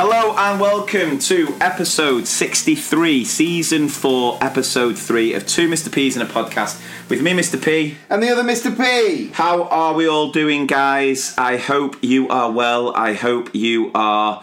Hello 0.00 0.32
and 0.36 0.60
welcome 0.60 1.18
to 1.18 1.56
episode 1.60 2.28
63, 2.28 3.24
season 3.24 3.88
4, 3.88 4.38
episode 4.40 4.96
3 4.96 5.34
of 5.34 5.44
Two 5.44 5.68
Mr. 5.68 5.92
P's 5.92 6.14
in 6.14 6.22
a 6.22 6.24
podcast 6.24 6.80
with 7.08 7.20
me, 7.20 7.32
Mr. 7.32 7.60
P. 7.60 7.96
And 8.08 8.22
the 8.22 8.30
other 8.30 8.44
Mr. 8.44 8.70
P. 8.76 9.30
How 9.32 9.64
are 9.64 9.94
we 9.94 10.06
all 10.06 10.30
doing, 10.30 10.68
guys? 10.68 11.34
I 11.36 11.56
hope 11.56 11.96
you 12.00 12.28
are 12.28 12.48
well. 12.48 12.94
I 12.94 13.14
hope 13.14 13.52
you 13.52 13.90
are 13.92 14.40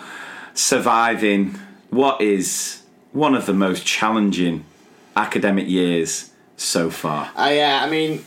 surviving 0.53 1.57
what 1.89 2.19
is 2.19 2.81
one 3.13 3.33
of 3.33 3.45
the 3.45 3.53
most 3.53 3.85
challenging 3.85 4.65
academic 5.15 5.69
years 5.69 6.31
so 6.57 6.89
far. 6.89 7.31
Uh, 7.33 7.51
yeah, 7.53 7.81
I 7.81 7.89
mean, 7.89 8.25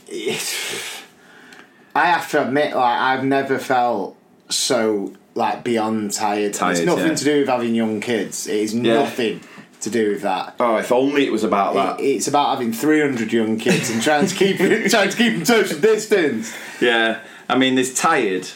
I 1.95 2.07
have 2.07 2.31
to 2.31 2.47
admit, 2.47 2.75
like, 2.75 2.99
I've 2.99 3.25
never 3.25 3.59
felt 3.59 4.17
so 4.49 5.13
like 5.39 5.65
beyond 5.65 6.13
tired. 6.13 6.53
Tired, 6.53 6.77
it's 6.77 6.85
nothing 6.87 7.07
yeah. 7.09 7.15
to 7.15 7.25
do 7.25 7.39
with 7.41 7.49
having 7.49 7.75
young 7.75 8.01
kids. 8.01 8.47
It 8.47 8.57
is 8.57 8.75
Yeah. 8.75 8.95
nothing 8.95 9.41
to 9.81 9.91
do 9.91 10.11
with 10.11 10.23
that. 10.23 10.57
Oh, 10.59 10.77
if 10.77 10.91
only 10.91 11.25
it 11.25 11.33
was 11.33 11.45
about 11.45 12.01
It- 12.01 12.05
it's 12.05 12.27
about 12.29 12.51
having 12.51 12.73
300 12.73 13.33
young 13.33 13.57
kids 13.59 13.89
and 13.91 14.03
trying 14.03 14.27
to 14.27 14.35
keep 14.35 14.57
trying 14.91 15.09
to 15.11 15.17
keep 15.17 15.35
them 15.35 15.45
social 15.45 15.79
distance. 15.79 16.53
Yeah, 16.81 17.19
I 17.49 17.57
mean, 17.57 17.77
there's 17.77 17.95
tired, 17.95 18.49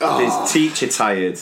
Oh. 0.00 0.18
there's 0.18 0.32
ah. 0.32 0.46
teacher 0.46 0.88
tired, 0.88 1.38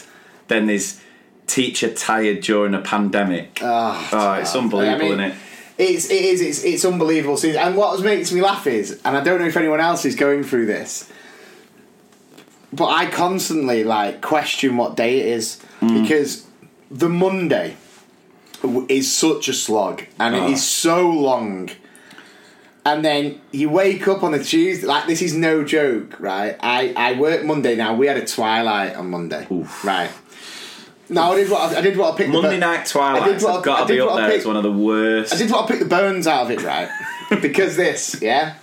then 0.48 0.66
there's 0.66 1.00
teacher 1.46 1.88
tired 1.94 2.40
during 2.40 2.74
a 2.74 2.80
pandemic. 2.80 3.60
Oh, 3.62 4.08
Oh, 4.12 4.32
it's 4.34 4.54
unbelievable, 4.54 4.96
I 4.96 5.10
mean, 5.10 5.20
isn't 5.20 5.30
it? 5.32 5.34
It's 5.78 6.10
it 6.10 6.24
is 6.24 6.40
it's 6.40 6.64
it's 6.64 6.84
unbelievable. 6.84 7.38
And 7.56 7.76
what 7.76 8.00
makes 8.00 8.32
me 8.32 8.40
laugh 8.42 8.66
is, 8.66 9.00
and 9.04 9.16
I 9.16 9.22
don't 9.22 9.38
know 9.38 9.46
if 9.46 9.56
anyone 9.56 9.78
else 9.78 10.04
is 10.04 10.16
going 10.16 10.42
through 10.42 10.66
this, 10.66 11.08
but 12.72 12.86
I 12.88 13.06
constantly 13.06 13.84
like 13.84 14.20
question 14.20 14.76
what 14.76 14.96
day 14.96 15.20
it 15.20 15.26
is 15.26 15.58
Mm. 15.80 16.02
because 16.02 16.44
the 16.90 17.08
Monday 17.08 17.76
is 18.88 19.12
such 19.12 19.48
a 19.48 19.52
slog 19.52 20.02
and 20.18 20.34
Oh. 20.34 20.46
it 20.46 20.52
is 20.52 20.64
so 20.64 21.08
long. 21.08 21.70
And 22.84 23.04
then 23.04 23.40
you 23.52 23.68
wake 23.68 24.08
up 24.08 24.22
on 24.22 24.32
a 24.34 24.42
Tuesday, 24.42 24.86
like 24.86 25.06
this 25.06 25.20
is 25.22 25.34
no 25.34 25.62
joke, 25.62 26.18
right? 26.18 26.56
I, 26.60 26.92
I 26.96 27.12
work 27.18 27.44
Monday 27.44 27.76
now. 27.76 27.94
We 27.94 28.06
had 28.06 28.16
a 28.16 28.24
twilight 28.26 28.96
on 28.96 29.10
Monday, 29.10 29.46
Oof. 29.52 29.84
right? 29.84 30.10
No, 31.10 31.32
I 31.32 31.36
did 31.36 31.50
what 31.50 31.60
I, 31.74 31.78
I 31.78 31.80
did 31.80 31.96
what 31.96 32.14
I 32.14 32.16
picked. 32.16 32.30
Monday 32.30 32.58
bo- 32.58 32.66
night 32.66 32.86
twilight. 32.86 33.22
I 33.22 33.24
twilights 33.24 33.42
did 33.42 33.46
what 33.46 33.54
have 33.54 33.62
I- 33.62 33.64
got 33.64 33.78
I 33.78 33.86
to 33.86 33.92
be 33.94 34.00
up 34.00 34.16
there. 34.16 34.30
It's 34.32 34.44
one 34.46 34.56
of 34.56 34.62
the 34.62 34.72
worst. 34.72 35.32
I 35.34 35.36
did 35.38 35.50
what 35.50 35.64
I 35.64 35.68
picked 35.68 35.80
the 35.80 35.86
bones 35.88 36.26
out 36.26 36.42
of 36.44 36.50
it, 36.50 36.62
right? 36.62 36.88
because 37.42 37.76
this, 37.76 38.16
yeah. 38.20 38.54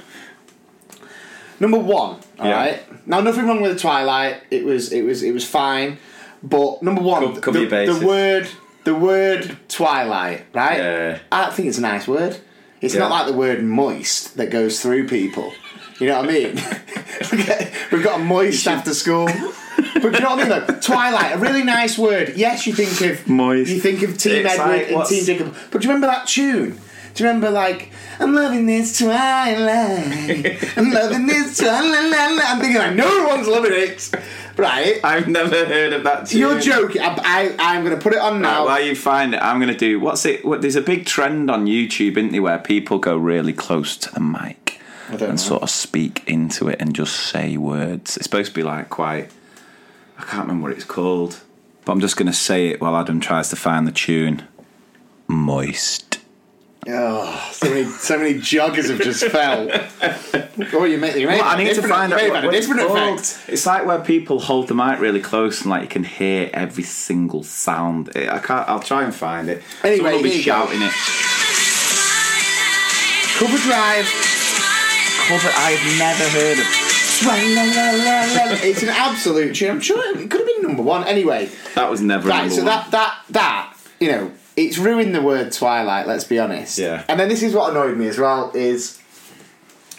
Number 1.60 1.78
one, 1.80 2.18
all 2.40 2.46
Yeah. 2.48 2.56
right. 2.56 2.84
Now, 3.06 3.22
nothing 3.22 3.46
wrong 3.48 3.62
with 3.62 3.74
the 3.74 3.80
Twilight. 3.80 4.42
It 4.52 4.66
was, 4.66 4.92
it 4.92 5.04
was, 5.04 5.22
it 5.24 5.32
was 5.34 5.46
fine. 5.48 5.98
But 6.44 6.82
number 6.84 7.02
one, 7.02 7.40
cover 7.42 7.58
the, 7.58 7.62
your 7.62 7.70
bases. 7.70 8.00
the 8.00 8.06
word, 8.08 8.48
the 8.84 8.96
word 8.96 9.58
Twilight, 9.68 10.46
right? 10.54 10.78
Yeah. 10.78 11.20
I 11.32 11.50
think 11.52 11.68
it's 11.70 11.78
a 11.78 11.82
nice 11.82 12.08
word. 12.08 12.38
It's 12.82 12.94
Yeah. 12.94 13.02
not 13.02 13.12
like 13.12 13.28
the 13.28 13.34
word 13.34 13.64
moist 13.64 14.38
that 14.38 14.50
goes 14.52 14.82
through 14.82 15.08
people. 15.08 15.54
You 16.00 16.08
know 16.08 16.20
what 16.22 16.30
I 16.30 16.34
mean? 16.34 16.56
We've 17.92 18.04
got 18.04 18.20
a 18.20 18.24
moist 18.24 18.68
after 18.68 18.94
school. 18.94 19.28
But 19.28 20.02
do 20.02 20.10
you 20.12 20.20
know 20.20 20.36
what 20.36 20.40
I 20.46 20.50
mean 20.50 20.50
though? 20.50 20.80
Twilight, 20.82 21.36
a 21.36 21.38
really 21.38 21.64
nice 21.64 21.98
word. 21.98 22.34
Yes, 22.36 22.68
you 22.68 22.74
think 22.74 23.00
of 23.02 23.28
Moist. 23.28 23.72
You 23.72 23.80
think 23.80 24.02
of 24.04 24.18
Team 24.18 24.46
It's 24.46 24.54
Edward 24.54 24.68
like, 24.78 24.88
and 24.88 24.96
what's- 24.98 25.10
Team 25.10 25.24
Jacob. 25.26 25.56
But 25.72 25.82
do 25.82 25.88
you 25.88 25.94
remember 25.94 26.08
that 26.08 26.28
tune? 26.28 26.78
Do 27.16 27.24
you 27.24 27.30
remember 27.30 27.50
like 27.50 27.92
I'm 28.20 28.34
loving 28.36 28.66
this 28.66 29.00
twilight? 29.00 30.78
I'm 30.78 30.92
loving 30.92 31.26
this 31.28 31.58
twilight. 31.58 32.14
I'm 32.46 32.60
thinking 32.60 32.78
like 32.78 32.96
no 32.96 33.28
one's 33.28 33.48
loving 33.48 33.72
it, 33.74 34.12
right? 34.58 35.00
I've 35.04 35.28
never 35.30 35.66
heard 35.66 35.94
of 35.94 36.04
that. 36.04 36.28
Tune. 36.28 36.40
You're 36.42 36.60
joking. 36.60 37.02
I, 37.02 37.16
I 37.24 37.56
I'm 37.78 37.84
gonna 37.86 37.98
put 37.98 38.14
it 38.14 38.20
on 38.20 38.34
Right, 38.34 38.42
now. 38.42 38.66
while 38.66 38.82
you 38.84 38.96
find 38.96 39.34
it, 39.34 39.38
I'm 39.42 39.60
going 39.60 39.72
to 39.72 39.78
do 39.78 40.00
what's 40.00 40.26
it? 40.26 40.44
What, 40.44 40.62
there's 40.62 40.76
a 40.76 40.82
big 40.82 41.06
trend 41.06 41.50
on 41.50 41.66
YouTube, 41.68 42.18
isn't 42.18 42.32
there, 42.34 42.42
where 42.42 42.60
people 42.60 43.00
go 43.00 43.16
really 43.18 43.54
close 43.54 43.96
to 43.98 44.14
the 44.14 44.20
mic 44.20 44.80
and 45.10 45.22
know. 45.22 45.36
sort 45.38 45.64
of 45.64 45.70
speak 45.70 46.22
into 46.28 46.68
it 46.68 46.82
and 46.82 46.94
just 46.94 47.16
say 47.16 47.56
words. 47.56 48.18
It's 48.18 48.26
supposed 48.26 48.50
to 48.50 48.54
be 48.56 48.64
like 48.64 48.90
quite. 48.90 49.32
I 50.18 50.24
can't 50.24 50.48
remember 50.48 50.64
what 50.70 50.74
it's 50.76 50.84
called, 50.86 51.40
but 51.86 51.92
I'm 51.94 52.02
just 52.02 52.18
going 52.18 52.28
to 52.28 52.34
say 52.34 52.68
it 52.70 52.82
while 52.82 52.96
Adam 52.98 53.20
tries 53.22 53.50
to 53.50 53.56
find 53.56 53.88
the 53.88 53.92
tune. 53.94 54.44
Moist. 55.28 56.05
Oh, 56.88 57.50
so 57.52 57.68
many 57.70 57.86
so 57.86 58.18
many 58.20 58.36
joggers 58.36 58.90
have 58.90 59.02
just 59.02 59.26
fell. 59.26 59.68
Oh, 60.74 60.84
you 60.86 60.98
made 61.00 61.16
you 61.16 61.28
made 61.28 61.40
Well, 61.40 61.44
I 61.44 61.56
a 61.60 61.64
need 61.64 61.74
to 61.76 61.82
find 61.82 62.12
you 62.12 62.16
out 62.18 62.22
may 62.22 62.30
what, 62.30 62.44
what 62.46 62.54
a 62.54 62.58
it's 62.58 62.68
different 62.68 62.88
called. 62.88 63.20
effect. 63.20 63.50
It's 63.50 63.66
like 63.66 63.86
where 63.88 64.00
people 64.00 64.40
hold 64.40 64.68
the 64.68 64.76
mic 64.76 65.00
really 65.00 65.20
close 65.20 65.62
and 65.62 65.70
like 65.72 65.82
you 65.82 65.88
can 65.88 66.04
hear 66.04 66.50
every 66.54 66.84
single 66.84 67.44
sound. 67.44 68.16
Eh, 68.16 68.30
I 68.32 68.38
can't. 68.40 68.70
I'll 68.70 68.80
try 68.80 69.04
and 69.04 69.14
find 69.16 69.50
it. 69.50 69.64
Anyway, 69.84 69.98
Someone 69.98 70.14
will 70.16 70.24
be 70.24 70.30
here 70.30 70.38
you 70.40 70.46
go. 70.46 70.52
shouting 70.52 70.82
it. 70.84 70.92
Cover 73.38 73.58
drive. 73.58 74.06
Cover. 75.28 75.50
I've 75.58 75.84
never 75.98 76.30
heard 76.30 76.60
of. 76.60 76.66
It's 78.64 78.84
an 78.84 78.90
absolute 78.90 79.56
tune. 79.56 79.72
I'm 79.72 79.82
sure 79.82 79.98
it 80.18 80.30
could 80.30 80.40
have 80.42 80.48
been 80.48 80.62
number 80.62 80.84
one. 80.84 81.04
Anyway, 81.06 81.50
That 81.76 81.90
was 81.90 82.02
never 82.02 82.30
right. 82.30 82.40
number 82.42 82.52
So 82.56 82.58
one. 82.58 82.66
that 82.68 82.92
that 82.92 83.20
that 83.32 83.74
you 84.00 84.10
know, 84.12 84.32
it's 84.56 84.78
ruined 84.78 85.14
the 85.14 85.22
word 85.22 85.52
Twilight. 85.52 86.08
Let's 86.08 86.24
be 86.24 86.40
honest. 86.40 86.78
Yeah. 86.78 87.04
And 87.08 87.20
then 87.20 87.30
this 87.30 87.44
is 87.44 87.54
what 87.54 87.72
annoyed 87.72 87.98
me 87.98 88.08
as 88.08 88.18
well 88.18 88.52
is 88.54 89.02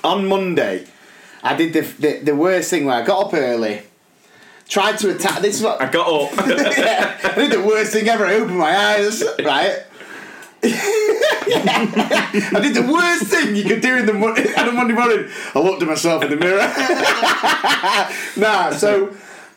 on 0.02 0.26
Monday, 0.28 0.86
I 1.42 1.54
did 1.54 1.72
the 1.72 1.80
the, 1.80 2.18
the 2.20 2.34
worst 2.34 2.70
thing 2.70 2.86
where 2.86 2.96
I 2.96 3.04
got 3.04 3.26
up 3.26 3.34
early, 3.34 3.82
tried 4.68 4.98
to 4.98 5.14
attack. 5.14 5.42
This 5.42 5.56
is 5.56 5.62
what 5.62 5.80
I 5.80 5.90
got 5.90 6.06
up. 6.08 6.46
yeah, 6.78 7.18
I 7.22 7.34
did 7.34 7.52
the 7.52 7.62
worst 7.62 7.92
thing 7.92 8.08
ever. 8.08 8.24
I 8.24 8.34
opened 8.34 8.58
my 8.58 8.76
eyes, 8.76 9.22
right? 9.44 9.84
I 10.68 12.58
did 12.60 12.74
the 12.74 12.90
worst 12.90 13.26
thing 13.26 13.54
you 13.54 13.64
could 13.64 13.80
do 13.80 13.96
in 13.96 14.06
the 14.06 14.12
on 14.58 14.68
a 14.68 14.72
Monday 14.72 14.94
morning. 14.94 15.28
I 15.54 15.58
looked 15.60 15.82
at 15.82 15.88
myself 15.88 16.24
in 16.24 16.30
the 16.30 16.36
mirror. 16.36 16.66
nah, 18.36 18.70
so 18.70 19.14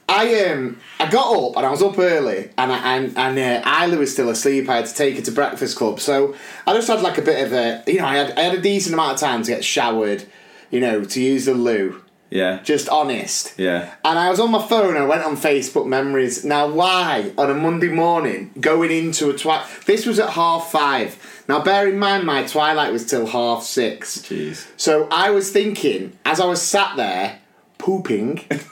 I 0.10 0.46
um 0.46 0.80
I 1.00 1.10
got 1.10 1.32
up 1.34 1.56
and 1.56 1.66
I 1.66 1.70
was 1.70 1.82
up 1.84 1.98
early 2.00 2.50
and 2.58 2.72
I, 2.72 2.96
and 2.98 3.18
and 3.18 3.38
uh, 3.66 3.86
Isla 3.86 3.98
was 3.98 4.12
still 4.12 4.30
asleep. 4.30 4.68
I 4.68 4.78
had 4.78 4.88
to 4.88 4.94
take 4.94 5.16
her 5.16 5.22
to 5.22 5.32
breakfast 5.32 5.78
club, 5.78 6.00
so 6.00 6.36
I 6.66 6.74
just 6.74 6.88
had 6.88 7.02
like 7.02 7.18
a 7.18 7.22
bit 7.22 7.46
of 7.46 7.54
a 7.54 7.84
you 7.88 8.00
know 8.00 8.06
I 8.06 8.16
had 8.16 8.38
I 8.38 8.42
had 8.42 8.56
a 8.58 8.62
decent 8.62 8.94
amount 8.96 9.14
of 9.14 9.20
time 9.20 9.44
to 9.44 9.52
get 9.52 9.64
showered, 9.64 10.26
you 10.72 10.80
know, 10.80 11.04
to 11.04 11.22
use 11.22 11.46
the 11.46 11.54
loo. 11.54 12.04
yeah. 12.32 12.62
Just 12.64 12.90
honest. 12.90 13.54
Yeah. 13.58 13.94
And 14.04 14.18
I 14.20 14.30
was 14.30 14.40
on 14.40 14.52
my 14.52 14.66
phone 14.68 14.96
and 14.96 15.00
I 15.00 15.06
went 15.06 15.24
on 15.24 15.36
Facebook 15.38 15.88
memories. 15.88 16.44
Now, 16.44 16.68
why 16.68 17.32
on 17.38 17.50
a 17.50 17.56
Monday 17.56 17.90
morning 17.90 18.52
going 18.60 18.92
into 18.92 19.30
a 19.30 19.38
twilight? 19.38 19.68
This 19.86 20.06
was 20.06 20.20
at 20.20 20.32
half 20.32 20.72
five. 20.72 21.44
Now, 21.48 21.64
bear 21.64 21.88
in 21.88 21.98
mind, 21.98 22.26
my 22.26 22.44
twilight 22.44 22.92
was 22.92 23.06
till 23.06 23.26
half 23.28 23.64
six. 23.64 24.20
Jeez. 24.20 24.68
So 24.78 25.08
I 25.12 25.30
was 25.32 25.52
thinking, 25.52 26.18
as 26.26 26.40
I 26.40 26.46
was 26.46 26.62
sat 26.62 26.96
there 26.98 27.40
pooping, 27.80 28.46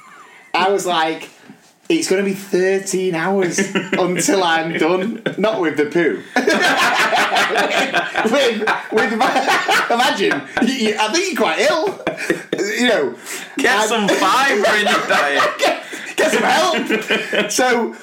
I 0.68 0.72
was 0.72 0.86
like, 0.86 1.30
it's 1.88 2.10
going 2.10 2.22
to 2.24 2.30
be 2.30 2.36
13 2.36 3.16
hours 3.16 3.58
until 3.76 4.44
I'm 4.44 4.74
done. 4.78 5.24
Not 5.38 5.62
with 5.62 5.78
the 5.78 5.86
poo. 5.86 6.22
with, 8.32 8.60
with 8.92 9.18
my, 9.18 9.88
imagine, 9.92 10.42
you, 10.68 10.96
I 11.00 11.12
think 11.14 11.34
you're 11.34 11.42
quite 11.42 11.60
ill. 11.60 12.00
You 12.78 12.88
know, 12.90 13.16
Get 13.58 13.78
I- 13.80 13.86
some 13.88 14.08
fibre 14.10 14.76
in 14.76 14.88
your 14.88 15.08
diet. 15.08 15.58
get, 15.60 15.84
get 16.18 16.32
some 16.34 16.44
help. 16.44 17.52
so, 17.52 17.92
um, 17.94 17.96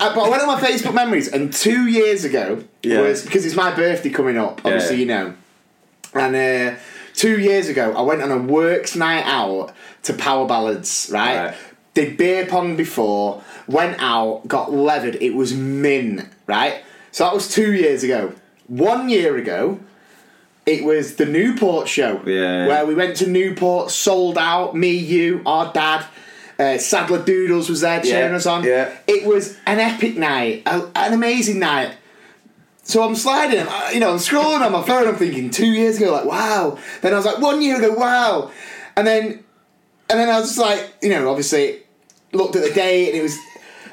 I, 0.00 0.12
but 0.14 0.18
I 0.24 0.28
went 0.28 0.42
on 0.42 0.48
my 0.48 0.60
Facebook 0.60 0.94
memories, 0.94 1.28
and 1.28 1.50
two 1.52 1.86
years 1.86 2.24
ago 2.24 2.62
Yeah. 2.82 3.00
was 3.00 3.22
because 3.24 3.46
it's 3.46 3.56
my 3.56 3.74
birthday 3.74 4.10
coming 4.10 4.36
up. 4.36 4.60
Obviously, 4.66 4.96
Yeah. 4.96 5.00
you 5.00 5.06
know, 5.06 5.34
and 6.14 6.36
uh, 6.36 6.78
two 7.14 7.38
years 7.40 7.68
ago 7.70 7.94
I 7.96 8.02
went 8.02 8.20
on 8.20 8.30
a 8.30 8.36
works 8.38 8.94
night 8.96 9.24
out 9.24 9.72
to 10.02 10.12
Power 10.12 10.46
Ballads. 10.46 11.08
Right, 11.10 11.36
Right. 11.46 11.54
Did 11.94 12.16
beer 12.16 12.46
pong 12.46 12.76
before. 12.76 13.42
Went 13.66 13.96
out, 14.00 14.42
got 14.48 14.72
levered. 14.72 15.16
It 15.20 15.34
was 15.34 15.54
min. 15.54 16.28
Right, 16.46 16.82
so 17.10 17.24
that 17.24 17.34
was 17.34 17.48
two 17.52 17.72
years 17.72 18.02
ago. 18.02 18.32
One 18.68 19.08
year 19.08 19.36
ago. 19.36 19.80
It 20.64 20.84
was 20.84 21.16
the 21.16 21.26
Newport 21.26 21.88
show 21.88 22.22
Yeah. 22.24 22.68
where 22.68 22.86
we 22.86 22.94
went 22.94 23.16
to 23.16 23.26
Newport, 23.26 23.90
sold 23.90 24.38
out. 24.38 24.76
Me, 24.76 24.92
you, 24.92 25.42
our 25.44 25.72
dad, 25.72 26.04
uh, 26.56 26.78
Sadler 26.78 27.24
Doodles 27.24 27.68
was 27.68 27.80
there 27.80 28.00
cheering 28.00 28.30
Yeah, 28.30 28.36
us 28.36 28.46
on. 28.46 28.62
yeah. 28.62 28.92
It 29.08 29.26
was 29.26 29.56
an 29.66 29.80
epic 29.80 30.16
night, 30.16 30.62
a, 30.66 30.88
an 30.94 31.14
amazing 31.14 31.58
night. 31.58 31.94
So 32.84 33.02
I'm 33.02 33.16
sliding, 33.16 33.58
uh, 33.66 33.90
you 33.92 33.98
know, 33.98 34.12
I'm 34.12 34.18
scrolling 34.18 34.60
on 34.64 34.70
my 34.70 34.82
phone. 34.84 35.08
I'm 35.08 35.16
thinking 35.16 35.50
two 35.50 35.66
years 35.66 35.96
ago, 36.00 36.12
like 36.12 36.26
wow. 36.26 36.78
Then 37.00 37.12
I 37.12 37.16
was 37.16 37.26
like 37.26 37.38
one 37.40 37.60
year 37.60 37.78
ago, 37.78 37.94
wow. 37.94 38.52
And 38.96 39.04
then, 39.04 39.42
and 40.08 40.20
then 40.20 40.28
I 40.28 40.38
was 40.38 40.50
just 40.50 40.60
like, 40.60 40.94
you 41.02 41.08
know, 41.10 41.28
obviously 41.28 41.81
looked 42.32 42.56
at 42.56 42.62
the 42.62 42.72
date 42.72 43.08
and 43.10 43.18
it 43.18 43.22
was, 43.22 43.38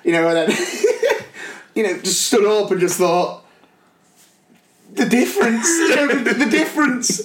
you 0.03 0.11
know, 0.11 0.27
and 0.29 0.49
then, 0.51 0.57
you 1.75 1.83
know, 1.83 1.97
just 1.99 2.23
stood 2.23 2.45
up 2.45 2.71
and 2.71 2.79
just 2.79 2.97
thought, 2.97 3.45
the 4.93 5.05
difference, 5.05 5.67
you 5.67 5.95
know, 5.95 6.07
the, 6.07 6.33
the 6.33 6.45
difference. 6.49 7.21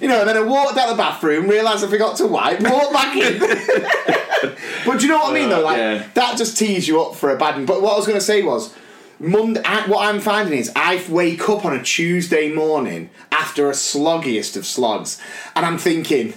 You 0.00 0.08
know, 0.08 0.20
and 0.20 0.28
then 0.28 0.36
I 0.36 0.40
walked 0.42 0.76
out 0.78 0.88
the 0.88 0.96
bathroom, 0.96 1.48
realised 1.48 1.84
I 1.84 1.88
forgot 1.88 2.16
to 2.16 2.26
wipe, 2.26 2.60
walked 2.60 2.92
back 2.92 3.16
in. 3.16 3.38
but 4.86 4.98
do 4.98 5.06
you 5.06 5.08
know 5.12 5.18
what 5.18 5.30
I 5.30 5.34
mean, 5.34 5.48
though? 5.50 5.60
Uh, 5.60 5.62
like 5.62 5.76
Yeah. 5.78 6.08
that 6.14 6.36
just 6.38 6.56
tees 6.56 6.88
you 6.88 7.00
up 7.02 7.14
for 7.14 7.30
a 7.30 7.36
bad. 7.36 7.56
one. 7.56 7.66
But 7.66 7.82
what 7.82 7.92
I 7.92 7.96
was 7.96 8.06
going 8.06 8.18
to 8.18 8.24
say 8.24 8.42
was, 8.42 8.74
Monday, 9.20 9.60
what 9.86 10.08
I'm 10.08 10.18
finding 10.20 10.58
is 10.58 10.72
I 10.74 11.04
wake 11.08 11.48
up 11.48 11.64
on 11.64 11.76
a 11.76 11.82
Tuesday 11.82 12.52
morning 12.52 13.10
after 13.30 13.68
a 13.68 13.72
sloggiest 13.72 14.56
of 14.56 14.66
slogs, 14.66 15.20
and 15.54 15.64
I'm 15.64 15.78
thinking, 15.78 16.34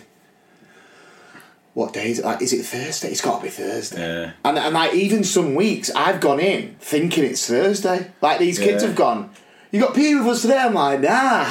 what 1.75 1.94
day 1.94 2.10
is 2.10 2.19
it? 2.19 2.25
Like, 2.25 2.42
is 2.42 2.54
it 2.54 2.66
Thursday? 2.66 3.10
It's 3.10 3.22
got 3.22 3.38
to 3.38 3.44
be 3.44 3.50
Thursday. 3.50 4.00
Yeah. 4.01 4.31
And 4.44 4.57
and 4.57 4.74
like 4.74 4.94
even 4.95 5.24
some 5.24 5.54
weeks 5.56 5.92
I've 5.95 6.19
gone 6.19 6.39
in 6.39 6.75
thinking 6.80 7.24
it's 7.25 7.45
Thursday. 7.48 8.12
Like 8.22 8.39
these 8.39 8.57
kids 8.57 8.81
Yeah. 8.81 8.88
have 8.89 8.98
gone. 8.98 9.30
You 9.72 9.81
got 9.81 9.94
PE 9.94 10.16
with 10.16 10.27
us 10.27 10.42
today? 10.44 10.57
I'm 10.57 10.74
like, 10.74 11.01
nah. 11.01 11.44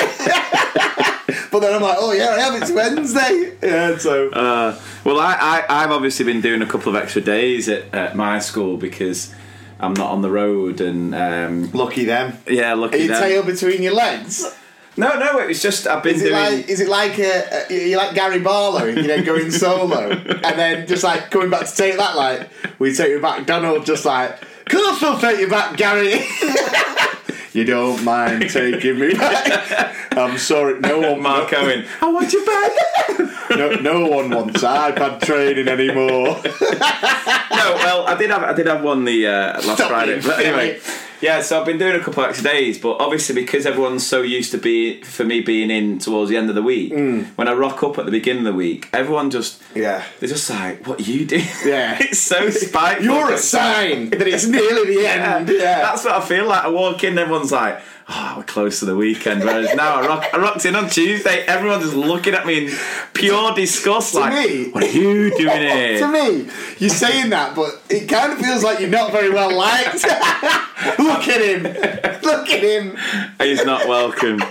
but 1.53 1.61
then 1.61 1.75
I'm 1.75 1.83
like, 1.83 1.97
oh 2.01 2.13
yeah, 2.13 2.31
I 2.31 2.41
have. 2.41 2.61
It's 2.61 2.71
Wednesday. 2.73 3.57
Yeah, 3.63 3.97
so 3.97 4.29
Uh, 4.31 4.81
well, 5.05 5.21
I, 5.21 5.35
I, 5.69 5.85
I've 5.85 5.91
obviously 5.93 6.25
been 6.25 6.41
doing 6.41 6.63
a 6.63 6.67
couple 6.67 6.95
of 6.95 7.01
extra 7.01 7.23
days 7.23 7.69
at, 7.69 7.95
at 7.95 8.17
my 8.17 8.41
school 8.41 8.77
because 8.77 9.33
I'm 9.79 9.95
not 9.95 10.11
on 10.11 10.21
the 10.23 10.31
road 10.31 10.81
and 10.81 11.15
um, 11.15 11.71
lucky 11.73 12.05
them. 12.07 12.39
yeah, 12.49 12.73
Are 12.73 12.77
lucky 12.77 12.99
you 12.99 13.09
them. 13.09 13.23
tail 13.23 13.43
between 13.45 13.83
your 13.83 13.95
legs? 13.95 14.53
No, 14.97 15.19
no, 15.19 15.39
it 15.39 15.49
was 15.49 15.63
just 15.63 15.87
I've 15.87 16.03
been 16.03 16.17
Is 16.17 16.23
it 16.23 16.29
doing. 16.29 16.35
like 16.43 16.69
is 16.69 16.81
it 16.81 16.89
like 16.89 17.19
a, 17.19 17.67
a 17.71 17.89
you 17.91 17.97
like 17.97 18.15
Gary 18.15 18.41
Barlow, 18.41 18.85
you 18.85 19.07
know, 19.07 19.23
going 19.25 19.51
solo 19.65 20.11
and 20.11 20.59
then 20.59 20.87
just 20.87 21.03
like 21.03 21.31
coming 21.31 21.49
back 21.49 21.67
to 21.67 21.75
take 21.75 21.97
that 21.97 22.15
like 22.17 22.49
we 22.79 22.95
take 22.95 23.09
you 23.09 23.21
back, 23.21 23.47
Donald 23.47 23.87
just 23.87 24.05
like, 24.05 24.39
I 24.71 24.95
still 24.97 25.19
take 25.19 25.41
you 25.41 25.49
back, 25.49 25.77
Gary? 25.79 26.21
you 27.55 27.65
don't 27.65 28.05
mind 28.05 28.51
taking 28.51 28.99
me 28.99 29.15
back. 29.15 29.97
I'm 30.13 30.37
sorry, 30.37 30.79
no 30.81 30.99
one 30.99 31.23
Mark 31.23 31.53
Owen, 31.55 31.87
I 32.03 32.13
want 32.13 32.31
you 32.33 32.45
back. 32.45 33.51
no, 33.51 33.71
no 33.77 34.07
one 34.09 34.29
wants 34.29 34.63
iPad 34.63 35.23
training 35.23 35.69
anymore. 35.69 36.39
no, 36.43 37.75
well, 37.81 38.07
I 38.07 38.15
did 38.19 38.29
have 38.29 38.43
I 38.43 38.53
did 38.53 38.67
have 38.67 38.83
one 38.85 39.07
the 39.07 39.27
uh, 39.27 39.53
last 39.55 39.75
Stop 39.77 39.89
Friday, 39.89 40.21
but 40.21 40.39
anyway. 40.45 40.81
Yeah. 41.23 41.41
So 41.41 41.59
I've 41.59 41.67
been 41.67 41.79
doing 41.79 41.95
a 41.99 42.05
couple 42.05 42.23
of 42.23 42.29
extra 42.31 42.51
days, 42.51 42.79
but 42.79 43.01
obviously 43.01 43.35
because 43.35 43.65
everyone's 43.65 44.07
so 44.07 44.21
used 44.23 44.51
to 44.51 44.59
be 44.59 45.01
for 45.03 45.25
me 45.25 45.41
being 45.41 45.71
in 45.71 45.99
towards 45.99 46.31
the 46.31 46.37
end 46.37 46.49
of 46.51 46.55
the 46.55 46.63
week, 46.63 46.93
mm. 46.93 47.27
when 47.37 47.49
I 47.49 47.53
rock 47.53 47.83
up 47.83 47.99
at 47.99 48.05
the 48.05 48.11
beginning 48.11 48.47
of 48.47 48.53
the 48.53 48.59
week, 48.59 48.89
everyone 48.93 49.31
just 49.31 49.63
Yeah. 49.75 50.03
they're 50.21 50.29
just 50.29 50.49
like, 50.51 50.87
"What 50.87 51.07
you 51.07 51.25
do?" 51.25 51.39
Yeah. 51.65 51.97
it's 52.01 52.19
so 52.19 52.51
spiteful. 52.51 53.05
You're 53.05 53.33
a 53.33 53.39
sign 53.39 54.11
that 54.11 54.27
it's 54.27 54.47
nearly 54.47 54.97
the 54.97 55.07
end. 55.09 55.49
Yeah. 55.49 55.81
That's 55.81 56.05
what 56.05 56.15
I 56.15 56.21
feel 56.21 56.47
like. 56.47 56.65
I 56.65 56.69
walk 56.69 57.03
in, 57.05 57.19
everyone's 57.19 57.53
like, 57.53 57.81
"Oh, 58.09 58.35
we're 58.39 58.43
close 58.45 58.79
to 58.81 58.85
the 58.85 58.97
weekend." 58.97 59.43
Whereas 59.45 59.75
now 59.75 59.95
I, 59.97 60.07
rock, 60.07 60.25
I 60.33 60.39
rocked 60.39 60.65
in 60.65 60.75
on 60.77 60.89
Tuesday, 60.89 61.45
everyone's 61.47 61.85
just 61.85 61.97
looking 61.97 62.35
at 62.35 62.47
me 62.47 62.67
in 62.69 62.75
pure 63.15 63.55
disgust, 63.55 64.15
like, 64.15 64.33
me- 64.35 64.71
"What 64.71 64.83
are 64.85 64.87
you 64.91 65.31
doing 65.37 65.61
here?" 65.71 65.99
to 66.01 66.09
me, 66.09 66.49
you're 66.79 66.91
saying 66.91 67.31
that, 67.31 67.55
but 67.55 67.81
it 67.89 68.09
kind 68.09 68.33
of 68.33 68.39
feels 68.39 68.63
like 68.65 68.81
you're 68.81 68.89
not 68.91 69.13
very 69.13 69.31
well 69.31 69.55
liked. 69.57 70.03
Look 70.99 71.29
at 71.29 71.41
him. 71.41 71.63
Look 72.23 72.49
at 72.51 72.63
him. 72.63 72.97
He's 73.41 73.65
not 73.65 73.87
welcome. 73.89 74.43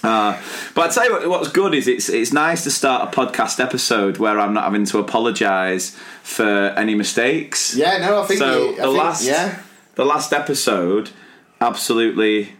Uh, 0.00 0.40
but 0.76 0.90
I 0.90 0.94
tell 0.94 1.04
you 1.06 1.12
what, 1.12 1.28
what's 1.28 1.48
good 1.48 1.74
is 1.74 1.88
it's 1.88 2.08
it's 2.08 2.32
nice 2.32 2.62
to 2.62 2.70
start 2.70 3.12
a 3.12 3.20
podcast 3.20 3.58
episode 3.58 4.18
where 4.18 4.38
I'm 4.38 4.54
not 4.54 4.62
having 4.64 4.84
to 4.86 4.98
apologise 4.98 5.96
for 6.22 6.44
any 6.76 6.94
mistakes. 6.94 7.74
Yeah, 7.74 7.98
no, 7.98 8.22
I 8.22 8.26
think 8.26 8.38
So 8.38 8.46
I 8.46 8.70
the 8.76 8.82
think- 8.82 8.96
last 8.96 9.24
yeah. 9.24 9.58
the 9.96 10.04
last 10.04 10.32
episode, 10.32 11.10
absolutely 11.60 12.52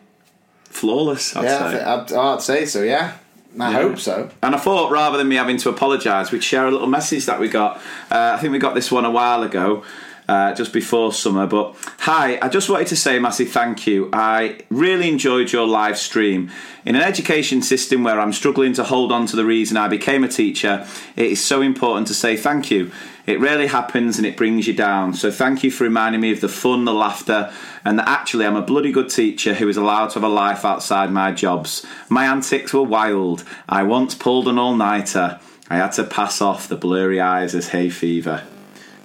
flawless. 0.70 1.35
I'd 1.37 1.44
Yeah, 1.44 1.70
say. 1.70 1.82
I'd, 1.82 2.12
I'd 2.12 2.43
say 2.43 2.67
so. 2.67 2.82
Yeah, 2.82 3.17
I 3.59 3.73
hope 3.73 3.99
so. 3.99 4.31
And 4.43 4.55
I 4.55 4.59
thought 4.59 4.91
rather 4.91 5.19
than 5.19 5.29
me 5.29 5.37
having 5.37 5.56
to 5.59 5.69
apologise, 5.69 6.31
we'd 6.31 6.44
share 6.44 6.67
a 6.67 6.70
little 6.70 6.87
message 6.87 7.26
that 7.26 7.41
we 7.41 7.49
got. 7.49 7.76
Uh, 8.11 8.35
I 8.37 8.38
think 8.41 8.53
we 8.53 8.59
got 8.59 8.75
this 8.75 8.91
one 8.93 9.05
a 9.05 9.11
while 9.11 9.43
ago, 9.43 9.82
uh, 10.28 10.54
just 10.54 10.72
before 10.72 11.12
summer. 11.12 11.46
But 11.46 11.75
hi, 12.00 12.38
I 12.40 12.48
just 12.48 12.69
wanted 12.69 12.88
to 12.88 12.96
say 12.96 13.16
a 13.16 13.20
massive 13.20 13.50
thank 13.50 13.86
you. 13.86 14.10
I 14.12 14.60
really 14.69 15.08
enjoyed 15.08 15.52
your 15.52 15.66
live 15.66 15.98
stream. 15.98 16.50
In 16.84 16.94
an 16.94 17.02
education 17.02 17.62
system 17.62 18.04
where 18.04 18.20
I'm 18.20 18.32
struggling 18.32 18.75
to 18.75 18.84
hold 18.84 19.10
on 19.10 19.26
to 19.26 19.36
the 19.36 19.44
reason 19.44 19.76
I 19.76 19.88
became 19.88 20.25
a 20.25 20.28
teacher, 20.28 20.86
it 21.16 21.26
is 21.26 21.44
so 21.44 21.62
important 21.62 22.06
to 22.08 22.14
say 22.14 22.36
thank 22.36 22.70
you. 22.70 22.92
It 23.26 23.40
rarely 23.40 23.66
happens 23.66 24.16
and 24.16 24.26
it 24.26 24.38
brings 24.38 24.66
you 24.66 24.72
down. 24.72 25.12
So 25.12 25.30
thank 25.30 25.62
you 25.62 25.70
for 25.70 25.84
reminding 25.84 26.22
me 26.22 26.32
of 26.32 26.40
the 26.40 26.48
fun, 26.48 26.86
the 26.86 26.94
laughter, 26.94 27.52
and 27.84 27.98
that 27.98 28.08
actually 28.08 28.46
I'm 28.46 28.56
a 28.56 28.62
bloody 28.62 28.90
good 28.90 29.10
teacher 29.10 29.52
who 29.54 29.69
is 29.69 29.76
allowed 29.76 30.08
to 30.08 30.14
have 30.14 30.24
a 30.24 30.28
life 30.28 30.64
outside 30.64 31.10
my 31.10 31.32
jobs. 31.32 31.84
My 32.08 32.24
antics 32.24 32.72
were 32.72 32.82
wild. 32.82 33.44
I 33.69 33.82
once 33.82 34.14
pulled 34.14 34.48
an 34.48 34.58
all 34.58 34.76
nighter. 34.76 35.40
I 35.69 35.76
had 35.76 35.92
to 35.92 36.04
pass 36.04 36.40
off 36.40 36.69
the 36.69 36.76
blurry 36.76 37.20
eyes 37.20 37.54
as 37.54 37.69
hay 37.69 37.90
fever. 37.90 38.44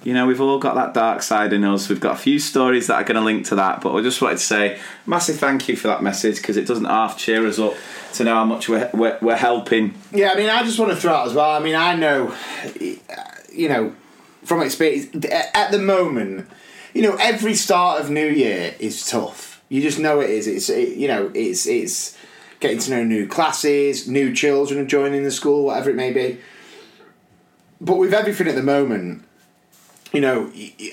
You 0.04 0.12
know, 0.12 0.26
we've 0.26 0.40
all 0.40 0.58
got 0.58 0.74
that 0.74 0.92
dark 0.92 1.22
side 1.22 1.54
in 1.54 1.64
us. 1.64 1.88
We've 1.88 1.98
got 1.98 2.12
a 2.12 2.18
few 2.18 2.38
stories 2.38 2.88
that 2.88 2.96
are 2.96 3.04
going 3.04 3.16
to 3.16 3.22
link 3.22 3.46
to 3.46 3.54
that, 3.56 3.80
but 3.80 3.94
I 3.94 4.02
just 4.02 4.20
wanted 4.20 4.36
to 4.36 4.44
say 4.44 4.78
massive 5.06 5.38
thank 5.38 5.66
you 5.66 5.76
for 5.76 5.88
that 5.88 6.02
message 6.02 6.36
because 6.36 6.58
it 6.58 6.66
doesn't 6.66 6.84
half 6.84 7.16
cheer 7.16 7.46
us 7.46 7.58
up 7.58 7.74
to 8.14 8.24
know 8.24 8.34
how 8.34 8.44
much 8.44 8.68
we're, 8.68 8.90
we're, 8.92 9.18
we're 9.22 9.36
helping. 9.36 9.94
Yeah, 10.12 10.32
I 10.32 10.36
mean, 10.36 10.50
I 10.50 10.62
just 10.62 10.78
want 10.78 10.92
to 10.92 10.96
throw 10.96 11.14
out 11.14 11.28
as 11.28 11.34
well. 11.34 11.50
I 11.50 11.58
mean, 11.58 11.74
I 11.74 11.96
know, 11.96 12.34
you 13.50 13.68
know, 13.70 13.94
from 14.44 14.60
experience, 14.60 15.06
at 15.54 15.70
the 15.70 15.78
moment, 15.78 16.50
you 16.92 17.00
know, 17.00 17.16
every 17.18 17.54
start 17.54 18.02
of 18.02 18.10
New 18.10 18.28
Year 18.28 18.74
is 18.78 19.06
tough. 19.06 19.62
You 19.70 19.80
just 19.80 19.98
know 19.98 20.20
it 20.20 20.28
is. 20.28 20.46
It's 20.46 20.68
it, 20.68 20.96
you 20.96 21.08
know, 21.08 21.32
it's 21.34 21.66
it's 21.66 22.16
getting 22.60 22.78
to 22.78 22.90
know 22.90 23.04
new 23.04 23.26
classes, 23.26 24.06
new 24.06 24.34
children 24.34 24.86
joining 24.86 25.24
the 25.24 25.30
school, 25.30 25.64
whatever 25.64 25.90
it 25.90 25.96
may 25.96 26.12
be. 26.12 26.38
But 27.80 27.96
with 27.96 28.14
everything 28.14 28.46
at 28.46 28.54
the 28.54 28.62
moment, 28.62 29.23
you 30.14 30.20
know, 30.20 30.50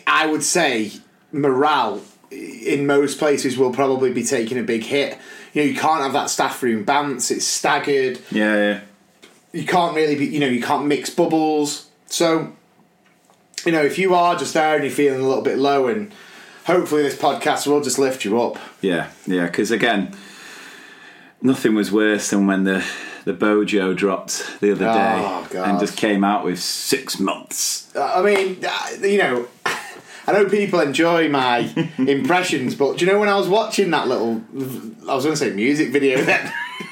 I 0.08 0.26
would 0.26 0.44
say 0.44 0.92
morale 1.32 2.02
in 2.32 2.86
most 2.86 3.20
places 3.20 3.58
will 3.58 3.72
probably 3.74 4.12
be 4.12 4.24
taking 4.24 4.58
a 4.58 4.64
big 4.64 4.84
hit. 4.84 5.18
You 5.54 5.62
know, 5.64 5.68
you 5.70 5.76
can't 5.76 6.02
have 6.02 6.14
that 6.14 6.30
staff 6.30 6.62
room 6.64 6.84
bounce; 6.84 7.30
it's 7.32 7.46
staggered 7.46 8.20
Yeah, 8.32 8.56
yeah. 8.56 8.80
you 9.52 9.66
can't 9.66 9.96
really 9.96 10.16
be 10.16 10.26
you 10.28 10.40
know 10.40 10.48
you 10.48 10.62
can't 10.62 10.86
mix 10.86 11.10
bubbles 11.10 11.90
so 12.08 12.54
you 13.66 13.72
know 13.74 13.82
if 13.84 13.98
you 14.00 14.16
are 14.16 14.36
just 14.38 14.54
there 14.54 14.76
and 14.76 14.84
you're 14.86 14.94
feeling 14.94 15.20
a 15.22 15.28
little 15.28 15.44
bit 15.44 15.58
low 15.58 15.88
and 15.88 16.12
hopefully 16.66 17.04
this 17.04 17.18
podcast 17.18 17.68
will 17.68 17.82
just 17.82 18.00
lift 18.00 18.24
you 18.24 18.42
up 18.42 18.58
Yeah, 18.82 19.10
yeah, 19.28 19.46
because 19.48 19.72
again, 19.72 20.16
nothing 21.42 21.76
was 21.76 21.92
worse 21.92 22.30
than 22.30 22.48
when 22.48 22.64
the 22.64 22.84
the 23.26 23.34
Bojo 23.34 23.94
dropped 23.94 24.60
the 24.62 24.72
other 24.72 24.86
day 24.86 25.16
Oh, 25.24 25.48
God. 25.50 25.70
and 25.70 25.80
just 25.80 25.96
came 25.98 26.24
out 26.24 26.44
with 26.46 26.60
six 26.60 27.20
months. 27.20 27.94
I 27.96 28.22
mean 28.22 28.64
uh, 28.66 29.06
you 29.06 29.18
know 29.18 29.48
i 30.28 30.32
know 30.34 30.46
people 30.50 30.80
enjoy 30.80 31.28
my 31.30 31.60
impressions 31.98 32.76
but 32.76 32.98
do 32.98 33.06
you 33.06 33.12
know 33.12 33.20
when 33.20 33.28
i 33.30 33.36
was 33.38 33.48
watching 33.50 33.90
that 33.92 34.08
little 34.08 34.42
i 35.10 35.16
was 35.16 35.24
going 35.26 35.36
to 35.36 35.38
say 35.38 35.50
music 35.52 35.92
video 35.92 36.22
then 36.24 36.54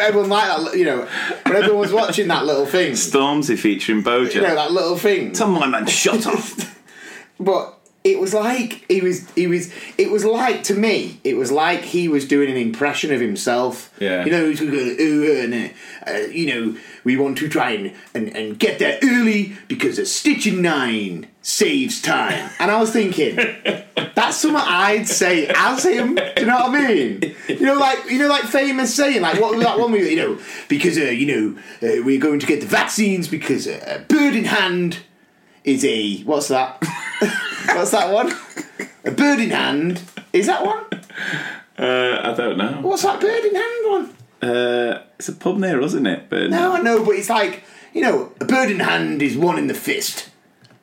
everyone 0.00 0.28
liked 0.28 0.64
that 0.64 0.76
you 0.76 0.84
know 0.84 1.08
when 1.44 1.56
everyone 1.56 1.78
was 1.80 1.92
watching 1.92 2.28
that 2.28 2.44
little 2.44 2.66
thing 2.66 2.92
Stormzy 2.92 3.58
featuring 3.58 4.02
Bojo. 4.02 4.34
you 4.34 4.42
know 4.42 4.54
that 4.54 4.70
little 4.72 4.96
thing 4.96 5.32
Tell 5.32 5.48
my 5.48 5.66
man, 5.66 5.86
shut 5.86 6.26
off. 6.26 6.78
But 7.40 7.75
it 8.06 8.20
was 8.20 8.32
like 8.32 8.84
he 8.88 9.00
was 9.00 9.28
he 9.30 9.48
was 9.48 9.72
it 9.98 10.12
was 10.12 10.24
like 10.24 10.62
to 10.62 10.74
me 10.74 11.20
it 11.24 11.36
was 11.36 11.50
like 11.50 11.80
he 11.80 12.06
was 12.06 12.26
doing 12.26 12.48
an 12.48 12.56
impression 12.56 13.12
of 13.12 13.20
himself. 13.20 13.92
Yeah. 13.98 14.24
You 14.24 14.30
know, 14.30 14.44
he 14.44 14.50
was 14.50 14.60
going, 14.60 14.96
"Ooh, 15.00 15.40
and, 15.40 15.72
uh, 16.06 16.28
you 16.30 16.46
know, 16.46 16.80
we 17.02 17.16
want 17.16 17.36
to 17.38 17.48
try 17.48 17.72
and, 17.72 17.92
and, 18.14 18.28
and 18.36 18.58
get 18.58 18.78
there 18.78 19.00
early 19.02 19.56
because 19.66 19.98
a 19.98 20.06
stitch 20.06 20.46
in 20.46 20.62
nine 20.62 21.26
saves 21.42 22.00
time. 22.00 22.48
And 22.60 22.70
I 22.70 22.78
was 22.78 22.92
thinking, 22.92 23.36
that's 24.14 24.36
something 24.36 24.62
I'd 24.64 25.08
say 25.08 25.48
as 25.48 25.84
him. 25.84 26.14
Do 26.14 26.32
you 26.36 26.46
know 26.46 26.58
what 26.58 26.80
I 26.80 26.86
mean? 26.86 27.34
You 27.48 27.60
know, 27.60 27.74
like 27.74 28.08
you 28.08 28.20
know, 28.20 28.28
like 28.28 28.44
famous 28.44 28.94
saying, 28.94 29.20
like 29.20 29.40
what 29.40 29.56
was 29.56 29.64
that 29.64 29.80
one? 29.80 29.90
We, 29.90 30.08
you 30.10 30.16
know, 30.16 30.38
because 30.68 30.96
uh, 30.96 31.02
you 31.02 31.26
know 31.26 31.60
uh, 31.82 32.04
we're 32.04 32.20
going 32.20 32.38
to 32.38 32.46
get 32.46 32.60
the 32.60 32.66
vaccines 32.68 33.26
because 33.26 33.66
uh, 33.66 33.98
a 34.00 34.04
bird 34.04 34.36
in 34.36 34.44
hand 34.44 34.98
is 35.64 35.84
a 35.84 36.22
what's 36.22 36.46
that? 36.48 36.80
what's 37.20 37.90
that 37.92 38.12
one? 38.12 38.32
A 39.04 39.10
bird 39.10 39.40
in 39.40 39.50
hand 39.50 40.02
is 40.32 40.46
that 40.46 40.64
one? 40.64 40.84
Uh, 41.78 42.20
I 42.22 42.34
don't 42.36 42.56
know. 42.58 42.80
What's 42.82 43.02
that 43.02 43.20
bird 43.20 43.44
in 43.44 43.54
hand 43.54 43.84
one? 44.42 44.50
Uh, 44.50 45.02
it's 45.18 45.28
a 45.28 45.32
pub 45.32 45.58
near, 45.58 45.80
us, 45.80 45.92
isn't 45.92 46.06
it? 46.06 46.28
But 46.28 46.50
No, 46.50 46.74
I 46.74 46.80
know, 46.80 47.04
but 47.04 47.12
it's 47.16 47.30
like 47.30 47.64
you 47.92 48.02
know, 48.02 48.32
a 48.40 48.44
bird 48.44 48.70
in 48.70 48.80
hand 48.80 49.22
is 49.22 49.36
one 49.38 49.58
in 49.58 49.66
the 49.68 49.74
fist. 49.74 50.28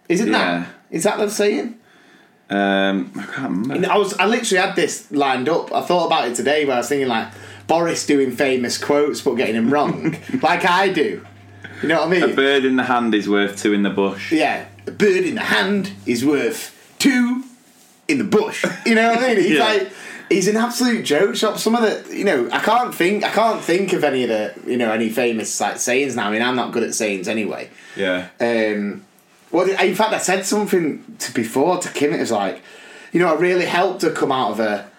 Isn't 0.09 0.27
Yeah. 0.31 0.59
that? 0.59 0.67
Is 0.89 1.03
that 1.03 1.17
the 1.17 1.29
saying? 1.29 1.77
Um, 2.49 3.11
I 3.15 3.23
can't 3.23 3.49
remember. 3.51 3.73
And 3.75 3.85
I 3.85 3.97
was, 3.97 4.13
I 4.19 4.25
literally 4.25 4.65
had 4.65 4.75
this 4.75 5.11
lined 5.11 5.47
up. 5.49 5.71
I 5.73 5.81
thought 5.81 6.07
about 6.07 6.27
it 6.27 6.35
today, 6.35 6.65
where 6.65 6.75
I 6.75 6.79
was 6.79 6.89
thinking 6.89 7.07
like 7.07 7.27
Boris 7.67 8.05
doing 8.05 8.31
famous 8.31 8.77
quotes 8.77 9.21
but 9.21 9.35
getting 9.35 9.55
them 9.55 9.71
wrong, 9.71 10.15
like 10.41 10.65
I 10.65 10.89
do. 10.89 11.25
You 11.81 11.87
know 11.89 11.99
what 11.99 12.07
I 12.07 12.11
mean? 12.11 12.23
A 12.23 12.35
bird 12.35 12.65
in 12.65 12.75
the 12.75 12.83
hand 12.83 13.13
is 13.15 13.27
worth 13.29 13.61
two 13.61 13.73
in 13.73 13.83
the 13.83 13.89
bush. 13.89 14.31
Yeah, 14.31 14.65
a 14.87 14.91
bird 14.91 15.23
in 15.25 15.35
the 15.35 15.41
hand 15.41 15.91
is 16.05 16.25
worth 16.25 16.71
two 16.99 17.43
in 18.07 18.17
the 18.17 18.23
bush. 18.23 18.65
You 18.85 18.95
know 18.95 19.09
what 19.11 19.19
I 19.23 19.27
mean? 19.29 19.37
He's 19.37 19.51
Yeah. 19.57 19.63
like. 19.65 19.91
He's 20.29 20.47
an 20.47 20.57
absolute 20.57 21.03
joke 21.03 21.35
shop. 21.35 21.59
Some 21.59 21.75
of 21.75 21.81
the, 21.83 22.17
you 22.17 22.23
know, 22.23 22.49
I 22.51 22.57
can't 22.59 22.95
think, 22.95 23.23
I 23.23 23.29
can't 23.29 23.61
think 23.61 23.93
of 23.93 24.03
any 24.03 24.23
of 24.23 24.29
the, 24.29 24.53
you 24.65 24.77
know, 24.77 24.91
any 24.91 25.09
famous 25.09 25.59
like 25.61 25.77
sayings 25.77 26.15
now. 26.15 26.29
I 26.29 26.31
mean, 26.31 26.41
I'm 26.41 26.55
not 26.55 26.71
good 26.71 26.81
at 26.81 26.95
sayings 26.95 27.27
anyway. 27.27 27.69
Yeah. 27.95 28.29
Um, 28.39 29.03
Well, 29.51 29.69
in 29.69 29.93
fact, 29.93 30.13
I 30.13 30.17
said 30.17 30.43
something 30.45 31.03
to 31.19 31.33
before 31.33 31.77
to 31.79 31.89
Kim. 31.89 32.13
It 32.13 32.19
was 32.21 32.31
like, 32.31 32.61
you 33.11 33.19
know, 33.19 33.27
I 33.27 33.37
really 33.37 33.65
helped 33.65 34.01
her 34.01 34.09
come 34.11 34.31
out 34.31 34.51
of 34.51 34.57
her. 34.57 34.89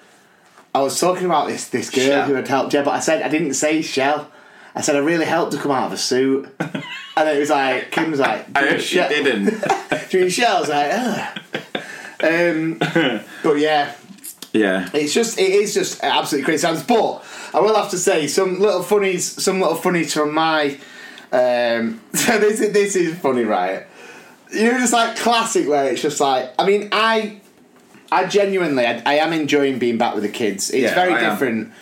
I 0.73 0.83
was 0.83 1.01
talking 1.01 1.25
about 1.25 1.49
this 1.49 1.69
this 1.69 1.91
girl 1.91 2.05
Shell. 2.05 2.27
who 2.27 2.35
had 2.35 2.47
helped 2.47 2.75
yeah, 2.75 2.83
but 2.85 2.93
I 2.95 3.01
said 3.01 3.23
I 3.23 3.29
didn't 3.29 3.55
say 3.55 3.83
shell. 3.83 4.31
I 4.75 4.83
said 4.83 4.95
I 4.95 5.01
really 5.01 5.25
helped 5.27 5.53
her 5.55 5.59
come 5.59 5.73
out 5.73 5.87
of 5.87 5.93
a 5.93 5.97
suit, 5.97 6.49
and 7.17 7.29
it 7.29 7.39
was 7.39 7.51
like 7.51 7.91
Kim 7.91 8.11
was 8.11 8.21
like, 8.21 8.47
I 8.55 8.61
"Do 8.61 8.67
you 8.67 8.71
hope 8.73 8.81
she 8.81 8.95
shell?" 8.97 9.09
didn't. 9.09 9.65
Do 10.11 10.19
you 10.19 10.31
shell? 10.31 10.57
I 10.57 10.61
was 10.61 10.69
like, 10.69 10.91
Ugh. 10.93 11.39
um, 12.23 12.79
but 13.43 13.55
yeah, 13.59 13.95
yeah. 14.53 14.89
it's 14.95 15.13
just 15.15 15.39
it 15.39 15.51
is 15.51 15.75
just 15.75 16.03
absolutely 16.03 16.45
crazy 16.45 16.67
times. 16.67 16.83
But 16.83 17.25
I 17.53 17.61
will 17.61 17.75
have 17.77 17.91
to 17.91 17.99
say 17.99 18.27
some 18.27 18.61
little 18.61 18.83
funnies, 18.83 19.25
some 19.43 19.61
little 19.61 19.77
funnies 19.77 20.13
from 20.15 20.35
my. 20.35 20.79
Um, 21.33 22.01
so 22.15 22.39
this 22.39 22.61
is 22.61 22.73
this 22.73 22.97
is 22.97 23.19
funny, 23.19 23.45
right? 23.45 23.87
You 24.53 24.71
know, 24.73 24.79
just 24.79 24.93
like 24.93 25.17
classic 25.17 25.69
where 25.69 25.91
it's 25.91 26.03
just 26.03 26.21
like 26.21 26.53
I 26.59 26.67
mean 26.67 26.89
I, 26.93 27.41
I 28.13 28.27
genuinely 28.27 28.87
I, 28.87 29.03
I 29.05 29.15
am 29.17 29.33
enjoying 29.33 29.79
being 29.81 29.99
back 29.99 30.15
with 30.15 30.23
the 30.23 30.29
kids. 30.29 30.71
It's 30.71 30.83
Yeah, 30.85 30.95
very 30.95 31.13
I 31.15 31.21
am. 31.23 31.73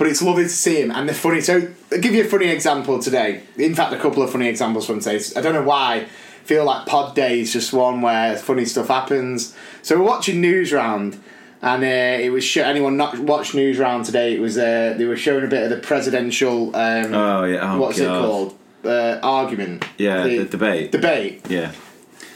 But 0.00 0.08
it's 0.08 0.22
lovely 0.22 0.44
to 0.44 0.48
see 0.48 0.80
him, 0.80 0.90
and 0.90 1.06
they're 1.06 1.14
funny. 1.14 1.42
So, 1.42 1.68
I'll 1.92 1.98
give 1.98 2.14
you 2.14 2.22
a 2.24 2.26
funny 2.26 2.48
example 2.48 2.98
today. 3.00 3.42
In 3.58 3.74
fact, 3.74 3.92
a 3.92 3.98
couple 3.98 4.22
of 4.22 4.30
funny 4.32 4.48
examples 4.48 4.86
from 4.86 4.98
today. 5.00 5.22
I 5.36 5.42
don't 5.42 5.52
know 5.52 5.62
why. 5.62 5.96
I 5.96 6.04
feel 6.44 6.64
like 6.64 6.86
Pod 6.86 7.14
Day 7.14 7.40
is 7.40 7.52
just 7.52 7.74
one 7.74 8.00
where 8.00 8.34
funny 8.38 8.64
stuff 8.64 8.88
happens. 8.88 9.54
So 9.82 9.98
we're 9.98 10.06
watching 10.06 10.40
Newsround, 10.40 11.18
and 11.60 11.84
uh, 11.84 12.24
it 12.24 12.30
was 12.30 12.44
sh- 12.44 12.56
anyone 12.56 12.96
not 12.96 13.18
watched 13.18 13.52
Newsround 13.52 14.06
today. 14.06 14.34
It 14.34 14.40
was 14.40 14.56
uh, 14.56 14.94
they 14.96 15.04
were 15.04 15.18
showing 15.18 15.44
a 15.44 15.48
bit 15.48 15.64
of 15.64 15.68
the 15.70 15.76
presidential. 15.86 16.74
Um, 16.74 17.12
Oh, 17.12 17.44
yeah. 17.44 17.74
Oh, 17.74 17.80
what's 17.82 18.00
God. 18.00 18.16
it 18.16 18.26
called? 18.26 18.58
Uh, 18.82 19.20
argument. 19.22 19.84
Yeah, 19.98 20.22
the 20.26 20.44
debate. 20.46 20.92
Debate, 20.92 21.42
Yeah. 21.50 21.72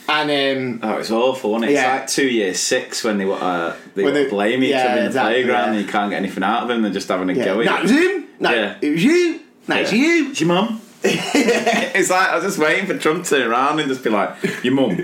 And 0.08 0.80
um, 0.82 0.90
Oh, 0.90 0.98
it's 0.98 1.10
awful, 1.10 1.52
wasn't 1.52 1.70
it? 1.70 1.74
It's 1.74 1.82
like 1.82 2.06
two 2.06 2.28
years 2.28 2.60
six 2.60 3.02
when 3.04 3.18
they 3.18 3.30
uh, 3.30 3.74
they, 3.94 4.10
they- 4.10 4.28
blame 4.28 4.62
each 4.62 4.70
yeah, 4.70 4.84
other 4.84 4.90
in 4.90 4.96
the 4.96 5.06
exactly, 5.06 5.32
playground 5.34 5.64
yeah. 5.66 5.72
and 5.78 5.86
you 5.86 5.92
can't 5.92 6.10
get 6.10 6.16
anything 6.18 6.42
out 6.44 6.62
of 6.62 6.68
them. 6.68 6.82
They're 6.82 6.92
just 6.92 7.08
having 7.08 7.30
a 7.30 7.32
yeah. 7.34 7.44
go. 7.44 7.60
at 7.60 7.66
no, 7.66 7.72
it 7.74 7.78
it. 7.78 7.82
was 7.82 7.90
him. 7.90 8.24
No, 8.40 8.50
Yeah. 8.52 8.78
it 8.80 8.90
was 8.90 9.04
you. 9.04 9.40
No, 9.66 9.76
it's 9.76 9.92
you. 9.92 10.30
It's 10.30 10.40
your 10.40 10.48
mum. 10.48 10.80
it's 11.04 12.10
like 12.10 12.28
I 12.30 12.34
was 12.36 12.44
just 12.44 12.58
waiting 12.58 12.86
for 12.86 12.96
Trump 12.98 13.24
to 13.24 13.30
turn 13.30 13.46
around 13.50 13.78
and 13.78 13.88
just 13.88 14.02
be 14.02 14.08
like, 14.10 14.36
"Your 14.64 14.72
mum, 14.74 14.98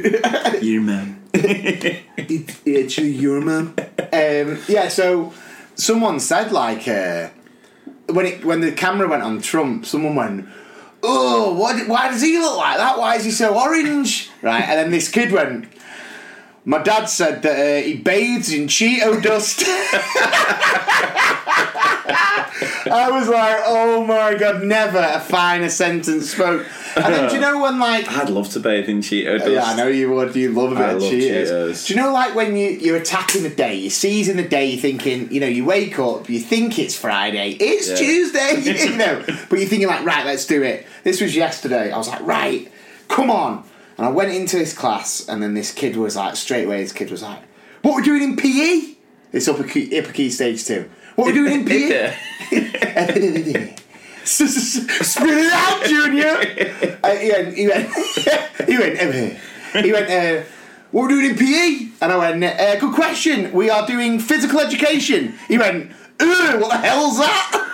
your 0.62 0.80
mum." 0.80 1.20
It, 1.34 2.04
it's 2.64 2.98
your 2.98 3.40
mum. 3.42 3.74
Um, 4.12 4.58
yeah, 4.68 4.88
so 4.88 5.32
someone 5.74 6.18
said 6.20 6.52
like 6.52 6.88
uh, 6.88 7.28
when 8.06 8.24
it 8.26 8.44
when 8.46 8.60
the 8.62 8.72
camera 8.72 9.08
went 9.08 9.22
on 9.22 9.40
Trump, 9.42 9.84
someone 9.84 10.14
went, 10.14 10.48
"Oh, 11.02 11.54
what? 11.54 11.88
Why 11.88 12.08
does 12.10 12.22
he 12.22 12.38
look 12.38 12.56
like 12.56 12.76
that? 12.76 12.98
Why 12.98 13.16
is 13.16 13.24
he 13.24 13.30
so 13.30 13.58
orange?" 13.58 14.30
Right, 14.42 14.62
and 14.62 14.78
then 14.78 14.90
this 14.90 15.08
kid 15.08 15.32
went. 15.32 15.66
My 16.64 16.82
dad 16.82 17.06
said 17.06 17.42
that 17.42 17.58
uh, 17.58 17.82
he 17.86 17.94
bathes 17.94 18.52
in 18.52 18.66
Cheeto 18.66 19.22
dust. 19.22 19.62
I 22.92 23.08
was 23.10 23.28
like, 23.28 23.56
oh 23.66 24.04
my 24.04 24.34
god, 24.34 24.62
never 24.64 24.98
a 24.98 25.20
finer 25.20 25.68
sentence 25.70 26.32
spoke. 26.32 26.66
And 26.96 27.14
then 27.14 27.28
do 27.28 27.34
you 27.36 27.40
know 27.40 27.62
when 27.62 27.78
like 27.78 28.08
I'd 28.10 28.28
love 28.30 28.50
to 28.50 28.60
bathe 28.60 28.88
in 28.88 29.00
Cheeto 29.00 29.38
dust. 29.38 29.50
yeah, 29.50 29.64
I 29.64 29.76
know 29.76 29.86
you 29.86 30.10
would. 30.10 30.34
You 30.36 30.52
love 30.52 30.72
a 30.72 30.74
bit 30.74 30.84
I 30.84 30.90
of 30.92 31.02
love 31.02 31.12
Cheetos. 31.12 31.46
Cheetos. 31.46 31.86
Do 31.86 31.94
you 31.94 32.00
know, 32.00 32.12
like 32.12 32.34
when 32.34 32.56
you 32.56 32.70
you're 32.70 32.96
attacking 32.96 33.42
the 33.42 33.50
day, 33.50 33.74
you're 33.76 33.90
seizing 33.90 34.36
the 34.36 34.46
day, 34.46 34.66
you're 34.66 34.80
thinking, 34.80 35.32
you 35.32 35.40
know, 35.40 35.46
you 35.46 35.64
wake 35.64 35.98
up, 35.98 36.28
you 36.28 36.40
think 36.40 36.78
it's 36.78 36.96
Friday, 36.96 37.52
it's 37.60 37.88
Yeah. 37.88 37.96
Tuesday, 37.96 38.60
you 38.90 38.96
know, 38.96 39.22
but 39.48 39.58
you're 39.58 39.68
thinking 39.68 39.88
like, 39.88 40.04
right, 40.04 40.26
let's 40.26 40.46
do 40.46 40.62
it. 40.62 40.86
This 41.04 41.20
was 41.20 41.34
yesterday. 41.34 41.90
I 41.92 41.96
was 41.96 42.08
like, 42.08 42.20
right, 42.22 42.70
come 43.08 43.30
on, 43.30 43.64
and 44.00 44.08
I 44.08 44.10
went 44.10 44.32
into 44.32 44.56
this 44.56 44.72
class, 44.72 45.28
and 45.28 45.42
then 45.42 45.52
this 45.52 45.72
kid 45.72 45.94
was 45.94 46.16
like, 46.16 46.34
straight 46.34 46.64
away, 46.64 46.82
this 46.82 46.90
kid 46.92 47.10
was 47.10 47.22
like, 47.22 47.40
what 47.82 47.94
we're 47.96 48.00
doing 48.00 48.22
in 48.22 48.34
PE? 48.34 48.94
It's 49.30 49.46
upper 49.46 49.64
key, 49.64 49.98
upper 49.98 50.10
key 50.12 50.30
stage 50.30 50.64
two. 50.64 50.88
What 51.16 51.26
we're 51.26 51.34
doing 51.34 51.60
in 51.60 51.64
PE? 51.66 52.16
Spit 54.24 55.28
it 55.28 55.52
out, 55.52 55.84
Junior. 55.84 56.98
uh, 57.04 57.14
he 57.16 57.30
went. 57.30 57.54
He 57.56 57.68
went. 57.68 57.88
he 58.66 58.78
went. 58.78 58.98
uh, 59.00 59.80
He 59.82 59.92
went. 59.92 60.10
Uh, 60.10 60.44
what 60.92 61.02
we're 61.02 61.08
doing 61.08 61.30
in 61.32 61.36
PE? 61.36 61.88
And 62.00 62.10
I 62.12 62.16
went. 62.16 62.42
Uh, 62.42 62.76
good 62.80 62.94
question. 62.94 63.52
We 63.52 63.68
are 63.68 63.86
doing 63.86 64.18
physical 64.18 64.60
education. 64.60 65.34
He 65.46 65.58
went. 65.58 65.92
Ugh, 66.20 66.60
what 66.60 66.70
the 66.70 66.78
hell's 66.78 67.18
that? 67.18 67.66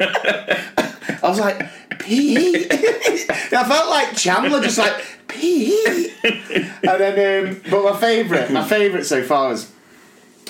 I 1.22 1.28
was 1.28 1.38
like, 1.40 1.68
PE. 2.00 2.54
And 2.54 2.70
I 3.54 3.64
felt 3.68 3.90
like 3.90 4.16
Chandler, 4.16 4.60
just 4.60 4.78
like 4.78 5.04
PE. 5.28 6.08
And 6.24 7.00
then, 7.00 7.48
um, 7.48 7.62
but 7.70 7.84
my 7.84 7.96
favourite, 7.98 8.50
my 8.50 8.66
favourite 8.66 9.04
so 9.04 9.22
far 9.22 9.50
was 9.50 9.70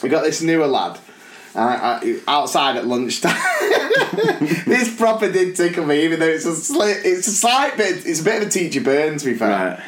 we 0.02 0.08
got 0.08 0.22
this 0.22 0.42
newer 0.42 0.66
lad. 0.66 0.98
Uh, 1.52 1.58
uh, 1.58 2.00
outside 2.28 2.76
at 2.76 2.86
lunchtime, 2.86 3.34
this 4.66 4.96
proper 4.96 5.32
did 5.32 5.56
tickle 5.56 5.84
me, 5.84 6.04
even 6.04 6.20
though 6.20 6.28
it's 6.28 6.44
a 6.44 6.54
slight, 6.54 6.98
it's 7.04 7.26
a 7.26 7.32
slight 7.32 7.76
bit, 7.76 8.06
it's 8.06 8.20
a 8.20 8.24
bit 8.24 8.40
of 8.40 8.46
a 8.46 8.50
teacher 8.50 8.80
burn 8.80 9.18
to 9.18 9.24
be 9.24 9.34
fair. 9.34 9.48
Right. 9.48 9.82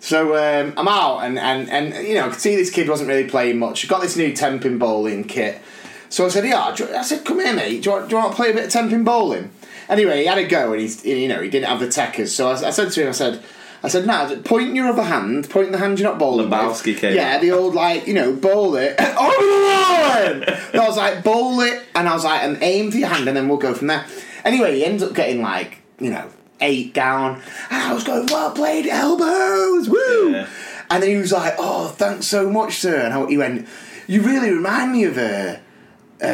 So 0.00 0.34
um, 0.36 0.72
I'm 0.78 0.88
out, 0.88 1.20
and, 1.20 1.38
and, 1.38 1.68
and 1.70 2.06
you 2.06 2.14
know, 2.14 2.26
I 2.26 2.28
could 2.30 2.40
see 2.40 2.56
this 2.56 2.70
kid 2.70 2.88
wasn't 2.88 3.08
really 3.08 3.28
playing 3.28 3.58
much. 3.58 3.86
Got 3.88 4.00
this 4.00 4.16
new 4.16 4.34
tenpin 4.34 4.78
bowling 4.78 5.24
kit. 5.24 5.60
So 6.08 6.26
I 6.26 6.28
said, 6.28 6.44
yeah, 6.46 6.74
I 6.94 7.02
said, 7.02 7.24
come 7.24 7.40
here, 7.40 7.54
mate. 7.54 7.82
Do 7.82 7.90
you, 7.90 7.96
want, 7.96 8.08
do 8.08 8.16
you 8.16 8.22
want 8.22 8.32
to 8.32 8.36
play 8.36 8.50
a 8.50 8.54
bit 8.54 8.66
of 8.66 8.70
tenpin 8.70 9.02
bowling? 9.02 9.50
Anyway, 9.88 10.20
he 10.20 10.26
had 10.26 10.38
a 10.38 10.46
go, 10.46 10.72
and 10.72 10.80
he's, 10.80 11.04
you 11.04 11.28
know, 11.28 11.40
he 11.40 11.48
didn't 11.48 11.68
have 11.68 11.80
the 11.80 11.86
techers. 11.86 12.28
So 12.28 12.48
I, 12.48 12.68
I 12.68 12.70
said 12.70 12.92
to 12.92 13.02
him, 13.02 13.08
I 13.08 13.12
said, 13.12 13.42
I 13.82 13.88
said, 13.88 14.06
nah, 14.06 14.34
point 14.36 14.74
your 14.74 14.88
other 14.88 15.02
hand, 15.02 15.50
point 15.50 15.70
the 15.72 15.78
hand 15.78 15.98
you're 15.98 16.08
not 16.08 16.18
bowling 16.18 16.48
Lebowski 16.48 16.96
came 16.96 17.14
Yeah, 17.14 17.38
the 17.38 17.50
old, 17.50 17.74
like, 17.74 18.06
you 18.06 18.14
know, 18.14 18.32
bowl 18.32 18.76
it. 18.76 18.96
oh, 18.98 20.22
Lord! 20.24 20.48
And 20.72 20.80
I 20.80 20.88
was 20.88 20.96
like, 20.96 21.22
bowl 21.22 21.60
it, 21.60 21.82
and 21.94 22.08
I 22.08 22.14
was 22.14 22.24
like, 22.24 22.42
and 22.42 22.58
aim 22.62 22.90
for 22.90 22.96
your 22.96 23.08
hand, 23.08 23.28
and 23.28 23.36
then 23.36 23.48
we'll 23.48 23.58
go 23.58 23.74
from 23.74 23.88
there. 23.88 24.06
Anyway, 24.44 24.76
he 24.76 24.84
ends 24.84 25.02
up 25.02 25.14
getting, 25.14 25.42
like, 25.42 25.78
you 26.00 26.10
know, 26.10 26.30
eight 26.60 26.94
down. 26.94 27.42
And 27.70 27.82
I 27.82 27.92
was 27.92 28.04
going, 28.04 28.26
well 28.26 28.52
played, 28.52 28.86
elbows, 28.86 29.88
woo! 29.88 30.30
Yeah. 30.32 30.48
And 30.90 31.02
then 31.02 31.10
he 31.10 31.16
was 31.16 31.32
like, 31.32 31.54
"Oh, 31.58 31.88
thanks 31.88 32.26
so 32.26 32.48
much, 32.50 32.76
sir." 32.78 33.00
And 33.00 33.28
he 33.28 33.38
went, 33.38 33.66
"You 34.06 34.22
really 34.22 34.50
remind 34.50 34.92
me 34.92 35.04
of 35.04 35.18
a, 35.18 35.60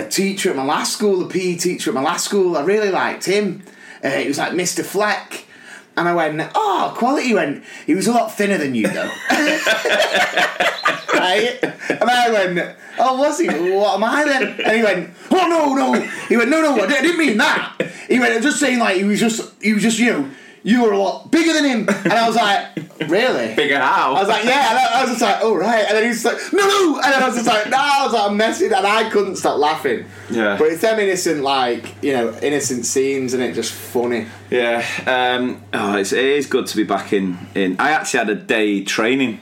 teacher 0.08 0.50
at 0.50 0.56
my 0.56 0.64
last 0.64 0.92
school, 0.92 1.18
the 1.18 1.26
PE 1.26 1.56
teacher 1.56 1.90
at 1.90 1.94
my 1.94 2.02
last 2.02 2.24
school. 2.24 2.56
I 2.56 2.62
really 2.62 2.90
liked 2.90 3.24
him. 3.24 3.62
Uh, 4.02 4.10
he 4.10 4.28
was 4.28 4.38
like 4.38 4.52
Mr. 4.52 4.84
Fleck." 4.84 5.44
And 5.96 6.08
I 6.08 6.14
went, 6.14 6.50
"Oh, 6.54 6.94
quality." 6.96 7.28
He 7.28 7.34
went, 7.34 7.64
"He 7.86 7.94
was 7.94 8.06
a 8.06 8.12
lot 8.12 8.36
thinner 8.36 8.58
than 8.58 8.74
you, 8.74 8.86
though." 8.88 9.10
right? 11.14 11.58
And 11.88 12.10
I 12.10 12.30
went, 12.32 12.76
"Oh, 12.98 13.18
was 13.18 13.38
he? 13.38 13.48
What 13.48 13.94
am 13.96 14.04
I 14.04 14.24
then?" 14.24 14.60
And 14.60 14.76
he 14.76 14.82
went, 14.82 15.10
"Oh 15.30 15.46
no, 15.48 15.74
no." 15.74 16.00
He 16.28 16.36
went, 16.36 16.50
"No, 16.50 16.62
no, 16.62 16.82
I 16.82 16.86
didn't 16.86 17.18
mean 17.18 17.36
that." 17.38 17.82
He 18.08 18.18
went, 18.18 18.34
"I'm 18.34 18.42
just 18.42 18.60
saying, 18.60 18.78
like 18.78 18.96
he 18.96 19.04
was 19.04 19.20
just, 19.20 19.52
he 19.62 19.72
was 19.72 19.82
just, 19.82 19.98
you 19.98 20.12
know." 20.12 20.30
You 20.62 20.82
were 20.82 20.92
a 20.92 20.98
lot 20.98 21.30
bigger 21.30 21.52
than 21.54 21.64
him, 21.64 21.88
and 21.88 22.12
I 22.12 22.26
was 22.26 22.36
like, 22.36 22.66
"Really?" 23.10 23.54
Bigger 23.54 23.78
how? 23.78 24.14
I 24.14 24.20
was 24.20 24.28
like, 24.28 24.44
yeah, 24.44 24.70
and 24.70 24.78
I, 24.78 24.98
I 24.98 25.00
was 25.02 25.10
just 25.10 25.22
like, 25.22 25.38
oh 25.40 25.54
right, 25.56 25.86
and 25.88 25.96
then 25.96 26.02
he 26.02 26.08
was 26.10 26.24
like, 26.24 26.36
no, 26.52 26.66
no, 26.66 26.96
and 26.96 27.12
then 27.12 27.22
I 27.22 27.26
was 27.26 27.34
just 27.36 27.46
like, 27.46 27.70
no, 27.70 27.78
I 27.78 28.04
was 28.04 28.12
like, 28.12 28.30
I'm 28.30 28.36
messing, 28.36 28.72
and 28.72 28.86
I 28.86 29.08
couldn't 29.08 29.36
stop 29.36 29.58
laughing. 29.58 30.04
Yeah. 30.30 30.58
But 30.58 30.68
it's 30.68 30.82
them 30.82 30.98
innocent, 31.00 31.42
like 31.42 32.02
you 32.02 32.12
know, 32.12 32.38
innocent 32.42 32.84
scenes, 32.84 33.32
and 33.32 33.42
it 33.42 33.54
just 33.54 33.72
funny. 33.72 34.26
Yeah, 34.50 34.84
um, 35.06 35.62
oh, 35.72 35.96
it's, 35.96 36.12
it 36.12 36.24
is 36.24 36.46
good 36.46 36.66
to 36.66 36.76
be 36.76 36.84
back 36.84 37.12
in, 37.12 37.38
in. 37.54 37.76
I 37.78 37.92
actually 37.92 38.18
had 38.18 38.28
a 38.30 38.34
day 38.34 38.84
training 38.84 39.40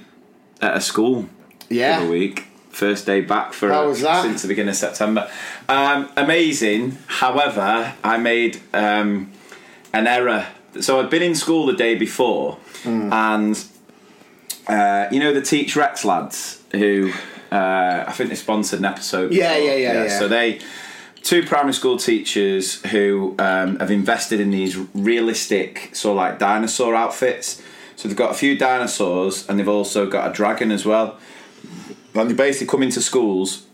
at 0.61 0.77
a 0.77 0.81
school 0.81 1.29
Yeah. 1.69 2.05
the 2.05 2.11
week. 2.11 2.45
First 2.71 3.07
day 3.07 3.23
back 3.23 3.55
for 3.55 3.67
that? 3.69 4.23
since 4.23 4.43
the 4.43 4.47
beginning 4.49 4.69
of 4.69 4.77
September. 4.77 5.29
Um, 5.69 6.09
amazing. 6.17 6.97
However, 7.09 7.93
I 8.05 8.19
made 8.19 8.61
um, 8.73 9.33
an 9.93 10.07
error. 10.07 10.47
So 10.83 11.01
I'd 11.01 11.11
been 11.11 11.23
in 11.23 11.35
school 11.35 11.67
the 11.67 11.73
day 11.75 11.95
before, 11.95 12.59
Hmm. 12.83 13.13
and 13.13 13.65
uh, 14.67 15.07
you 15.11 15.21
know 15.21 15.33
the 15.33 15.43
Teach 15.43 15.77
Rex 15.77 16.05
lads 16.05 16.63
who 16.73 17.13
uh, 17.51 18.05
I 18.07 18.13
think 18.13 18.29
they 18.31 18.37
sponsored 18.37 18.81
an 18.81 18.85
episode. 18.85 19.33
Yeah, 19.33 19.55
before. 19.55 19.69
yeah, 19.69 19.75
yeah, 19.77 20.05
yeah. 20.05 20.19
So 20.19 20.29
they 20.29 20.61
two 21.23 21.43
primary 21.43 21.73
school 21.75 21.97
teachers 21.99 22.83
who 22.87 23.35
um, 23.39 23.79
have 23.81 23.91
invested 23.91 24.41
in 24.41 24.51
these 24.51 24.77
realistic 24.95 25.95
sort 25.95 26.13
of 26.13 26.17
like 26.17 26.39
dinosaur 26.39 26.95
outfits. 26.95 27.61
So 27.97 28.07
they've 28.09 28.17
got 28.17 28.31
a 28.31 28.35
few 28.35 28.57
dinosaurs 28.57 29.49
and 29.49 29.59
they've 29.59 29.69
also 29.69 30.07
got 30.09 30.31
a 30.31 30.33
dragon 30.33 30.71
as 30.71 30.85
well. 30.87 31.19
And 32.15 32.31
they 32.31 32.35
basically 32.35 32.69
come 32.69 32.83
into 32.83 33.01
schools 33.03 33.67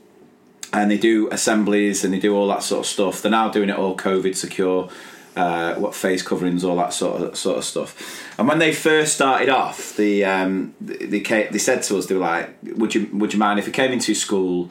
and 0.72 0.90
they 0.90 0.96
do 0.96 1.28
assemblies 1.30 2.02
and 2.04 2.14
they 2.14 2.18
do 2.18 2.34
all 2.34 2.48
that 2.48 2.62
sort 2.62 2.80
of 2.80 2.86
stuff. 2.86 3.20
They're 3.22 3.30
now 3.30 3.50
doing 3.50 3.68
it 3.68 3.76
all 3.76 3.94
COVID 3.96 4.34
secure, 4.34 4.88
uh, 5.36 5.74
what 5.74 5.94
face 5.94 6.22
coverings, 6.22 6.64
all 6.64 6.76
that 6.76 6.92
sort 6.92 7.22
of 7.22 7.36
sort 7.36 7.58
of 7.58 7.64
stuff. 7.64 8.38
And 8.38 8.48
when 8.48 8.58
they 8.58 8.72
first 8.72 9.14
started 9.14 9.48
off, 9.48 9.96
the 9.96 10.24
um, 10.24 10.74
they 10.80 11.20
came, 11.20 11.50
they 11.50 11.58
said 11.58 11.82
to 11.84 11.98
us, 11.98 12.06
they 12.06 12.14
were 12.14 12.20
like, 12.20 12.50
"Would 12.62 12.94
you 12.94 13.08
would 13.12 13.32
you 13.32 13.38
mind 13.38 13.58
if 13.58 13.66
we 13.66 13.72
came 13.72 13.92
into 13.92 14.14
school 14.14 14.70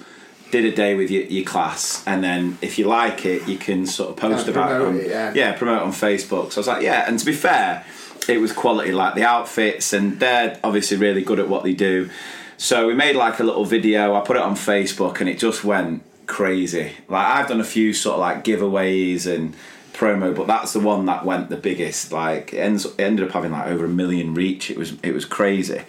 did 0.54 0.66
a 0.66 0.76
day 0.76 0.94
with 0.94 1.10
your, 1.10 1.24
your 1.24 1.44
class, 1.44 2.04
and 2.06 2.24
then 2.24 2.58
if 2.62 2.78
you 2.78 2.86
like 2.86 3.26
it, 3.26 3.48
you 3.48 3.58
can 3.58 3.88
sort 3.88 4.12
of 4.12 4.18
post 4.18 4.46
Yeah, 4.46 4.52
about 4.52 4.82
it. 4.82 4.88
On, 4.88 5.00
it, 5.00 5.36
yeah. 5.36 5.54
promote 5.54 5.82
on 5.82 5.92
Facebook. 5.92 6.52
So 6.52 6.60
I 6.60 6.62
was 6.62 6.68
like, 6.68 6.84
yeah. 6.84 7.06
And 7.08 7.18
to 7.18 7.26
be 7.26 7.34
fair, 7.34 7.84
it 8.30 8.38
was 8.38 8.54
quality, 8.54 8.92
like 8.92 9.16
the 9.16 9.24
outfits, 9.24 9.94
and 9.94 10.20
they're 10.20 10.60
obviously 10.64 10.98
really 10.98 11.24
good 11.24 11.40
at 11.40 11.50
what 11.50 11.64
they 11.64 11.74
do. 11.74 12.10
So 12.58 12.86
we 12.86 12.94
made 12.94 13.16
like 13.16 13.40
a 13.40 13.44
little 13.44 13.66
video. 13.66 14.14
I 14.16 14.22
put 14.22 14.38
it 14.38 14.44
on 14.44 14.56
Facebook, 14.56 15.20
and 15.20 15.28
it 15.28 15.40
just 15.40 15.64
went 15.64 16.04
crazy. 16.28 16.92
Like 17.10 17.26
I've 17.26 17.48
done 17.48 17.60
a 17.60 17.66
few 17.66 17.92
sort 17.92 18.14
of 18.14 18.20
like 18.20 18.44
giveaways 18.44 19.26
and 19.26 19.56
promo, 19.94 20.36
but 20.36 20.48
that's 20.48 20.74
the 20.74 20.80
one 20.80 21.06
that 21.06 21.26
went 21.26 21.50
the 21.50 21.58
biggest. 21.58 22.12
Like 22.12 22.54
it, 22.54 22.58
ends, 22.58 22.86
it 22.86 23.00
ended 23.00 23.28
up 23.28 23.32
having 23.34 23.52
like 23.52 23.68
over 23.68 23.86
a 23.86 23.90
million 23.90 24.34
reach. 24.34 24.70
It 24.70 24.78
was 24.78 24.94
it 25.04 25.14
was 25.14 25.26
crazy, 25.26 25.82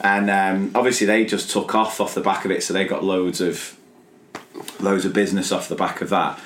and 0.00 0.30
um, 0.30 0.70
obviously 0.74 1.06
they 1.06 1.24
just 1.24 1.50
took 1.50 1.74
off 1.74 2.00
off 2.00 2.14
the 2.14 2.20
back 2.20 2.44
of 2.44 2.50
it. 2.50 2.62
So 2.62 2.72
they 2.72 2.84
got 2.84 3.02
loads 3.02 3.40
of 3.40 3.76
loads 4.80 5.04
of 5.04 5.12
business 5.12 5.52
off 5.52 5.68
the 5.68 5.74
back 5.74 6.00
of 6.00 6.10
that. 6.10 6.38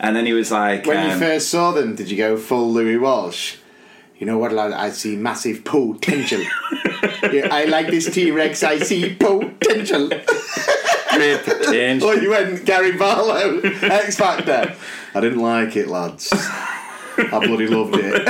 And 0.00 0.16
then 0.16 0.26
he 0.26 0.32
was 0.32 0.50
like, 0.50 0.86
When 0.86 1.06
you 1.06 1.12
um, 1.12 1.18
first 1.18 1.48
saw 1.48 1.72
them, 1.72 1.94
did 1.94 2.10
you 2.10 2.16
go 2.16 2.36
full 2.36 2.72
Louis 2.72 2.96
Walsh? 2.96 3.56
You 4.18 4.26
know 4.26 4.38
what? 4.38 4.56
I 4.56 4.90
see 4.90 5.16
massive 5.16 5.64
potential. 5.64 6.40
yeah, 7.32 7.48
I 7.50 7.64
like 7.64 7.88
this 7.88 8.12
T 8.12 8.30
Rex. 8.30 8.62
I 8.62 8.78
see 8.78 9.14
potential. 9.16 10.10
change. 11.70 12.02
Or 12.02 12.14
you 12.14 12.30
went 12.30 12.64
Gary 12.64 12.92
Barlow, 12.92 13.58
X 13.60 14.16
Factor. 14.16 14.76
I 15.14 15.20
didn't 15.20 15.40
like 15.40 15.76
it, 15.76 15.88
lads. 15.88 16.30
I 16.32 17.46
bloody 17.46 17.66
loved 17.66 17.94
it. 17.96 18.24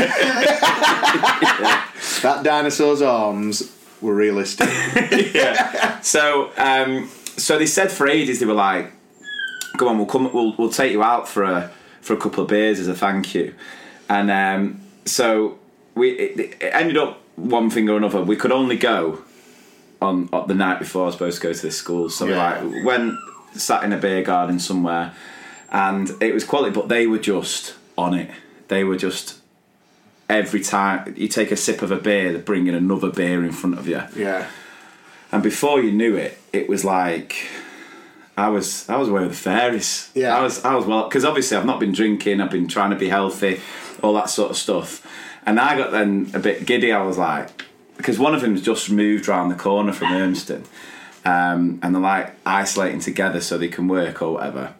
that 2.22 2.40
dinosaur's 2.42 3.02
arms 3.02 3.72
were 4.00 4.14
realistic. 4.14 4.68
yeah. 5.34 6.00
So, 6.00 6.50
um, 6.56 7.08
so 7.36 7.58
they 7.58 7.66
said 7.66 7.90
for 7.90 8.08
ages 8.08 8.40
they 8.40 8.46
were 8.46 8.54
like, 8.54 8.92
"Come 9.78 9.88
on, 9.88 9.96
we'll 9.98 10.06
come, 10.06 10.32
we'll 10.32 10.54
we'll 10.56 10.70
take 10.70 10.92
you 10.92 11.02
out 11.02 11.28
for 11.28 11.44
a 11.44 11.70
for 12.00 12.14
a 12.14 12.16
couple 12.16 12.42
of 12.42 12.48
beers 12.48 12.78
as 12.80 12.88
a 12.88 12.94
thank 12.94 13.34
you," 13.34 13.54
and 14.08 14.30
um, 14.30 14.80
so 15.04 15.58
we 15.94 16.10
it, 16.10 16.40
it 16.60 16.70
ended 16.74 16.96
up 16.96 17.20
one 17.36 17.70
thing 17.70 17.88
or 17.88 17.96
another. 17.96 18.22
We 18.22 18.36
could 18.36 18.52
only 18.52 18.76
go 18.76 19.22
on, 20.00 20.28
on 20.32 20.48
the 20.48 20.54
night 20.54 20.78
before 20.80 21.04
I 21.04 21.06
was 21.06 21.14
supposed 21.14 21.40
to 21.40 21.46
go 21.48 21.52
to 21.52 21.62
this 21.62 21.76
school, 21.78 22.10
so 22.10 22.26
Yeah. 22.26 22.62
we 22.64 22.74
like 22.76 22.84
went 22.84 23.14
sat 23.54 23.84
in 23.84 23.92
a 23.92 23.96
beer 23.98 24.22
garden 24.22 24.58
somewhere, 24.58 25.14
and 25.72 26.10
it 26.20 26.34
was 26.34 26.44
quality, 26.44 26.72
but 26.72 26.88
they 26.88 27.06
were 27.06 27.18
just 27.18 27.74
on 27.98 28.14
it. 28.14 28.30
They 28.68 28.84
were 28.84 28.96
just. 28.96 29.38
Every 30.28 30.60
time 30.60 31.14
you 31.18 31.28
take 31.28 31.50
a 31.50 31.56
sip 31.56 31.82
of 31.82 31.90
a 31.90 31.96
beer, 31.96 32.32
they're 32.32 32.40
bringing 32.40 32.74
another 32.74 33.10
beer 33.10 33.44
in 33.44 33.52
front 33.52 33.78
of 33.78 33.86
you. 33.86 34.02
Yeah. 34.16 34.46
And 35.30 35.42
before 35.42 35.82
you 35.82 35.92
knew 35.92 36.16
it, 36.16 36.38
it 36.52 36.68
was 36.68 36.84
like 36.84 37.48
I 38.36 38.48
was 38.48 38.88
I 38.88 38.96
was 38.96 39.08
away 39.08 39.22
with 39.22 39.32
the 39.32 39.36
fairies. 39.36 40.10
Yeah. 40.14 40.36
I 40.36 40.42
was 40.42 40.64
I 40.64 40.74
was 40.74 40.86
well 40.86 41.04
because 41.04 41.24
obviously 41.24 41.56
I've 41.56 41.66
not 41.66 41.80
been 41.80 41.92
drinking. 41.92 42.40
I've 42.40 42.50
been 42.50 42.68
trying 42.68 42.90
to 42.90 42.96
be 42.96 43.08
healthy, 43.08 43.60
all 44.02 44.14
that 44.14 44.30
sort 44.30 44.50
of 44.50 44.56
stuff. 44.56 45.06
And 45.44 45.58
I 45.60 45.76
got 45.76 45.90
then 45.90 46.30
a 46.34 46.38
bit 46.38 46.64
giddy. 46.66 46.92
I 46.92 47.02
was 47.02 47.18
like, 47.18 47.50
because 47.96 48.18
one 48.18 48.34
of 48.34 48.40
them's 48.40 48.62
just 48.62 48.90
moved 48.90 49.28
round 49.28 49.50
the 49.50 49.56
corner 49.56 49.92
from 49.92 50.08
Urmston, 50.08 50.64
um, 51.24 51.78
and 51.82 51.94
they're 51.94 52.00
like 52.02 52.32
isolating 52.46 53.00
together 53.00 53.40
so 53.40 53.58
they 53.58 53.68
can 53.68 53.88
work 53.88 54.22
or 54.22 54.34
whatever. 54.34 54.74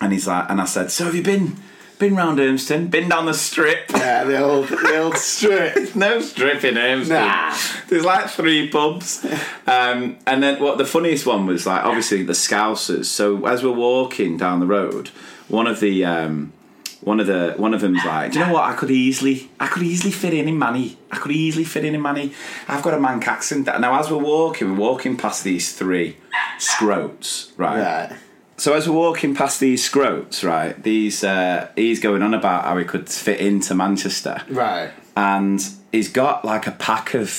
And 0.00 0.12
he's 0.12 0.26
like, 0.26 0.48
and 0.48 0.60
I 0.60 0.64
said, 0.64 0.90
so 0.90 1.04
have 1.04 1.14
you 1.14 1.22
been 1.22 1.56
been 1.98 2.14
round 2.14 2.38
Urmston? 2.38 2.90
Been 2.90 3.08
down 3.08 3.26
the 3.26 3.34
strip? 3.34 3.90
Yeah, 3.90 4.24
the 4.24 4.40
old, 4.40 4.68
the 4.68 4.98
old 4.98 5.16
strip. 5.16 5.94
no 5.96 6.20
strip 6.20 6.62
in 6.64 6.76
Urmston. 6.76 7.08
Nah. 7.08 7.56
There's 7.88 8.04
like 8.04 8.28
three 8.28 8.68
pubs. 8.68 9.24
Um, 9.66 10.18
and 10.26 10.42
then 10.42 10.62
what 10.62 10.78
the 10.78 10.84
funniest 10.84 11.26
one 11.26 11.46
was 11.46 11.66
like 11.66 11.84
obviously 11.84 12.22
the 12.22 12.34
Scousers. 12.34 13.06
So 13.06 13.46
as 13.46 13.62
we're 13.64 13.72
walking 13.72 14.36
down 14.36 14.60
the 14.60 14.66
road, 14.66 15.08
one 15.48 15.66
of 15.66 15.80
the 15.80 16.04
um, 16.04 16.52
one 17.00 17.20
of 17.20 17.26
the 17.26 17.54
one 17.56 17.74
of 17.74 17.80
them's 17.80 18.04
like, 18.04 18.32
Do 18.32 18.38
you 18.38 18.46
know 18.46 18.52
what? 18.52 18.64
I 18.64 18.74
could 18.74 18.90
easily 18.90 19.50
I 19.58 19.66
could 19.66 19.82
easily 19.82 20.12
fit 20.12 20.34
in 20.34 20.48
in 20.48 20.58
Manny. 20.58 20.98
I 21.10 21.16
could 21.16 21.32
easily 21.32 21.64
fit 21.64 21.84
in 21.84 21.94
in 21.94 22.02
Manny. 22.02 22.32
I've 22.68 22.82
got 22.82 22.94
a 22.94 22.98
Manc 22.98 23.26
accent. 23.26 23.66
Now 23.66 23.98
as 23.98 24.10
we're 24.10 24.18
walking, 24.18 24.70
we're 24.70 24.78
walking 24.78 25.16
past 25.16 25.44
these 25.44 25.72
three 25.76 26.16
scroats, 26.58 27.52
right? 27.56 27.80
Right. 28.10 28.18
So 28.58 28.74
as 28.74 28.88
we're 28.88 28.96
walking 28.96 29.34
past 29.36 29.60
these 29.60 29.88
scroats, 29.88 30.42
right, 30.42 30.80
these 30.82 31.22
uh, 31.24 31.68
he's 31.76 32.00
going 32.00 32.22
on 32.22 32.34
about 32.34 32.64
how 32.64 32.76
he 32.76 32.84
could 32.84 33.08
fit 33.08 33.38
into 33.40 33.74
Manchester 33.74 34.42
Right. 34.48 34.90
and 35.16 35.64
he's 35.92 36.08
got 36.10 36.44
like 36.44 36.66
a 36.66 36.72
pack 36.72 37.14
of 37.14 37.30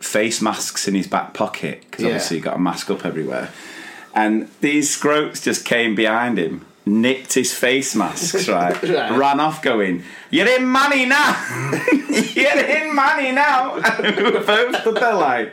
face 0.00 0.40
masks 0.42 0.88
in 0.88 0.94
his 0.94 1.06
back 1.06 1.34
pocket 1.34 1.82
because 1.82 2.02
Yeah. 2.04 2.08
obviously 2.12 2.38
he 2.38 2.42
got 2.42 2.56
a 2.56 2.58
mask 2.58 2.90
up 2.90 3.04
everywhere. 3.04 3.50
And 4.14 4.48
these 4.60 4.90
scroats 4.90 5.42
just 5.42 5.64
came 5.64 5.94
behind 5.94 6.38
him, 6.38 6.64
nicked 6.86 7.34
his 7.34 7.54
face 7.54 7.94
masks, 7.94 8.48
right? 8.58 8.82
Right. 8.82 9.12
Ran 9.16 9.40
off 9.40 9.60
going, 9.62 10.02
You're 10.30 10.48
in 10.48 10.70
Manny 10.72 11.04
now! 11.04 11.36
You're 12.34 12.64
in 12.64 12.94
Manny 12.94 13.32
now! 13.32 13.74
And 14.02 14.16
we 14.16 14.22
were 14.22 14.40
both 14.40 14.80
stood 14.80 14.96
there 14.96 15.14
like, 15.14 15.52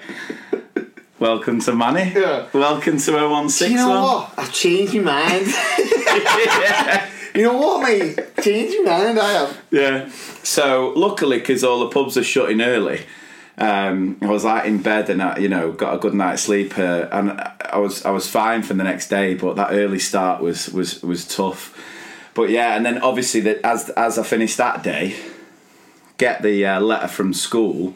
Welcome 1.19 1.59
to 1.61 1.75
Manny. 1.75 2.13
Yeah. 2.13 2.47
Welcome 2.53 2.97
to 2.97 3.11
0161. 3.11 3.71
You 3.71 3.77
know 3.77 4.01
what? 4.01 4.33
I've 4.37 4.53
changed 4.53 4.95
my 4.95 5.01
mind. 5.01 5.47
yeah. 5.47 7.09
you 7.35 7.41
know 7.41 7.57
what, 7.57 7.83
mate? 7.83 8.17
Changed 8.41 8.77
my 8.85 9.03
mind, 9.03 9.19
I 9.19 9.31
have. 9.33 9.61
Yeah. 9.69 10.09
So 10.43 10.93
luckily, 10.95 11.39
because 11.39 11.61
all 11.61 11.81
the 11.81 11.89
pubs 11.89 12.15
are 12.15 12.23
shutting 12.23 12.61
early, 12.61 13.05
um, 13.57 14.17
I 14.21 14.27
was 14.27 14.45
like 14.45 14.63
in 14.63 14.81
bed 14.81 15.09
and 15.09 15.21
I, 15.21 15.39
you 15.39 15.49
know 15.49 15.73
got 15.73 15.93
a 15.93 15.97
good 15.97 16.13
night's 16.13 16.43
sleep, 16.43 16.77
uh, 16.79 17.07
and 17.11 17.31
I 17.31 17.77
was 17.79 18.05
I 18.05 18.11
was 18.11 18.29
fine 18.29 18.63
for 18.63 18.73
the 18.75 18.85
next 18.85 19.09
day. 19.09 19.33
But 19.33 19.57
that 19.57 19.73
early 19.73 19.99
start 19.99 20.41
was 20.41 20.69
was 20.69 21.03
was 21.03 21.27
tough. 21.27 21.77
But 22.33 22.49
yeah, 22.49 22.77
and 22.77 22.85
then 22.85 22.97
obviously 22.99 23.41
that 23.41 23.59
as 23.65 23.89
as 23.89 24.17
I 24.17 24.23
finished 24.23 24.55
that 24.55 24.83
day, 24.83 25.17
get 26.17 26.43
the 26.43 26.65
uh, 26.65 26.79
letter 26.79 27.09
from 27.09 27.33
school, 27.33 27.95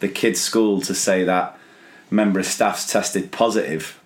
the 0.00 0.08
kids' 0.08 0.40
school 0.40 0.80
to 0.80 0.92
say 0.92 1.22
that 1.22 1.53
member 2.14 2.38
of 2.40 2.46
staff's 2.46 2.90
tested 2.90 3.32
positive, 3.32 4.00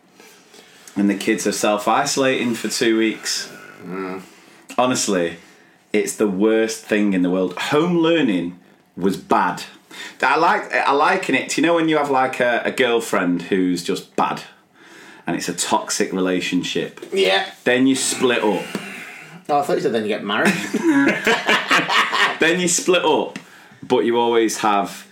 and 0.97 1.09
the 1.09 1.15
kids 1.15 1.47
are 1.47 1.53
self 1.53 1.87
isolating 1.87 2.55
for 2.55 2.69
two 2.69 2.99
weeks. 2.99 3.53
Honestly, 4.77 5.37
it's 5.93 6.17
the 6.17 6.29
worst 6.29 6.85
thing 6.85 7.13
in 7.13 7.23
the 7.23 7.31
world. 7.31 7.55
Home 7.59 7.99
learning 7.99 8.59
was 8.97 9.17
bad. 9.17 9.65
I 10.23 10.37
like 10.37 10.73
I 10.73 10.93
liken 10.93 11.35
it. 11.35 11.51
to, 11.51 11.61
You 11.61 11.67
know 11.67 11.75
when 11.75 11.89
you 11.89 11.97
have 11.97 12.11
like 12.11 12.41
a, 12.41 12.63
a 12.65 12.73
girlfriend 12.73 13.43
who's 13.43 13.83
just 13.85 14.15
bad, 14.17 14.43
and 15.27 15.37
it's 15.37 15.49
a 15.49 15.55
toxic 15.55 16.13
relationship. 16.13 17.01
Yeah. 17.13 17.51
Then 17.65 17.87
you 17.87 17.95
split 17.97 18.39
up. 18.43 18.65
Oh, 19.51 19.61
I 19.61 19.63
thought 19.63 19.77
you 19.77 19.81
said 19.81 19.93
then 19.93 20.03
you 20.03 20.09
get 20.09 20.25
married. 20.25 20.53
Then 22.41 22.61
you 22.61 22.69
split 22.69 23.05
up, 23.05 23.37
but 23.83 24.05
you 24.05 24.17
always 24.17 24.59
have 24.59 25.09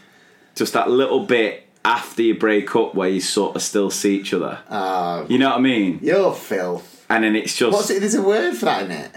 just 0.54 0.74
that 0.74 0.88
little 0.88 1.26
bit 1.26 1.65
after 1.86 2.20
you 2.22 2.34
break 2.34 2.74
up 2.76 2.94
where 2.94 3.08
you 3.08 3.20
sort 3.20 3.54
of 3.56 3.62
still 3.62 3.90
see 3.90 4.16
each 4.18 4.34
other. 4.34 4.58
Oh, 4.68 5.24
You 5.28 5.38
know 5.38 5.50
what 5.50 5.58
I 5.58 5.60
mean? 5.60 6.00
you're 6.02 6.34
filth. 6.34 7.06
And 7.08 7.22
then 7.24 7.36
it's 7.36 7.56
just 7.56 7.72
What's 7.72 7.88
it? 7.90 8.00
There's 8.00 8.14
a 8.16 8.22
word 8.22 8.54
for 8.56 8.64
that 8.66 8.82
in 8.84 8.90
it. 8.90 9.12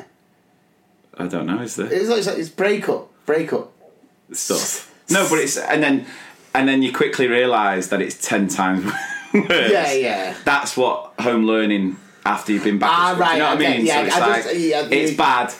I 1.18 1.28
don't 1.28 1.48
know. 1.48 1.60
Is 1.62 1.76
there? 1.76 1.92
It's 1.92 2.08
like 2.08 2.20
it's, 2.20 2.28
like, 2.28 2.38
it's 2.38 2.50
break 2.50 2.88
up. 2.88 3.10
Break 3.26 3.52
up. 3.52 3.72
stuff. 4.32 4.94
No, 5.10 5.28
but 5.30 5.40
it's 5.40 5.58
and 5.58 5.82
then 5.84 6.06
and 6.54 6.68
then 6.70 6.82
you 6.84 6.94
quickly 6.94 7.28
realise 7.28 7.88
that 7.88 8.02
it's 8.02 8.16
ten 8.26 8.48
times 8.48 8.86
worse. 9.34 9.72
Yeah, 9.72 9.92
yeah. 9.94 10.36
That's 10.46 10.78
what 10.78 11.14
home 11.20 11.46
learning 11.46 11.98
after 12.26 12.52
you've 12.54 12.64
been 12.64 12.78
back. 12.80 12.92
Ah, 12.94 13.10
at 13.12 13.16
school. 13.16 13.18
Do 13.18 13.22
right, 13.24 13.34
You 13.34 13.40
know 13.40 13.50
what 13.56 13.58
I 13.66 13.78
mean? 13.78 13.86
yeah, 13.86 13.96
so 14.02 14.06
it's 14.06 14.16
I 14.16 14.20
like 14.30 14.44
just- 14.44 14.56
yeah, 14.60 14.88
it's 14.92 15.18
bad. 15.18 15.54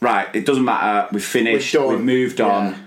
Right, 0.00 0.34
it 0.34 0.44
doesn't 0.46 0.64
matter. 0.64 1.08
We've 1.12 1.24
finished. 1.24 1.72
Done. 1.74 1.88
We've 1.88 2.00
moved 2.00 2.40
on. 2.40 2.72
Yeah. 2.72 2.78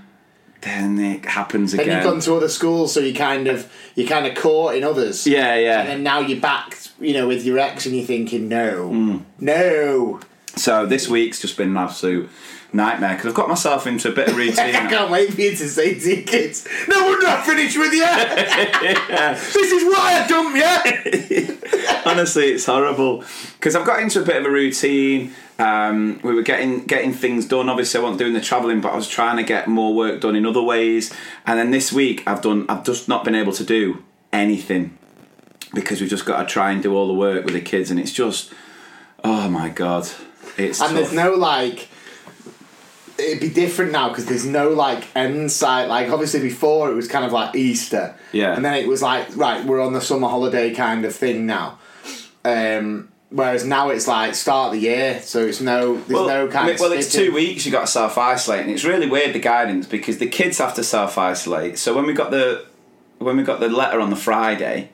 Then 0.63 0.97
it 0.99 1.25
happens 1.25 1.71
Then 1.73 1.81
again. 1.81 1.95
you've 1.97 2.03
gone 2.11 2.19
to 2.21 2.35
other 2.35 2.49
schools, 2.49 2.93
so 2.93 2.99
you 3.01 3.13
kind 3.13 3.47
of 3.47 3.71
you 3.95 4.07
kind 4.07 4.25
of 4.25 4.35
caught 4.35 4.75
in 4.75 4.83
others. 4.83 5.27
yeah, 5.27 5.55
yeah. 5.55 5.79
And 5.81 5.89
then 5.89 6.03
now 6.03 6.19
you're 6.19 6.39
back, 6.39 6.77
you 6.99 7.13
know, 7.13 7.27
with 7.27 7.43
your 7.45 7.59
ex, 7.59 7.85
and 7.85 7.95
you're 7.95 8.05
thinking, 8.05 8.47
no, 8.47 8.87
Hmm. 8.89 9.17
no. 9.39 10.19
So 10.55 10.85
this 10.85 11.07
week's 11.09 11.41
just 11.41 11.57
been 11.57 11.69
an 11.69 11.77
absolute 11.77 12.29
nightmare 12.71 13.13
because 13.15 13.27
I've 13.29 13.35
got 13.35 13.49
myself 13.49 13.85
into 13.87 14.09
a 14.09 14.15
bit 14.15 14.29
of 14.29 14.37
routine. 14.43 14.59
I 14.75 14.87
can't 14.89 15.09
wait 15.11 15.33
for 15.33 15.41
you 15.41 15.51
to 15.51 15.67
say 15.69 15.95
to 15.99 16.15
your 16.15 16.23
kids, 16.23 16.67
no, 16.87 17.07
we're 17.07 17.21
not 17.21 17.45
finished 17.45 17.77
with 17.77 17.91
you. 17.93 18.05
This 19.53 19.71
is 19.71 19.83
why 19.83 20.23
I 20.23 20.27
dumped 20.27 20.57
you. 20.57 21.57
Honestly, 22.05 22.51
it's 22.51 22.65
horrible 22.65 23.23
because 23.57 23.75
I've 23.75 23.85
got 23.85 23.99
into 23.99 24.21
a 24.21 24.25
bit 24.25 24.37
of 24.37 24.45
a 24.45 24.49
routine. 24.49 25.33
Um, 25.63 26.19
we 26.23 26.33
were 26.33 26.41
getting 26.41 26.85
getting 26.85 27.13
things 27.13 27.45
done. 27.45 27.69
Obviously, 27.69 27.99
I 27.99 28.03
wasn't 28.03 28.19
doing 28.19 28.33
the 28.33 28.41
travelling, 28.41 28.81
but 28.81 28.91
I 28.91 28.95
was 28.95 29.07
trying 29.07 29.37
to 29.37 29.43
get 29.43 29.67
more 29.67 29.93
work 29.95 30.19
done 30.21 30.35
in 30.35 30.45
other 30.45 30.61
ways. 30.61 31.13
And 31.45 31.57
then 31.57 31.71
this 31.71 31.93
week, 31.93 32.21
I've 32.27 32.41
done. 32.41 32.65
I've 32.67 32.83
just 32.83 33.07
not 33.07 33.23
been 33.23 33.35
able 33.35 33.53
to 33.53 33.63
do 33.63 34.03
anything 34.33 34.97
because 35.73 36.01
we've 36.01 36.09
just 36.09 36.25
got 36.25 36.41
to 36.41 36.45
try 36.45 36.71
and 36.71 36.83
do 36.83 36.95
all 36.95 37.07
the 37.07 37.13
work 37.13 37.45
with 37.45 37.53
the 37.53 37.61
kids, 37.61 37.89
and 37.91 37.99
it's 37.99 38.11
just, 38.11 38.51
oh 39.23 39.47
my 39.49 39.69
god, 39.69 40.07
it's 40.57 40.81
And 40.81 40.89
tough. 40.89 40.91
there's 40.95 41.13
no 41.13 41.33
like. 41.35 41.87
It'd 43.17 43.39
be 43.39 43.49
different 43.49 43.91
now 43.91 44.09
because 44.09 44.25
there's 44.25 44.45
no 44.45 44.69
like 44.71 45.05
end 45.15 45.51
sight. 45.51 45.85
Like 45.85 46.09
obviously 46.09 46.41
before 46.41 46.91
it 46.91 46.95
was 46.95 47.07
kind 47.07 47.23
of 47.23 47.31
like 47.31 47.55
Easter, 47.55 48.15
Yeah. 48.33 48.53
and 48.55 48.65
then 48.65 48.73
it 48.73 48.87
was 48.87 49.01
like 49.03 49.27
right, 49.37 49.63
we're 49.63 49.81
on 49.81 49.93
the 49.93 50.01
summer 50.01 50.27
holiday 50.27 50.73
kind 50.73 51.05
of 51.05 51.15
thing 51.15 51.45
now. 51.45 51.77
Um, 52.43 53.12
Whereas 53.33 53.65
now 53.65 53.89
it's 53.89 54.07
like 54.07 54.35
start 54.35 54.67
of 54.67 54.73
the 54.73 54.87
year, 54.87 55.19
so 55.19 55.39
it's 55.43 55.59
no 55.59 55.95
there's 55.95 56.09
no 56.11 56.47
kind 56.49 56.67
well, 56.67 56.75
of 56.75 56.79
well, 56.79 56.91
it's 56.91 57.11
two 57.11 57.33
weeks. 57.33 57.65
You 57.65 57.71
got 57.71 57.81
to 57.81 57.87
self 57.87 58.15
isolate, 58.15 58.61
and 58.61 58.69
it's 58.69 58.83
really 58.83 59.09
weird 59.09 59.33
the 59.33 59.39
guidance 59.39 59.87
because 59.87 60.19
the 60.19 60.27
kids 60.27 60.59
have 60.59 60.75
to 60.75 60.83
self 60.83 61.17
isolate. 61.17 61.79
So 61.79 61.95
when 61.95 62.05
we 62.05 62.13
got 62.13 62.29
the 62.29 62.63
when 63.17 63.35
we 63.35 63.41
got 63.41 63.59
the 63.59 63.69
letter 63.69 63.99
on 63.99 64.11
the 64.11 64.15
Friday, 64.15 64.89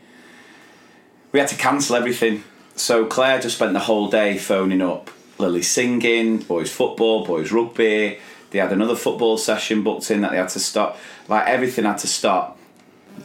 we 1.34 1.40
had 1.42 1.50
to 1.50 1.58
cancel 1.58 1.98
everything. 1.98 2.46
So 2.78 3.06
Claire 3.06 3.42
just 3.42 3.58
spent 3.58 3.74
the 3.74 3.80
whole 3.80 4.10
day 4.10 4.38
phoning 4.38 4.82
up 4.82 5.12
Lily 5.38 5.62
singing, 5.62 6.38
boys 6.38 6.72
football, 6.72 7.26
boys 7.26 7.52
rugby. 7.52 8.20
They 8.52 8.60
had 8.60 8.72
another 8.72 8.96
football 8.96 9.38
session 9.38 9.84
booked 9.84 10.10
in 10.10 10.22
that 10.22 10.32
they 10.32 10.38
had 10.38 10.48
to 10.50 10.60
stop. 10.60 10.98
Like 11.28 11.46
everything 11.46 11.84
had 11.84 11.98
to 11.98 12.08
stop. 12.08 12.58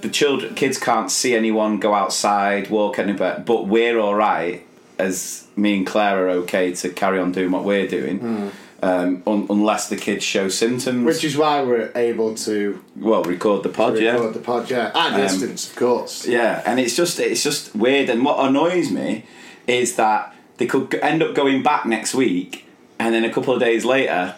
The 0.01 0.09
children, 0.09 0.57
kids 0.57 0.77
can't 0.77 1.09
see 1.09 1.37
anyone 1.37 1.79
go 1.79 1.95
outside, 1.95 2.69
walk 2.69 2.99
anywhere, 2.99 3.45
but 3.47 3.69
we're 3.69 4.01
all 4.01 4.17
right 4.17 4.67
as 4.99 5.47
me 5.57 5.79
and 5.79 5.87
Claire 5.87 6.27
are 6.27 6.31
okay 6.31 6.73
to 6.75 6.89
carry 6.91 7.19
on 7.19 7.33
doing 7.33 7.51
what 7.51 7.65
we're 7.65 7.89
doing, 7.89 8.51
um, 8.83 9.23
un- 9.27 9.47
unless 9.51 9.89
the 9.89 9.97
kids 9.97 10.25
show 10.25 10.49
symptoms. 10.49 11.05
Which 11.05 11.25
is 11.25 11.37
why 11.37 11.63
we're 11.63 11.91
able 11.95 12.35
to 12.37 12.85
well, 12.97 13.23
record 13.25 13.63
the 13.63 13.71
pod, 13.71 13.99
yeah. 13.99 14.13
record 14.13 14.35
the 14.35 14.41
pod, 14.41 14.71
yeah. 14.71 14.91
At 14.95 15.15
Um, 15.15 15.21
distance, 15.21 15.71
of 15.71 15.77
course. 15.77 16.27
Yeah, 16.27 16.63
and 16.67 16.79
it's 16.79 16.95
just 16.95 17.19
it's 17.19 17.43
just 17.43 17.75
weird. 17.75 18.09
And 18.11 18.25
what 18.25 18.39
annoys 18.47 18.91
me 18.91 19.25
is 19.67 19.97
that 19.97 20.35
they 20.59 20.67
could 20.67 20.95
end 20.97 21.23
up 21.23 21.35
going 21.35 21.63
back 21.63 21.87
next 21.87 22.15
week, 22.15 22.67
and 22.99 23.15
then 23.15 23.25
a 23.25 23.33
couple 23.33 23.55
of 23.55 23.61
days 23.61 23.85
later, 23.85 24.35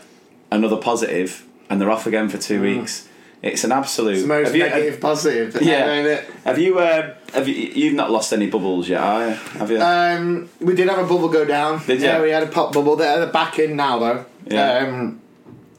another 0.51 0.77
positive, 0.77 1.45
and 1.69 1.81
they're 1.81 1.91
off 1.91 2.07
again 2.07 2.29
for 2.29 2.39
two 2.39 2.63
weeks. 2.63 3.09
It's 3.43 3.65
an 3.65 3.73
absolute. 3.73 4.13
Mm. 4.13 4.15
It's 4.15 4.23
the 4.23 4.29
most 4.29 4.55
you, 4.55 4.63
negative 4.63 5.01
positive. 5.01 5.63
Yeah. 5.63 6.21
Have 6.45 6.59
you? 6.59 6.79
Uh, 6.79 7.15
have 7.35 7.49
you? 7.49 7.55
You've 7.55 7.95
not 7.95 8.11
lost 8.11 8.33
any 8.33 8.49
bubbles 8.49 8.89
yet, 8.89 9.01
are 9.01 9.29
you? 9.29 9.35
Have 9.35 9.71
you? 9.71 9.81
Um, 9.81 10.49
we 10.61 10.75
did 10.75 10.89
have 10.89 10.99
a 10.99 11.03
bubble 11.07 11.29
go 11.29 11.45
down. 11.45 11.85
Did 11.87 12.01
you? 12.01 12.07
Yeah, 12.07 12.23
we 12.23 12.31
had 12.31 12.43
a 12.43 12.47
pop 12.47 12.73
bubble. 12.73 12.97
They're 12.97 13.19
they're 13.21 13.33
back 13.33 13.59
in 13.59 13.77
now 13.77 13.99
though. 13.99 14.25
Yeah. 14.47 14.79
Um, 14.79 15.21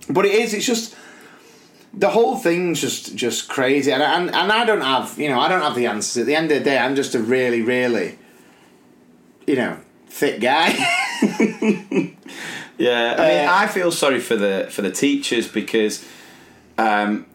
but 0.10 0.25
it 0.25 0.33
is. 0.33 0.53
It's 0.53 0.65
just 0.65 0.95
the 1.93 2.10
whole 2.10 2.38
thing's 2.38 2.81
just 2.81 3.15
just 3.15 3.47
crazy, 3.49 3.91
and, 3.91 4.03
and 4.03 4.33
and 4.33 4.51
I 4.51 4.65
don't 4.65 4.81
have 4.81 5.17
you 5.19 5.29
know 5.29 5.39
I 5.39 5.47
don't 5.49 5.62
have 5.62 5.75
the 5.75 5.86
answers. 5.88 6.17
At 6.21 6.25
the 6.27 6.36
end 6.36 6.51
of 6.51 6.60
the 6.60 6.63
day, 6.63 6.77
I'm 6.77 6.95
just 6.95 7.15
a 7.15 7.19
really 7.19 7.62
really 7.62 8.17
you 9.45 9.55
know 9.55 9.77
thick 10.07 10.39
guy. 10.41 10.75
Yeah, 12.79 13.15
I 13.17 13.27
mean, 13.27 13.47
Uh, 13.47 13.51
I 13.51 13.67
feel 13.67 13.91
sorry 13.91 14.19
for 14.19 14.36
the 14.36 14.67
for 14.69 14.83
the 14.83 14.91
teachers 14.91 15.47
because 15.47 16.05
um, 16.77 17.25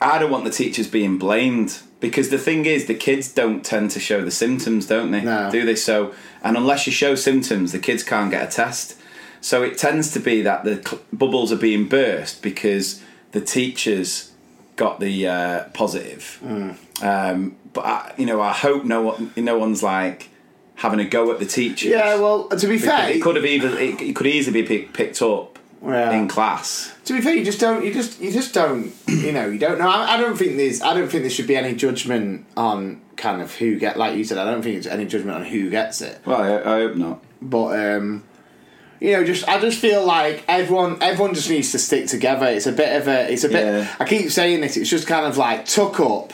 I 0.00 0.20
don't 0.20 0.30
want 0.30 0.44
the 0.44 0.50
teachers 0.52 0.86
being 0.86 1.18
blamed 1.18 1.80
because 2.00 2.30
the 2.30 2.38
thing 2.38 2.64
is, 2.66 2.86
the 2.86 2.94
kids 2.94 3.32
don't 3.32 3.64
tend 3.64 3.90
to 3.92 4.00
show 4.00 4.24
the 4.24 4.30
symptoms, 4.30 4.86
don't 4.86 5.10
they? 5.10 5.20
No. 5.22 5.50
Do 5.50 5.64
they? 5.64 5.76
So, 5.76 6.14
and 6.42 6.56
unless 6.56 6.86
you 6.86 6.92
show 6.92 7.14
symptoms, 7.14 7.72
the 7.72 7.78
kids 7.78 8.02
can't 8.02 8.30
get 8.30 8.42
a 8.48 8.50
test. 8.50 8.96
So 9.42 9.62
it 9.62 9.78
tends 9.78 10.10
to 10.12 10.20
be 10.20 10.42
that 10.42 10.64
the 10.64 10.82
cl- 10.86 11.02
bubbles 11.12 11.50
are 11.52 11.56
being 11.56 11.88
burst 11.88 12.42
because 12.42 13.02
the 13.32 13.40
teachers 13.40 14.32
got 14.76 15.00
the 15.00 15.26
uh, 15.28 15.64
positive. 15.74 16.36
Hmm. 16.42 16.70
Um, 17.02 17.56
but 17.72 17.84
I, 17.86 18.14
you 18.18 18.26
know, 18.26 18.40
I 18.40 18.52
hope 18.52 18.84
no 18.84 19.02
one, 19.02 19.32
no 19.36 19.56
one's 19.58 19.82
like 19.82 20.28
having 20.76 21.00
a 21.00 21.04
go 21.04 21.30
at 21.32 21.38
the 21.38 21.46
teachers. 21.46 21.90
yeah. 21.90 22.16
Well, 22.16 22.48
to 22.48 22.66
be 22.66 22.78
fair, 22.78 23.10
it 23.10 23.22
could 23.22 23.36
have 23.36 23.44
even 23.44 23.72
it, 23.74 24.00
it 24.00 24.16
could 24.16 24.26
easily 24.26 24.62
be 24.62 24.66
pick, 24.68 24.92
picked 24.92 25.22
up 25.22 25.58
Yeah. 25.82 26.12
in 26.12 26.28
class. 26.28 26.94
To 27.10 27.16
be 27.16 27.22
fair, 27.22 27.34
you 27.34 27.44
just 27.44 27.58
don't. 27.58 27.84
You 27.84 27.92
just 27.92 28.20
you 28.20 28.30
just 28.30 28.54
don't. 28.54 28.92
You 29.20 29.32
know, 29.32 29.48
you 29.48 29.58
don't 29.58 29.78
know. 29.78 29.88
I, 29.88 30.14
I 30.14 30.16
don't 30.16 30.36
think 30.36 30.56
there's. 30.56 30.80
I 30.80 30.94
don't 30.94 31.08
think 31.08 31.24
there 31.24 31.30
should 31.30 31.48
be 31.48 31.56
any 31.56 31.74
judgment 31.74 32.46
on 32.56 33.00
kind 33.16 33.42
of 33.42 33.52
who 33.56 33.78
get. 33.78 33.98
Like 33.98 34.16
you 34.16 34.22
said, 34.22 34.38
I 34.38 34.44
don't 34.44 34.62
think 34.62 34.76
there's 34.76 34.86
any 34.86 35.04
judgment 35.06 35.36
on 35.36 35.44
who 35.44 35.68
gets 35.70 36.00
it. 36.00 36.20
Well, 36.24 36.40
I, 36.40 36.58
I 36.58 36.80
hope 36.82 36.94
not. 36.94 37.22
But 37.42 37.96
um, 37.96 38.24
you 39.00 39.12
know, 39.12 39.24
just 39.24 39.48
I 39.48 39.60
just 39.60 39.80
feel 39.80 40.06
like 40.06 40.44
everyone 40.46 41.02
everyone 41.02 41.34
just 41.34 41.50
needs 41.50 41.72
to 41.72 41.80
stick 41.80 42.06
together. 42.06 42.46
It's 42.46 42.66
a 42.66 42.72
bit 42.72 43.00
of 43.00 43.08
a. 43.08 43.30
It's 43.30 43.42
a 43.42 43.48
bit. 43.48 43.64
Yeah. 43.64 43.96
I 43.98 44.04
keep 44.04 44.30
saying 44.30 44.60
this. 44.60 44.76
It's 44.76 44.88
just 44.88 45.08
kind 45.08 45.26
of 45.26 45.36
like 45.36 45.66
tuck 45.66 45.98
up, 45.98 46.32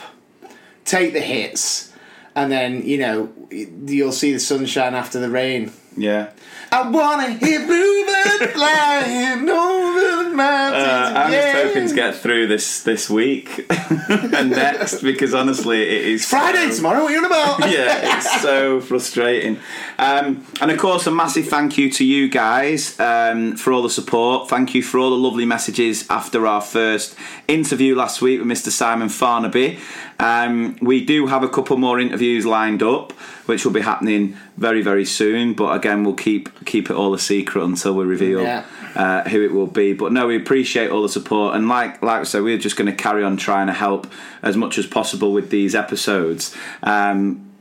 take 0.85 1.13
the 1.13 1.21
hits, 1.21 1.91
and 2.35 2.51
then 2.51 2.83
you 2.85 2.99
know 2.99 3.33
you'll 3.49 4.11
see 4.11 4.31
the 4.31 4.39
sunshine 4.39 4.93
after 4.93 5.19
the 5.19 5.29
rain. 5.29 5.71
Yeah. 5.97 6.29
I 6.71 6.89
wanna 6.89 7.31
hear 7.31 7.65
bluebird 7.65 8.51
flying 8.51 9.49
over 9.49 10.26
mountains. 10.37 10.83
Uh, 10.85 11.13
I'm 11.15 11.31
just 11.31 11.47
hoping 11.65 11.87
to 11.89 11.95
get 11.95 12.15
through 12.15 12.47
this 12.47 12.83
this 12.83 13.09
week 13.09 13.65
and 14.09 14.51
next 14.51 15.01
because 15.01 15.33
honestly, 15.33 15.81
it 15.81 16.05
is 16.05 16.25
Friday 16.25 16.69
so- 16.69 16.77
tomorrow. 16.77 17.01
What 17.03 17.11
are 17.11 17.13
you 17.13 17.19
on 17.19 17.25
about? 17.25 17.59
yeah, 17.71 18.17
it's 18.17 18.41
so 18.41 18.79
frustrating. 18.79 19.59
Um, 19.99 20.45
and 20.61 20.71
of 20.71 20.77
course, 20.79 21.07
a 21.07 21.11
massive 21.11 21.47
thank 21.47 21.77
you 21.77 21.91
to 21.91 22.05
you 22.05 22.29
guys 22.29 22.99
um, 22.99 23.55
for 23.57 23.73
all 23.73 23.81
the 23.81 23.89
support. 23.89 24.49
Thank 24.49 24.73
you 24.75 24.83
for 24.83 24.99
all 24.99 25.09
the 25.09 25.17
lovely 25.17 25.45
messages 25.45 26.07
after 26.09 26.45
our 26.47 26.61
first 26.61 27.15
interview 27.47 27.95
last 27.95 28.21
week 28.21 28.39
with 28.39 28.47
Mr. 28.47 28.69
Simon 28.69 29.07
Farnaby. 29.09 29.79
Um, 30.19 30.77
we 30.81 31.03
do 31.05 31.27
have 31.27 31.43
a 31.43 31.49
couple 31.49 31.77
more 31.77 31.99
interviews 31.99 32.45
lined 32.45 32.81
up, 32.81 33.11
which 33.45 33.65
will 33.65 33.71
be 33.71 33.81
happening 33.81 34.35
very, 34.57 34.81
very 34.81 35.05
soon. 35.05 35.53
But 35.53 35.75
again, 35.75 36.03
we'll 36.03 36.15
keep 36.15 36.65
keep 36.65 36.89
it 36.89 36.95
all 36.95 37.13
a 37.13 37.19
secret 37.19 37.63
until 37.63 37.93
we 37.95 38.05
reveal 38.05 38.41
Yeah. 38.41 38.65
uh, 38.95 39.29
who 39.29 39.43
it 39.43 39.51
will 39.53 39.67
be. 39.67 39.93
But 39.93 40.11
no, 40.13 40.26
we 40.27 40.35
appreciate 40.35 40.89
all 40.91 41.01
the 41.01 41.09
support, 41.09 41.55
and 41.55 41.67
like 41.67 42.01
like 42.01 42.21
I 42.21 42.23
said, 42.23 42.43
we're 42.43 42.57
just 42.57 42.75
going 42.75 42.85
to 42.89 42.95
carry 42.95 43.23
on 43.23 43.37
trying 43.37 43.67
to 43.67 43.73
help 43.73 44.07
as 44.41 44.55
much 44.55 44.77
as 44.77 44.85
possible 44.85 45.33
with 45.33 45.49
these 45.49 45.73
episodes. 45.75 46.55
Um, 46.83 47.51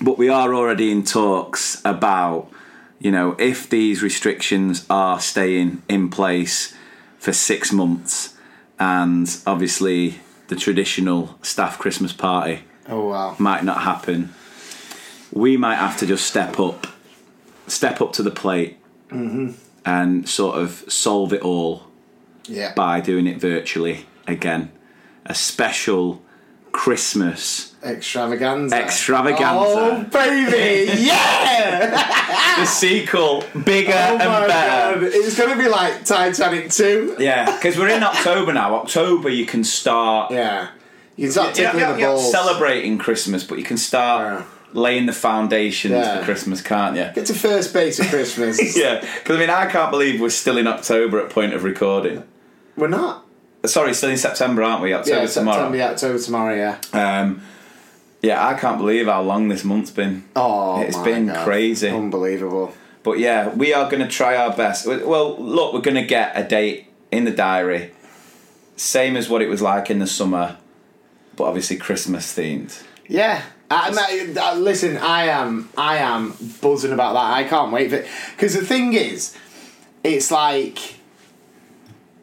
but 0.00 0.16
we 0.16 0.28
are 0.28 0.54
already 0.54 0.90
in 0.90 1.04
talks 1.04 1.82
about, 1.84 2.50
you 2.98 3.10
know, 3.10 3.36
if 3.38 3.68
these 3.68 4.02
restrictions 4.02 4.86
are 4.88 5.20
staying 5.20 5.82
in 5.88 6.08
place 6.08 6.74
for 7.18 7.32
six 7.32 7.72
months, 7.72 8.34
and 8.78 9.36
obviously 9.46 10.20
the 10.48 10.56
traditional 10.56 11.38
staff 11.42 11.78
Christmas 11.78 12.12
party 12.12 12.64
Oh 12.88 13.08
wow. 13.08 13.36
might 13.38 13.62
not 13.62 13.82
happen, 13.82 14.32
we 15.32 15.56
might 15.56 15.76
have 15.76 15.96
to 15.98 16.06
just 16.06 16.26
step 16.26 16.58
up, 16.58 16.86
step 17.66 18.00
up 18.00 18.12
to 18.14 18.22
the 18.22 18.30
plate, 18.30 18.78
and 19.84 20.28
sort 20.28 20.56
of 20.56 20.84
solve 20.88 21.32
it 21.32 21.42
all 21.42 21.89
Yeah. 22.46 22.72
by 22.74 23.00
doing 23.00 23.26
it 23.26 23.38
virtually 23.40 24.06
again. 24.26 24.72
A 25.26 25.34
special 25.34 26.22
Christmas 26.72 27.74
Extravaganza. 27.84 28.76
Extravaganza. 28.76 29.46
Oh 29.52 30.04
baby, 30.12 30.90
yeah! 31.02 32.56
the 32.58 32.64
sequel, 32.66 33.44
bigger 33.64 33.92
oh 33.92 34.18
and 34.18 34.18
better. 34.48 35.00
god, 35.00 35.02
it's 35.04 35.38
gonna 35.38 35.56
be 35.56 35.68
like 35.68 36.04
Titanic 36.04 36.70
two. 36.70 37.16
Yeah, 37.18 37.54
because 37.56 37.76
we're 37.78 37.88
in 37.88 38.02
October 38.02 38.52
now. 38.52 38.74
October, 38.76 39.28
you 39.28 39.46
can 39.46 39.62
start. 39.64 40.30
Yeah, 40.32 40.68
you 41.16 41.24
can 41.26 41.32
start 41.32 41.58
You're 41.58 41.66
tickling 41.68 41.82
not- 41.84 41.94
the 41.94 42.00
you're 42.00 42.10
balls. 42.14 42.30
celebrating 42.30 42.98
Christmas, 42.98 43.44
but 43.44 43.58
you 43.58 43.64
can 43.64 43.76
start. 43.76 44.44
Laying 44.72 45.06
the 45.06 45.12
foundations 45.12 45.92
Yeah. 45.94 46.18
for 46.18 46.24
Christmas, 46.24 46.62
can't 46.62 46.96
you? 46.96 47.10
Get 47.14 47.26
to 47.26 47.34
first 47.34 47.72
base 47.72 47.98
at 48.00 48.08
Christmas. 48.08 48.76
Yeah, 48.76 49.00
because 49.00 49.36
I 49.36 49.38
mean, 49.40 49.50
I 49.50 49.66
can't 49.66 49.90
believe 49.90 50.20
we're 50.20 50.30
still 50.30 50.56
in 50.58 50.66
October 50.66 51.20
at 51.20 51.30
point 51.30 51.52
of 51.54 51.64
recording. 51.64 52.22
We're 52.76 52.88
not. 52.88 53.26
Sorry, 53.66 53.92
still 53.94 54.10
in 54.10 54.16
September, 54.16 54.62
aren't 54.62 54.82
we? 54.82 54.94
October 54.94 55.26
tomorrow. 55.26 55.26
yeah, 55.26 55.32
tomorrow. 55.34 55.56
September, 55.56 55.76
yeah, 55.76 55.90
October 55.90 56.18
tomorrow. 56.18 56.54
Yeah. 56.92 57.20
Um, 57.20 57.42
yeah, 58.22 58.46
I 58.46 58.54
can't 58.54 58.78
believe 58.78 59.06
how 59.06 59.22
long 59.22 59.48
this 59.48 59.64
month's 59.64 59.90
been. 59.90 60.24
Oh, 60.36 60.80
It's 60.80 60.96
been 60.98 61.26
God. 61.26 61.44
crazy. 61.44 61.88
unbelievable. 61.88 62.74
But 63.02 63.18
yeah, 63.18 63.48
we 63.54 63.72
are 63.74 63.90
going 63.90 64.02
to 64.02 64.08
try 64.08 64.36
our 64.36 64.54
best. 64.54 64.86
Well, 64.86 65.36
look, 65.42 65.72
we're 65.72 65.80
going 65.80 65.94
to 65.96 66.04
get 66.04 66.32
a 66.36 66.44
date 66.46 66.88
in 67.10 67.24
the 67.24 67.30
diary, 67.30 67.92
same 68.76 69.16
as 69.16 69.28
what 69.28 69.42
it 69.42 69.48
was 69.48 69.60
like 69.62 69.90
in 69.90 69.98
the 69.98 70.06
summer, 70.06 70.56
but 71.36 71.44
obviously 71.44 71.76
Christmas 71.76 72.34
themed. 72.36 72.82
Yeah. 73.08 73.42
I, 73.70 74.54
listen, 74.56 74.96
I 74.96 75.26
am, 75.26 75.68
I 75.78 75.98
am 75.98 76.34
buzzing 76.60 76.92
about 76.92 77.12
that. 77.12 77.32
I 77.32 77.44
can't 77.44 77.70
wait 77.70 77.90
for 77.90 78.04
because 78.32 78.54
the 78.54 78.64
thing 78.64 78.94
is, 78.94 79.36
it's 80.02 80.30
like, 80.30 80.96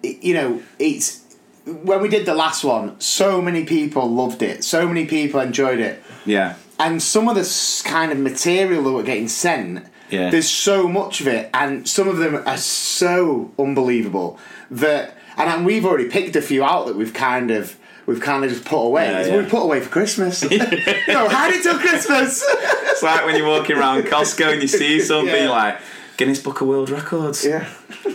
you 0.03 0.33
know, 0.33 0.61
it's 0.77 1.23
when 1.65 2.01
we 2.01 2.09
did 2.09 2.25
the 2.25 2.35
last 2.35 2.63
one. 2.63 2.99
So 2.99 3.41
many 3.41 3.63
people 3.63 4.09
loved 4.09 4.41
it. 4.41 4.63
So 4.63 4.87
many 4.87 5.05
people 5.05 5.39
enjoyed 5.39 5.79
it, 5.79 6.03
Yeah, 6.25 6.55
and 6.79 7.01
some 7.01 7.29
of 7.29 7.35
the 7.35 7.81
kind 7.85 8.11
of 8.11 8.19
material 8.19 8.83
that 8.83 8.91
we're 8.91 9.03
getting 9.03 9.27
sent. 9.29 9.85
Yeah. 10.09 10.29
There's 10.29 10.49
so 10.49 10.87
much 10.87 11.19
of 11.21 11.27
it, 11.27 11.49
and 11.53 11.87
some 11.87 12.07
of 12.07 12.17
them 12.17 12.35
are 12.45 12.57
so 12.57 13.51
unbelievable 13.59 14.39
that, 14.71 15.17
and 15.37 15.65
we've 15.65 15.85
already 15.85 16.09
picked 16.09 16.35
a 16.35 16.41
few 16.41 16.63
out 16.63 16.87
that 16.87 16.95
we've 16.97 17.13
kind 17.13 17.51
of. 17.51 17.77
We've 18.07 18.21
kind 18.21 18.43
of 18.45 18.49
just 18.49 18.63
put 18.65 18.77
away. 18.79 19.05
Yeah, 19.11 19.25
yeah. 19.27 19.37
we 19.37 19.45
put 19.49 19.61
away 19.63 19.81
for 19.81 19.89
Christmas. 19.89 20.41
no, 20.49 21.27
hide 21.29 21.53
it 21.53 21.61
till 21.61 21.77
Christmas. 21.77 22.41
it's 22.47 23.03
like 23.03 23.25
when 23.25 23.35
you're 23.35 23.47
walking 23.47 23.75
around 23.77 24.03
Costco 24.03 24.53
and 24.53 24.61
you 24.61 24.67
see 24.67 25.01
something 25.01 25.35
Yeah. 25.35 25.49
like 25.49 25.79
Guinness 26.15 26.39
Book 26.41 26.61
of 26.61 26.67
World 26.69 26.89
Records. 26.89 27.45
yeah. 27.45 27.67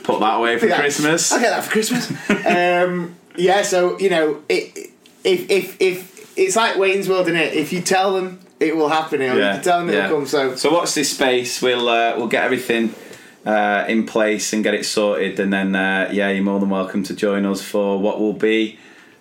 Put 0.03 0.21
that 0.21 0.39
away 0.39 0.59
for 0.59 0.67
Yeah. 0.67 0.81
Christmas. 0.81 1.31
I'll 1.31 1.41
get 1.41 1.51
that 1.51 1.65
for 1.65 1.71
Christmas. 1.71 2.11
um, 2.47 3.15
yeah, 3.37 3.61
so 3.63 3.99
you 3.99 4.09
know, 4.11 4.43
it, 4.49 4.91
if 5.25 5.51
if 5.51 5.77
if 5.81 6.39
it's 6.39 6.57
like 6.57 6.77
Wayne's 6.79 7.09
World, 7.09 7.29
in 7.29 7.37
it. 7.37 7.53
If 7.53 7.73
you 7.73 7.83
tell 7.83 8.15
them, 8.15 8.41
it 8.61 8.75
will 8.75 8.89
happen. 8.89 9.21
You, 9.21 9.29
know, 9.29 9.55
you 9.57 9.61
tell 9.63 9.81
them 9.81 9.91
it'll 9.91 10.09
come. 10.09 10.27
So 10.27 10.57
so 10.57 10.73
watch 10.73 10.95
this 10.95 11.11
space. 11.11 11.61
We'll 11.61 11.87
uh, 11.89 12.15
we'll 12.17 12.29
get 12.29 12.45
everything 12.45 12.95
uh, 13.45 13.85
in 13.89 14.07
place 14.07 14.55
and 14.55 14.65
get 14.65 14.73
it 14.73 14.87
sorted, 14.87 15.39
and 15.39 15.53
then 15.53 15.77
uh, 15.77 16.09
yeah, 16.13 16.31
you're 16.31 16.43
more 16.43 16.61
than 16.61 16.71
welcome 16.71 17.03
to 17.05 17.15
join 17.15 17.45
us 17.45 17.61
for 17.63 17.99
what 18.01 18.19
will 18.19 18.33
be 18.33 18.79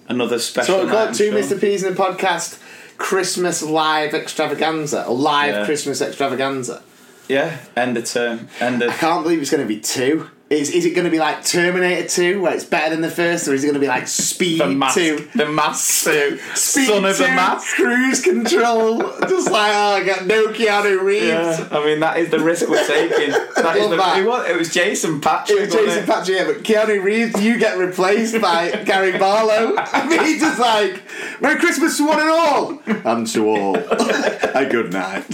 another 0.07 0.39
special. 0.39 0.75
So 0.75 0.81
we've 0.83 0.91
got 0.91 1.15
two. 1.15 1.31
Mr. 1.31 1.59
P's 1.59 1.83
in 1.83 1.93
the 1.95 2.01
podcast 2.01 2.59
Christmas 2.97 3.61
live 3.63 4.13
extravaganza 4.13 5.05
or 5.05 5.15
live 5.15 5.55
Yeah. 5.55 5.65
Christmas 5.65 6.01
extravaganza. 6.01 6.81
Yeah, 7.27 7.57
end 7.77 7.97
of 7.97 8.05
term, 8.05 8.49
end 8.59 8.83
I 8.83 8.87
of. 8.87 8.93
can't 8.93 9.23
believe 9.23 9.41
it's 9.41 9.51
going 9.51 9.63
to 9.63 9.67
be 9.67 9.79
two. 9.79 10.29
Is, 10.51 10.69
is 10.71 10.85
it 10.85 10.89
going 10.91 11.05
to 11.05 11.11
be 11.11 11.17
like 11.17 11.45
Terminator 11.45 12.05
2 12.07 12.41
where 12.41 12.53
it's 12.53 12.65
better 12.65 12.89
than 12.89 12.99
the 12.99 13.09
first 13.09 13.47
or 13.47 13.53
is 13.53 13.63
it 13.63 13.67
going 13.67 13.75
to 13.75 13.79
be 13.79 13.87
like 13.87 14.05
Speed 14.05 14.59
The 14.59 14.67
mask, 14.67 14.95
2? 14.95 15.29
the 15.33 15.45
mask, 15.45 16.03
two, 16.03 16.39
Speed 16.55 16.87
son 16.87 17.05
of 17.05 17.15
2, 17.15 17.23
the 17.23 17.29
mask. 17.29 17.75
cruise 17.75 18.21
control. 18.21 18.99
Just 19.29 19.49
like, 19.49 19.71
oh, 19.73 19.93
I 19.95 20.03
got 20.03 20.25
no 20.25 20.47
Keanu 20.47 21.01
Reeves. 21.01 21.25
Yeah, 21.25 21.69
I 21.71 21.85
mean 21.85 22.01
that 22.01 22.17
is 22.17 22.29
the 22.31 22.39
risk 22.39 22.67
we're 22.67 22.85
taking. 22.85 23.33
That 23.61 23.77
is 23.77 23.89
the, 23.89 23.95
that. 23.97 24.17
It, 24.17 24.25
was, 24.25 24.49
it 24.49 24.57
was 24.57 24.73
Jason 24.73 25.21
Patric. 25.21 25.57
It 25.57 25.61
was 25.61 25.73
Jason 25.73 26.03
it? 26.03 26.05
Patric, 26.07 26.35
yeah, 26.35 26.45
but 26.45 26.63
Keanu 26.63 27.03
Reeves, 27.03 27.39
you 27.43 27.59
get 27.59 27.77
replaced 27.77 28.41
by 28.41 28.71
Gary 28.85 29.17
Barlow. 29.19 29.75
I 29.77 30.07
mean, 30.07 30.19
he's 30.23 30.41
just 30.41 30.59
like, 30.59 31.03
Merry 31.39 31.59
Christmas 31.59 31.95
to 31.97 32.07
one 32.07 32.19
and 32.19 32.29
all, 32.29 32.81
and 32.87 33.27
to 33.27 33.47
all, 33.47 33.75
a 33.77 34.67
good 34.67 34.91
night. 34.91 35.27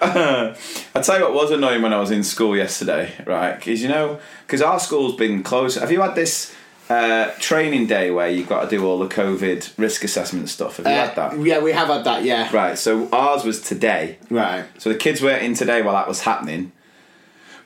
I 0.02 1.00
tell 1.02 1.18
you 1.18 1.24
what 1.24 1.34
was 1.34 1.50
annoying 1.50 1.82
when 1.82 1.92
I 1.92 1.98
was 1.98 2.10
in 2.10 2.22
school 2.24 2.56
yesterday, 2.56 3.12
right? 3.26 3.54
Because 3.56 3.82
you 3.82 3.88
know, 3.88 4.18
because 4.46 4.62
our 4.62 4.80
school's 4.80 5.14
been 5.16 5.42
closed. 5.42 5.78
Have 5.78 5.92
you 5.92 6.00
had 6.00 6.14
this 6.14 6.54
uh, 6.88 7.30
training 7.38 7.86
day 7.86 8.10
where 8.10 8.28
you've 8.30 8.48
got 8.48 8.62
to 8.64 8.68
do 8.76 8.84
all 8.86 8.98
the 8.98 9.08
COVID 9.08 9.78
risk 9.78 10.02
assessment 10.02 10.48
stuff? 10.48 10.78
Have 10.78 10.86
you 10.86 10.92
had 10.92 11.14
that? 11.16 11.32
Uh, 11.34 11.42
yeah, 11.42 11.60
we 11.60 11.72
have 11.72 11.88
had 11.88 12.04
that, 12.04 12.24
yeah. 12.24 12.48
Right. 12.54 12.78
So 12.78 13.08
ours 13.12 13.44
was 13.44 13.60
today. 13.60 14.18
Right. 14.30 14.64
So 14.78 14.88
the 14.90 14.98
kids 14.98 15.20
weren't 15.22 15.42
in 15.42 15.54
today 15.54 15.82
while 15.82 15.94
that 15.94 16.08
was 16.08 16.22
happening. 16.22 16.72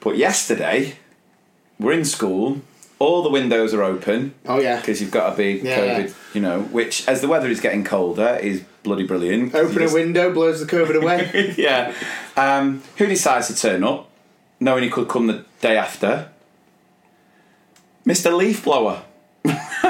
But 0.00 0.16
yesterday, 0.16 0.96
we're 1.78 1.92
in 1.92 2.04
school. 2.04 2.60
All 2.98 3.22
the 3.22 3.30
windows 3.30 3.72
are 3.74 3.82
open 3.82 4.34
Oh, 4.46 4.60
yeah. 4.60 4.80
because 4.80 5.00
you've 5.00 5.10
got 5.10 5.30
to 5.30 5.36
be 5.36 5.60
Yeah, 5.64 5.78
COVID. 5.78 6.08
yeah. 6.08 6.14
You 6.34 6.40
know, 6.40 6.60
which 6.62 7.06
as 7.08 7.20
the 7.20 7.28
weather 7.28 7.48
is 7.48 7.60
getting 7.60 7.84
colder 7.84 8.36
is 8.42 8.62
bloody 8.84 9.04
brilliant. 9.04 9.54
Open 9.54 9.82
a 9.82 9.92
window, 9.92 10.32
blows 10.32 10.64
the 10.64 10.66
COVID 10.66 11.02
away. 11.02 11.54
yeah. 11.58 11.92
Um, 12.36 12.82
who 12.98 13.06
decides 13.06 13.48
to 13.48 13.56
turn 13.56 13.82
up, 13.82 14.08
knowing 14.60 14.84
he 14.84 14.90
could 14.90 15.08
come 15.08 15.26
the 15.26 15.44
day 15.60 15.76
after? 15.76 16.30
Mr. 18.06 18.36
Leaf 18.36 18.66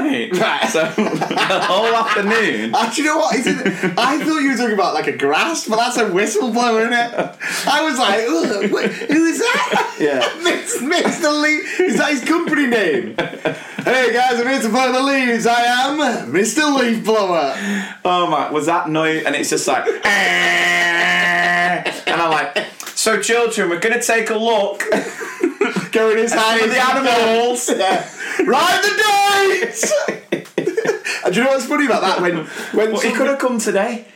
Right. 0.34 0.68
So 0.68 0.82
the 0.84 1.60
whole 1.62 1.86
afternoon. 1.86 2.72
Ah, 2.74 2.92
do 2.94 3.02
you 3.02 3.08
know 3.08 3.16
what? 3.18 3.36
Is 3.36 3.46
it, 3.46 3.56
I 3.96 4.22
thought 4.22 4.38
you 4.38 4.50
were 4.50 4.56
talking 4.56 4.74
about 4.74 4.94
like 4.94 5.06
a 5.06 5.16
grass, 5.16 5.66
but 5.68 5.76
that's 5.76 5.96
a 5.96 6.04
whistleblower, 6.04 6.80
isn't 6.80 6.92
it? 6.92 7.14
I 7.66 7.82
was 7.82 7.98
like, 7.98 8.26
wait, 8.72 8.92
who 8.92 9.24
is 9.24 9.38
that? 9.38 9.96
Yeah. 9.98 10.20
Mr. 10.42 11.42
Leaf. 11.42 11.80
Is 11.80 11.96
that 11.98 12.10
his 12.10 12.24
company 12.24 12.66
name? 12.66 13.14
hey 13.16 14.12
guys, 14.12 14.40
I'm 14.40 14.46
here 14.46 14.60
to 14.60 14.68
blow 14.68 14.92
the 14.92 15.02
leaves. 15.02 15.46
I 15.46 15.62
am 15.62 15.98
Mr. 16.32 16.78
Leaf 16.78 17.04
Blower. 17.04 17.54
Oh 18.04 18.26
my, 18.30 18.50
was 18.50 18.66
that 18.66 18.88
noise? 18.88 19.24
And 19.24 19.34
it's 19.34 19.50
just 19.50 19.66
like, 19.66 19.86
and 22.06 22.20
I'm 22.20 22.30
like, 22.30 22.66
so 22.94 23.20
children, 23.20 23.70
we're 23.70 23.80
going 23.80 23.98
to 23.98 24.06
take 24.06 24.30
a 24.30 24.36
look 24.36 24.82
Going 25.94 26.18
at 26.18 26.30
the 26.30 26.36
animals. 26.36 27.70
Yeah. 27.70 28.08
Ride 28.40 28.82
the 28.82 29.60
dates! 29.60 29.92
and 31.24 31.34
do 31.34 31.40
you 31.40 31.44
know 31.46 31.52
what's 31.52 31.66
funny 31.66 31.86
about 31.86 32.02
that? 32.02 32.20
When 32.20 32.46
when 32.72 32.92
Well, 32.92 33.00
he 33.00 33.12
could 33.12 33.28
have 33.28 33.38
come 33.38 33.58
today. 33.58 34.06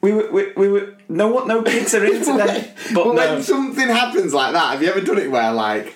We 0.00 0.12
were, 0.12 0.30
we, 0.30 0.52
we 0.52 0.68
were, 0.68 0.94
no 1.08 1.26
what, 1.26 1.48
no 1.48 1.62
kids 1.62 1.92
are 1.94 2.04
in 2.04 2.24
today. 2.24 2.72
But 2.94 3.04
But 3.04 3.14
no. 3.14 3.34
when 3.34 3.42
something 3.42 3.88
happens 3.88 4.32
like 4.32 4.52
that, 4.52 4.72
have 4.72 4.82
you 4.82 4.88
ever 4.90 5.00
done 5.00 5.18
it 5.18 5.28
where 5.30 5.52
like 5.52 5.94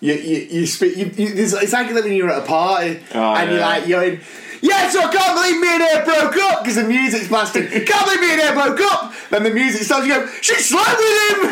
you 0.00 0.14
you, 0.14 0.36
you 0.50 0.66
speak? 0.66 0.96
You, 0.96 1.06
you, 1.06 1.32
it's, 1.34 1.72
like 1.72 1.90
when 1.90 2.12
you're 2.12 2.30
at 2.30 2.42
a 2.42 2.46
party 2.46 3.00
Oh, 3.14 3.34
and 3.34 3.50
you're 3.50 3.60
like 3.60 3.86
you're 3.86 4.04
in. 4.04 4.20
Yeah, 4.60 4.88
so 4.90 5.00
I 5.00 5.12
can't 5.12 5.34
believe 5.36 5.60
me 5.60 5.68
and 5.74 5.82
her 5.82 6.04
broke 6.04 6.36
up 6.42 6.62
because 6.62 6.76
the 6.76 6.84
music's 6.84 7.28
blasting. 7.28 7.68
Can't 7.70 8.04
believe 8.06 8.20
me 8.20 8.32
and 8.32 8.40
her 8.42 8.54
broke 8.54 8.80
up. 8.92 9.12
Then 9.30 9.42
the 9.44 9.50
music 9.50 9.82
starts. 9.82 10.06
You 10.06 10.14
go, 10.14 10.26
she 10.40 10.54
slept 10.54 10.98
with 10.98 11.42
him. 11.42 11.50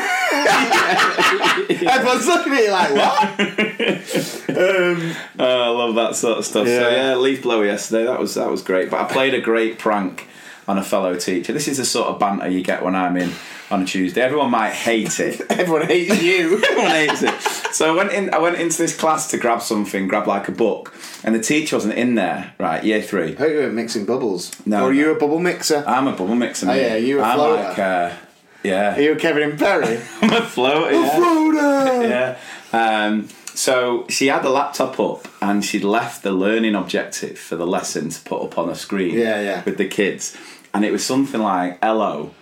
Everyone's 1.89 2.27
looking 2.27 2.53
at 2.53 2.65
you 2.65 2.71
like, 2.73 2.93
what? 2.95 3.41
um, 4.59 5.15
Oh, 5.39 5.65
I 5.65 5.69
love 5.69 5.95
that 5.97 6.17
sort 6.17 6.39
of 6.39 6.45
stuff. 6.45 6.67
So 6.67 6.73
Yeah. 6.73 7.11
yeah, 7.11 7.15
leaf 7.17 7.43
blower 7.43 7.65
yesterday. 7.65 8.05
That 8.07 8.19
was 8.19 8.35
that 8.35 8.51
was 8.51 8.63
great. 8.63 8.91
But 8.91 9.01
I 9.01 9.05
played 9.13 9.35
a 9.35 9.41
great 9.41 9.79
prank 9.79 10.27
on 10.69 10.79
a 10.79 10.83
fellow 10.83 11.17
teacher. 11.17 11.53
This 11.53 11.69
is 11.69 11.77
the 11.79 11.85
sort 11.85 12.09
of 12.09 12.19
banter 12.19 12.49
you 12.49 12.63
get 12.63 12.83
when 12.85 12.95
I'm 12.97 13.17
in 13.17 13.31
on 13.71 13.83
a 13.83 13.85
Tuesday. 13.87 14.21
Everyone 14.23 14.51
might 14.51 14.73
hate 14.73 15.19
it. 15.21 15.41
everyone 15.51 15.87
hates 15.87 16.23
you. 16.23 16.63
Everyone 16.71 16.91
hates 16.91 17.23
it. 17.23 17.41
So 17.75 17.93
I 17.93 17.97
went 17.97 18.13
in. 18.13 18.33
I 18.35 18.39
went 18.39 18.57
into 18.57 18.79
this 18.79 18.97
class 18.97 19.29
to 19.31 19.39
grab 19.39 19.61
something, 19.63 20.09
grab 20.09 20.27
like 20.27 20.49
a 20.49 20.53
book, 20.53 20.95
and 21.25 21.35
the 21.35 21.41
teacher 21.41 21.77
wasn't 21.77 21.95
in 21.95 22.15
there. 22.15 22.55
Right, 22.59 22.83
year 22.85 23.03
three. 23.03 23.37
I 23.37 23.47
you 23.47 23.57
weren't 23.59 23.75
mixing 23.75 24.07
bubbles. 24.07 24.53
No, 24.67 24.85
Or 24.85 24.91
are 24.91 24.93
you 24.93 25.11
a 25.13 25.19
bubble 25.19 25.39
mixer? 25.41 25.85
I'm 25.87 26.07
a 26.07 26.13
bubble 26.13 26.35
mixer. 26.37 26.71
Oh, 26.71 26.75
yeah, 26.75 26.97
you 26.97 27.21
a 27.21 27.23
I'm 27.23 27.37
floater? 27.37 27.63
like, 27.63 27.79
uh, 27.79 28.13
yeah, 28.63 28.97
Are 28.97 29.01
you 29.01 29.13
a 29.13 29.17
Kevin 29.17 29.57
Perry? 29.57 30.01
I'm 30.23 30.33
a 30.33 30.47
floater. 30.47 30.93
Yeah. 30.93 31.17
Floater! 31.17 32.09
yeah. 32.09 32.39
Um, 32.73 33.29
so 33.57 34.07
she 34.09 34.27
had 34.29 34.43
the 34.43 34.51
laptop 34.51 35.01
up 35.01 35.27
and 35.41 35.65
she'd 35.65 35.83
left 35.85 36.23
the 36.23 36.33
learning 36.33 36.75
objective 36.75 37.39
for 37.39 37.57
the 37.57 37.67
lesson 37.67 38.11
to 38.11 38.21
put 38.23 38.43
up 38.43 38.59
on 38.59 38.69
a 38.69 38.75
screen 38.75 39.15
Yeah, 39.19 39.41
yeah. 39.41 39.63
with 39.65 39.79
the 39.79 39.89
kids. 39.89 40.37
And 40.75 40.85
it 40.85 40.93
was 40.93 41.05
something 41.05 41.41
like, 41.41 41.79
hello, 41.83 42.33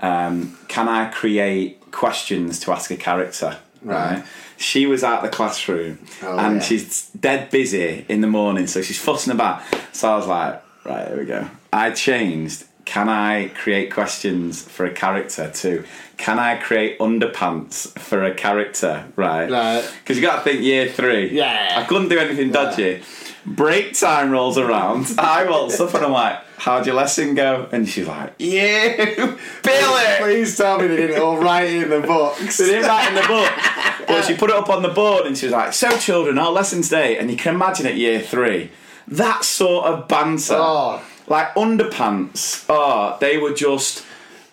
um, 0.00 0.58
can 0.68 0.88
I 0.88 1.10
create 1.10 1.90
questions 1.92 2.58
to 2.60 2.72
ask 2.72 2.90
a 2.90 2.96
character? 2.96 3.58
Right. 3.82 4.24
She 4.56 4.86
was 4.86 5.04
out 5.04 5.22
the 5.22 5.28
classroom 5.28 5.98
Oh, 6.22 6.38
and 6.38 6.56
yeah. 6.56 6.60
she's 6.62 7.08
dead 7.10 7.50
busy 7.50 8.04
in 8.08 8.20
the 8.20 8.26
morning, 8.26 8.66
so 8.66 8.82
she's 8.82 8.98
fussing 9.00 9.32
about. 9.32 9.62
So 9.92 10.12
I 10.12 10.16
was 10.16 10.26
like, 10.26 10.62
right, 10.84 11.06
here 11.08 11.18
we 11.18 11.24
go. 11.26 11.48
I 11.72 11.90
changed. 11.92 12.64
Can 12.84 13.08
I 13.08 13.48
create 13.48 13.90
questions 13.92 14.62
for 14.62 14.84
a 14.84 14.90
character 14.92 15.50
to? 15.50 15.84
Can 16.16 16.38
I 16.38 16.56
create 16.56 16.98
underpants 16.98 17.98
for 17.98 18.22
a 18.22 18.34
character? 18.34 19.06
Right. 19.16 19.50
Right. 19.50 19.90
Because 20.02 20.16
you 20.16 20.22
got 20.22 20.36
to 20.36 20.42
think 20.42 20.62
year 20.62 20.88
three. 20.88 21.30
Yeah. 21.30 21.74
I 21.76 21.84
couldn't 21.84 22.08
do 22.08 22.18
anything 22.18 22.52
dodgy. 22.52 23.02
Break 23.46 23.98
time 23.98 24.30
rolls 24.30 24.56
around. 24.58 25.06
I 25.18 25.48
waltz 25.48 25.80
up 25.80 25.92
and 25.94 26.04
I'm 26.04 26.12
like, 26.12 26.38
how'd 26.58 26.86
your 26.86 26.94
lesson 26.94 27.34
go? 27.34 27.68
And 27.72 27.88
she's 27.88 28.06
like, 28.06 28.34
you, 28.38 28.94
Billy. 29.62 30.04
Please 30.18 30.56
tell 30.56 30.78
me 30.78 30.86
they 30.86 30.96
didn't 30.96 31.20
all 31.20 31.38
write 31.38 31.64
it 31.70 31.82
in 31.84 31.90
the 31.90 32.06
books. 32.06 32.58
They 32.58 32.66
didn't 32.66 32.86
write 32.88 33.08
in 33.08 33.14
the 33.16 33.20
book. 33.28 34.06
But 34.08 34.22
she 34.24 34.34
put 34.36 34.50
it 34.50 34.56
up 34.56 34.68
on 34.70 34.82
the 34.82 34.88
board 34.88 35.26
and 35.26 35.36
she 35.36 35.46
was 35.46 35.52
like, 35.52 35.72
So, 35.72 35.96
children, 35.98 36.38
our 36.38 36.52
lesson 36.52 36.82
today. 36.82 37.18
And 37.18 37.30
you 37.30 37.36
can 37.36 37.54
imagine 37.54 37.86
at 37.86 37.96
year 37.96 38.20
three, 38.20 38.70
that 39.08 39.44
sort 39.44 39.86
of 39.86 40.06
banter. 40.08 40.54
Oh. 40.56 41.02
Like 41.26 41.54
underpants. 41.54 42.64
Oh, 42.68 43.16
they 43.20 43.38
were 43.38 43.54
just 43.54 44.04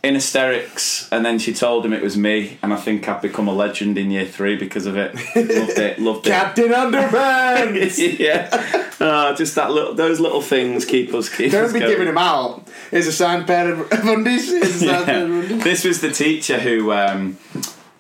in 0.04 0.16
hysterics. 0.16 1.08
And 1.12 1.26
then 1.26 1.38
she 1.38 1.54
told 1.54 1.86
him 1.86 1.94
it 1.94 2.02
was 2.02 2.18
me. 2.18 2.58
And 2.64 2.74
I 2.74 2.78
think 2.78 3.08
I've 3.08 3.22
become 3.22 3.48
a 3.48 3.54
legend 3.54 3.98
in 3.98 4.10
year 4.10 4.26
three 4.26 4.56
because 4.56 4.86
of 4.86 4.98
it. 4.98 5.14
Loved 5.36 5.78
it, 5.78 6.00
loved 6.00 6.28
it. 6.28 6.30
Captain 6.32 6.70
Underpants! 6.70 8.20
yeah. 8.20 8.88
Oh, 9.00 9.36
just 9.36 9.56
that 9.56 9.72
little, 9.72 9.94
those 9.94 10.20
little 10.20 10.42
things 10.42 10.86
keep 10.86 11.14
us 11.14 11.28
keep 11.30 11.52
Don't 11.52 11.66
us 11.66 11.74
be 11.74 11.80
going. 11.80 11.92
giving 11.92 12.08
them 12.08 12.18
out. 12.18 12.68
Here's 12.90 13.08
a 13.08 13.12
signed 13.12 13.48
pair 13.48 13.74
of 13.74 13.92
undies. 13.92 14.50
Here's 14.50 14.82
a 14.82 14.88
signed 14.88 15.06
pair 15.06 15.26
of 15.26 15.52
Yeah. 15.52 15.58
This 15.64 15.84
was 15.84 16.02
the 16.02 16.12
teacher 16.12 16.60
who 16.60 16.92
um, 16.92 17.38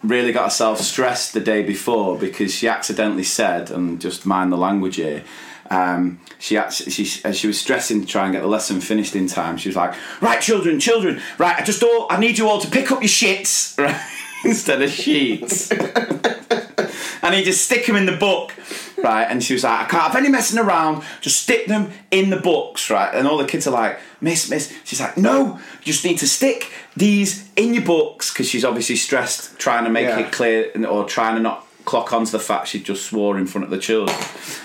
really 0.03 0.31
got 0.31 0.45
herself 0.45 0.79
stressed 0.79 1.33
the 1.33 1.39
day 1.39 1.61
before 1.63 2.17
because 2.17 2.53
she 2.53 2.67
accidentally 2.67 3.23
said, 3.23 3.69
and 3.69 3.99
just 4.01 4.25
mind 4.25 4.51
the 4.51 4.57
language 4.57 4.95
here. 4.95 5.23
Um, 5.71 6.19
she 6.37 6.57
actually, 6.57 6.91
she 6.91 7.21
as 7.23 7.37
she 7.39 7.47
was 7.47 7.57
stressing 7.59 8.01
to 8.01 8.07
try 8.07 8.25
and 8.25 8.33
get 8.33 8.41
the 8.41 8.47
lesson 8.47 8.81
finished 8.81 9.15
in 9.15 9.27
time. 9.27 9.55
She 9.57 9.69
was 9.69 9.75
like, 9.77 9.93
"Right, 10.21 10.41
children, 10.41 10.79
children, 10.79 11.21
right. 11.37 11.55
I 11.55 11.63
just 11.63 11.81
all 11.81 12.07
I 12.09 12.19
need 12.19 12.37
you 12.37 12.49
all 12.49 12.59
to 12.59 12.69
pick 12.69 12.91
up 12.91 13.01
your 13.01 13.07
shits, 13.09 13.77
right, 13.83 13.99
instead 14.43 14.81
of 14.81 14.89
sheets." 14.91 15.71
and 17.23 17.35
he 17.35 17.43
just 17.43 17.63
stick 17.65 17.85
them 17.85 17.95
in 17.95 18.05
the 18.05 18.17
book, 18.17 18.53
right? 18.97 19.23
And 19.23 19.43
she 19.43 19.53
was 19.53 19.63
like, 19.63 19.85
I 19.85 19.89
can't 19.89 20.03
have 20.03 20.15
any 20.15 20.29
messing 20.29 20.59
around. 20.59 21.03
Just 21.21 21.41
stick 21.41 21.67
them 21.67 21.91
in 22.09 22.29
the 22.31 22.37
books, 22.37 22.89
right? 22.89 23.13
And 23.13 23.27
all 23.27 23.37
the 23.37 23.45
kids 23.47 23.65
are 23.67 23.71
like, 23.71 23.99
Miss, 24.19 24.49
Miss. 24.49 24.73
She's 24.83 24.99
like, 24.99 25.17
No, 25.17 25.59
you 25.83 25.93
just 25.93 26.03
need 26.03 26.17
to 26.19 26.27
stick 26.27 26.71
these 26.97 27.49
in 27.55 27.73
your 27.73 27.83
books 27.85 28.31
because 28.33 28.49
she's 28.49 28.65
obviously 28.65 28.95
stressed, 28.97 29.57
trying 29.57 29.85
to 29.85 29.89
make 29.89 30.07
Yeah. 30.07 30.19
it 30.19 30.31
clear 30.33 30.71
or 30.85 31.05
trying 31.05 31.35
to 31.35 31.41
not 31.41 31.65
clock 31.85 32.13
onto 32.13 32.31
the 32.31 32.39
fact 32.39 32.67
she 32.67 32.81
just 32.81 33.05
swore 33.05 33.37
in 33.37 33.47
front 33.47 33.65
of 33.65 33.71
the 33.71 33.77
children. 33.77 34.17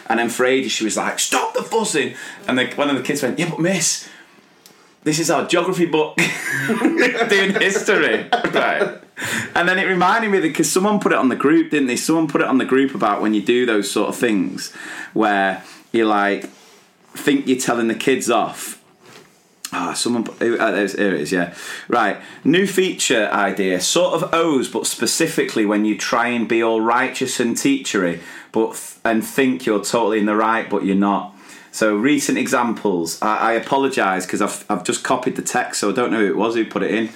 And 0.08 0.18
then 0.18 0.28
for 0.28 0.44
ages 0.44 0.72
she 0.72 0.84
was 0.84 0.96
like, 0.96 1.18
Stop 1.18 1.54
the 1.54 1.62
fussing. 1.62 2.14
And 2.46 2.58
the, 2.58 2.66
one 2.74 2.90
of 2.90 2.96
the 2.96 3.02
kids 3.02 3.22
went, 3.22 3.38
Yeah, 3.38 3.50
but 3.50 3.60
Miss. 3.60 4.08
This 5.04 5.20
is 5.20 5.30
our 5.30 5.46
geography 5.46 5.86
book 5.86 6.16
doing 6.68 7.54
history, 7.54 8.28
right? 8.52 9.00
And 9.54 9.68
then 9.68 9.78
it 9.78 9.84
reminded 9.84 10.32
me 10.32 10.40
because 10.40 10.70
someone 10.70 10.98
put 10.98 11.12
it 11.12 11.18
on 11.18 11.28
the 11.28 11.36
group, 11.36 11.70
didn't 11.70 11.86
they? 11.86 11.94
Someone 11.94 12.26
put 12.26 12.40
it 12.40 12.48
on 12.48 12.58
the 12.58 12.64
group 12.64 12.92
about 12.92 13.22
when 13.22 13.32
you 13.32 13.40
do 13.40 13.66
those 13.66 13.88
sort 13.88 14.08
of 14.08 14.16
things 14.16 14.72
where 15.14 15.62
you 15.92 16.06
like 16.06 16.50
think 17.14 17.46
you're 17.46 17.58
telling 17.58 17.86
the 17.86 17.94
kids 17.94 18.28
off 18.28 18.75
Ah, 19.78 19.92
someone. 19.92 20.24
put- 20.24 20.40
Uh, 20.40 20.70
there's- 20.70 20.94
here 20.94 21.14
it 21.14 21.20
is. 21.20 21.32
Yeah, 21.32 21.52
right. 21.88 22.16
New 22.44 22.66
feature 22.66 23.28
idea, 23.30 23.78
sort 23.80 24.14
of 24.14 24.32
O's, 24.32 24.68
but 24.68 24.86
specifically 24.86 25.66
when 25.66 25.84
you 25.84 25.98
try 25.98 26.28
and 26.28 26.48
be 26.48 26.62
all 26.62 26.80
righteous 26.80 27.38
and 27.40 27.54
teachery, 27.56 28.20
but 28.52 28.70
and 29.04 29.22
think 29.24 29.66
you're 29.66 29.84
totally 29.84 30.18
in 30.18 30.26
the 30.26 30.34
right, 30.36 30.68
but 30.70 30.84
you're 30.86 30.96
not. 31.12 31.34
So 31.72 31.94
recent 31.94 32.38
examples. 32.38 33.18
I, 33.20 33.36
I 33.36 33.52
apologise 33.52 34.24
because 34.24 34.40
I've 34.40 34.64
I've 34.70 34.82
just 34.84 35.02
copied 35.04 35.36
the 35.36 35.42
text, 35.42 35.80
so 35.80 35.90
I 35.90 35.92
don't 35.92 36.10
know 36.10 36.20
who 36.20 36.26
it 36.28 36.36
was 36.36 36.54
who 36.54 36.64
put 36.64 36.82
it 36.82 36.90
in. 36.92 37.10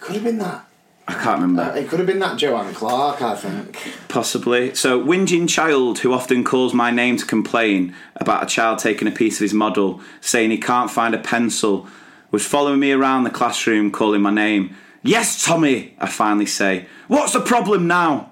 Could 0.00 0.14
have 0.14 0.24
been 0.24 0.38
that. 0.38 0.64
I 1.10 1.14
can't 1.14 1.40
remember. 1.40 1.62
Uh, 1.62 1.74
it 1.74 1.88
could 1.88 1.98
have 1.98 2.06
been 2.06 2.20
that 2.20 2.38
Joanne 2.38 2.72
Clark, 2.72 3.20
I 3.20 3.34
think. 3.34 3.76
Possibly. 4.08 4.74
So, 4.74 5.02
whinging 5.02 5.48
child 5.48 5.98
who 6.00 6.12
often 6.12 6.44
calls 6.44 6.72
my 6.72 6.90
name 6.92 7.16
to 7.16 7.26
complain 7.26 7.94
about 8.16 8.44
a 8.44 8.46
child 8.46 8.78
taking 8.78 9.08
a 9.08 9.10
piece 9.10 9.36
of 9.36 9.42
his 9.42 9.52
model, 9.52 10.00
saying 10.20 10.50
he 10.50 10.58
can't 10.58 10.90
find 10.90 11.14
a 11.14 11.18
pencil, 11.18 11.88
was 12.30 12.46
following 12.46 12.78
me 12.78 12.92
around 12.92 13.24
the 13.24 13.30
classroom 13.30 13.90
calling 13.90 14.22
my 14.22 14.30
name. 14.30 14.76
Yes, 15.02 15.44
Tommy, 15.44 15.96
I 15.98 16.06
finally 16.06 16.46
say. 16.46 16.86
What's 17.08 17.32
the 17.32 17.40
problem 17.40 17.88
now? 17.88 18.30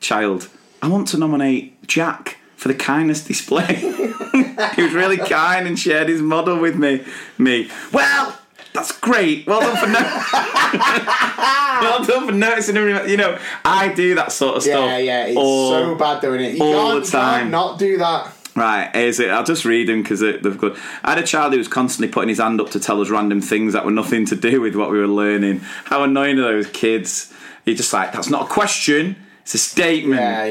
Child, 0.00 0.48
I 0.82 0.88
want 0.88 1.08
to 1.08 1.18
nominate 1.18 1.86
Jack 1.86 2.38
for 2.56 2.66
the 2.66 2.74
kindness 2.74 3.24
display. 3.24 3.74
he 4.74 4.82
was 4.82 4.92
really 4.92 5.18
kind 5.18 5.68
and 5.68 5.78
shared 5.78 6.08
his 6.08 6.20
model 6.20 6.58
with 6.58 6.74
me. 6.76 7.04
Me. 7.36 7.70
Well, 7.92 8.36
that's 8.78 8.98
great. 9.00 9.46
Well 9.46 9.60
done 9.60 9.76
for 9.76 9.86
no- 9.86 10.22
well 11.80 12.04
done 12.04 12.26
for 12.26 12.32
noticing. 12.32 12.76
You 12.76 13.16
know, 13.16 13.38
I 13.64 13.92
do 13.92 14.14
that 14.14 14.32
sort 14.32 14.56
of 14.56 14.62
stuff. 14.62 14.74
Yeah, 14.74 14.98
yeah, 14.98 15.26
it's 15.26 15.36
all- 15.36 15.70
so 15.70 15.94
bad 15.94 16.20
doing 16.20 16.40
it. 16.42 16.54
You 16.56 16.64
all 16.64 16.92
can't, 16.92 17.04
the 17.04 17.10
time. 17.10 17.50
not 17.50 17.78
do 17.78 17.98
that. 17.98 18.32
Right, 18.56 18.94
is 18.96 19.20
it. 19.20 19.30
I'll 19.30 19.44
just 19.44 19.64
read 19.64 19.88
them 19.88 20.02
because 20.02 20.20
they've 20.20 20.58
got. 20.58 20.76
I 21.04 21.10
had 21.10 21.18
a 21.18 21.26
child 21.26 21.52
who 21.52 21.58
was 21.58 21.68
constantly 21.68 22.12
putting 22.12 22.28
his 22.28 22.38
hand 22.38 22.60
up 22.60 22.70
to 22.70 22.80
tell 22.80 23.00
us 23.00 23.08
random 23.08 23.40
things 23.40 23.72
that 23.72 23.84
were 23.84 23.92
nothing 23.92 24.24
to 24.26 24.36
do 24.36 24.60
with 24.60 24.74
what 24.74 24.90
we 24.90 24.98
were 24.98 25.06
learning. 25.06 25.60
How 25.84 26.02
annoying 26.02 26.38
are 26.38 26.42
those 26.42 26.66
kids? 26.68 27.32
You're 27.64 27.76
just 27.76 27.92
like, 27.92 28.12
that's 28.12 28.30
not 28.30 28.46
a 28.46 28.48
question, 28.48 29.14
it's 29.42 29.54
a 29.54 29.58
statement. 29.58 30.20
Yeah, 30.20 30.44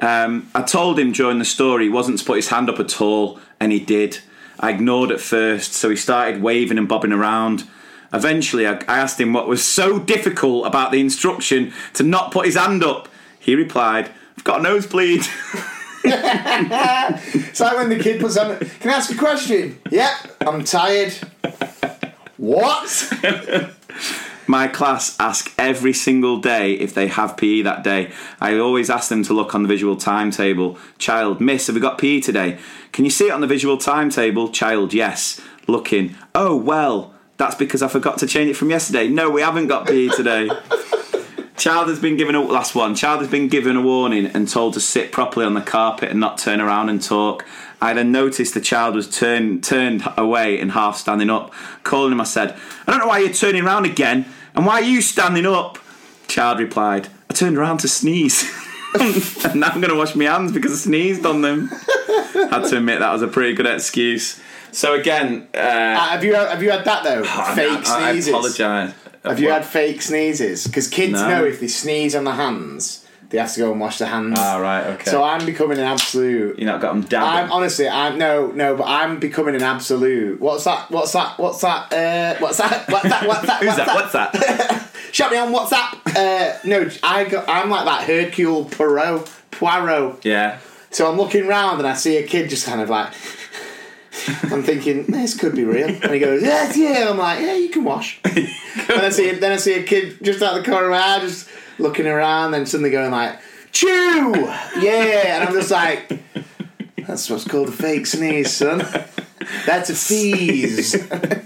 yeah. 0.00 0.24
Um, 0.24 0.50
I 0.54 0.62
told 0.62 0.98
him 0.98 1.12
during 1.12 1.38
the 1.38 1.44
story 1.44 1.84
he 1.84 1.88
wasn't 1.90 2.18
to 2.18 2.24
put 2.24 2.36
his 2.36 2.48
hand 2.48 2.68
up 2.68 2.80
at 2.80 3.00
all, 3.00 3.38
and 3.60 3.70
he 3.72 3.78
did. 3.80 4.18
I 4.62 4.70
ignored 4.70 5.10
at 5.10 5.20
first, 5.20 5.74
so 5.74 5.90
he 5.90 5.96
started 5.96 6.40
waving 6.40 6.78
and 6.78 6.88
bobbing 6.88 7.12
around. 7.12 7.64
Eventually, 8.12 8.66
I, 8.66 8.74
asked 8.86 9.20
him 9.20 9.32
what 9.32 9.48
was 9.48 9.64
so 9.64 9.98
difficult 9.98 10.66
about 10.66 10.92
the 10.92 11.00
instruction 11.00 11.72
to 11.94 12.04
not 12.04 12.30
put 12.30 12.46
his 12.46 12.56
hand 12.56 12.84
up. 12.84 13.08
He 13.40 13.56
replied, 13.56 14.10
I've 14.38 14.44
got 14.44 14.60
a 14.60 14.62
nosebleed. 14.62 15.24
It's 16.04 17.60
like 17.60 17.76
when 17.76 17.88
the 17.88 17.98
kid 17.98 18.20
puts 18.20 18.36
on. 18.36 18.58
Can 18.58 18.90
I 18.90 18.94
ask 18.94 19.12
a 19.12 19.16
question? 19.16 19.78
Yep, 19.90 20.36
I'm 20.40 20.64
tired. 20.64 21.12
What? 22.36 23.12
My 24.48 24.66
class 24.66 25.18
ask 25.20 25.54
every 25.56 25.92
single 25.92 26.38
day 26.38 26.72
if 26.72 26.92
they 26.92 27.06
have 27.06 27.36
PE 27.36 27.62
that 27.62 27.84
day. 27.84 28.10
I 28.40 28.58
always 28.58 28.90
ask 28.90 29.08
them 29.08 29.22
to 29.24 29.32
look 29.32 29.54
on 29.54 29.62
the 29.62 29.68
visual 29.68 29.96
timetable. 29.96 30.76
Child, 30.98 31.40
miss, 31.40 31.68
have 31.68 31.76
we 31.76 31.80
got 31.80 31.98
PE 31.98 32.20
today? 32.20 32.58
Can 32.92 33.04
you 33.04 33.10
see 33.10 33.28
it 33.28 33.32
on 33.32 33.40
the 33.40 33.46
visual 33.46 33.78
timetable? 33.78 34.50
Child, 34.50 34.94
yes. 34.94 35.40
Looking, 35.66 36.14
oh, 36.34 36.56
well, 36.56 37.14
that's 37.38 37.54
because 37.54 37.82
I 37.82 37.88
forgot 37.88 38.18
to 38.18 38.26
change 38.26 38.50
it 38.50 38.54
from 38.54 38.70
yesterday. 38.70 39.08
No, 39.08 39.30
we 39.30 39.40
haven't 39.40 39.68
got 39.68 39.86
PE 39.86 40.08
today. 40.08 40.50
Child 41.56 41.88
has 41.88 42.00
been 42.00 42.16
given 42.16 42.34
a 42.34 42.42
last 42.42 42.74
one. 42.74 42.94
Child 42.94 43.20
has 43.20 43.30
been 43.30 43.48
given 43.48 43.76
a 43.76 43.82
warning 43.82 44.26
and 44.26 44.48
told 44.48 44.74
to 44.74 44.80
sit 44.80 45.12
properly 45.12 45.46
on 45.46 45.54
the 45.54 45.60
carpet 45.60 46.10
and 46.10 46.18
not 46.18 46.38
turn 46.38 46.60
around 46.60 46.88
and 46.88 47.00
talk. 47.00 47.44
I 47.80 47.92
then 47.92 48.10
noticed 48.10 48.54
the 48.54 48.60
child 48.60 48.94
was 48.94 49.08
turned 49.08 49.62
turned 49.62 50.02
away 50.16 50.58
and 50.58 50.72
half 50.72 50.96
standing 50.96 51.30
up. 51.30 51.52
Calling 51.84 52.12
him, 52.12 52.20
I 52.20 52.24
said, 52.24 52.56
"I 52.86 52.90
don't 52.90 53.00
know 53.00 53.06
why 53.06 53.18
you're 53.18 53.32
turning 53.32 53.64
around 53.64 53.84
again, 53.84 54.24
and 54.54 54.66
why 54.66 54.74
are 54.74 54.84
you 54.84 55.00
standing 55.02 55.46
up?" 55.46 55.78
Child 56.26 56.58
replied, 56.58 57.08
"I 57.30 57.34
turned 57.34 57.56
around 57.56 57.78
to 57.78 57.88
sneeze, 57.88 58.42
and 58.94 59.54
now 59.60 59.68
I'm 59.68 59.80
going 59.80 59.90
to 59.92 59.96
wash 59.96 60.14
my 60.14 60.24
hands 60.24 60.52
because 60.52 60.72
I 60.72 60.76
sneezed 60.76 61.24
on 61.26 61.42
them." 61.42 61.68
Had 61.68 62.64
to 62.68 62.76
admit 62.78 63.00
that 63.00 63.12
was 63.12 63.22
a 63.22 63.28
pretty 63.28 63.54
good 63.54 63.66
excuse. 63.66 64.40
So 64.72 64.94
again, 64.94 65.48
uh, 65.54 65.58
Uh, 65.58 65.98
have 66.08 66.24
you 66.24 66.34
have 66.34 66.62
you 66.62 66.70
had 66.70 66.84
that 66.84 67.04
though? 67.04 67.22
Fake 67.54 67.88
I, 67.88 68.08
I 68.08 68.10
sneezes. 68.12 68.28
apologise. 68.28 68.94
Have 69.24 69.38
you 69.38 69.50
had 69.50 69.64
fake 69.64 70.02
sneezes? 70.02 70.66
Because 70.66 70.88
kids 70.88 71.12
No. 71.12 71.28
know 71.28 71.44
if 71.44 71.60
they 71.60 71.68
sneeze 71.68 72.14
on 72.16 72.24
the 72.24 72.32
hands, 72.32 73.01
they 73.32 73.38
have 73.38 73.52
to 73.54 73.60
go 73.60 73.72
and 73.72 73.80
wash 73.80 73.96
their 73.96 74.08
hands. 74.08 74.36
Ah, 74.38 74.58
right, 74.58 74.86
okay. 74.88 75.10
So 75.10 75.24
I'm 75.24 75.46
becoming 75.46 75.78
an 75.78 75.84
absolute. 75.84 76.58
you 76.58 76.66
not 76.66 76.82
got 76.82 76.92
them 76.92 77.00
dabbing. 77.00 77.46
I'm 77.46 77.50
honestly, 77.50 77.88
I'm 77.88 78.18
no, 78.18 78.48
no, 78.48 78.76
but 78.76 78.84
I'm 78.84 79.18
becoming 79.18 79.54
an 79.54 79.62
absolute. 79.62 80.38
What's 80.38 80.64
that? 80.64 80.90
What's 80.90 81.12
that? 81.12 81.38
What's 81.38 81.62
that? 81.62 81.90
Uh, 81.92 82.38
what's 82.40 82.58
that? 82.58 82.88
What's 82.90 83.08
that? 83.08 83.26
What's 83.26 83.46
that? 83.46 83.58
Who's 83.62 83.78
what's 83.78 84.12
that? 84.12 84.34
What's 84.34 84.36
that? 84.36 84.88
Shut 85.12 85.32
me 85.32 85.38
on 85.38 85.50
WhatsApp. 85.50 86.14
Uh, 86.14 86.58
no, 86.64 86.90
I 87.02 87.24
got, 87.24 87.48
I'm 87.48 87.70
like 87.70 87.86
that 87.86 88.04
Hercule 88.04 88.66
Poirot. 88.66 89.30
Poirot. 89.50 90.24
yeah. 90.24 90.58
So 90.90 91.10
I'm 91.10 91.16
looking 91.16 91.46
round 91.46 91.78
and 91.78 91.88
I 91.88 91.94
see 91.94 92.18
a 92.18 92.26
kid 92.26 92.50
just 92.50 92.66
kind 92.66 92.82
of 92.82 92.90
like. 92.90 93.14
I'm 94.52 94.62
thinking 94.62 95.06
this 95.06 95.38
could 95.38 95.56
be 95.56 95.64
real, 95.64 95.88
and 95.88 96.12
he 96.12 96.18
goes, 96.18 96.42
"Yes, 96.42 96.76
yeah." 96.76 97.08
I'm 97.08 97.16
like, 97.16 97.40
"Yeah, 97.40 97.54
you 97.54 97.70
can 97.70 97.82
wash." 97.82 98.20
and 98.24 98.46
I 98.90 99.08
see, 99.08 99.30
then 99.32 99.52
I 99.52 99.56
see 99.56 99.72
a 99.72 99.82
kid 99.84 100.18
just 100.22 100.42
out 100.42 100.54
the 100.54 100.70
corner 100.70 100.88
of 100.88 100.90
my 100.90 100.98
eye, 100.98 101.20
just 101.20 101.48
looking 101.78 102.06
around, 102.06 102.52
then 102.52 102.66
suddenly 102.66 102.90
going 102.90 103.10
like, 103.10 103.38
"Chew, 103.72 104.34
yeah," 104.80 105.36
and 105.36 105.48
I'm 105.48 105.54
just 105.54 105.70
like, 105.70 106.10
"That's 107.06 107.28
what's 107.30 107.44
called 107.44 107.68
a 107.68 107.72
fake 107.72 108.06
sneeze, 108.06 108.52
son. 108.52 108.78
That's 109.66 109.90
a 109.90 109.94
fees." 109.94 110.92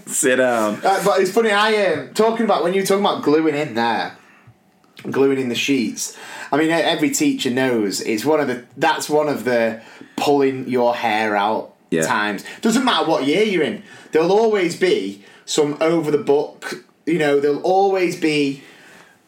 Sit 0.07 0.37
down. 0.37 0.75
Uh, 0.85 1.03
but 1.05 1.21
it's 1.21 1.31
funny. 1.33 1.51
I 1.51 1.71
am 1.71 2.15
talking 2.15 2.45
about 2.45 2.63
when 2.65 2.75
you're 2.75 2.85
talking 2.87 3.05
about 3.05 3.23
gluing 3.23 3.55
in 3.55 3.75
there, 3.75 4.17
gluing 5.11 5.39
in 5.39 5.49
the 5.49 5.55
sheets. 5.55 6.17
I 6.53 6.57
mean, 6.57 6.71
every 6.71 7.11
teacher 7.11 7.51
knows 7.51 8.01
it's 8.01 8.25
one 8.25 8.41
of 8.41 8.49
the. 8.49 8.65
That's 8.77 9.09
one 9.11 9.29
of 9.29 9.45
the 9.45 9.83
pulling 10.17 10.69
your 10.69 10.95
hair 10.95 11.37
out 11.37 11.75
Yeah. 11.91 12.07
times. 12.07 12.45
Doesn't 12.63 12.85
matter 12.85 13.07
what 13.09 13.25
year 13.27 13.43
you're 13.43 13.63
in. 13.65 13.83
There'll 14.13 14.33
always 14.33 14.77
be 14.77 15.23
some 15.45 15.77
over 15.81 16.11
the 16.11 16.19
book. 16.19 16.85
You 17.05 17.19
know, 17.19 17.39
there'll 17.41 17.63
always 17.63 18.17
be 18.17 18.63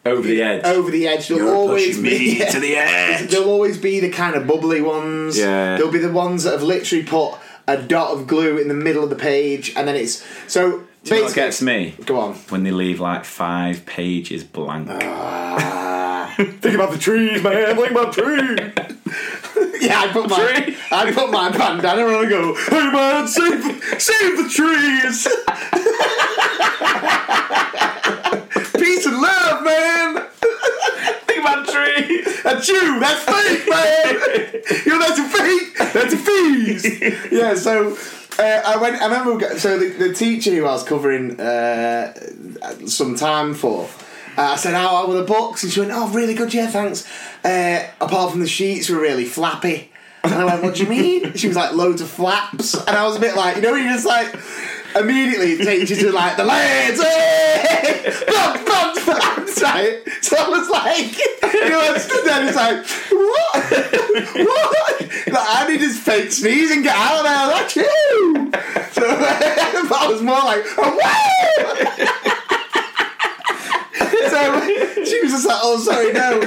Over 0.09 0.27
the 0.27 0.41
edge. 0.41 0.63
over 0.65 0.91
the 0.91 1.07
edge. 1.07 1.27
They'll 1.27 1.37
You're 1.37 1.55
always 1.55 1.97
pushing 1.97 2.03
be 2.03 2.39
me 2.39 2.45
to 2.51 2.59
the 2.59 2.75
edge. 2.75 3.29
There'll 3.29 3.49
always 3.49 3.77
be 3.77 3.99
the 3.99 4.09
kind 4.09 4.35
of 4.35 4.47
bubbly 4.47 4.81
ones. 4.81 5.37
Yeah. 5.37 5.77
There'll 5.77 5.91
be 5.91 5.99
the 5.99 6.11
ones 6.11 6.43
that 6.43 6.51
have 6.53 6.63
literally 6.63 7.03
put 7.03 7.35
a 7.67 7.77
dot 7.77 8.11
of 8.11 8.27
glue 8.27 8.57
in 8.57 8.67
the 8.67 8.73
middle 8.73 9.03
of 9.03 9.09
the 9.09 9.15
page, 9.15 9.73
and 9.75 9.87
then 9.87 9.95
it's 9.95 10.25
so. 10.47 10.83
Do 11.03 11.15
you 11.15 11.21
know 11.21 11.27
what 11.27 11.35
gets 11.35 11.61
me? 11.61 11.95
Go 12.05 12.19
on. 12.19 12.33
When 12.49 12.63
they 12.63 12.71
leave 12.71 12.99
like 12.99 13.23
five 13.23 13.85
pages 13.85 14.43
blank. 14.43 14.89
Ah. 14.91 16.33
Think 16.37 16.75
about 16.75 16.91
the 16.91 16.97
trees, 16.97 17.41
man. 17.41 17.75
Think 17.75 17.91
about 17.91 18.13
trees. 18.13 18.59
yeah, 19.81 20.01
I 20.01 20.09
put 20.11 20.29
my 20.29 20.37
Tree. 20.37 20.77
I 20.91 21.11
put 21.11 21.31
my 21.31 21.49
bandana 21.49 22.03
on 22.03 22.15
and 22.15 22.27
I 22.27 22.29
go, 22.29 22.55
hey 22.55 22.91
man, 22.91 23.27
save 23.27 24.01
save 24.01 24.37
the 24.37 24.49
trees. 24.49 25.27
Love, 29.21 29.63
man. 29.63 30.25
Think 31.25 31.39
about 31.41 31.65
the 31.65 31.71
trees. 31.71 32.43
That's 32.43 32.67
you. 32.67 32.99
That's 32.99 33.23
fake, 33.23 33.69
man. 33.69 34.85
you 34.85 34.91
know 34.91 34.99
that's 34.99 35.19
a 35.19 35.29
fake. 35.29 35.93
That's 35.93 36.13
a 36.13 36.17
fees. 36.17 37.31
Yeah. 37.31 37.55
So 37.55 37.97
uh, 38.39 38.61
I 38.65 38.77
went. 38.77 39.01
I 39.01 39.05
remember. 39.05 39.59
So 39.59 39.77
the, 39.77 39.89
the 39.89 40.13
teacher 40.13 40.51
who 40.51 40.65
I 40.65 40.71
was 40.71 40.83
covering 40.83 41.39
uh, 41.39 42.13
some 42.85 43.15
time 43.15 43.53
for. 43.53 43.89
Uh, 44.37 44.53
I 44.53 44.55
said, 44.55 44.73
"How 44.73 44.87
how 44.89 45.07
were 45.07 45.15
the 45.15 45.23
books?" 45.23 45.63
And 45.63 45.71
she 45.71 45.79
went, 45.79 45.91
"Oh, 45.93 46.07
really 46.09 46.33
good. 46.33 46.53
Yeah, 46.53 46.67
thanks. 46.67 47.07
Uh, 47.43 47.85
apart 47.99 48.31
from 48.31 48.39
the 48.39 48.47
sheets 48.47 48.89
were 48.89 48.99
really 48.99 49.25
flappy." 49.25 49.91
And 50.23 50.33
I 50.33 50.45
went, 50.45 50.63
"What 50.63 50.75
do 50.75 50.83
you 50.83 50.89
mean?" 50.89 51.33
She 51.35 51.47
was 51.47 51.57
like, 51.57 51.73
"Loads 51.73 52.01
of 52.01 52.09
flaps." 52.09 52.75
And 52.75 52.95
I 52.95 53.05
was 53.05 53.17
a 53.17 53.19
bit 53.19 53.35
like, 53.35 53.57
you 53.57 53.61
know, 53.61 53.75
you're 53.75 53.93
just 53.93 54.05
like. 54.05 54.33
Immediately 54.95 55.53
it 55.53 55.65
takes 55.65 55.89
you 55.89 55.95
to 55.97 56.11
like 56.11 56.37
the 56.37 56.43
lads, 56.43 56.99
eh? 56.99 57.05
hey! 57.05 58.25
bump, 58.27 58.65
bump, 58.65 59.05
bump, 59.05 59.61
right? 59.61 60.01
So 60.21 60.35
I 60.37 60.49
was 60.49 60.69
like, 60.69 61.17
you 61.53 61.69
know, 61.69 61.79
I 61.79 61.97
stood 61.97 62.25
there 62.25 62.39
and 62.39 62.49
it's 62.49 62.57
like, 62.57 62.85
what? 63.11 63.69
what? 64.47 65.01
Like, 65.27 65.47
I 65.47 65.67
need 65.69 65.81
his 65.81 65.99
fake 65.99 66.31
sneeze 66.31 66.71
and 66.71 66.83
get 66.83 66.95
out 66.95 67.17
of 67.17 67.23
there, 67.23 67.47
that's 67.47 67.75
you! 67.75 68.51
So 68.91 69.03
I 69.91 70.07
was 70.09 70.21
more 70.21 70.39
like, 70.39 70.63
oh, 70.77 70.99
so 74.29 75.05
she 75.05 75.21
was 75.21 75.31
just 75.31 75.45
like, 75.47 75.59
oh, 75.61 75.79
sorry, 75.79 76.13
no. 76.13 76.41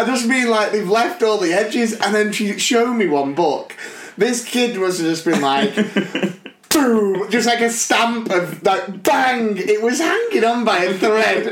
I 0.00 0.04
just 0.04 0.26
mean 0.26 0.48
like 0.48 0.72
they've 0.72 0.88
left 0.88 1.22
all 1.22 1.38
the 1.38 1.52
edges, 1.52 1.94
and 1.94 2.14
then 2.14 2.32
she 2.32 2.58
showed 2.58 2.94
me 2.94 3.06
one 3.08 3.34
book. 3.34 3.74
This 4.16 4.44
kid 4.44 4.76
must 4.78 4.98
have 5.00 5.08
just 5.08 5.24
been 5.24 5.40
like, 5.40 5.74
boom, 6.70 7.30
just 7.30 7.46
like 7.46 7.60
a 7.60 7.70
stamp 7.70 8.30
of 8.30 8.62
like 8.62 9.02
bang. 9.02 9.56
It 9.56 9.82
was 9.82 9.98
hanging 9.98 10.44
on 10.44 10.64
by 10.64 10.78
a 10.78 10.94
thread. 10.94 11.46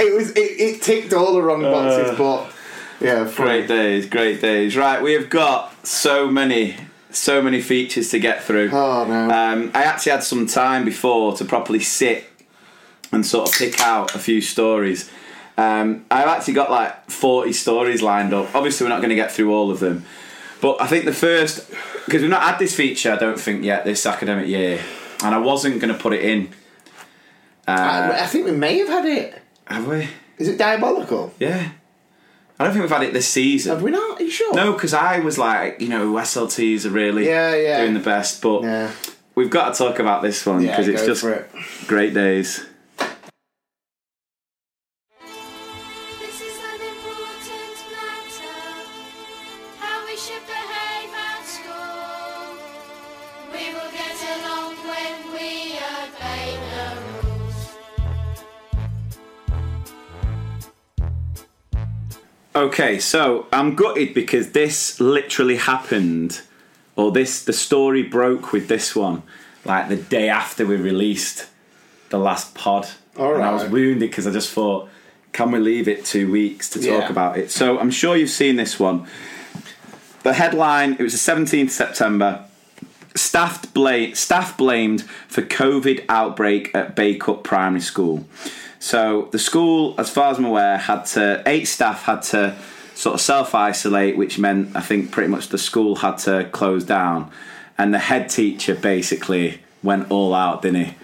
it 0.00 0.14
was 0.14 0.30
it, 0.30 0.38
it 0.60 0.82
ticked 0.82 1.12
all 1.12 1.34
the 1.34 1.42
wrong 1.42 1.62
boxes, 1.62 2.16
but 2.16 2.52
yeah, 3.00 3.26
funny. 3.26 3.48
Great 3.48 3.68
days, 3.68 4.06
great 4.08 4.40
days. 4.40 4.76
Right, 4.76 5.02
we 5.02 5.12
have 5.14 5.28
got 5.30 5.86
so 5.86 6.28
many 6.30 6.76
So 7.10 7.42
many 7.42 7.60
features 7.60 8.08
to 8.10 8.18
get 8.18 8.42
through. 8.42 8.70
Oh 8.72 9.04
no. 9.06 9.24
Um, 9.30 9.70
I 9.74 9.82
actually 9.82 10.12
had 10.12 10.22
some 10.22 10.46
time 10.46 10.84
before 10.84 11.36
to 11.36 11.44
properly 11.44 11.80
sit 11.80 12.24
and 13.12 13.26
sort 13.26 13.48
of 13.50 13.54
pick 13.54 13.78
out 13.80 14.14
a 14.14 14.18
few 14.18 14.40
stories. 14.40 15.10
Um, 15.58 16.06
I've 16.10 16.28
actually 16.28 16.54
got 16.54 16.70
like 16.70 17.10
40 17.10 17.52
stories 17.52 18.00
lined 18.00 18.32
up. 18.32 18.54
Obviously, 18.54 18.84
we're 18.86 18.88
not 18.88 19.00
going 19.00 19.10
to 19.10 19.14
get 19.14 19.30
through 19.30 19.52
all 19.54 19.70
of 19.70 19.80
them. 19.80 20.06
But 20.62 20.80
I 20.80 20.86
think 20.86 21.04
the 21.04 21.12
first, 21.12 21.68
because 22.06 22.22
we've 22.22 22.30
not 22.30 22.42
had 22.42 22.58
this 22.58 22.74
feature, 22.74 23.12
I 23.12 23.16
don't 23.16 23.38
think, 23.38 23.64
yet 23.64 23.84
this 23.84 24.06
academic 24.06 24.46
year. 24.46 24.80
And 25.24 25.34
I 25.34 25.38
wasn't 25.38 25.80
going 25.80 25.92
to 25.92 25.98
put 26.00 26.12
it 26.14 26.24
in. 26.24 26.48
Uh, 27.68 27.72
I, 27.72 28.22
I 28.22 28.26
think 28.26 28.46
we 28.46 28.52
may 28.52 28.78
have 28.78 28.88
had 28.88 29.04
it. 29.04 29.42
have 29.66 29.86
we? 29.86 30.08
Is 30.38 30.48
it 30.48 30.58
diabolical? 30.58 31.34
Yeah. 31.38 31.72
I 32.58 32.64
don't 32.64 32.72
think 32.74 32.82
we've 32.84 32.90
had 32.92 33.02
it 33.02 33.12
this 33.12 33.26
season. 33.28 33.72
Have 33.74 33.82
we 33.82 33.90
not? 33.90 34.20
Are 34.20 34.22
you 34.22 34.30
sure? 34.30 34.54
No, 34.54 34.72
because 34.72 34.94
I 34.94 35.18
was 35.18 35.36
like, 35.36 35.80
you 35.80 35.88
know, 35.88 36.12
SLTs 36.14 36.86
are 36.86 36.90
really 36.90 37.26
Yeah, 37.26 37.54
yeah. 37.56 37.80
doing 37.80 37.94
the 37.94 38.00
best. 38.00 38.40
But 38.40 38.62
Yeah. 38.62 38.90
we've 39.34 39.50
got 39.50 39.74
to 39.74 39.78
talk 39.78 39.98
about 39.98 40.22
this 40.22 40.46
one 40.46 40.62
because 40.62 40.86
it's 40.86 41.04
just 41.04 41.24
it. 41.24 41.50
great 41.88 42.14
days. 42.14 42.64
Okay, 62.62 63.00
so 63.00 63.46
I'm 63.52 63.74
gutted 63.74 64.14
because 64.14 64.52
this 64.52 65.00
literally 65.00 65.56
happened, 65.56 66.42
or 66.94 67.10
this 67.10 67.44
the 67.44 67.52
story 67.52 68.04
broke 68.04 68.52
with 68.52 68.68
this 68.68 68.94
one, 68.94 69.24
like 69.64 69.88
the 69.88 69.96
day 69.96 70.28
after 70.28 70.64
we 70.64 70.76
released 70.76 71.46
the 72.10 72.18
last 72.18 72.54
pod, 72.54 72.86
All 73.18 73.34
and 73.34 73.42
I 73.42 73.50
was 73.52 73.62
right. 73.64 73.72
wounded 73.72 74.10
because 74.10 74.28
I 74.28 74.30
just 74.30 74.52
thought, 74.52 74.88
can 75.32 75.50
we 75.50 75.58
leave 75.58 75.88
it 75.88 76.04
two 76.04 76.30
weeks 76.30 76.70
to 76.70 76.78
talk 76.78 77.04
Yeah. 77.04 77.08
about 77.10 77.36
it? 77.36 77.50
So 77.50 77.80
I'm 77.80 77.90
sure 77.90 78.16
you've 78.16 78.30
seen 78.30 78.54
this 78.54 78.78
one. 78.78 79.06
The 80.22 80.34
headline: 80.34 80.92
It 81.00 81.02
was 81.02 81.14
the 81.14 81.32
17th 81.32 81.70
September. 81.70 82.44
Staff, 83.16 83.74
bla- 83.74 84.14
staff 84.14 84.56
blamed 84.56 85.02
for 85.28 85.42
COVID 85.42 86.04
outbreak 86.08 86.70
at 86.74 86.94
Bacup 86.94 87.42
Primary 87.42 87.80
School. 87.80 88.24
So 88.82 89.28
the 89.30 89.38
school, 89.38 89.94
as 89.96 90.10
far 90.10 90.32
as 90.32 90.38
I'm 90.38 90.44
aware, 90.44 90.76
had 90.76 91.04
to 91.14 91.40
eight 91.46 91.66
staff 91.66 92.02
had 92.02 92.22
to 92.22 92.56
sort 92.96 93.14
of 93.14 93.20
self 93.20 93.54
isolate, 93.54 94.16
which 94.16 94.40
meant 94.40 94.74
I 94.74 94.80
think 94.80 95.12
pretty 95.12 95.28
much 95.28 95.50
the 95.50 95.56
school 95.56 95.94
had 95.94 96.18
to 96.18 96.48
close 96.50 96.82
down, 96.82 97.30
and 97.78 97.94
the 97.94 98.00
head 98.00 98.28
teacher 98.28 98.74
basically 98.74 99.60
went 99.84 100.10
all 100.10 100.34
out, 100.34 100.62
didn't 100.62 100.84
he? 100.84 100.94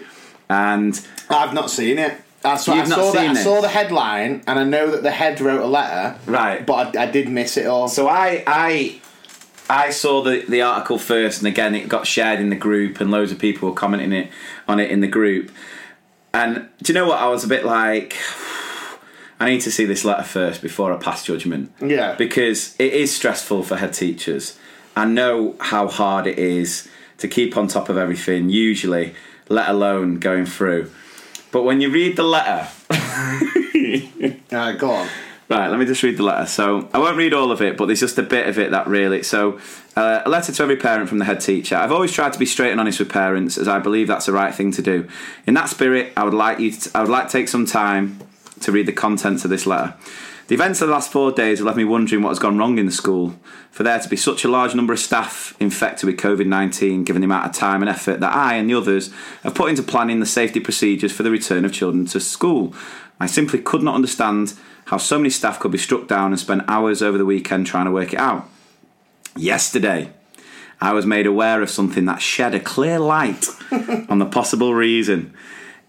And 0.49 0.99
I've 1.29 1.53
not 1.53 1.69
seen 1.71 1.99
it. 1.99 2.19
I 2.43 2.57
saw, 2.57 2.73
You've 2.75 2.87
I, 2.87 2.89
not 2.89 2.99
saw 2.99 3.11
the, 3.13 3.19
I 3.19 3.33
saw 3.35 3.61
the 3.61 3.69
headline, 3.69 4.43
and 4.45 4.59
I 4.59 4.65
know 4.65 4.91
that 4.91 5.01
the 5.01 5.11
head 5.11 5.39
wrote 5.39 5.61
a 5.61 5.67
letter. 5.67 6.19
Right. 6.25 6.65
But 6.65 6.97
I, 6.97 7.03
I 7.03 7.05
did 7.09 7.29
miss 7.29 7.55
it 7.55 7.65
all. 7.65 7.87
So 7.87 8.09
I 8.09 8.43
I 8.45 8.99
I 9.69 9.91
saw 9.91 10.21
the, 10.21 10.43
the 10.49 10.63
article 10.63 10.97
first, 10.97 11.39
and 11.39 11.47
again 11.47 11.75
it 11.75 11.87
got 11.87 12.05
shared 12.05 12.41
in 12.41 12.49
the 12.49 12.57
group, 12.57 12.99
and 12.99 13.09
loads 13.09 13.31
of 13.31 13.39
people 13.39 13.69
were 13.69 13.75
commenting 13.75 14.11
it 14.11 14.29
on 14.67 14.81
it 14.81 14.91
in 14.91 14.99
the 14.99 15.07
group. 15.07 15.49
And 16.33 16.69
do 16.81 16.93
you 16.93 16.99
know 16.99 17.07
what? 17.07 17.19
I 17.19 17.27
was 17.27 17.43
a 17.43 17.47
bit 17.47 17.65
like, 17.65 18.15
I 19.39 19.49
need 19.49 19.61
to 19.61 19.71
see 19.71 19.85
this 19.85 20.03
letter 20.05 20.23
first 20.23 20.61
before 20.61 20.93
I 20.93 20.97
pass 20.97 21.23
judgment. 21.25 21.71
Yeah. 21.81 22.15
Because 22.15 22.75
it 22.79 22.93
is 22.93 23.15
stressful 23.15 23.63
for 23.63 23.77
head 23.77 23.93
teachers. 23.93 24.57
I 24.95 25.05
know 25.05 25.55
how 25.59 25.87
hard 25.87 26.27
it 26.27 26.37
is 26.37 26.89
to 27.19 27.27
keep 27.27 27.55
on 27.57 27.67
top 27.67 27.89
of 27.89 27.97
everything, 27.97 28.49
usually, 28.49 29.15
let 29.47 29.69
alone 29.69 30.19
going 30.19 30.45
through. 30.45 30.91
But 31.51 31.63
when 31.63 31.81
you 31.81 31.89
read 31.89 32.15
the 32.15 32.23
letter, 32.23 32.67
Uh, 34.51 34.71
go 34.73 34.91
on. 34.91 35.07
Right, 35.49 35.67
let 35.67 35.79
me 35.79 35.85
just 35.87 36.03
read 36.03 36.17
the 36.17 36.23
letter. 36.23 36.45
So 36.45 36.87
I 36.93 36.99
won't 36.99 37.17
read 37.17 37.33
all 37.33 37.51
of 37.51 37.59
it, 37.59 37.75
but 37.75 37.87
there's 37.87 37.99
just 37.99 38.19
a 38.19 38.23
bit 38.23 38.47
of 38.47 38.59
it 38.59 38.69
that 38.69 38.85
really. 38.85 39.23
So, 39.23 39.59
uh, 39.95 40.21
a 40.23 40.29
letter 40.29 40.51
to 40.51 40.63
every 40.63 40.77
parent 40.77 41.09
from 41.09 41.17
the 41.17 41.25
head 41.25 41.41
teacher. 41.41 41.75
I've 41.75 41.91
always 41.91 42.11
tried 42.11 42.33
to 42.33 42.39
be 42.39 42.45
straight 42.45 42.69
and 42.69 42.79
honest 42.79 42.99
with 42.99 43.09
parents, 43.09 43.57
as 43.57 43.67
I 43.67 43.79
believe 43.79 44.07
that's 44.07 44.27
the 44.27 44.31
right 44.31 44.53
thing 44.53 44.71
to 44.73 44.83
do. 44.83 45.09
In 45.47 45.55
that 45.55 45.67
spirit, 45.67 46.13
I 46.15 46.23
would 46.23 46.35
like 46.35 46.59
you. 46.59 46.71
To, 46.71 46.91
I 46.93 47.01
would 47.01 47.09
like 47.09 47.27
to 47.27 47.31
take 47.31 47.47
some 47.47 47.65
time 47.65 48.19
to 48.61 48.71
read 48.71 48.85
the 48.85 48.93
contents 48.93 49.43
of 49.43 49.49
this 49.49 49.65
letter. 49.65 49.95
The 50.49 50.55
events 50.55 50.81
of 50.81 50.87
the 50.87 50.93
last 50.93 51.11
four 51.11 51.31
days 51.31 51.57
have 51.59 51.65
left 51.65 51.77
me 51.77 51.83
wondering 51.83 52.21
what 52.21 52.29
has 52.29 52.39
gone 52.39 52.57
wrong 52.59 52.77
in 52.77 52.85
the 52.85 52.91
school. 52.91 53.35
For 53.71 53.81
there 53.81 53.99
to 53.99 54.09
be 54.09 54.15
such 54.15 54.43
a 54.43 54.49
large 54.49 54.75
number 54.75 54.93
of 54.93 54.99
staff 54.99 55.55
infected 55.59 56.05
with 56.05 56.17
COVID 56.17 56.45
19, 56.45 57.05
given 57.05 57.21
the 57.21 57.27
amount 57.27 57.47
of 57.47 57.53
time 57.53 57.81
and 57.81 57.89
effort 57.89 58.19
that 58.19 58.35
I 58.35 58.53
and 58.53 58.69
the 58.69 58.75
others 58.75 59.11
have 59.41 59.55
put 59.55 59.69
into 59.71 59.81
planning 59.81 60.19
the 60.19 60.25
safety 60.27 60.59
procedures 60.59 61.11
for 61.11 61.23
the 61.23 61.31
return 61.31 61.65
of 61.65 61.73
children 61.73 62.05
to 62.07 62.19
school, 62.19 62.75
I 63.19 63.25
simply 63.25 63.59
could 63.59 63.81
not 63.81 63.95
understand 63.95 64.53
how 64.89 64.97
so 64.97 65.19
many 65.19 65.29
staff 65.29 65.59
could 65.59 65.71
be 65.71 65.77
struck 65.77 66.07
down 66.07 66.31
and 66.31 66.39
spend 66.39 66.63
hours 66.67 67.03
over 67.03 67.15
the 67.15 67.25
weekend 67.25 67.67
trying 67.67 67.85
to 67.85 67.91
work 67.91 68.11
it 68.11 68.19
out. 68.19 68.49
Yesterday, 69.35 70.11
I 70.81 70.93
was 70.93 71.05
made 71.05 71.27
aware 71.27 71.61
of 71.61 71.69
something 71.69 72.05
that 72.05 72.23
shed 72.23 72.55
a 72.55 72.59
clear 72.59 72.97
light 72.97 73.45
on 74.09 74.17
the 74.17 74.25
possible 74.25 74.73
reason. 74.73 75.31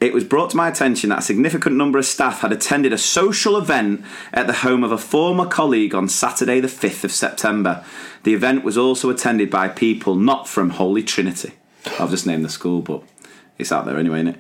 It 0.00 0.12
was 0.12 0.24
brought 0.24 0.50
to 0.50 0.56
my 0.58 0.68
attention 0.68 1.08
that 1.08 1.20
a 1.20 1.22
significant 1.22 1.76
number 1.76 1.98
of 1.98 2.04
staff 2.04 2.40
had 2.40 2.52
attended 2.52 2.92
a 2.92 2.98
social 2.98 3.56
event 3.56 4.04
at 4.34 4.46
the 4.46 4.52
home 4.52 4.84
of 4.84 4.92
a 4.92 4.98
former 4.98 5.46
colleague 5.46 5.94
on 5.94 6.06
Saturday, 6.06 6.60
the 6.60 6.68
5th 6.68 7.02
of 7.02 7.10
September. 7.10 7.82
The 8.24 8.34
event 8.34 8.64
was 8.64 8.76
also 8.76 9.08
attended 9.08 9.48
by 9.48 9.68
people 9.68 10.14
not 10.14 10.46
from 10.46 10.70
Holy 10.70 11.02
Trinity. 11.02 11.54
I've 11.98 12.10
just 12.10 12.26
named 12.26 12.44
the 12.44 12.50
school, 12.50 12.82
but 12.82 13.02
it's 13.56 13.72
out 13.72 13.86
there 13.86 13.96
anyway, 13.96 14.24
innit? 14.24 14.36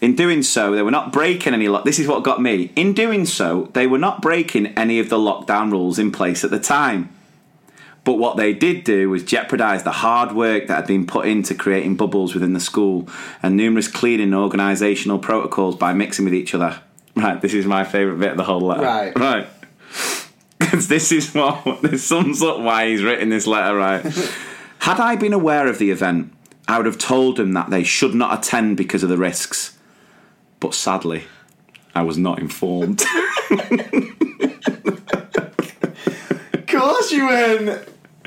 In 0.00 0.14
doing 0.14 0.42
so, 0.42 0.74
they 0.74 0.82
were 0.82 0.90
not 0.90 1.12
breaking 1.12 1.54
any 1.54 1.68
lock. 1.68 1.84
This 1.84 1.98
is 1.98 2.06
what 2.06 2.22
got 2.22 2.40
me. 2.40 2.70
In 2.76 2.92
doing 2.92 3.26
so, 3.26 3.68
they 3.72 3.86
were 3.86 3.98
not 3.98 4.22
breaking 4.22 4.68
any 4.68 5.00
of 5.00 5.08
the 5.08 5.16
lockdown 5.16 5.72
rules 5.72 5.98
in 5.98 6.12
place 6.12 6.44
at 6.44 6.50
the 6.50 6.60
time. 6.60 7.12
But 8.04 8.14
what 8.14 8.36
they 8.36 8.54
did 8.54 8.84
do 8.84 9.10
was 9.10 9.22
jeopardise 9.22 9.82
the 9.82 9.90
hard 9.90 10.32
work 10.32 10.66
that 10.68 10.76
had 10.76 10.86
been 10.86 11.06
put 11.06 11.26
into 11.26 11.54
creating 11.54 11.96
bubbles 11.96 12.32
within 12.32 12.54
the 12.54 12.60
school 12.60 13.08
and 13.42 13.56
numerous 13.56 13.88
cleaning 13.88 14.32
and 14.32 14.50
organisational 14.50 15.20
protocols 15.20 15.76
by 15.76 15.92
mixing 15.92 16.24
with 16.24 16.32
each 16.32 16.54
other. 16.54 16.80
Right, 17.14 17.40
this 17.40 17.52
is 17.52 17.66
my 17.66 17.84
favourite 17.84 18.20
bit 18.20 18.30
of 18.30 18.36
the 18.36 18.44
whole 18.44 18.60
letter. 18.60 18.82
Right. 18.82 19.18
Right. 19.18 19.46
Because 20.58 20.88
this 20.88 21.10
is 21.10 21.34
what 21.34 21.82
this 21.82 22.06
sums 22.06 22.40
up 22.42 22.60
why 22.60 22.88
he's 22.88 23.02
written 23.02 23.28
this 23.28 23.46
letter, 23.46 23.76
right? 23.76 24.02
Had 24.80 25.00
I 25.00 25.16
been 25.16 25.32
aware 25.32 25.66
of 25.66 25.78
the 25.78 25.90
event, 25.90 26.32
I 26.68 26.76
would 26.76 26.86
have 26.86 26.98
told 26.98 27.36
them 27.36 27.52
that 27.52 27.70
they 27.70 27.82
should 27.82 28.14
not 28.14 28.38
attend 28.38 28.76
because 28.76 29.02
of 29.02 29.08
the 29.08 29.18
risks. 29.18 29.76
But 30.60 30.74
sadly, 30.74 31.24
I 31.94 32.02
was 32.02 32.18
not 32.18 32.38
informed. 32.38 33.02
Of 36.52 36.66
course 36.66 37.10
you 37.10 37.26
win. 37.26 37.80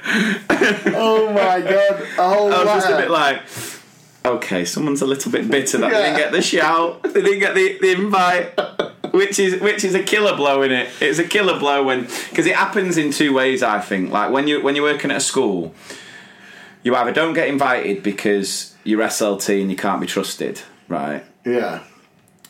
oh 0.04 1.32
my 1.34 1.62
god. 1.62 2.04
Whole 2.16 2.52
I 2.52 2.64
was 2.64 2.84
just 2.84 2.90
a 2.90 2.98
bit 2.98 3.10
like, 3.12 3.42
okay, 4.26 4.66
someone's 4.66 5.02
a 5.02 5.06
little 5.06 5.32
bit 5.32 5.50
bitter 5.50 5.78
that 5.78 5.92
they 5.92 5.98
didn't 5.98 6.18
get 6.18 6.32
the 6.32 6.42
shout, 6.42 7.04
they 7.04 7.22
didn't 7.22 7.40
get 7.40 7.56
the, 7.56 7.78
the 7.80 7.92
invite, 7.92 9.14
which 9.14 9.40
is 9.40 9.62
which 9.62 9.84
is 9.84 9.94
a 9.96 10.04
killer 10.04 10.36
blow 10.36 10.64
in 10.64 10.72
it. 10.72 10.90
It's 11.00 11.20
a 11.20 11.24
killer 11.24 11.58
blow 11.60 11.84
when 11.86 12.02
because 12.30 12.46
it 12.46 12.56
happens 12.56 12.98
in 12.98 13.12
two 13.12 13.34
ways. 13.34 13.64
I 13.64 13.80
think 13.80 14.12
like 14.12 14.32
when 14.32 14.48
you 14.48 14.62
when 14.62 14.76
you're 14.76 14.86
working 14.92 15.12
at 15.12 15.18
a 15.18 15.22
school, 15.22 15.74
you 16.84 16.96
either 16.96 17.14
don't 17.14 17.34
get 17.34 17.48
invited 17.48 18.04
because 18.04 18.76
you're 18.84 19.02
SLT 19.04 19.62
and 19.62 19.70
you 19.70 19.78
can't 19.78 20.02
be 20.02 20.08
trusted, 20.08 20.62
right? 20.88 21.24
Yeah. 21.46 21.84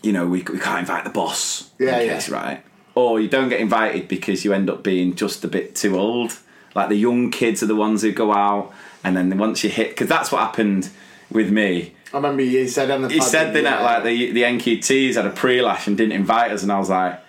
You 0.02 0.12
know, 0.12 0.26
we, 0.28 0.39
we 0.39 0.60
can't 0.60 0.80
invite 0.80 1.04
the 1.04 1.10
boss. 1.10 1.70
Yeah, 1.80 1.99
in 1.99 2.08
yeah. 2.08 2.14
case, 2.14 2.30
right. 2.30 2.64
Or 2.95 3.20
you 3.20 3.28
don't 3.28 3.49
get 3.49 3.60
invited 3.60 4.08
because 4.08 4.43
you 4.43 4.54
end 4.54 4.70
up 4.70 4.84
being 4.84 5.16
just 5.16 5.43
a 5.43 5.47
bit 5.47 5.76
too 5.76 5.97
old. 5.97 6.38
Like 6.76 6.89
the 6.89 6.95
young 6.95 7.32
kids 7.32 7.62
are 7.62 7.68
the 7.68 7.76
ones 7.76 8.02
who 8.02 8.12
go 8.12 8.34
out, 8.34 8.74
and 9.04 9.16
then 9.16 9.38
once 9.38 9.64
you 9.64 9.70
hit, 9.70 9.89
because 9.89 10.08
that's 10.08 10.32
what 10.32 10.41
happened 10.41 10.89
with 11.30 11.52
me. 11.52 11.93
I 12.14 12.18
remember 12.18 12.43
you 12.43 12.68
said 12.68 12.91
on 12.91 13.04
the 13.04 13.14
You 13.14 13.22
said 13.22 13.54
that 13.54 13.60
you? 13.60 13.64
like 13.64 14.04
the 14.04 14.32
the 14.32 14.43
NQTs 14.43 15.16
had 15.16 15.26
a 15.26 15.30
pre-lash 15.30 15.88
and 15.88 15.97
didn't 15.97 16.14
invite 16.14 16.52
us, 16.52 16.64
and 16.64 16.72
I 16.72 16.80
was 16.80 16.89
like, 16.89 17.20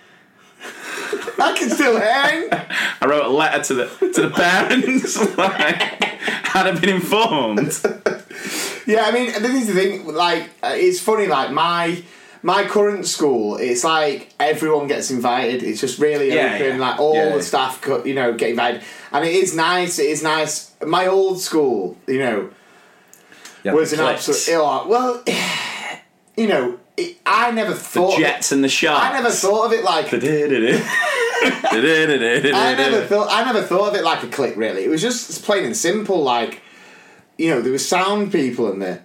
I 1.39 1.55
can 1.57 1.69
still 1.69 1.99
hang. 1.99 2.49
I 3.01 3.05
wrote 3.05 3.25
a 3.25 3.29
letter 3.29 3.63
to 3.63 3.73
the 3.73 3.85
to 4.13 4.21
the 4.23 4.29
parents, 4.29 5.37
like, 5.37 5.81
had 5.81 6.67
I 6.67 6.71
been 6.79 6.89
informed. 6.89 7.79
Yeah, 8.85 9.05
I 9.05 9.11
mean, 9.11 9.27
this 9.27 9.61
is 9.61 9.67
the 9.67 9.73
thing. 9.73 10.05
Like, 10.13 10.49
uh, 10.61 10.73
it's 10.73 10.99
funny. 10.99 11.25
Like 11.25 11.51
my 11.51 12.03
my 12.45 12.65
current 12.65 13.07
school, 13.07 13.55
it's 13.55 13.83
like 13.83 14.33
everyone 14.39 14.87
gets 14.87 15.09
invited. 15.09 15.63
It's 15.63 15.79
just 15.81 15.97
really 15.99 16.33
Yeah, 16.33 16.55
open. 16.55 16.67
yeah. 16.75 16.77
Like 16.77 16.99
all 16.99 17.15
Yeah. 17.15 17.35
the 17.35 17.41
staff, 17.41 17.81
co- 17.81 18.03
you 18.03 18.13
know, 18.13 18.33
get 18.33 18.49
invited, 18.51 18.81
and 19.11 19.25
it 19.25 19.33
is 19.33 19.55
nice. 19.55 19.97
It 19.97 20.07
is 20.07 20.21
nice. 20.21 20.71
My 20.85 21.07
old 21.07 21.39
school, 21.41 21.97
you 22.07 22.19
know, 22.19 22.49
was 23.63 23.93
an 23.93 23.99
clips, 23.99 24.27
absolute. 24.29 24.57
oh, 24.61 24.87
Well, 24.87 25.23
you 26.37 26.47
know, 26.47 26.77
it, 26.97 27.15
I 27.25 27.51
never 27.51 27.73
the 27.73 27.79
thought. 27.79 28.19
jets 28.19 28.51
and 28.51 28.61
the 28.63 28.69
sharks. 28.69 29.05
I 29.05 29.13
never 29.13 29.31
thought 29.31 29.65
of 29.67 29.71
it 29.73 29.83
like. 29.83 30.13
I 31.43 32.75
never 32.77 33.05
thought. 33.05 33.27
I 33.31 33.43
never 33.45 33.61
thought 33.61 33.89
of 33.89 33.95
it 33.95 34.03
like 34.03 34.23
a 34.23 34.27
click. 34.27 34.55
Really, 34.57 34.83
it 34.83 34.89
was 34.89 35.01
just 35.01 35.43
plain 35.43 35.63
and 35.63 35.75
simple. 35.77 36.21
Like 36.21 36.61
you 37.37 37.49
know, 37.49 37.61
there 37.61 37.71
were 37.71 37.77
sound 37.79 38.31
people 38.31 38.71
in 38.71 38.79
the 38.79 38.99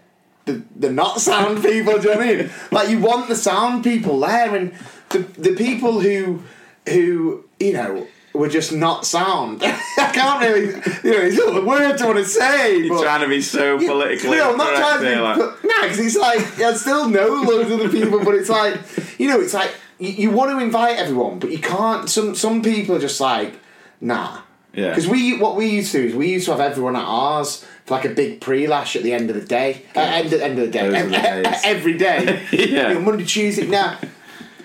the, 0.48 0.62
the 0.76 0.90
not 0.92 1.20
sound 1.20 1.62
people. 1.70 1.98
do 1.98 2.08
you 2.08 2.14
know 2.14 2.20
what 2.20 2.26
I 2.28 2.34
mean? 2.36 2.50
Like 2.72 2.88
you 2.88 2.98
want 3.00 3.28
the 3.28 3.36
sound 3.36 3.84
people 3.84 4.20
there, 4.20 4.54
and 4.56 4.72
the 5.10 5.20
the 5.48 5.54
people 5.54 6.00
who 6.00 6.42
who 6.88 7.44
you 7.60 7.72
know 7.74 8.06
were 8.34 8.48
just 8.48 8.72
not 8.72 9.04
sound. 9.06 9.62
I 9.64 10.10
can't 10.12 10.40
really, 10.40 10.66
you 10.66 11.10
know, 11.18 11.24
it's 11.26 11.36
not 11.36 11.54
the 11.54 11.62
words 11.64 12.00
I 12.02 12.06
want 12.06 12.18
to 12.18 12.24
say. 12.24 12.78
You're 12.78 13.02
trying 13.02 13.22
to 13.22 13.28
be 13.28 13.40
so 13.40 13.78
politically 13.78 14.36
No, 14.36 14.52
I'm 14.52 14.56
not 14.56 14.76
trying 14.76 15.00
to 15.02 15.10
be. 15.14 15.20
like- 15.20 15.38
nah, 15.64 15.82
because 15.82 15.98
it's 15.98 16.16
like 16.16 16.60
I 16.60 16.72
still 16.74 17.08
know 17.08 17.26
loads 17.48 17.70
of 17.70 17.78
the 17.80 17.88
people, 17.88 18.24
but 18.24 18.34
it's 18.34 18.48
like 18.48 18.78
you 19.18 19.28
know, 19.28 19.40
it's 19.40 19.54
like 19.54 19.72
you, 19.98 20.10
you 20.10 20.30
want 20.30 20.50
to 20.52 20.58
invite 20.58 20.98
everyone, 20.98 21.38
but 21.40 21.50
you 21.50 21.58
can't. 21.58 22.08
Some 22.08 22.34
some 22.34 22.62
people 22.62 22.94
are 22.96 23.00
just 23.08 23.20
like, 23.20 23.54
nah. 24.00 24.42
Yeah. 24.78 24.90
Because 24.90 25.08
we 25.08 25.36
what 25.38 25.56
we 25.56 25.66
used 25.66 25.90
to 25.92 26.02
do 26.02 26.08
is 26.08 26.14
we 26.14 26.28
used 26.30 26.46
to 26.46 26.52
have 26.52 26.60
everyone 26.60 26.94
at 26.94 27.04
ours 27.04 27.64
for 27.84 27.94
like 27.94 28.04
a 28.04 28.10
big 28.10 28.40
pre-lash 28.40 28.94
at 28.94 29.02
the 29.02 29.12
end 29.12 29.28
of 29.28 29.34
the 29.34 29.44
day. 29.44 29.82
Uh, 29.96 30.00
end, 30.00 30.32
end 30.32 30.58
of 30.58 30.66
the 30.66 30.70
day. 30.70 30.88
The 30.88 31.60
every 31.64 31.98
day. 31.98 32.46
Yeah. 32.52 32.88
You 32.88 32.94
know, 32.94 33.00
Monday, 33.00 33.24
Tuesday. 33.24 33.66
Now, 33.66 33.98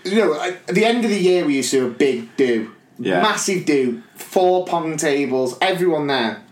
you 0.04 0.18
know, 0.18 0.40
at 0.40 0.68
the 0.68 0.86
end 0.86 1.04
of 1.04 1.10
the 1.10 1.20
year 1.20 1.46
we 1.46 1.56
used 1.56 1.72
to 1.72 1.80
do 1.80 1.88
a 1.88 1.90
big 1.90 2.36
do. 2.38 2.72
Yeah. 3.00 3.22
Massive 3.22 3.66
do. 3.66 4.04
Four 4.16 4.68
pong 4.68 4.98
tables, 4.98 5.58
everyone 5.62 6.08
there. 6.08 6.44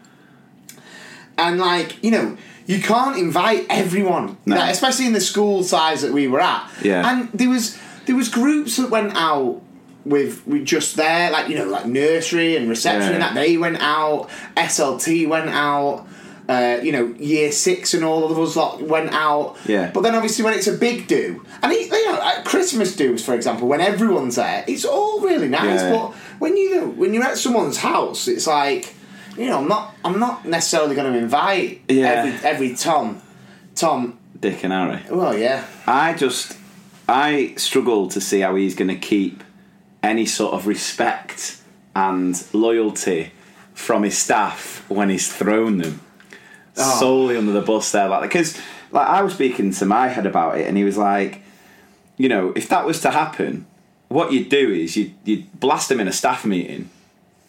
And 1.38 1.60
like, 1.60 2.04
you 2.04 2.12
know, 2.12 2.38
you 2.66 2.82
can't 2.82 3.18
invite 3.18 3.68
everyone. 3.70 4.38
No. 4.46 4.56
Like, 4.56 4.72
especially 4.72 5.06
in 5.06 5.14
the 5.14 5.22
school 5.22 5.64
size 5.64 6.02
that 6.02 6.14
we 6.14 6.28
were 6.28 6.42
at. 6.42 6.68
Yeah. 6.82 7.10
And 7.10 7.32
there 7.32 7.50
was 7.50 7.78
there 8.08 8.16
was 8.16 8.28
groups 8.28 8.78
that 8.78 8.90
went 8.90 9.14
out 9.16 9.62
with, 10.06 10.46
with 10.48 10.66
just 10.66 10.96
there, 10.96 11.32
like, 11.32 11.48
you 11.50 11.56
know, 11.56 11.66
like 11.66 11.86
nursery 11.86 12.56
and 12.56 12.70
reception 12.70 13.10
Yeah. 13.10 13.14
and 13.14 13.22
that 13.24 13.34
they 13.36 13.58
went 13.58 13.78
out, 13.82 14.30
SLT 14.56 15.28
went 15.28 15.50
out. 15.50 16.08
Uh, 16.50 16.82
you 16.84 16.92
know, 16.92 17.06
year 17.18 17.50
six 17.50 17.94
and 17.94 18.04
all 18.04 18.30
of 18.30 18.38
us 18.38 18.58
lot 18.58 18.82
went 18.82 19.10
out. 19.14 19.56
Yeah. 19.66 19.90
But 19.94 20.02
then 20.02 20.16
obviously 20.16 20.44
when 20.44 20.54
it's 20.54 20.68
a 20.68 20.74
big 20.74 21.08
do, 21.08 21.46
and 21.64 21.72
it, 21.72 21.90
you 21.90 22.12
know, 22.12 22.20
at 22.22 22.44
Christmas 22.44 22.94
do's, 22.94 23.24
for 23.24 23.34
example, 23.36 23.70
when 23.70 23.80
everyone's 23.80 24.36
there, 24.36 24.66
it's 24.68 24.84
all 24.84 25.22
really 25.22 25.48
nice. 25.48 25.80
Yeah. 25.82 25.92
But 25.92 26.14
when 26.40 26.58
you 26.58 26.88
when 26.98 27.14
you're 27.14 27.24
at 27.24 27.38
someone's 27.38 27.78
house, 27.78 28.28
it's 28.28 28.48
like, 28.48 28.94
you 29.38 29.46
know, 29.46 29.60
I'm 29.60 29.68
not 29.70 29.96
I'm 30.04 30.20
not 30.20 30.44
necessarily 30.46 30.94
going 30.94 31.14
to 31.14 31.18
invite 31.20 31.84
Yeah. 31.88 32.08
every 32.08 32.50
every 32.50 32.76
Tom, 32.76 33.22
Tom. 33.76 34.18
Dick 34.38 34.62
and 34.66 34.74
Harry. 34.74 35.00
Well, 35.10 35.38
yeah, 35.38 35.64
I 35.88 36.16
just 36.16 36.58
I 37.08 37.54
struggle 37.56 38.10
to 38.10 38.20
see 38.20 38.42
how 38.42 38.56
he's 38.56 38.76
going 38.76 38.90
to 38.90 38.98
keep 38.98 39.42
any 40.04 40.26
sort 40.26 40.54
of 40.54 40.68
respect 40.68 41.58
and 41.96 42.44
loyalty 42.54 43.32
from 43.74 44.04
his 44.04 44.18
staff 44.18 44.86
when 44.90 45.10
he's 45.10 45.34
thrown 45.34 45.78
them. 45.78 46.02
Oh. 46.78 47.00
solely 47.00 47.36
under 47.36 47.52
the 47.52 47.62
bus 47.62 47.92
there 47.92 48.08
like 48.08 48.22
because 48.22 48.58
like 48.92 49.06
I 49.06 49.22
was 49.24 49.34
speaking 49.34 49.74
to 49.74 49.86
my 49.86 50.08
head 50.08 50.26
about 50.26 50.58
it 50.58 50.68
and 50.68 50.78
he 50.78 50.86
was 50.86 50.98
like 50.98 51.42
you 52.16 52.30
know 52.30 52.54
if 52.56 52.70
that 52.70 52.86
was 52.86 53.02
to 53.02 53.12
happen 53.12 53.66
what 54.08 54.32
you'd 54.32 54.48
do 54.48 54.72
is 54.72 54.96
you 54.96 55.14
you 55.26 55.44
blast 55.54 55.90
them 55.90 56.00
in 56.00 56.08
a 56.08 56.14
staff 56.14 56.46
meeting 56.46 56.90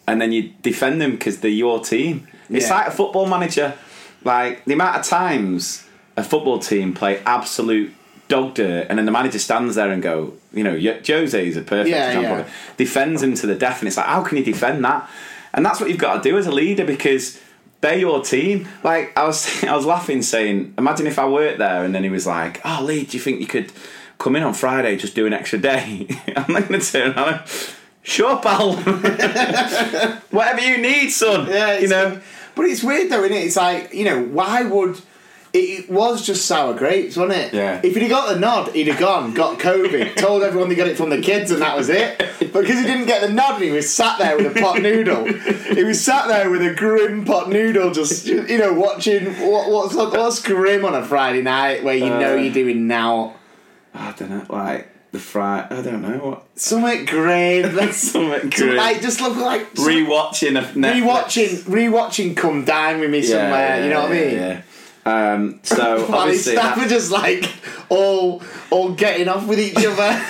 and 0.07 0.19
then 0.19 0.33
you 0.33 0.53
defend 0.61 1.01
them 1.01 1.11
because 1.11 1.39
they're 1.39 1.49
your 1.49 1.79
team. 1.79 2.27
It's 2.49 2.69
like 2.69 2.87
a 2.87 2.91
football 2.91 3.25
manager 3.25 3.75
like 4.23 4.65
the 4.65 4.73
amount 4.73 4.97
of 4.97 5.05
times 5.05 5.87
a 6.17 6.23
football 6.23 6.59
team 6.59 6.93
play 6.93 7.21
absolute 7.25 7.93
dog 8.35 8.53
dirt 8.55 8.87
and 8.89 8.97
then 8.97 9.05
the 9.05 9.11
manager 9.19 9.39
stands 9.39 9.75
there 9.75 9.91
and 9.91 10.01
go 10.01 10.33
you 10.53 10.63
know 10.67 10.75
Jose 11.07 11.47
is 11.51 11.57
a 11.57 11.61
perfect 11.61 11.89
Yeah, 11.95 12.07
example 12.07 12.37
yeah. 12.45 12.53
defends 12.77 13.19
him 13.25 13.33
to 13.41 13.45
the 13.47 13.55
death 13.65 13.79
and 13.81 13.87
it's 13.89 13.97
like 13.97 14.07
how 14.15 14.21
can 14.27 14.37
you 14.39 14.43
defend 14.53 14.83
that 14.85 15.01
and 15.53 15.65
that's 15.65 15.79
what 15.79 15.87
you've 15.89 15.99
got 16.07 16.13
to 16.23 16.29
do 16.29 16.37
as 16.37 16.47
a 16.47 16.51
leader 16.51 16.85
because 16.85 17.39
they're 17.81 17.97
your 18.07 18.19
team 18.23 18.67
like 18.83 19.05
I 19.17 19.23
was 19.25 19.39
I 19.73 19.75
was 19.75 19.85
laughing 19.85 20.21
saying 20.21 20.73
imagine 20.77 21.05
if 21.07 21.17
I 21.19 21.27
worked 21.27 21.59
there 21.59 21.83
and 21.85 21.93
then 21.95 22.03
he 22.03 22.09
was 22.09 22.25
like 22.27 22.59
oh 22.65 22.79
Lee 22.83 23.03
do 23.05 23.17
you 23.17 23.23
think 23.25 23.39
you 23.41 23.47
could 23.55 23.71
come 24.19 24.35
in 24.37 24.43
on 24.43 24.53
Friday 24.53 24.95
just 24.97 25.15
do 25.15 25.25
an 25.27 25.33
extra 25.33 25.59
day 25.59 26.07
I'm 26.37 26.51
not 26.53 26.67
going 26.67 26.79
to 26.81 26.91
turn 26.91 27.11
around 27.17 27.41
Sure, 28.05 28.37
pal. 28.41 28.75
Whatever 30.37 30.59
you 30.61 30.77
need, 30.79 31.09
son. 31.09 31.47
yeah, 31.47 31.79
you 31.79 31.87
know. 31.87 32.19
But 32.55 32.65
it's 32.65 32.83
weird 32.83 33.09
though, 33.09 33.23
isn't 33.23 33.37
it? 33.37 33.45
It's 33.45 33.55
like 33.55 33.93
you 33.93 34.03
know, 34.05 34.21
why 34.21 34.63
would 34.63 34.99
it, 35.53 35.89
was 35.89 36.25
just 36.25 36.45
sour 36.45 36.73
grapes, 36.73 37.15
wasn't 37.15 37.37
it? 37.39 37.53
Yeah. 37.53 37.79
If 37.83 37.93
he'd 37.93 38.01
have 38.03 38.09
got 38.09 38.33
the 38.33 38.39
nod, 38.39 38.69
he'd 38.73 38.87
have 38.87 38.99
gone, 38.99 39.33
got 39.33 39.59
COVID, 39.59 40.15
told 40.17 40.41
everyone 40.43 40.69
they 40.69 40.75
got 40.75 40.87
it 40.87 40.97
from 40.97 41.09
the 41.11 41.21
kids, 41.21 41.51
and 41.51 41.61
that 41.61 41.77
was 41.77 41.89
it. 41.89 42.17
But 42.39 42.61
because 42.61 42.79
he 42.79 42.83
didn't 42.85 43.05
get 43.05 43.21
the 43.21 43.29
nod, 43.31 43.55
and 43.55 43.63
he 43.63 43.71
was 43.71 43.93
sat 43.93 44.17
there 44.17 44.35
with 44.37 44.57
a 44.57 44.59
pot 44.59 44.81
noodle. 44.81 45.25
He 45.75 45.83
was 45.83 46.03
sat 46.03 46.27
there 46.27 46.49
with 46.49 46.61
a 46.61 46.73
grim 46.73 47.23
pot 47.25 47.49
noodle, 47.49 47.91
just 47.91 48.25
you 48.25 48.57
know, 48.57 48.73
watching 48.73 49.25
what, 49.47 49.69
what's 49.69 49.93
what's 49.95 50.41
grim 50.41 50.85
on 50.85 50.95
a 50.95 51.05
Friday 51.05 51.41
night 51.41 51.83
where 51.83 51.95
you 51.95 52.09
know 52.09 52.33
Uh. 52.33 52.37
you're 52.37 52.53
doing 52.53 52.87
now. 52.87 53.35
I 53.93 54.11
don't 54.13 54.29
know, 54.31 54.45
like 54.49 54.89
the 55.11 55.19
fry. 55.19 55.67
I 55.69 55.81
don't 55.83 56.01
know 56.01 56.17
what. 56.17 56.45
Something 56.55 57.05
grim. 57.05 57.75
Like, 57.75 57.93
Something 57.93 58.49
grim. 58.49 58.75
like 58.77 59.01
just 59.01 59.21
look 59.21 59.37
like 59.37 59.71
Rewatching 59.75 60.57
a 60.57 60.63
Netflix. 60.63 61.01
rewatching 61.01 61.49
rewatching 61.65 62.35
Come 62.35 62.65
Dine 62.65 62.99
with 62.99 63.11
Me 63.11 63.21
somewhere. 63.21 63.83
you 63.83 63.91
know 63.91 64.01
what 64.03 64.11
I 64.11 64.13
mean? 64.15 64.63
Um, 65.05 65.59
so 65.63 66.07
obviously, 66.13 66.53
staff 66.53 66.75
that- 66.75 66.85
are 66.85 66.89
just 66.89 67.11
like 67.11 67.49
all 67.89 68.41
all 68.69 68.93
getting 68.93 69.27
off 69.27 69.47
with 69.47 69.59
each 69.59 69.85
other. 69.85 70.21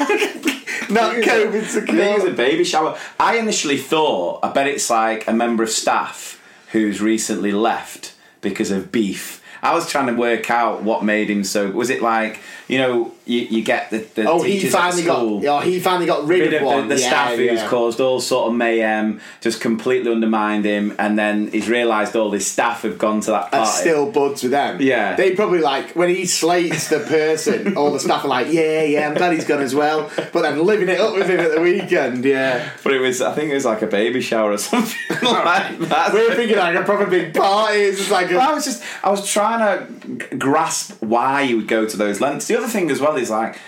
Not 0.90 1.14
COVID 1.16 1.62
think 1.64 1.88
it 1.88 2.14
was 2.16 2.24
a 2.24 2.32
baby 2.32 2.64
shower. 2.64 2.98
I 3.18 3.36
initially 3.36 3.78
thought, 3.78 4.40
I 4.42 4.50
bet 4.50 4.66
it's 4.66 4.90
like 4.90 5.28
a 5.28 5.32
member 5.32 5.62
of 5.62 5.70
staff 5.70 6.42
who's 6.72 7.00
recently 7.00 7.52
left 7.52 8.14
because 8.40 8.70
of 8.72 8.90
beef. 8.90 9.40
I 9.62 9.74
was 9.74 9.88
trying 9.88 10.06
to 10.08 10.14
work 10.14 10.50
out 10.50 10.82
what 10.82 11.04
made 11.04 11.30
him 11.30 11.44
so. 11.44 11.70
Was 11.70 11.90
it 11.90 12.02
like 12.02 12.40
you 12.70 12.78
know 12.78 13.12
you, 13.26 13.40
you 13.42 13.62
get 13.62 13.90
the, 13.90 13.98
the 13.98 14.28
Oh, 14.28 14.42
he 14.42 14.58
finally 14.68 15.04
got. 15.04 15.16
school, 15.18 15.46
Oh, 15.48 15.60
he 15.60 15.78
finally 15.78 16.06
got 16.06 16.26
rid, 16.26 16.40
rid 16.40 16.54
of 16.54 16.62
one. 16.62 16.88
the, 16.88 16.94
the 16.96 17.00
yeah, 17.00 17.06
staff 17.08 17.36
who's 17.36 17.62
caused 17.64 18.00
all 18.00 18.20
sort 18.20 18.48
of 18.48 18.54
mayhem, 18.54 19.20
just 19.40 19.60
completely 19.60 20.10
undermined 20.10 20.64
him, 20.64 20.94
and 20.98 21.16
then 21.18 21.48
he's 21.52 21.68
realised 21.68 22.16
all 22.16 22.32
his 22.32 22.46
staff 22.46 22.82
have 22.82 22.98
gone 22.98 23.20
to 23.20 23.30
that 23.32 23.44
And 23.44 23.64
party. 23.64 23.70
still 23.82 24.10
buds 24.10 24.42
with 24.42 24.50
them. 24.52 24.80
Yeah. 24.80 25.14
They 25.14 25.34
probably 25.36 25.60
like 25.60 25.94
when 25.94 26.08
he 26.08 26.26
slates 26.26 26.88
the 26.88 27.00
person, 27.00 27.76
all 27.76 27.92
the 27.92 28.00
staff 28.00 28.24
are 28.24 28.28
like, 28.28 28.48
Yeah, 28.52 28.82
yeah, 28.82 29.08
I'm 29.08 29.14
glad 29.14 29.32
he's 29.34 29.44
gone 29.44 29.60
as 29.62 29.74
well. 29.74 30.10
But 30.32 30.42
then 30.42 30.64
living 30.64 30.88
it 30.88 30.98
up 31.00 31.14
with 31.14 31.28
him 31.28 31.38
at 31.40 31.52
the 31.54 31.60
weekend, 31.60 32.24
yeah. 32.24 32.70
but 32.82 32.92
it 32.92 32.98
was, 33.00 33.20
I 33.22 33.32
think 33.34 33.50
it 33.52 33.54
was 33.54 33.64
like 33.64 33.82
a 33.82 33.86
baby 33.86 34.20
shower 34.22 34.52
or 34.52 34.58
something 34.58 34.98
like 35.22 35.78
that. 35.80 36.12
We 36.12 36.28
were 36.28 36.34
thinking 36.34 36.56
like 36.56 36.74
a 36.76 36.82
proper 36.82 37.06
big 37.06 37.34
party. 37.34 37.78
It's 37.78 38.10
like 38.10 38.32
I 38.32 38.52
was 38.54 38.64
just, 38.64 38.82
I 39.04 39.10
was 39.10 39.30
trying 39.30 39.60
to 39.88 40.18
g- 40.28 40.36
grasp 40.36 41.00
why 41.00 41.42
you 41.42 41.56
would 41.58 41.68
go 41.68 41.86
to 41.86 41.96
those 41.96 42.20
lengths. 42.20 42.46
The 42.48 42.59
other 42.60 42.68
thing 42.68 42.90
as 42.90 43.00
well 43.00 43.16
is 43.16 43.30
like, 43.30 43.58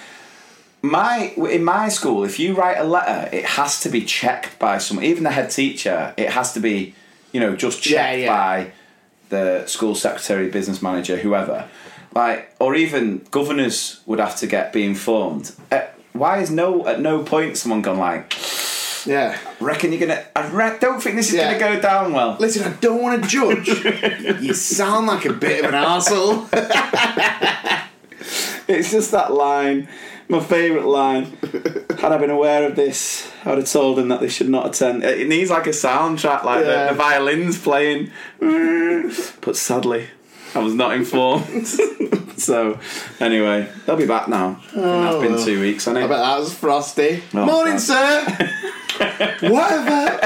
my 0.82 1.32
in 1.36 1.64
my 1.64 1.88
school, 1.88 2.24
if 2.24 2.38
you 2.38 2.54
write 2.54 2.78
a 2.78 2.84
letter, 2.84 3.34
it 3.34 3.44
has 3.44 3.80
to 3.80 3.88
be 3.88 4.04
checked 4.04 4.58
by 4.58 4.78
someone, 4.78 5.06
even 5.06 5.22
the 5.22 5.30
head 5.30 5.50
teacher. 5.50 6.12
It 6.16 6.30
has 6.30 6.52
to 6.54 6.60
be, 6.60 6.94
you 7.32 7.40
know, 7.40 7.56
just 7.56 7.82
checked 7.82 8.20
yeah. 8.20 8.28
by 8.28 8.72
the 9.28 9.66
school 9.66 9.94
secretary, 9.94 10.50
business 10.50 10.82
manager, 10.82 11.16
whoever. 11.16 11.68
Like, 12.14 12.54
or 12.58 12.74
even 12.74 13.24
governors 13.30 14.00
would 14.06 14.18
have 14.18 14.36
to 14.36 14.46
get 14.46 14.72
be 14.72 14.84
informed. 14.84 15.52
Uh, 15.70 15.82
why 16.12 16.40
is 16.40 16.50
no 16.50 16.86
at 16.86 17.00
no 17.00 17.22
point 17.22 17.56
someone 17.56 17.80
gone 17.80 17.98
like, 17.98 18.34
yeah. 19.06 19.38
I 19.60 19.64
reckon 19.64 19.92
you're 19.92 20.00
gonna? 20.00 20.24
I 20.36 20.48
re- 20.48 20.78
don't 20.80 21.02
think 21.02 21.16
this 21.16 21.28
is 21.28 21.36
Yeah. 21.36 21.58
gonna 21.58 21.76
go 21.76 21.80
down 21.80 22.12
well. 22.12 22.36
Listen, 22.38 22.70
I 22.70 22.76
don't 22.76 23.00
want 23.00 23.22
to 23.22 23.28
judge. 23.28 23.68
you 24.42 24.52
sound 24.52 25.06
like 25.06 25.24
a 25.24 25.32
bit 25.32 25.64
of 25.64 25.72
an 25.72 25.80
arsehole. 25.80 26.48
It's 28.68 28.90
just 28.92 29.10
that 29.10 29.32
line, 29.32 29.88
my 30.28 30.40
favourite 30.40 30.86
line. 30.86 31.24
Had 31.98 32.12
I 32.12 32.16
been 32.18 32.30
aware 32.30 32.66
of 32.66 32.76
this, 32.76 33.30
I 33.44 33.50
would 33.50 33.58
have 33.58 33.68
told 33.70 33.98
them 33.98 34.08
that 34.08 34.20
they 34.20 34.28
should 34.28 34.48
not 34.48 34.66
attend. 34.66 35.02
It 35.04 35.26
needs 35.28 35.50
like 35.50 35.66
a 35.66 35.70
soundtrack, 35.70 36.44
like 36.44 36.64
Yeah. 36.64 36.84
the, 36.86 36.90
the 36.92 36.96
violins 36.96 37.58
playing. 37.60 38.10
But 39.40 39.56
sadly, 39.56 40.08
I 40.54 40.60
was 40.60 40.74
not 40.74 40.94
informed. 40.94 41.66
so, 42.38 42.78
anyway, 43.20 43.68
they'll 43.84 43.96
be 43.96 44.06
back 44.06 44.28
now. 44.28 44.60
I 44.68 44.72
think 44.72 44.82
that's 44.84 45.22
been 45.22 45.34
oh, 45.34 45.44
two 45.44 45.60
weeks, 45.60 45.84
hasn't 45.86 45.98
I 46.02 46.04
it? 46.06 46.08
bet 46.08 46.18
that 46.18 46.38
was 46.38 46.54
frosty. 46.54 47.22
Oh, 47.34 47.44
Morning, 47.44 47.74
God. 47.74 47.80
sir. 47.80 48.24
whatever. 49.48 50.18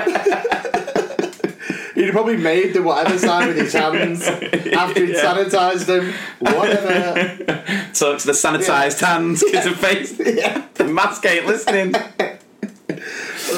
He'd 1.97 2.12
probably 2.12 2.36
made 2.36 2.74
the 2.74 2.82
whatever 2.82 3.18
sign 3.18 3.49
with 3.49 3.57
his 3.57 3.72
hands 3.72 4.22
after 4.26 5.05
he'd 5.07 5.14
Yeah. 5.14 5.24
sanitised 5.24 5.86
them. 5.86 6.12
Whatever. 6.38 7.62
So 7.92 8.12
it's 8.12 8.24
the 8.24 8.32
sanitised 8.32 9.01
hands, 9.01 9.42
kids 9.42 9.64
of 9.66 9.76
face. 9.76 10.20
yeah. 10.24 10.66
The 10.74 10.84
mask 10.84 11.24
ain't 11.24 11.47
listening. 11.47 11.94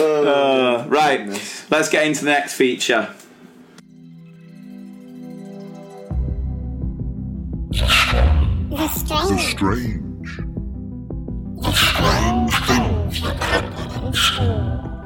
Uh, 0.00 0.84
right, 0.88 1.28
let's 1.70 1.88
get 1.88 2.06
into 2.06 2.24
the 2.24 2.30
next 2.30 2.54
feature. 2.54 3.12
The 7.70 8.88
strange. 8.88 9.40
strange. 9.50 10.36
The 11.60 11.72
strange 11.72 12.54
things 12.66 13.22
that 13.22 13.36
happen 13.42 14.06
in 14.06 14.12
school. 14.12 14.97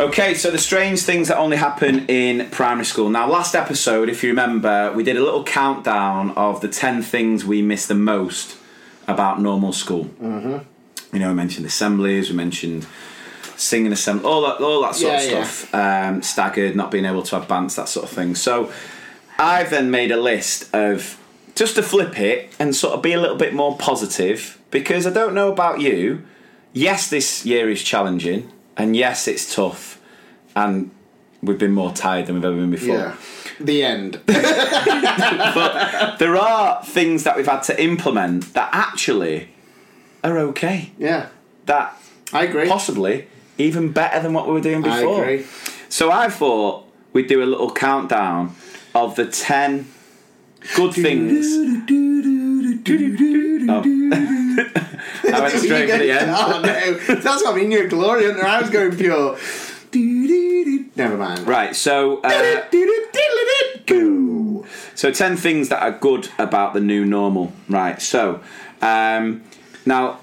Okay, 0.00 0.32
so 0.32 0.50
the 0.50 0.56
strange 0.56 1.02
things 1.02 1.28
that 1.28 1.36
only 1.36 1.58
happen 1.58 2.06
in 2.06 2.48
primary 2.48 2.86
school. 2.86 3.10
Now, 3.10 3.28
last 3.28 3.54
episode, 3.54 4.08
if 4.08 4.22
you 4.22 4.30
remember, 4.30 4.90
we 4.94 5.04
did 5.04 5.18
a 5.18 5.22
little 5.22 5.44
countdown 5.44 6.30
of 6.38 6.62
the 6.62 6.68
10 6.68 7.02
things 7.02 7.44
we 7.44 7.60
miss 7.60 7.86
the 7.86 7.94
most 7.94 8.56
about 9.06 9.42
normal 9.42 9.74
school. 9.74 10.06
Mm-hmm. 10.22 10.56
You 11.14 11.20
know, 11.20 11.28
we 11.28 11.34
mentioned 11.34 11.66
assemblies, 11.66 12.30
we 12.30 12.36
mentioned 12.36 12.86
singing 13.56 13.92
assembly, 13.92 14.24
all 14.24 14.40
that, 14.40 14.62
all 14.62 14.80
that 14.80 14.94
sort 14.94 15.12
Yeah, 15.12 15.18
of 15.20 15.30
yeah. 15.30 15.44
stuff. 15.44 15.74
Um, 15.74 16.22
staggered, 16.22 16.74
not 16.74 16.90
being 16.90 17.04
able 17.04 17.22
to 17.24 17.36
advance, 17.36 17.74
that 17.76 17.90
sort 17.90 18.04
of 18.06 18.10
thing. 18.10 18.34
So, 18.34 18.72
I've 19.38 19.68
then 19.68 19.90
made 19.90 20.10
a 20.12 20.16
list 20.16 20.74
of 20.74 21.18
just 21.54 21.74
to 21.74 21.82
flip 21.82 22.18
it 22.18 22.54
and 22.58 22.74
sort 22.74 22.94
of 22.94 23.02
be 23.02 23.12
a 23.12 23.20
little 23.20 23.36
bit 23.36 23.52
more 23.52 23.76
positive 23.76 24.58
because 24.70 25.06
I 25.06 25.10
don't 25.10 25.34
know 25.34 25.52
about 25.52 25.80
you. 25.82 26.22
Yes, 26.72 27.10
this 27.10 27.44
year 27.44 27.68
is 27.68 27.82
challenging, 27.82 28.50
and 28.80 28.96
yes, 28.96 29.28
it's 29.28 29.54
tough, 29.54 30.00
and 30.56 30.90
we've 31.42 31.58
been 31.58 31.72
more 31.72 31.92
tired 31.92 32.26
than 32.26 32.36
we've 32.36 32.44
ever 32.44 32.56
been 32.56 32.70
before. 32.70 32.96
Yeah. 32.96 33.16
The 33.60 33.84
end. 33.84 34.20
But 34.26 36.18
there 36.18 36.36
are 36.36 36.82
things 36.84 37.24
that 37.24 37.36
we've 37.36 37.46
had 37.46 37.62
to 37.64 37.82
implement 37.82 38.54
that 38.54 38.70
actually 38.72 39.48
are 40.24 40.38
okay. 40.38 40.92
yeah. 40.98 41.28
That 41.66 42.00
I 42.32 42.44
agree. 42.44 42.68
possibly 42.68 43.26
even 43.58 43.92
better 43.92 44.20
than 44.20 44.32
what 44.32 44.46
we 44.46 44.54
were 44.54 44.60
doing 44.60 44.84
I 44.84 45.00
before. 45.00 45.22
agree. 45.22 45.46
So 45.88 46.10
I 46.10 46.28
thought 46.28 46.86
we'd 47.12 47.26
do 47.26 47.42
a 47.42 47.46
little 47.46 47.70
countdown 47.70 48.54
of 48.94 49.16
the 49.16 49.26
10 49.26 49.86
good 50.76 50.94
things. 50.94 51.46
Oh. 53.68 53.82
I 55.32 55.40
went 55.40 55.54
straight 55.54 55.90
for 55.90 55.98
the 55.98 56.10
end. 56.10 56.30
Oh 56.30 56.60
no, 56.62 57.14
that's 57.16 57.44
mean. 57.54 57.70
You're 57.70 57.88
glory 57.88 58.24
hunter. 58.26 58.44
I 58.44 58.60
was 58.60 58.70
going 58.70 58.96
pure. 58.96 59.38
Never 60.96 61.16
mind. 61.16 61.46
Right, 61.46 61.74
so 61.74 62.20
uh, 62.22 62.62
so 64.94 65.10
10 65.10 65.36
things 65.36 65.68
that 65.70 65.82
are 65.82 65.92
good 65.92 66.28
about 66.38 66.74
the 66.74 66.80
new 66.80 67.04
normal. 67.04 67.52
Right, 67.68 68.00
so 68.00 68.40
um, 68.82 69.42
now 69.86 70.20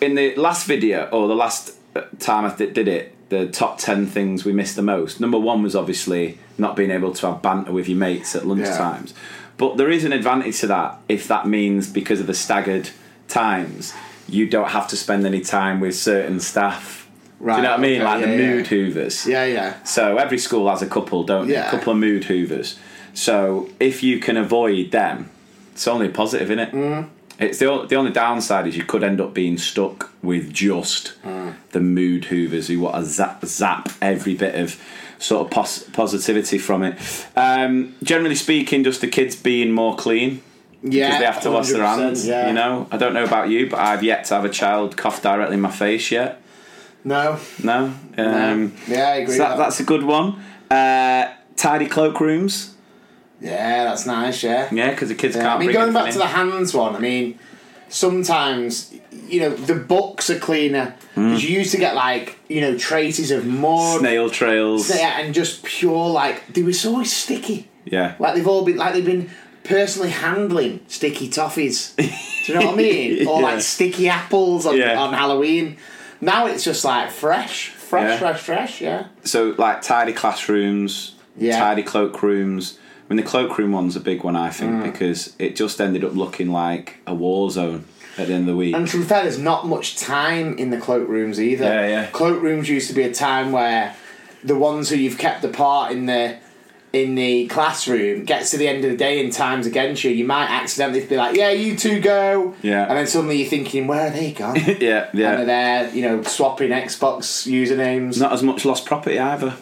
in 0.00 0.14
the 0.14 0.34
last 0.36 0.66
video, 0.66 1.08
or 1.10 1.28
the 1.28 1.34
last 1.34 1.72
time 2.18 2.44
I 2.44 2.54
did 2.54 2.88
it, 2.88 3.14
the 3.28 3.48
top 3.48 3.78
10 3.78 4.06
things 4.06 4.44
we 4.44 4.52
missed 4.52 4.76
the 4.76 4.82
most. 4.82 5.20
Number 5.20 5.38
one 5.38 5.62
was 5.62 5.74
obviously 5.74 6.38
not 6.58 6.76
being 6.76 6.90
able 6.90 7.12
to 7.14 7.26
have 7.30 7.42
banter 7.42 7.72
with 7.72 7.88
your 7.88 7.98
mates 7.98 8.36
at 8.36 8.46
lunch 8.46 8.60
Yeah. 8.66 8.76
times. 8.76 9.14
But 9.56 9.76
there 9.76 9.90
is 9.90 10.04
an 10.04 10.12
advantage 10.12 10.60
to 10.60 10.66
that 10.68 10.98
if 11.08 11.28
that 11.28 11.46
means 11.46 11.88
because 11.90 12.20
of 12.20 12.26
the 12.26 12.34
staggered 12.34 12.90
times, 13.28 13.94
you 14.28 14.48
don't 14.48 14.70
have 14.70 14.88
to 14.88 14.96
spend 14.96 15.26
any 15.26 15.40
time 15.40 15.80
with 15.80 15.94
certain 15.96 16.40
staff. 16.40 17.08
Do 17.38 17.46
Right, 17.46 17.56
you 17.58 17.62
know 17.64 17.70
what 17.72 17.78
I 17.80 17.82
mean? 17.82 18.02
like 18.02 18.20
the 18.22 18.28
yeah, 18.30 18.36
yeah. 18.36 18.50
mood 18.54 18.66
hoovers. 18.68 19.26
Yeah, 19.26 19.44
yeah. 19.44 19.82
So 19.84 20.16
every 20.16 20.38
school 20.38 20.68
has 20.70 20.80
a 20.82 20.86
couple, 20.86 21.24
don't 21.24 21.46
they? 21.46 21.52
Yeah. 21.54 21.68
A 21.68 21.70
couple 21.70 21.92
of 21.92 21.98
mood 21.98 22.24
hoovers. 22.24 22.78
So 23.12 23.68
if 23.78 24.02
you 24.02 24.18
can 24.18 24.36
avoid 24.36 24.92
them, 24.92 25.30
it's 25.72 25.86
only 25.86 26.06
a 26.06 26.10
positive, 26.10 26.50
isn't 26.50 26.58
it? 26.58 26.72
Mm. 26.72 27.08
It's 27.38 27.58
the, 27.58 27.84
the 27.86 27.96
only 27.96 28.12
downside 28.12 28.66
is 28.66 28.76
you 28.76 28.84
could 28.84 29.02
end 29.04 29.20
up 29.20 29.34
being 29.34 29.58
stuck 29.58 30.10
with 30.22 30.52
just 30.52 31.14
the 31.22 31.80
mood 31.80 32.26
hoovers 32.26 32.68
who 32.68 32.80
want 32.80 32.94
to 32.96 33.04
zap, 33.04 33.44
zap 33.44 33.88
every 34.00 34.34
bit 34.34 34.54
of 34.54 34.80
sort 35.24 35.46
of 35.46 35.50
pos- 35.50 35.84
positivity 35.92 36.58
from 36.58 36.82
it. 36.82 36.98
Um, 37.34 37.94
generally 38.02 38.34
speaking, 38.34 38.84
just 38.84 39.00
the 39.00 39.06
kids 39.08 39.34
being 39.36 39.72
more 39.72 39.96
clean 39.96 40.42
Yeah. 40.82 41.06
because 41.06 41.18
they 41.20 41.24
have 41.26 41.42
to 41.42 41.50
wash 41.50 41.68
their 41.70 41.84
hands. 41.86 42.26
Yeah. 42.26 42.48
You 42.48 42.52
know, 42.54 42.86
I 42.92 42.96
don't 42.98 43.14
know 43.14 43.24
about 43.24 43.48
you, 43.48 43.68
but 43.70 43.78
I've 43.80 44.02
yet 44.02 44.24
to 44.26 44.34
have 44.34 44.44
a 44.44 44.50
child 44.50 44.96
cough 44.96 45.22
directly 45.22 45.54
in 45.54 45.60
my 45.62 45.70
face 45.70 46.10
yet. 46.10 46.40
No. 47.04 47.38
No. 47.62 47.92
Um, 48.18 48.72
Yeah, 48.86 49.08
I 49.08 49.14
agree. 49.16 49.34
so 49.36 49.38
that, 49.38 49.50
with 49.50 49.58
that. 49.58 49.58
that's 49.58 49.80
a 49.80 49.84
good 49.84 50.04
one. 50.04 50.42
Uh, 50.70 51.32
tidy 51.56 51.86
cloakrooms. 51.88 52.70
Yeah, 53.40 53.84
that's 53.84 54.06
nice. 54.06 54.42
Yeah. 54.42 54.68
Yeah, 54.72 54.90
because 54.90 55.08
the 55.08 55.14
kids 55.14 55.36
Yeah, 55.36 55.42
can't. 55.42 55.56
I 55.56 55.58
mean, 55.60 55.72
going 55.72 55.92
back 55.92 56.04
anything 56.04 56.20
to 56.20 56.26
the 56.26 56.32
hands 56.34 56.72
one, 56.74 56.96
I 56.96 56.98
mean, 57.00 57.38
sometimes 57.94 58.92
you 59.28 59.40
know 59.40 59.50
the 59.50 59.74
books 59.74 60.28
are 60.28 60.38
cleaner 60.38 60.96
hmm. 61.14 61.28
because 61.28 61.44
you 61.44 61.56
used 61.56 61.70
to 61.70 61.78
get 61.78 61.94
like 61.94 62.36
you 62.48 62.60
know 62.60 62.76
traces 62.76 63.30
of 63.30 63.46
mud, 63.46 64.00
snail 64.00 64.28
trails. 64.28 64.90
yeah, 64.90 65.20
and 65.20 65.32
just 65.32 65.62
pure 65.62 66.08
like 66.08 66.52
they 66.52 66.62
were 66.62 66.72
so 66.72 67.02
sticky. 67.04 67.68
Yeah. 67.84 68.14
Like 68.18 68.34
they've 68.34 68.46
all 68.46 68.64
been 68.64 68.76
like 68.76 68.94
they've 68.94 69.04
been 69.04 69.30
personally 69.62 70.10
handling 70.10 70.80
sticky 70.88 71.28
toffees. 71.28 71.94
Do 71.96 72.52
you 72.52 72.58
know 72.58 72.66
what 72.66 72.74
I 72.74 72.76
mean? 72.76 73.26
Or 73.28 73.40
Yeah. 73.40 73.46
like 73.46 73.60
sticky 73.62 74.08
apples 74.08 74.66
on, 74.66 74.76
Yeah. 74.76 74.98
on 75.00 75.14
Halloween. 75.14 75.76
Now 76.20 76.46
it's 76.46 76.64
just 76.64 76.84
like 76.84 77.10
fresh, 77.10 77.68
fresh, 77.68 78.10
Yeah. 78.10 78.18
fresh, 78.18 78.40
fresh. 78.40 78.80
Yeah. 78.80 79.06
So 79.24 79.54
like 79.56 79.82
tidy 79.82 80.12
classrooms, 80.12 81.14
Yeah. 81.38 81.58
tidy 81.58 81.82
cloakrooms. 81.82 82.78
I 83.10 83.14
mean, 83.14 83.22
the 83.24 83.28
cloakroom 83.30 83.72
one's 83.72 83.96
a 83.96 84.00
big 84.00 84.24
one, 84.24 84.34
I 84.36 84.50
think, 84.50 84.72
Mm. 84.72 84.82
because 84.84 85.34
it 85.38 85.56
just 85.56 85.80
ended 85.80 86.04
up 86.04 86.14
looking 86.14 86.50
like 86.50 86.96
a 87.06 87.14
war 87.14 87.50
zone 87.50 87.84
at 88.16 88.28
the 88.28 88.32
end 88.34 88.42
of 88.42 88.54
the 88.54 88.56
week. 88.56 88.74
And 88.74 88.88
to 88.88 88.98
be 88.98 89.04
fair, 89.04 89.22
there's 89.22 89.38
not 89.38 89.66
much 89.66 89.96
time 89.96 90.56
in 90.56 90.70
the 90.70 90.78
cloakrooms 90.78 91.38
either. 91.38 91.64
Yeah, 91.64 91.86
yeah. 91.88 92.06
Cloakrooms 92.12 92.68
used 92.68 92.88
to 92.88 92.94
be 92.94 93.02
a 93.02 93.12
time 93.12 93.52
where 93.52 93.94
the 94.42 94.54
ones 94.56 94.88
who 94.88 94.96
you've 94.96 95.18
kept 95.18 95.44
apart 95.44 95.92
in 95.92 96.06
the 96.06 96.36
in 96.92 97.16
the 97.16 97.44
classroom 97.48 98.24
gets 98.24 98.52
to 98.52 98.56
the 98.56 98.68
end 98.68 98.84
of 98.84 98.90
the 98.92 98.96
day 98.96 99.18
and 99.22 99.32
time's 99.32 99.66
against 99.66 100.04
you. 100.04 100.12
You 100.12 100.24
might 100.24 100.48
accidentally 100.48 101.04
be 101.04 101.16
like, 101.16 101.34
"Yeah, 101.36 101.50
you 101.50 101.74
two 101.76 101.98
go," 101.98 102.54
Yeah. 102.62 102.86
and 102.88 102.96
then 102.96 103.08
suddenly 103.08 103.38
you're 103.40 103.50
thinking, 103.50 103.88
"Where 103.88 104.06
are 104.06 104.10
they 104.10 104.30
gone?" 104.30 104.54
yeah, 104.80 105.08
And 105.12 105.18
they're 105.20 105.44
there, 105.44 105.90
you 105.92 106.02
know, 106.02 106.22
swapping 106.22 106.70
Xbox 106.70 107.50
usernames. 107.50 108.20
Not 108.20 108.32
as 108.32 108.44
much 108.44 108.64
lost 108.64 108.86
property 108.86 109.18
either. 109.18 109.54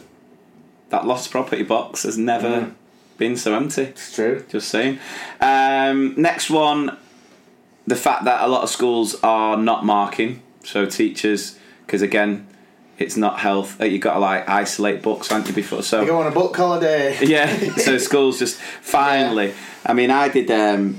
That 0.91 1.07
lost 1.07 1.31
property 1.31 1.63
box 1.63 2.03
has 2.03 2.19
never 2.19 2.49
Mm. 2.49 2.73
Been 3.19 3.37
so 3.37 3.55
empty. 3.55 3.83
It's 3.83 4.15
true. 4.15 4.45
Just 4.49 4.69
saying. 4.69 4.99
Um, 5.41 6.15
next 6.17 6.51
one, 6.51 6.97
the 7.87 7.97
fact 7.97 8.25
that 8.25 8.43
a 8.43 8.49
lot 8.49 8.63
of 8.63 8.69
schools 8.71 9.17
are 9.23 9.57
not 9.57 9.85
marking. 9.85 10.43
So 10.65 10.87
teachers, 10.87 11.59
because 11.87 12.03
again, 12.03 12.47
it's 12.99 13.17
not 13.17 13.41
health. 13.41 13.81
uh, 13.81 13.85
You 13.85 13.99
got 13.99 14.15
to 14.15 14.21
like 14.21 14.49
isolate 14.49 15.03
books, 15.03 15.33
aren't 15.33 15.49
you? 15.49 15.55
Before 15.55 15.83
so. 15.83 16.01
You 16.03 16.07
go 16.09 16.21
on 16.21 16.27
a 16.27 16.31
book 16.35 16.57
holiday. 16.57 17.19
yeah. 17.25 17.75
So 17.77 17.99
schools 18.09 18.39
just 18.39 18.57
finally. 18.81 19.55
I 19.85 19.93
mean, 19.95 20.11
I 20.11 20.29
did. 20.29 20.51
Um, 20.51 20.97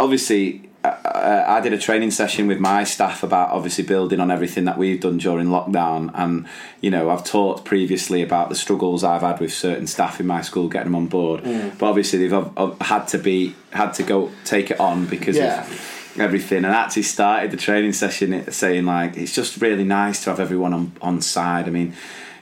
obviously, 0.00 0.63
uh, 0.84 1.44
I 1.46 1.60
did 1.60 1.72
a 1.72 1.78
training 1.78 2.10
session 2.10 2.46
with 2.46 2.58
my 2.60 2.84
staff 2.84 3.22
about 3.22 3.50
obviously 3.50 3.84
building 3.84 4.20
on 4.20 4.30
everything 4.30 4.64
that 4.66 4.76
we've 4.78 5.00
done 5.00 5.18
during 5.18 5.48
lockdown, 5.48 6.10
and 6.14 6.46
you 6.80 6.90
know, 6.90 7.10
I've 7.10 7.24
talked 7.24 7.64
previously 7.64 8.22
about 8.22 8.48
the 8.50 8.54
struggles 8.54 9.02
I've 9.04 9.22
had 9.22 9.40
with 9.40 9.52
certain 9.52 9.86
staff 9.86 10.20
in 10.20 10.26
my 10.26 10.42
school 10.42 10.68
getting 10.68 10.92
them 10.92 10.96
on 10.96 11.06
board. 11.06 11.42
But 11.78 11.86
obviously, 11.88 12.18
they've 12.20 12.32
uh, 12.32 12.48
uh, 12.56 12.74
had 12.84 13.06
to 13.08 13.18
be 13.18 13.54
had 13.72 13.92
to 13.94 14.02
go 14.02 14.30
take 14.44 14.70
it 14.70 14.78
on 14.78 15.06
because 15.06 15.36
Yeah. 15.36 15.62
of 15.64 15.90
everything 16.20 16.58
and 16.58 16.66
actually 16.66 17.02
started 17.02 17.50
the 17.50 17.56
training 17.56 17.92
session 17.92 18.48
saying 18.52 18.84
like 18.86 19.16
it's 19.16 19.34
just 19.34 19.60
really 19.60 19.82
nice 19.82 20.22
to 20.22 20.30
have 20.30 20.38
everyone 20.38 20.72
on, 20.72 20.92
on 21.02 21.20
side 21.20 21.66
i 21.66 21.70
mean 21.70 21.92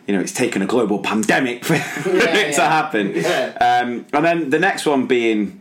you 0.06 0.14
know 0.14 0.20
it's 0.20 0.32
taken 0.34 0.60
a 0.60 0.66
global 0.66 0.98
pandemic 0.98 1.64
for 1.64 1.72
it 1.76 2.52
to 2.54 2.60
happen 2.60 3.12
Yeah. 3.14 3.56
um, 3.82 4.04
and 4.12 4.24
then 4.26 4.50
the 4.50 4.58
next 4.58 4.84
one 4.84 5.06
being 5.06 5.58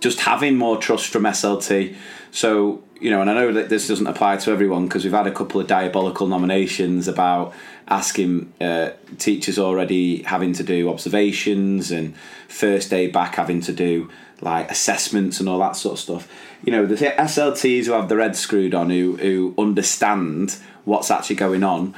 just 0.00 0.20
having 0.20 0.56
more 0.56 0.76
trust 0.76 1.06
from 1.06 1.24
slt 1.24 1.94
so 2.30 2.82
you 3.00 3.10
know 3.10 3.20
and 3.20 3.30
i 3.30 3.34
know 3.34 3.52
that 3.52 3.68
this 3.68 3.88
doesn't 3.88 4.06
apply 4.06 4.36
to 4.36 4.50
everyone 4.50 4.86
because 4.86 5.04
we've 5.04 5.12
had 5.12 5.26
a 5.26 5.32
couple 5.32 5.60
of 5.60 5.66
diabolical 5.66 6.26
nominations 6.26 7.08
about 7.08 7.54
asking 7.88 8.52
uh, 8.60 8.90
teachers 9.18 9.58
already 9.58 10.22
having 10.24 10.52
to 10.52 10.62
do 10.62 10.90
observations 10.90 11.90
and 11.90 12.14
first 12.46 12.90
day 12.90 13.08
back 13.08 13.36
having 13.36 13.60
to 13.60 13.72
do 13.72 14.10
like 14.40 14.70
assessments 14.70 15.40
and 15.40 15.48
all 15.48 15.58
that 15.58 15.74
sort 15.74 15.94
of 15.94 15.98
stuff. 15.98 16.28
You 16.64 16.72
know 16.72 16.86
the 16.86 16.94
slts 16.94 17.86
who 17.86 17.92
have 17.92 18.08
the 18.08 18.16
red 18.16 18.36
screwed 18.36 18.74
on 18.74 18.90
who, 18.90 19.16
who 19.16 19.54
understand 19.58 20.58
what's 20.84 21.10
actually 21.10 21.36
going 21.36 21.62
on 21.62 21.94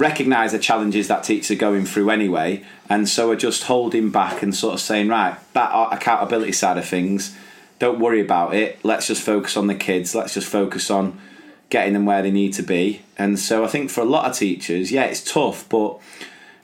recognise 0.00 0.52
the 0.52 0.58
challenges 0.58 1.08
that 1.08 1.22
teachers 1.22 1.50
are 1.50 1.60
going 1.60 1.84
through 1.84 2.10
anyway, 2.10 2.64
and 2.88 3.08
so 3.08 3.30
are 3.30 3.36
just 3.36 3.64
holding 3.64 4.10
back 4.10 4.42
and 4.42 4.54
sort 4.54 4.74
of 4.74 4.80
saying, 4.80 5.08
right, 5.08 5.36
that 5.52 5.70
accountability 5.92 6.52
side 6.52 6.78
of 6.78 6.86
things, 6.86 7.36
don't 7.78 8.00
worry 8.00 8.20
about 8.20 8.54
it. 8.54 8.82
Let's 8.82 9.06
just 9.06 9.22
focus 9.22 9.56
on 9.56 9.66
the 9.66 9.74
kids. 9.74 10.14
Let's 10.14 10.34
just 10.34 10.48
focus 10.48 10.90
on 10.90 11.18
getting 11.68 11.92
them 11.92 12.04
where 12.06 12.22
they 12.22 12.30
need 12.30 12.52
to 12.54 12.62
be. 12.62 13.02
And 13.16 13.38
so 13.38 13.64
I 13.64 13.68
think 13.68 13.90
for 13.90 14.00
a 14.00 14.04
lot 14.04 14.28
of 14.28 14.36
teachers, 14.36 14.90
yeah, 14.90 15.04
it's 15.04 15.22
tough, 15.22 15.68
but 15.68 15.98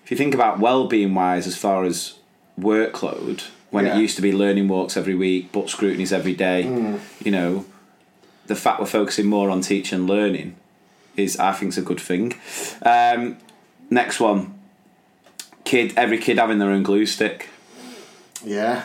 if 0.02 0.10
you 0.10 0.16
think 0.16 0.34
about 0.34 0.58
well-being 0.58 1.14
wise, 1.14 1.46
as 1.46 1.56
far 1.56 1.84
as 1.84 2.14
workload, 2.58 3.44
when 3.70 3.86
Yeah. 3.86 3.96
it 3.96 4.00
used 4.00 4.16
to 4.16 4.22
be 4.22 4.32
learning 4.32 4.68
walks 4.68 4.96
every 4.96 5.14
week, 5.14 5.50
but 5.52 5.68
scrutinies 5.68 6.12
every 6.12 6.34
day, 6.34 6.64
mm. 6.64 6.98
you 7.24 7.30
know, 7.30 7.64
the 8.46 8.54
fact 8.54 8.80
we're 8.80 8.86
focusing 8.86 9.26
more 9.26 9.50
on 9.50 9.60
teaching 9.60 9.98
and 10.00 10.08
learning 10.08 10.54
is 11.16 11.38
I 11.38 11.52
think 11.52 11.72
is 11.72 11.78
a 11.78 11.82
good 11.82 12.00
thing. 12.00 12.34
Um, 12.82 13.38
next 13.90 14.20
one, 14.20 14.58
kid. 15.64 15.94
Every 15.96 16.18
kid 16.18 16.38
having 16.38 16.58
their 16.58 16.70
own 16.70 16.82
glue 16.82 17.06
stick. 17.06 17.48
Yeah. 18.44 18.84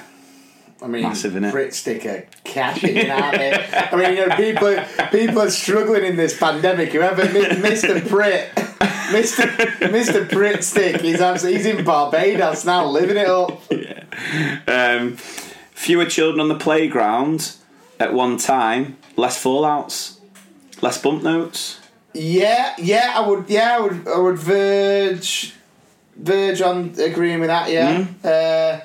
I 0.82 0.88
mean, 0.88 1.04
Massive, 1.04 1.34
innit? 1.34 1.52
Pritt 1.52 1.74
Stick 1.74 2.06
are 2.08 2.26
cashing 2.44 2.98
in, 2.98 3.12
aren't 3.12 3.38
they? 3.38 3.54
I 3.54 3.96
mean, 3.96 4.18
you 4.18 4.28
know, 4.28 4.36
people 4.36 4.76
people 5.12 5.42
are 5.44 5.52
struggling 5.52 6.04
in 6.04 6.16
this 6.16 6.36
pandemic. 6.38 6.92
Whoever 6.92 7.22
a 7.22 7.28
Brit 7.28 7.52
Mr. 9.12 9.48
Mr. 9.80 10.28
Pritt 10.28 10.64
Stick, 10.64 11.02
he's 11.02 11.22
absolutely, 11.22 11.58
he's 11.58 11.68
in 11.68 11.86
Barbados 11.86 12.66
now, 12.66 12.86
living 12.88 13.18
it 13.18 13.28
up. 13.28 13.62
Um, 14.68 15.18
fewer 15.18 16.06
children 16.06 16.40
on 16.40 16.48
the 16.48 16.58
playground 16.58 17.56
at 18.00 18.14
one 18.14 18.38
time, 18.38 18.98
less 19.16 19.42
fallouts, 19.42 20.20
less 20.82 21.00
bump 21.00 21.24
notes. 21.24 21.81
Yeah, 22.14 22.76
yeah, 22.78 23.14
I 23.16 23.28
would, 23.28 23.50
yeah, 23.50 23.78
I 23.78 23.80
would, 23.80 24.08
I 24.08 24.18
would 24.20 24.38
verge, 24.38 25.54
verge 26.16 26.62
on 26.62 26.94
agreeing 27.00 27.40
with 27.40 27.48
that. 27.48 27.70
Yeah, 27.72 28.06
uh, 28.24 28.82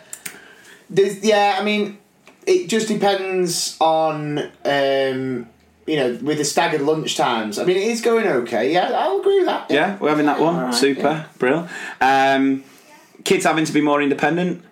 there's, 0.89 1.24
yeah. 1.24 1.57
I 1.59 1.64
mean, 1.64 1.99
it 2.47 2.68
just 2.68 2.89
depends 2.89 3.77
on, 3.81 4.39
um, 4.64 5.49
you 5.87 5.97
know, 5.97 6.18
with 6.22 6.39
the 6.39 6.45
staggered 6.45 6.83
lunch 6.83 7.16
times. 7.16 7.59
I 7.59 7.64
mean, 7.64 7.77
it 7.77 7.89
is 7.89 8.01
going 8.01 8.27
okay. 8.27 8.72
Yeah, 8.72 8.91
I'll 8.93 9.20
agree 9.20 9.39
with 9.39 9.47
that. 9.47 9.70
Yeah, 9.70 9.99
we're 9.99 10.11
having 10.11 10.27
that 10.27 10.41
one. 10.41 10.55
Alright, 10.57 10.74
Super, 10.74 11.01
yeah. 11.01 11.24
brill. 11.39 11.68
Um, 12.01 12.64
kids 13.24 13.45
having 13.45 13.64
to 13.64 13.72
be 13.72 13.81
more 13.81 14.01
independent. 14.01 14.62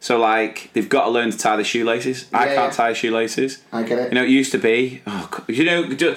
So 0.00 0.18
like 0.18 0.70
they've 0.72 0.88
got 0.88 1.04
to 1.04 1.10
learn 1.10 1.30
to 1.30 1.38
tie 1.38 1.54
their 1.54 1.64
shoelaces. 1.64 2.28
I 2.32 2.46
can't 2.46 2.56
yeah. 2.56 2.70
tie 2.70 2.92
shoelaces. 2.92 3.62
I 3.72 3.84
get 3.84 3.98
it. 4.00 4.08
You 4.10 4.16
know, 4.16 4.24
it 4.24 4.30
used 4.30 4.50
to 4.50 4.58
be. 4.58 5.00
Oh, 5.06 5.30
c- 5.46 5.54
you 5.54 5.64
know, 5.64 5.92
ju- 5.94 6.16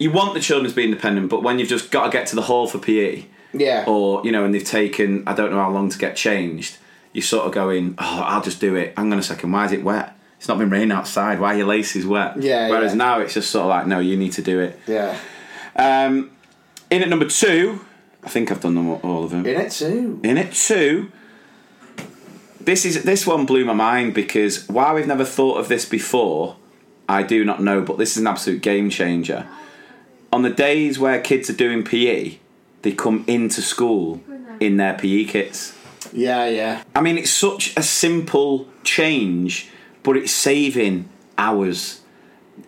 you 0.00 0.10
want 0.10 0.34
the 0.34 0.40
children 0.40 0.68
to 0.68 0.74
be 0.74 0.82
independent, 0.84 1.28
but 1.30 1.42
when 1.44 1.58
you've 1.60 1.68
just 1.68 1.90
got 1.92 2.06
to 2.06 2.10
get 2.10 2.26
to 2.28 2.34
the 2.34 2.42
hall 2.42 2.66
for 2.66 2.78
PE, 2.78 3.26
yeah, 3.52 3.84
or 3.86 4.24
you 4.24 4.32
know, 4.32 4.44
and 4.44 4.52
they've 4.52 4.64
taken 4.64 5.22
I 5.28 5.34
don't 5.34 5.50
know 5.52 5.58
how 5.60 5.70
long 5.70 5.90
to 5.90 5.98
get 5.98 6.16
changed, 6.16 6.78
you're 7.12 7.22
sort 7.22 7.46
of 7.46 7.52
going, 7.52 7.94
oh, 7.98 8.22
I'll 8.26 8.42
just 8.42 8.60
do 8.60 8.74
it. 8.74 8.94
Hang 8.96 9.12
on 9.12 9.18
a 9.18 9.22
second, 9.22 9.52
why 9.52 9.66
is 9.66 9.72
it 9.72 9.84
wet? 9.84 10.16
It's 10.38 10.48
not 10.48 10.58
been 10.58 10.70
raining 10.70 10.90
outside. 10.92 11.38
Why 11.38 11.54
are 11.54 11.58
your 11.58 11.66
laces 11.66 12.06
wet? 12.06 12.40
Yeah, 12.42 12.70
Whereas 12.70 12.92
yeah. 12.92 12.96
now 12.98 13.20
it's 13.20 13.34
just 13.34 13.50
sort 13.50 13.64
of 13.64 13.68
like, 13.68 13.86
no, 13.86 13.98
you 14.00 14.16
need 14.16 14.32
to 14.32 14.42
do 14.42 14.58
it. 14.60 14.80
yeah. 14.86 15.16
Um, 15.76 16.30
in 16.90 17.02
at 17.02 17.08
number 17.08 17.28
two, 17.28 17.84
I 18.24 18.28
think 18.30 18.50
I've 18.50 18.60
done 18.60 18.74
them 18.74 18.88
all, 18.88 19.00
all 19.02 19.24
of 19.24 19.30
them. 19.30 19.44
In 19.46 19.60
it 19.60 19.70
two. 19.70 20.18
In 20.24 20.38
it 20.38 20.52
two, 20.52 21.12
this 22.60 22.84
is 22.84 23.02
this 23.02 23.26
one 23.26 23.46
blew 23.46 23.64
my 23.64 23.72
mind 23.72 24.14
because 24.14 24.68
while 24.68 24.94
we've 24.94 25.06
never 25.06 25.24
thought 25.24 25.58
of 25.58 25.68
this 25.68 25.84
before, 25.86 26.56
I 27.08 27.22
do 27.22 27.44
not 27.44 27.62
know, 27.62 27.82
but 27.82 27.98
this 27.98 28.12
is 28.12 28.18
an 28.18 28.26
absolute 28.26 28.62
game 28.62 28.90
changer. 28.90 29.46
On 30.32 30.42
the 30.42 30.50
days 30.50 30.98
where 30.98 31.20
kids 31.20 31.50
are 31.50 31.54
doing 31.54 31.82
PE, 31.82 32.38
they 32.82 32.92
come 32.92 33.24
into 33.26 33.60
school 33.62 34.20
in 34.60 34.76
their 34.76 34.94
PE 34.94 35.24
kits. 35.24 35.76
Yeah, 36.12 36.46
yeah. 36.46 36.82
I 36.94 37.00
mean, 37.00 37.18
it's 37.18 37.30
such 37.30 37.76
a 37.76 37.82
simple 37.82 38.66
change, 38.84 39.68
but 40.02 40.16
it's 40.16 40.32
saving 40.32 41.08
hours. 41.36 42.00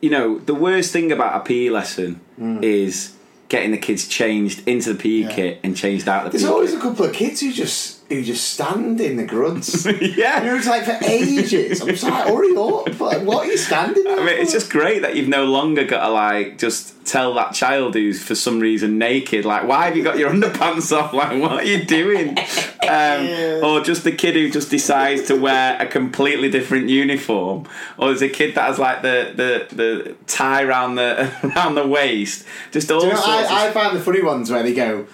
You 0.00 0.10
know, 0.10 0.38
the 0.38 0.54
worst 0.54 0.92
thing 0.92 1.12
about 1.12 1.40
a 1.40 1.44
PE 1.44 1.70
lesson 1.70 2.20
hmm. 2.36 2.62
is 2.62 3.14
getting 3.48 3.70
the 3.70 3.78
kids 3.78 4.08
changed 4.08 4.66
into 4.66 4.94
the 4.94 4.98
PE 4.98 5.10
Yeah. 5.28 5.32
kit 5.34 5.60
and 5.62 5.76
changed 5.76 6.08
out 6.08 6.24
the 6.24 6.30
There's 6.30 6.44
PE 6.44 6.48
always 6.48 6.70
kit. 6.70 6.78
a 6.78 6.82
couple 6.82 7.04
of 7.04 7.12
kids 7.12 7.40
who 7.40 7.52
just 7.52 8.01
who 8.12 8.22
just 8.22 8.52
stand 8.52 9.00
in 9.00 9.16
the 9.16 9.24
grunts. 9.24 9.86
Yeah. 10.02 10.40
know, 10.40 10.56
it's 10.56 10.66
like 10.66 10.84
for 10.84 10.98
ages. 11.04 11.80
I'm 11.80 11.88
just 11.88 12.02
like, 12.02 12.26
hurry 12.26 12.56
up! 12.56 13.00
Like, 13.00 13.22
what 13.22 13.46
are 13.46 13.50
you 13.50 13.56
standing 13.56 14.04
there? 14.04 14.20
I 14.20 14.24
mean, 14.24 14.38
it's 14.38 14.52
just 14.52 14.70
great 14.70 15.02
that 15.02 15.16
you've 15.16 15.28
no 15.28 15.44
longer 15.44 15.84
got 15.84 16.04
to 16.04 16.12
like 16.12 16.58
just 16.58 16.92
tell 17.04 17.34
that 17.34 17.54
child 17.54 17.94
who's 17.94 18.22
for 18.22 18.34
some 18.34 18.60
reason 18.60 18.98
naked, 18.98 19.44
like, 19.44 19.66
why 19.66 19.86
have 19.86 19.96
you 19.96 20.04
got 20.04 20.18
your 20.18 20.30
underpants 20.34 20.96
off? 20.96 21.12
Like, 21.12 21.40
what 21.40 21.52
are 21.52 21.64
you 21.64 21.84
doing? 21.84 22.36
Um, 22.82 23.62
or 23.64 23.80
just 23.80 24.02
the 24.02 24.10
kid 24.10 24.34
who 24.34 24.50
just 24.50 24.68
decides 24.68 25.28
to 25.28 25.36
wear 25.36 25.80
a 25.80 25.86
completely 25.86 26.50
different 26.50 26.88
uniform, 26.88 27.64
or 27.96 28.08
there's 28.08 28.22
a 28.22 28.28
kid 28.28 28.56
that 28.56 28.66
has 28.66 28.78
like 28.80 29.02
the 29.02 29.32
the, 29.36 29.74
the 29.74 30.16
tie 30.26 30.64
around 30.64 30.96
the 30.96 31.32
around 31.44 31.76
the 31.76 31.86
waist, 31.86 32.44
just 32.72 32.90
all 32.90 33.04
you 33.04 33.12
know. 33.12 33.22
I, 33.24 33.68
I 33.68 33.70
find 33.70 33.96
the 33.96 34.00
funny 34.00 34.20
ones 34.20 34.50
where 34.50 34.64
they 34.64 34.74
go, 34.74 35.06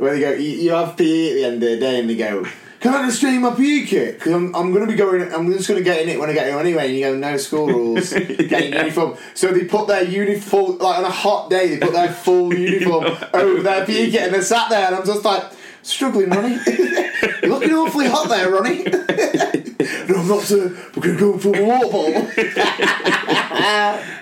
where 0.00 0.14
they 0.14 0.20
go, 0.20 0.30
you, 0.32 0.50
you 0.50 0.70
have 0.70 0.96
PE 0.96 1.30
at 1.30 1.34
the 1.34 1.44
end 1.44 1.54
of 1.62 1.68
the 1.68 1.76
day, 1.78 2.00
and 2.00 2.08
they 2.08 2.16
go, 2.16 2.46
"Can 2.80 2.94
I 2.94 3.04
just 3.06 3.20
change 3.20 3.42
my 3.42 3.54
PE 3.54 3.84
kit? 3.84 4.14
Because 4.14 4.32
I'm, 4.32 4.56
I'm 4.56 4.72
going 4.72 4.86
to 4.86 4.90
be 4.90 4.96
going, 4.96 5.20
I'm 5.30 5.52
just 5.52 5.68
going 5.68 5.78
to 5.78 5.84
get 5.84 6.00
in 6.00 6.08
it 6.08 6.18
when 6.18 6.30
I 6.30 6.32
get 6.32 6.50
home 6.50 6.60
anyway." 6.60 6.86
And 6.86 6.96
you 6.96 7.04
go, 7.04 7.14
"No 7.14 7.36
school 7.36 7.66
rules, 7.66 8.10
get 8.14 8.50
your 8.70 8.78
uniform." 8.78 9.18
So 9.34 9.48
they 9.48 9.64
put 9.64 9.88
their 9.88 10.02
uniform, 10.02 10.78
like 10.78 10.98
on 10.98 11.04
a 11.04 11.10
hot 11.10 11.50
day, 11.50 11.74
they 11.74 11.78
put 11.78 11.92
their 11.92 12.10
full 12.10 12.54
uniform 12.58 13.14
over 13.34 13.62
their 13.62 13.84
PE 13.84 14.10
kit, 14.10 14.22
and 14.22 14.34
they 14.34 14.40
sat 14.40 14.70
there, 14.70 14.86
and 14.86 14.96
I'm 14.96 15.06
just 15.06 15.24
like. 15.24 15.44
Struggling, 15.82 16.28
Ronnie. 16.28 16.58
You're 16.66 17.52
looking 17.52 17.72
awfully 17.72 18.06
hot 18.06 18.28
there, 18.28 18.50
Ronnie. 18.50 18.84
no, 18.84 20.20
I'm 20.20 20.28
not, 20.28 20.42
sir. 20.42 20.76
We're 20.94 21.02
going 21.02 21.16
to 21.16 21.18
go 21.18 21.38
for 21.38 21.56
a 21.56 21.64
water 21.64 21.88
bottle. 21.90 22.16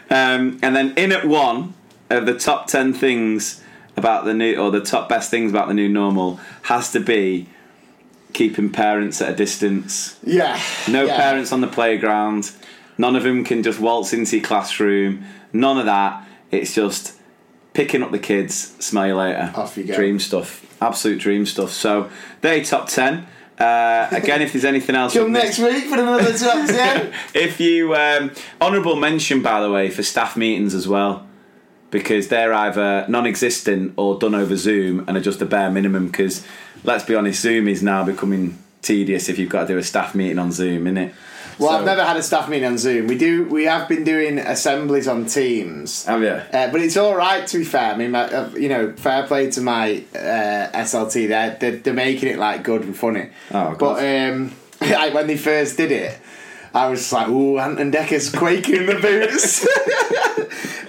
Um, 0.08 0.60
and 0.62 0.76
then 0.76 0.94
in 0.96 1.10
at 1.10 1.26
one 1.26 1.74
of 2.10 2.26
the 2.26 2.38
top 2.38 2.68
ten 2.68 2.94
things 2.94 3.60
about 3.98 4.24
the 4.24 4.32
new, 4.32 4.56
or 4.56 4.70
the 4.70 4.80
top 4.80 5.08
best 5.08 5.30
things 5.30 5.50
about 5.50 5.68
the 5.68 5.74
new 5.74 5.88
normal, 5.88 6.40
has 6.62 6.90
to 6.92 7.00
be 7.00 7.48
keeping 8.32 8.70
parents 8.70 9.20
at 9.20 9.32
a 9.32 9.36
distance. 9.36 10.18
yeah. 10.22 10.58
No 10.88 11.04
yeah. 11.04 11.16
parents 11.16 11.52
on 11.52 11.60
the 11.60 11.66
playground. 11.66 12.52
None 12.96 13.14
of 13.16 13.22
them 13.22 13.44
can 13.44 13.62
just 13.62 13.78
waltz 13.78 14.12
into 14.12 14.36
your 14.38 14.44
classroom. 14.46 15.24
None 15.52 15.78
of 15.78 15.86
that. 15.86 16.26
It's 16.50 16.74
just 16.74 17.14
picking 17.74 18.02
up 18.02 18.10
the 18.10 18.18
kids. 18.18 18.74
Smell 18.78 19.06
you 19.06 19.14
later. 19.16 19.52
Off 19.54 19.76
you 19.76 19.84
go. 19.84 19.94
Dream 19.94 20.18
stuff. 20.18 20.64
Absolute 20.80 21.20
dream 21.20 21.46
stuff. 21.46 21.70
So 21.70 22.10
they 22.40 22.62
top 22.62 22.88
ten. 22.88 23.26
Uh, 23.58 24.08
again, 24.12 24.40
if 24.42 24.52
there's 24.52 24.64
anything 24.64 24.94
else, 24.94 25.14
Come 25.14 25.32
next 25.32 25.58
week 25.58 25.84
for 25.86 25.94
another 25.94 26.36
top 26.36 26.66
10. 26.68 27.12
if 27.34 27.60
you 27.60 27.94
um, 27.94 28.30
honourable 28.60 28.94
mention, 28.96 29.42
by 29.42 29.60
the 29.60 29.70
way, 29.70 29.90
for 29.90 30.02
staff 30.04 30.36
meetings 30.36 30.74
as 30.74 30.86
well, 30.86 31.26
because 31.90 32.28
they're 32.28 32.52
either 32.52 33.06
non-existent 33.08 33.94
or 33.96 34.18
done 34.18 34.34
over 34.34 34.56
Zoom 34.56 35.04
and 35.08 35.16
are 35.16 35.20
just 35.20 35.40
a 35.42 35.46
bare 35.46 35.70
minimum. 35.70 36.06
Because 36.08 36.46
let's 36.84 37.04
be 37.04 37.14
honest, 37.14 37.40
Zoom 37.40 37.68
is 37.68 37.82
now 37.82 38.04
becoming 38.04 38.58
tedious 38.82 39.28
if 39.28 39.38
you've 39.38 39.50
got 39.50 39.62
to 39.62 39.66
do 39.68 39.78
a 39.78 39.82
staff 39.82 40.14
meeting 40.14 40.38
on 40.38 40.52
Zoom, 40.52 40.86
isn't 40.86 40.96
it? 40.98 41.14
Well, 41.58 41.70
So- 41.70 41.78
I've 41.78 41.84
never 41.86 42.04
had 42.04 42.16
a 42.16 42.22
staff 42.22 42.48
meeting 42.48 42.66
on 42.68 42.78
Zoom. 42.78 43.08
We 43.08 43.18
do. 43.18 43.44
We 43.44 43.64
have 43.64 43.88
been 43.88 44.04
doing 44.04 44.38
assemblies 44.38 45.08
on 45.08 45.26
Teams, 45.26 46.04
Have 46.06 46.22
you? 46.22 46.28
uh, 46.28 46.70
but 46.70 46.80
it's 46.80 46.96
all 46.96 47.16
right 47.16 47.44
to 47.48 47.58
be 47.58 47.64
fair. 47.64 47.94
I 47.94 47.96
mean, 47.96 48.12
my, 48.12 48.24
uh, 48.32 48.50
you 48.50 48.68
know, 48.68 48.92
fair 48.92 49.24
play 49.26 49.50
to 49.50 49.60
my 49.60 50.04
uh, 50.14 50.70
SLT. 50.72 51.26
They're, 51.26 51.56
they're 51.58 51.76
they're 51.78 51.94
making 51.94 52.28
it 52.28 52.38
like 52.38 52.62
good 52.62 52.82
and 52.82 52.96
funny. 52.96 53.30
Oh, 53.50 53.70
good. 53.70 53.78
but 53.80 54.04
um, 54.04 54.52
like 54.80 55.12
when 55.14 55.26
they 55.26 55.36
first 55.36 55.76
did 55.76 55.90
it, 55.90 56.16
I 56.72 56.88
was 56.90 57.12
like, 57.12 57.26
"Ooh, 57.28 57.58
Ant 57.58 57.80
and 57.80 57.90
Dec's 57.92 58.30
quaking 58.30 58.76
in 58.76 58.86
the 58.86 58.94
boots." 59.00 59.66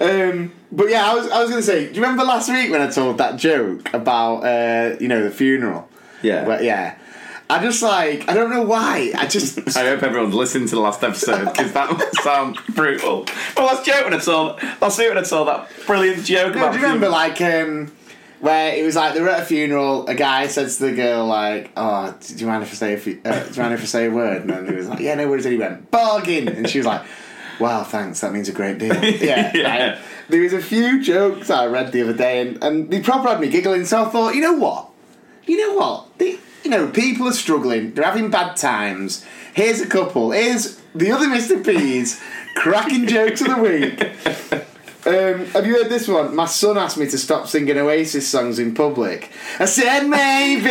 um, 0.00 0.52
but 0.72 0.88
yeah, 0.88 1.10
I 1.10 1.14
was 1.14 1.28
I 1.30 1.40
was 1.40 1.50
gonna 1.50 1.62
say, 1.62 1.88
do 1.88 1.94
you 1.94 2.00
remember 2.02 2.24
last 2.24 2.48
week 2.50 2.70
when 2.70 2.80
I 2.80 2.88
told 2.90 3.18
that 3.18 3.36
joke 3.36 3.92
about 3.92 4.38
uh, 4.44 4.96
you 5.00 5.08
know 5.08 5.22
the 5.22 5.30
funeral? 5.30 5.88
Yeah. 6.22 6.46
Well, 6.46 6.62
yeah. 6.62 6.96
I 7.48 7.60
just 7.60 7.82
like 7.82 8.28
I 8.28 8.34
don't 8.34 8.50
know 8.50 8.62
why. 8.62 9.12
I 9.16 9.26
just 9.26 9.58
I 9.76 9.80
hope 9.88 10.02
everyone's 10.04 10.34
listened 10.34 10.68
to 10.68 10.76
the 10.76 10.80
last 10.80 11.02
episode 11.02 11.46
because 11.46 11.72
that 11.72 11.90
must 11.92 12.22
sound 12.22 12.58
brutal. 12.74 13.26
Well, 13.56 13.66
last 13.66 13.84
joke 13.84 14.04
when 14.04 14.14
I 14.14 14.18
saw 14.18 14.56
last 14.80 14.98
week 14.98 15.08
when 15.08 15.18
I 15.18 15.22
saw 15.24 15.44
that 15.44 15.68
brilliant 15.86 16.24
joke 16.24 16.54
No, 16.54 16.60
about. 16.62 16.72
do 16.74 16.78
you 16.78 16.84
remember 16.84 17.08
like 17.08 17.40
um 17.40 17.90
where 18.38 18.74
it 18.74 18.84
was 18.84 18.94
like 18.96 19.14
they 19.14 19.20
were 19.20 19.28
at 19.28 19.42
a 19.42 19.44
funeral, 19.44 20.06
a 20.06 20.14
guy 20.14 20.46
said 20.46 20.68
to 20.70 20.78
the 20.86 20.92
girl 20.92 21.26
like, 21.26 21.72
Oh, 21.76 22.14
do 22.20 22.34
you 22.36 22.46
mind 22.46 22.62
if 22.62 22.70
I 22.70 22.74
say 22.74 22.92
a 22.94 22.96
few, 22.98 23.20
uh, 23.24 23.42
do 23.44 23.52
you 23.54 23.60
mind 23.62 23.74
if 23.74 23.82
I 23.82 23.84
say 23.86 24.06
a 24.06 24.10
word? 24.10 24.42
And 24.42 24.50
then 24.50 24.66
he 24.66 24.74
was 24.76 24.88
like, 24.88 25.00
Yeah, 25.00 25.14
no 25.16 25.28
worries, 25.28 25.44
and 25.44 25.52
he 25.52 25.58
went, 25.58 25.90
Bargain 25.90 26.46
and 26.48 26.70
she 26.70 26.78
was 26.78 26.86
like, 26.86 27.02
Wow, 27.58 27.82
thanks, 27.82 28.20
that 28.20 28.32
means 28.32 28.48
a 28.48 28.52
great 28.52 28.78
deal. 28.78 28.94
Yeah. 29.04 29.50
Yeah. 29.54 29.86
like, 29.88 29.98
there 30.30 30.42
was 30.42 30.52
a 30.52 30.60
few 30.60 31.02
jokes 31.02 31.50
I 31.50 31.66
read 31.66 31.92
the 31.92 32.02
other 32.02 32.12
day 32.12 32.40
and, 32.40 32.62
and 32.62 32.90
they 32.90 33.00
proper 33.00 33.28
had 33.28 33.40
me 33.40 33.48
giggling, 33.48 33.84
so 33.84 34.04
I 34.04 34.08
thought, 34.08 34.34
you 34.34 34.40
know 34.40 34.54
what? 34.54 34.88
You 35.46 35.56
know 35.56 35.74
what? 35.74 36.18
They, 36.18 36.38
you 36.64 36.70
know, 36.70 36.88
people 36.88 37.28
are 37.28 37.32
struggling, 37.32 37.94
they're 37.94 38.04
having 38.04 38.30
bad 38.30 38.56
times. 38.56 39.24
Here's 39.52 39.80
a 39.80 39.86
couple. 39.86 40.30
Here's 40.30 40.80
the 40.94 41.10
other 41.10 41.26
Mr. 41.26 41.64
P's 41.64 42.20
cracking 42.54 43.06
jokes 43.06 43.40
of 43.40 43.48
the 43.48 43.56
week. 43.56 44.00
Um, 45.06 45.46
have 45.46 45.66
you 45.66 45.76
heard 45.76 45.88
this 45.88 46.06
one? 46.06 46.36
My 46.36 46.44
son 46.44 46.76
asked 46.76 46.98
me 46.98 47.08
to 47.08 47.16
stop 47.16 47.48
singing 47.48 47.78
Oasis 47.78 48.28
songs 48.28 48.58
in 48.58 48.74
public. 48.74 49.32
I 49.58 49.64
said 49.64 50.04
maybe. 50.06 50.70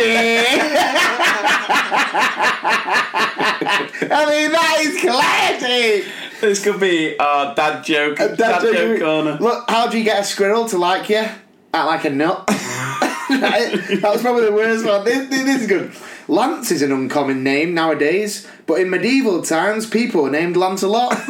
I 4.12 4.26
mean 4.28 4.52
that 4.52 4.76
is 4.80 5.00
classic. 5.00 6.29
This 6.50 6.62
could 6.64 6.80
be 6.80 7.18
our 7.18 7.54
dad 7.54 7.84
joke. 7.84 8.16
dad, 8.16 8.36
Dad 8.38 8.62
joke, 8.62 8.74
joke- 8.74 9.00
corner. 9.00 9.36
Look, 9.40 9.68
how 9.70 9.88
do 9.88 9.98
you 9.98 10.04
get 10.04 10.20
a 10.20 10.24
squirrel 10.24 10.66
to 10.68 10.78
like 10.78 11.08
you? 11.10 11.16
Act 11.18 11.38
like 11.72 12.04
a 12.06 12.10
nut. 12.10 12.46
that 12.46 14.00
was 14.02 14.22
probably 14.22 14.44
the 14.46 14.52
worst 14.52 14.84
one. 14.84 15.04
This, 15.04 15.28
this 15.28 15.60
is 15.62 15.66
good. 15.68 15.92
Lance 16.28 16.70
is 16.70 16.80
an 16.82 16.92
uncommon 16.92 17.42
name 17.44 17.74
nowadays, 17.74 18.46
but 18.66 18.80
in 18.80 18.88
medieval 18.90 19.42
times, 19.42 19.86
people 19.88 20.22
were 20.22 20.30
named 20.30 20.56
Lancelot. 20.56 21.10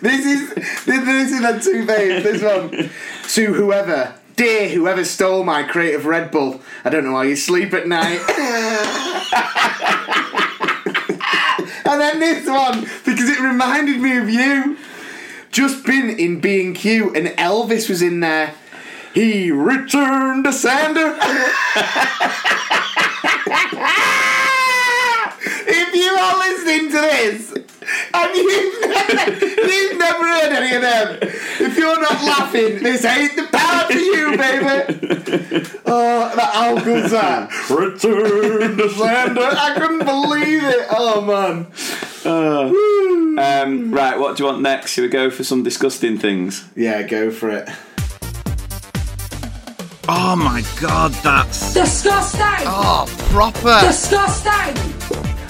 this 0.00 0.24
is 0.24 0.50
this, 0.54 0.84
this 0.84 1.30
is 1.32 1.40
the 1.40 1.60
two 1.62 1.86
faves. 1.86 2.22
This 2.22 2.42
one 2.42 2.90
to 3.30 3.54
whoever, 3.54 4.14
dear 4.36 4.68
whoever 4.68 5.04
stole 5.04 5.44
my 5.44 5.62
crate 5.62 5.94
of 5.94 6.04
Red 6.06 6.30
Bull. 6.30 6.60
I 6.84 6.90
don't 6.90 7.04
know 7.04 7.12
why 7.12 7.24
you 7.24 7.36
sleep 7.36 7.72
at 7.72 7.86
night. 7.88 8.20
And 11.92 12.00
then 12.00 12.20
this 12.20 12.48
one 12.48 12.82
because 13.04 13.28
it 13.28 13.40
reminded 13.40 14.00
me 14.00 14.16
of 14.16 14.30
you. 14.30 14.78
Just 15.50 15.84
been 15.84 16.08
in 16.18 16.40
B 16.40 16.64
and 16.64 16.74
Q 16.74 17.14
and 17.14 17.28
Elvis 17.28 17.88
was 17.88 18.00
in 18.00 18.20
there. 18.20 18.54
He 19.12 19.50
returned 19.50 20.44
to 20.44 20.52
Sander. 20.52 21.18
if 25.66 25.94
you 25.94 26.10
are 26.10 26.38
listening 26.38 26.90
to 26.90 26.92
this 26.92 27.71
and 28.14 28.36
you've 28.36 28.80
never, 28.80 29.46
you've 29.46 29.98
never 29.98 30.24
heard 30.24 30.52
any 30.52 30.76
of 30.76 30.82
them, 30.82 31.18
if 31.60 31.76
you're 31.76 32.00
not 32.00 32.22
laughing, 32.24 32.82
this 32.82 33.04
ain't 33.04 33.36
the 33.36 33.46
power 33.52 33.86
for 33.86 33.98
you, 33.98 34.36
baby. 34.36 35.66
Oh, 35.86 36.32
that, 36.34 36.50
how 36.54 36.78
good's 36.82 37.10
that? 37.10 37.50
Return 37.70 38.76
to 38.76 38.88
Sander. 38.90 39.40
I 39.42 39.74
couldn't 39.78 40.04
believe 40.04 40.62
it. 40.64 40.86
Oh, 40.90 41.20
man. 41.20 41.66
Um, 43.38 43.92
right, 43.92 44.18
what 44.18 44.36
do 44.36 44.42
you 44.44 44.48
want 44.50 44.62
next? 44.62 44.92
Should 44.92 45.02
we 45.02 45.08
go 45.08 45.30
for 45.30 45.44
some 45.44 45.62
disgusting 45.62 46.18
things? 46.18 46.64
Yeah, 46.76 47.02
go 47.02 47.30
for 47.30 47.50
it. 47.50 47.68
Oh 50.08 50.34
my 50.36 50.64
god, 50.80 51.12
that's. 51.22 51.74
Disgusting! 51.74 52.66
Oh, 52.66 53.06
proper. 53.30 53.80
Disgusting! 53.86 54.74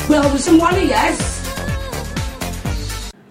Well, 0.08 0.28
there's 0.28 0.44
some 0.44 0.58
one 0.58 0.74
of 0.74 0.82
yes. 0.84 1.41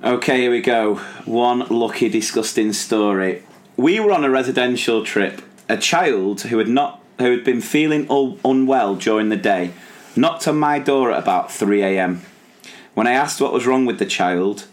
Okay, 0.04 0.41
here 0.41 0.52
we 0.52 0.62
go. 0.62 0.95
One 1.26 1.60
lucky, 1.70 2.10
disgusting 2.10 2.74
story. 2.74 3.43
We 3.78 3.99
were 3.99 4.12
on 4.12 4.24
a 4.24 4.32
residential 4.32 5.06
trip. 5.06 5.43
A 5.70 5.78
child 5.78 6.41
who 6.41 6.58
had 6.58 6.68
not 6.68 7.04
who 7.20 7.30
had 7.30 7.43
been 7.43 7.62
feeling 7.62 8.10
un- 8.10 8.39
unwell 8.43 8.95
during 8.95 9.30
the 9.30 9.38
day 9.38 9.72
knocked 10.16 10.47
on 10.47 10.58
my 10.58 10.80
door 10.80 11.12
at 11.12 11.20
about 11.20 11.52
3 11.52 11.84
a.m. 11.84 12.24
When 12.95 13.06
I 13.06 13.12
asked 13.12 13.39
what 13.39 13.54
was 13.54 13.68
wrong 13.68 13.86
with 13.86 13.99
the 13.99 14.08
child, 14.08 14.66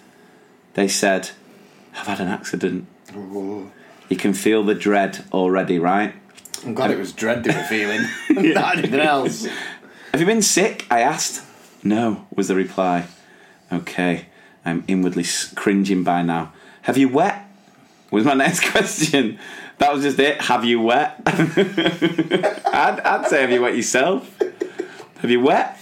they 0.73 0.89
said, 0.89 1.31
"I've 1.95 2.07
had 2.07 2.21
an 2.21 2.29
accident." 2.29 2.87
You 3.15 4.17
can 4.17 4.33
feel 4.33 4.65
the 4.65 4.75
dread 4.75 5.27
already, 5.31 5.79
right? 5.79 6.15
I'm 6.65 6.73
glad 6.73 6.91
it 6.91 6.99
was 6.99 7.13
dread 7.13 7.45
they 7.45 7.55
were 7.55 7.63
feeling, 7.65 8.01
not 8.55 8.79
anything 8.79 9.01
else. 9.01 9.47
Have 10.13 10.21
you 10.21 10.27
been 10.27 10.41
sick? 10.41 10.87
I 10.91 11.01
asked. 11.01 11.45
No, 11.85 12.27
was 12.35 12.49
the 12.49 12.55
reply. 12.55 13.07
Okay, 13.71 14.28
I'm 14.69 14.85
inwardly 14.87 15.25
cringing 15.55 16.05
by 16.05 16.23
now. 16.23 16.53
Have 16.83 16.97
you 16.99 17.09
wet? 17.09 17.45
Was 18.11 18.25
my 18.25 18.35
next 18.47 18.71
question. 18.71 19.39
That 19.79 19.93
was 19.93 20.03
just 20.03 20.19
it. 20.19 20.41
Have 20.43 20.65
you 20.65 20.81
wet? 20.81 21.21
I'd, 21.27 23.01
I'd 23.05 23.27
say, 23.29 23.41
have 23.43 23.51
you 23.51 23.63
wet 23.63 23.77
yourself? 23.77 24.39
Have 25.19 25.31
you 25.31 25.41
wet? 25.41 25.79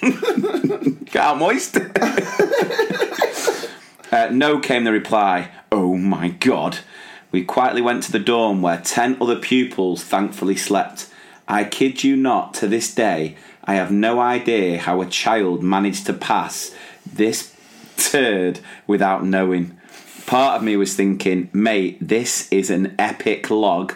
Get 0.00 1.16
out 1.16 1.38
moist. 1.38 1.76
uh, 4.12 4.28
no 4.30 4.58
came 4.60 4.84
the 4.84 4.92
reply. 4.92 5.50
Oh 5.72 5.96
my 5.96 6.28
god. 6.28 6.78
We 7.32 7.44
quietly 7.44 7.82
went 7.82 8.04
to 8.04 8.12
the 8.12 8.20
dorm 8.20 8.62
where 8.62 8.80
10 8.80 9.18
other 9.20 9.36
pupils 9.36 10.04
thankfully 10.04 10.56
slept. 10.56 11.08
I 11.48 11.64
kid 11.64 12.04
you 12.04 12.16
not, 12.16 12.54
to 12.54 12.68
this 12.68 12.94
day, 12.94 13.36
I 13.64 13.74
have 13.74 13.90
no 13.90 14.20
idea 14.20 14.78
how 14.78 15.00
a 15.00 15.06
child 15.06 15.62
managed 15.62 16.06
to 16.06 16.12
pass 16.12 16.74
this 17.04 17.53
turd 17.96 18.60
without 18.86 19.24
knowing. 19.24 19.78
Part 20.26 20.56
of 20.56 20.62
me 20.62 20.76
was 20.76 20.94
thinking, 20.94 21.50
mate, 21.52 21.98
this 22.00 22.50
is 22.50 22.70
an 22.70 22.94
epic 22.98 23.50
log. 23.50 23.94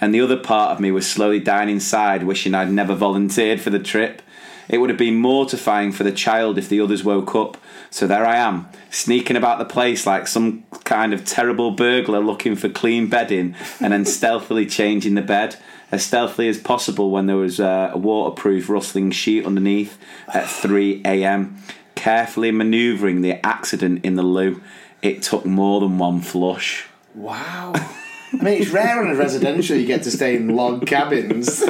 And 0.00 0.14
the 0.14 0.20
other 0.20 0.36
part 0.36 0.72
of 0.72 0.80
me 0.80 0.90
was 0.90 1.10
slowly 1.10 1.40
dying 1.40 1.68
inside, 1.68 2.24
wishing 2.24 2.54
I'd 2.54 2.72
never 2.72 2.94
volunteered 2.94 3.60
for 3.60 3.70
the 3.70 3.78
trip. 3.78 4.22
It 4.70 4.78
would 4.78 4.90
have 4.90 4.98
been 4.98 5.16
mortifying 5.16 5.90
for 5.90 6.04
the 6.04 6.12
child 6.12 6.56
if 6.56 6.68
the 6.68 6.80
others 6.80 7.02
woke 7.02 7.34
up. 7.34 7.56
So 7.90 8.06
there 8.06 8.24
I 8.24 8.36
am, 8.36 8.68
sneaking 8.90 9.36
about 9.36 9.58
the 9.58 9.64
place 9.64 10.06
like 10.06 10.28
some 10.28 10.62
kind 10.84 11.12
of 11.12 11.24
terrible 11.24 11.72
burglar 11.72 12.20
looking 12.20 12.54
for 12.54 12.68
clean 12.68 13.08
bedding 13.08 13.56
and 13.80 13.92
then 13.92 14.04
stealthily 14.04 14.66
changing 14.66 15.16
the 15.16 15.22
bed. 15.22 15.56
As 15.90 16.06
stealthily 16.06 16.46
as 16.46 16.56
possible 16.56 17.10
when 17.10 17.26
there 17.26 17.36
was 17.36 17.58
uh, 17.58 17.90
a 17.92 17.98
waterproof 17.98 18.68
rustling 18.68 19.10
sheet 19.10 19.44
underneath 19.44 19.98
at 20.28 20.48
3 20.48 21.02
am. 21.04 21.60
Carefully 22.00 22.50
manoeuvring 22.50 23.20
the 23.20 23.44
accident 23.46 24.06
in 24.06 24.14
the 24.16 24.22
loo. 24.22 24.62
It 25.02 25.20
took 25.22 25.44
more 25.44 25.80
than 25.80 25.98
one 25.98 26.22
flush. 26.22 26.86
Wow. 27.14 27.74
I 27.74 28.42
mean, 28.42 28.62
it's 28.62 28.70
rare 28.70 29.02
on 29.04 29.10
a 29.10 29.14
residential 29.14 29.76
you 29.76 29.86
get 29.86 30.04
to 30.04 30.10
stay 30.10 30.36
in 30.36 30.56
log 30.56 30.86
cabins. 30.86 31.62
um, 31.62 31.68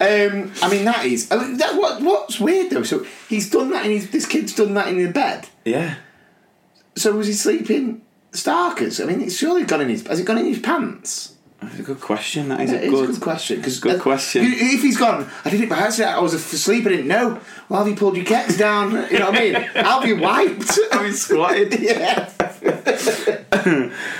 I 0.00 0.68
mean, 0.70 0.86
that 0.86 1.04
is. 1.04 1.30
I 1.30 1.44
mean, 1.44 1.58
that, 1.58 1.76
what, 1.76 2.00
what's 2.00 2.40
weird 2.40 2.70
though? 2.70 2.84
So 2.84 3.04
he's 3.28 3.50
done 3.50 3.70
that, 3.72 3.84
and 3.84 4.00
this 4.00 4.24
kid's 4.24 4.54
done 4.54 4.72
that 4.74 4.88
in 4.88 5.04
the 5.04 5.12
bed. 5.12 5.50
Yeah. 5.66 5.96
So 6.96 7.14
was 7.14 7.26
he 7.26 7.34
sleeping 7.34 8.00
starkers? 8.30 8.98
I 8.98 9.04
mean, 9.04 9.20
it's 9.20 9.36
surely 9.36 9.64
gone 9.64 9.82
in 9.82 9.90
his. 9.90 10.06
Has 10.06 10.20
it 10.20 10.24
gone 10.24 10.38
in 10.38 10.46
his 10.46 10.60
pants? 10.60 11.36
That's 11.62 11.78
a 11.78 11.82
good 11.82 12.00
question. 12.00 12.48
That 12.48 12.60
is 12.60 12.72
Yeah, 12.72 12.78
a 12.78 12.90
good, 12.90 13.10
a 13.10 13.12
good 13.12 13.20
question. 13.20 13.62
Cause 13.62 13.78
good 13.78 14.00
uh, 14.00 14.02
question. 14.02 14.42
If 14.44 14.82
he's 14.82 14.96
gone, 14.96 15.28
I 15.44 15.50
did 15.50 15.60
it 15.60 15.68
by 15.68 15.76
accident. 15.76 16.16
I 16.16 16.20
was 16.20 16.34
asleep. 16.34 16.86
I 16.86 16.90
didn't 16.90 17.08
know. 17.08 17.40
Well, 17.68 17.80
have 17.80 17.88
you 17.88 17.94
pulled 17.96 18.16
your 18.16 18.26
kets 18.26 18.58
down? 18.58 18.92
You 19.10 19.18
know 19.18 19.30
what 19.30 19.38
I 19.38 19.40
mean? 19.40 19.70
I'll 19.76 20.02
be 20.02 20.12
wiped? 20.12 20.78
Have 20.92 21.06
you 21.06 21.12
squatted? 21.12 21.80
yeah. 21.80 22.30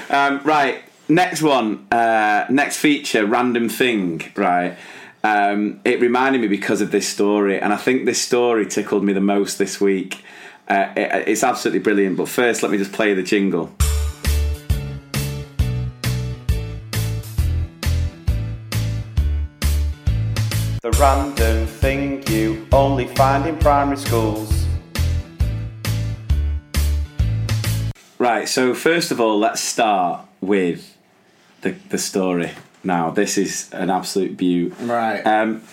Um, 0.09 0.41
right, 0.45 0.83
next 1.09 1.43
one, 1.43 1.87
uh, 1.91 2.47
next 2.49 2.77
feature, 2.77 3.27
random 3.27 3.69
thing. 3.69 4.23
Right, 4.37 4.77
um, 5.25 5.81
it 5.85 6.01
reminded 6.01 6.41
me 6.41 6.49
because 6.49 6.81
of 6.81 6.91
this 6.91 7.09
story, 7.09 7.59
and 7.59 7.73
I 7.73 7.77
think 7.77 8.05
this 8.05 8.21
story 8.21 8.67
tickled 8.67 9.03
me 9.03 9.13
the 9.13 9.21
most 9.21 9.59
this 9.59 9.81
week. 9.81 10.23
Uh, 10.69 10.93
it, 10.97 11.29
it's 11.29 11.43
absolutely 11.43 11.81
brilliant. 11.81 12.17
But 12.17 12.29
first, 12.29 12.63
let 12.63 12.71
me 12.71 12.79
just 12.79 12.93
play 12.93 13.15
the 13.15 13.23
jingle. 13.23 13.73
Random 21.03 21.67
thing 21.67 22.25
you 22.29 22.65
only 22.71 23.09
find 23.09 23.45
in 23.49 23.59
primary 23.59 23.97
schools. 23.97 24.67
Right, 28.21 28.49
so 28.49 28.73
first 28.73 29.11
of 29.11 29.21
all, 29.21 29.37
let's 29.37 29.61
start 29.61 30.25
with 30.41 30.97
the, 31.63 31.73
the 31.89 31.99
story. 31.99 32.53
Now, 32.85 33.11
this 33.11 33.37
is 33.37 33.69
an 33.73 33.91
absolute 33.91 34.37
beaut. 34.37 34.75
Right. 34.79 35.21
Um, 35.23 35.65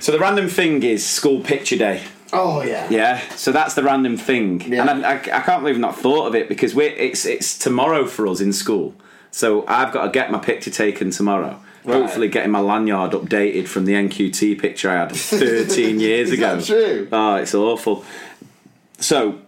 so 0.00 0.12
the 0.12 0.18
random 0.18 0.48
thing 0.48 0.82
is 0.82 1.02
school 1.02 1.40
picture 1.40 1.78
day. 1.78 2.02
oh 2.34 2.60
yeah. 2.62 2.90
Yeah, 2.90 3.20
so 3.36 3.52
that's 3.52 3.72
the 3.72 3.82
random 3.82 4.18
thing, 4.18 4.60
Yeah. 4.70 4.82
and 4.86 5.06
I, 5.06 5.12
I, 5.12 5.14
I 5.14 5.40
can't 5.40 5.62
believe 5.62 5.76
I've 5.76 5.80
not 5.80 5.96
thought 5.96 6.26
of 6.26 6.34
it 6.34 6.46
because 6.50 6.74
we're 6.74 6.90
it's 6.90 7.24
it's 7.24 7.56
tomorrow 7.58 8.04
for 8.04 8.26
us 8.28 8.42
in 8.42 8.52
school. 8.52 8.94
So 9.30 9.66
I've 9.66 9.94
got 9.94 10.04
to 10.04 10.10
get 10.10 10.30
my 10.30 10.38
picture 10.38 10.70
taken 10.70 11.10
tomorrow. 11.10 11.58
Right. 11.86 12.00
Hopefully, 12.02 12.28
getting 12.28 12.50
my 12.50 12.58
lanyard 12.60 13.12
updated 13.12 13.68
from 13.68 13.84
the 13.84 13.92
NQT 13.94 14.60
picture 14.60 14.90
I 14.90 14.94
had 14.96 15.12
13 15.12 16.00
years 16.08 16.32
ago. 16.32 16.60
true? 16.60 17.08
Oh, 17.12 17.36
it's 17.36 17.54
awful. 17.54 18.04
So, 18.98 19.38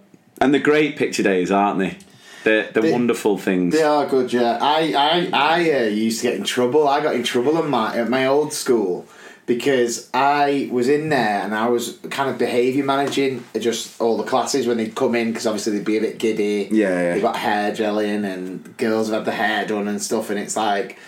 and 0.41 0.55
the 0.55 0.59
great 0.59 0.97
picture 0.97 1.23
days, 1.23 1.51
aren't 1.51 1.79
they? 1.81 1.99
They're, 2.45 2.71
they're 2.71 2.83
They- 2.85 2.93
wonderful 2.93 3.39
things. 3.39 3.75
They 3.75 3.83
are 3.83 4.07
good, 4.07 4.33
yeah. 4.33 4.59
I 4.61 4.95
I 4.97 5.31
I 5.33 5.73
uh, 5.73 5.85
used 5.89 6.21
to 6.23 6.29
get 6.29 6.37
in 6.37 6.45
trouble. 6.45 6.87
I 6.87 7.01
got 7.03 7.15
in 7.17 7.25
trouble 7.25 7.59
at 7.59 7.67
my 7.67 7.97
at 7.97 8.09
my 8.09 8.27
old 8.27 8.53
school 8.53 9.07
because 9.47 10.09
I 10.15 10.69
was 10.71 10.89
in 10.89 11.09
there 11.09 11.41
and 11.43 11.55
I 11.55 11.69
was 11.69 11.99
kind 12.11 12.31
of 12.31 12.39
behaviour 12.39 12.85
managing 12.85 13.43
just 13.59 13.99
all 14.01 14.17
the 14.19 14.23
classes 14.25 14.67
when 14.67 14.77
they'd 14.77 14.95
come 14.95 15.15
in 15.15 15.29
because 15.33 15.47
obviously 15.47 15.73
they'd 15.79 15.85
be 15.85 15.97
a 15.97 16.01
bit 16.03 16.19
giddy. 16.19 16.69
Yeah, 16.71 16.89
yeah. 16.91 17.13
They've 17.15 17.23
got 17.23 17.37
hair 17.37 17.73
gel 17.75 17.99
in 17.99 18.25
and 18.25 18.77
girls 18.77 19.09
have 19.09 19.17
had 19.17 19.25
the 19.25 19.33
hair 19.33 19.67
done 19.67 19.89
and 19.89 20.01
stuff, 20.01 20.31
and 20.31 20.39
it's 20.39 20.57
like 20.57 20.99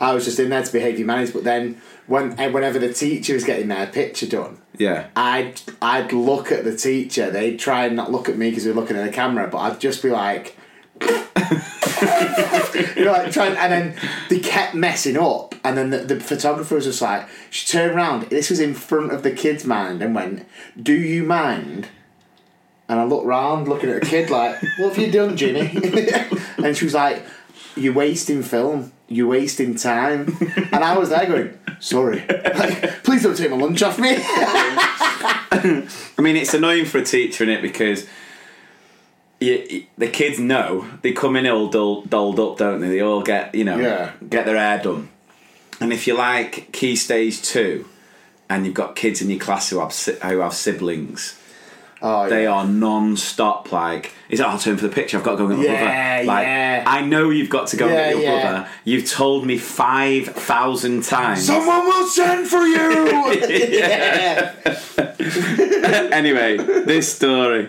I 0.00 0.14
was 0.14 0.24
just 0.24 0.40
in 0.40 0.48
there 0.48 0.62
to 0.62 0.72
behaviour 0.72 1.04
manage. 1.04 1.32
But 1.32 1.44
then 1.44 1.80
when 2.06 2.38
eh, 2.40 2.48
whenever 2.48 2.78
the 2.78 2.92
teacher 2.92 3.34
was 3.34 3.44
getting 3.44 3.68
their 3.68 3.86
picture 3.86 4.26
done. 4.26 4.58
yeah. 4.78 5.08
I'd 5.14 5.60
I'd 5.80 6.12
look 6.12 6.50
at 6.50 6.64
the 6.64 6.76
teacher. 6.76 7.30
They'd 7.30 7.58
try 7.58 7.86
and 7.86 7.96
not 7.96 8.10
look 8.10 8.28
at 8.28 8.36
me 8.36 8.50
because 8.50 8.64
we 8.64 8.72
were 8.72 8.80
looking 8.80 8.96
at 8.96 9.04
the 9.04 9.12
camera, 9.12 9.48
but 9.48 9.58
I'd 9.58 9.80
just 9.80 10.02
be 10.02 10.10
like, 10.10 10.56
you 11.00 13.04
know, 13.04 13.12
like 13.12 13.32
trying. 13.32 13.56
And 13.56 13.72
then 13.72 13.96
they 14.28 14.38
kept 14.38 14.74
messing 14.74 15.16
up, 15.16 15.54
and 15.64 15.76
then 15.76 15.90
the, 15.90 15.98
the 15.98 16.20
photographer 16.20 16.74
was 16.74 16.84
just 16.84 17.02
like, 17.02 17.28
she 17.50 17.66
turned 17.66 17.94
around. 17.94 18.24
This 18.24 18.50
was 18.50 18.60
in 18.60 18.74
front 18.74 19.12
of 19.12 19.22
the 19.22 19.30
kid's 19.30 19.64
mind, 19.64 20.02
and 20.02 20.14
went, 20.14 20.46
"Do 20.80 20.94
you 20.94 21.24
mind?" 21.24 21.88
And 22.88 22.98
I 22.98 23.04
looked 23.04 23.26
round, 23.26 23.68
looking 23.68 23.90
at 23.90 24.00
the 24.00 24.06
kid, 24.06 24.30
like, 24.30 24.56
"What 24.78 24.94
have 24.94 24.98
you 24.98 25.12
done, 25.12 25.36
Jimmy?" 25.36 25.70
and 26.58 26.76
she 26.76 26.84
was 26.84 26.94
like, 26.94 27.24
"You're 27.76 27.92
wasting 27.92 28.42
film. 28.42 28.92
You're 29.10 29.26
wasting 29.28 29.74
time." 29.74 30.34
And 30.72 30.82
I 30.82 30.96
was 30.96 31.10
there 31.10 31.26
going, 31.26 31.58
"Sorry, 31.80 32.24
like, 32.28 33.02
please 33.04 33.22
don't 33.24 33.36
take 33.36 33.50
my 33.50 33.56
lunch 33.58 33.82
off 33.82 33.98
me." 33.98 34.16
I 35.52 35.86
mean, 36.18 36.36
it's 36.36 36.54
annoying 36.54 36.86
for 36.86 36.98
a 36.98 37.04
teacher, 37.04 37.44
is 37.44 37.50
it? 37.58 37.62
Because 37.62 38.06
you, 39.40 39.84
the 39.98 40.08
kids 40.08 40.38
know 40.38 40.86
they 41.02 41.12
come 41.12 41.36
in 41.36 41.46
all 41.46 41.68
dull, 41.68 42.02
dolled 42.02 42.38
up, 42.40 42.58
don't 42.58 42.80
they? 42.80 42.88
They 42.88 43.00
all 43.00 43.22
get 43.22 43.54
you 43.54 43.64
know 43.64 43.78
Yeah. 43.78 44.12
get 44.28 44.46
their 44.46 44.56
hair 44.56 44.82
done. 44.82 45.08
And 45.80 45.92
if 45.92 46.06
you 46.06 46.14
like 46.14 46.72
key 46.72 46.94
stage 46.96 47.40
two, 47.42 47.86
and 48.50 48.66
you've 48.66 48.74
got 48.74 48.96
kids 48.96 49.22
in 49.22 49.30
your 49.30 49.38
class 49.40 49.70
who 49.70 49.80
have 49.80 49.94
who 50.22 50.38
have 50.40 50.54
siblings, 50.54 51.39
Oh, 52.02 52.28
they 52.28 52.44
yeah. 52.44 52.52
are 52.52 52.66
non-stop. 52.66 53.72
Like, 53.72 54.12
is 54.28 54.40
it 54.40 54.46
our 54.46 54.58
turn 54.58 54.76
for 54.76 54.86
the 54.86 54.94
picture? 54.94 55.18
I've 55.18 55.24
got 55.24 55.32
to 55.32 55.36
go 55.38 55.48
and 55.48 55.62
get 55.62 55.68
my 55.68 55.74
Yeah, 55.74 56.16
brother. 56.16 56.26
Like, 56.26 56.46
yeah. 56.46 56.84
I 56.86 57.02
know 57.02 57.30
you've 57.30 57.50
got 57.50 57.68
to 57.68 57.76
go 57.76 57.88
Yeah, 57.88 58.08
and 58.08 58.20
get 58.20 58.32
your 58.32 58.40
brother. 58.40 58.68
You've 58.84 59.08
told 59.10 59.46
me 59.46 59.58
five 59.58 60.28
thousand 60.28 61.04
times. 61.04 61.44
Someone 61.46 61.84
will 61.86 62.06
send 62.06 62.48
for 62.48 62.62
you. 62.62 63.38
yeah. 63.78 64.54
anyway, 66.12 66.56
this 66.56 67.14
story. 67.14 67.68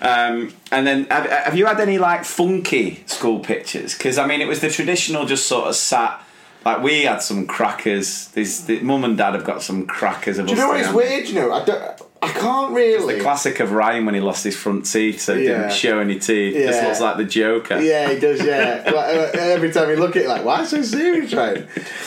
Um, 0.00 0.52
and 0.70 0.86
then, 0.86 1.04
have, 1.06 1.30
have 1.30 1.56
you 1.56 1.66
had 1.66 1.80
any 1.80 1.98
like 1.98 2.24
funky 2.24 3.02
school 3.06 3.40
pictures? 3.40 3.96
Because 3.96 4.18
I 4.18 4.26
mean, 4.26 4.40
it 4.40 4.46
was 4.46 4.60
the 4.60 4.70
traditional, 4.70 5.24
just 5.24 5.46
sort 5.46 5.68
of 5.68 5.74
sat. 5.74 6.20
Like 6.64 6.82
we 6.82 7.02
had 7.02 7.18
some 7.18 7.46
crackers. 7.46 8.28
This 8.28 8.62
the, 8.62 8.80
mum 8.80 9.04
and 9.04 9.16
dad 9.18 9.34
have 9.34 9.44
got 9.44 9.62
some 9.62 9.86
crackers. 9.86 10.38
Of 10.38 10.46
Do 10.46 10.52
you 10.52 10.58
know 10.58 10.68
what 10.68 10.80
is 10.80 10.92
weird? 10.92 11.28
You 11.28 11.34
know, 11.34 11.52
I 11.52 11.64
don't. 11.64 11.93
I 12.24 12.32
can't 12.32 12.72
really. 12.74 13.16
The 13.16 13.20
classic 13.22 13.60
of 13.60 13.72
Ryan 13.72 14.06
when 14.06 14.14
he 14.14 14.20
lost 14.20 14.44
his 14.44 14.56
front 14.56 14.86
teeth, 14.90 15.20
so 15.20 15.36
he 15.36 15.44
Yeah. 15.44 15.58
didn't 15.58 15.72
show 15.72 15.98
any 15.98 16.18
teeth. 16.18 16.54
Just 16.54 16.80
Yeah. 16.80 16.86
looks 16.88 17.00
like 17.00 17.16
the 17.16 17.24
Joker. 17.24 17.80
Yeah, 17.80 18.10
he 18.10 18.18
does. 18.18 18.42
Yeah, 18.42 18.82
Like, 18.94 18.94
uh, 18.94 19.38
every 19.40 19.70
time 19.72 19.90
you 19.90 19.96
look 19.96 20.16
at 20.16 20.22
it, 20.22 20.28
like, 20.28 20.44
why 20.44 20.64
so 20.64 20.82
serious, 20.82 21.32
right? 21.34 21.58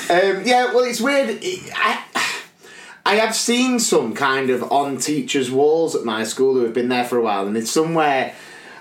Um, 0.09 0.41
yeah, 0.45 0.73
well, 0.73 0.83
it's 0.83 0.99
weird. 1.01 1.39
I, 1.75 1.99
I 3.05 3.15
have 3.15 3.35
seen 3.35 3.79
some 3.79 4.13
kind 4.13 4.49
of 4.49 4.71
on 4.71 4.97
teachers' 4.97 5.49
walls 5.49 5.95
at 5.95 6.03
my 6.03 6.23
school 6.23 6.55
who 6.55 6.63
have 6.63 6.73
been 6.73 6.89
there 6.89 7.05
for 7.05 7.17
a 7.17 7.21
while, 7.21 7.47
and 7.47 7.55
it's 7.55 7.71
somewhere. 7.71 8.33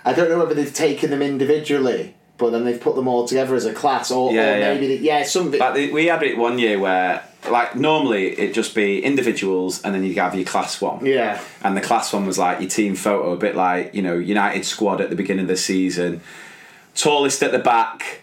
I 0.05 0.13
don't 0.13 0.29
know 0.29 0.39
whether 0.39 0.55
they've 0.55 0.73
taken 0.73 1.11
them 1.11 1.23
individually, 1.23 2.15
but 2.39 2.51
then 2.51 2.65
they've 2.65 2.81
put 2.81 2.97
them 2.97 3.09
all 3.09 3.27
together 3.27 3.55
as 3.55 3.65
a 3.65 3.73
class, 3.73 4.11
or, 4.11 4.33
Yeah, 4.33 4.55
or 4.55 4.59
yeah. 4.59 4.75
maybe 4.75 4.87
they, 4.89 4.97
yeah, 5.03 5.25
something. 5.25 5.59
Like 5.59 5.75
the, 5.75 5.93
we 5.93 6.07
had 6.07 6.23
it 6.23 6.37
one 6.37 6.59
year 6.59 6.79
where, 6.79 7.23
like, 7.51 7.75
normally 7.77 8.33
it'd 8.33 8.55
just 8.55 8.75
be 8.75 9.03
individuals, 9.03 9.83
and 9.83 9.95
then 9.95 10.05
you'd 10.05 10.19
have 10.19 10.35
your 10.35 10.45
class 10.45 10.81
one. 10.81 11.05
yeah, 11.07 11.41
And 11.63 11.77
the 11.77 11.81
class 11.81 12.13
one 12.13 12.27
was 12.27 12.39
like 12.39 12.61
your 12.61 12.69
team 12.69 12.95
photo, 12.95 13.33
a 13.33 13.37
bit 13.37 13.57
like, 13.57 13.95
you 13.95 14.03
know, 14.03 14.17
United 14.17 14.65
squad 14.65 15.01
at 15.01 15.11
the 15.11 15.17
beginning 15.17 15.45
of 15.45 15.49
the 15.49 15.57
season. 15.57 16.21
Tallest 16.95 17.43
at 17.43 17.53
the 17.53 17.59
back, 17.59 18.23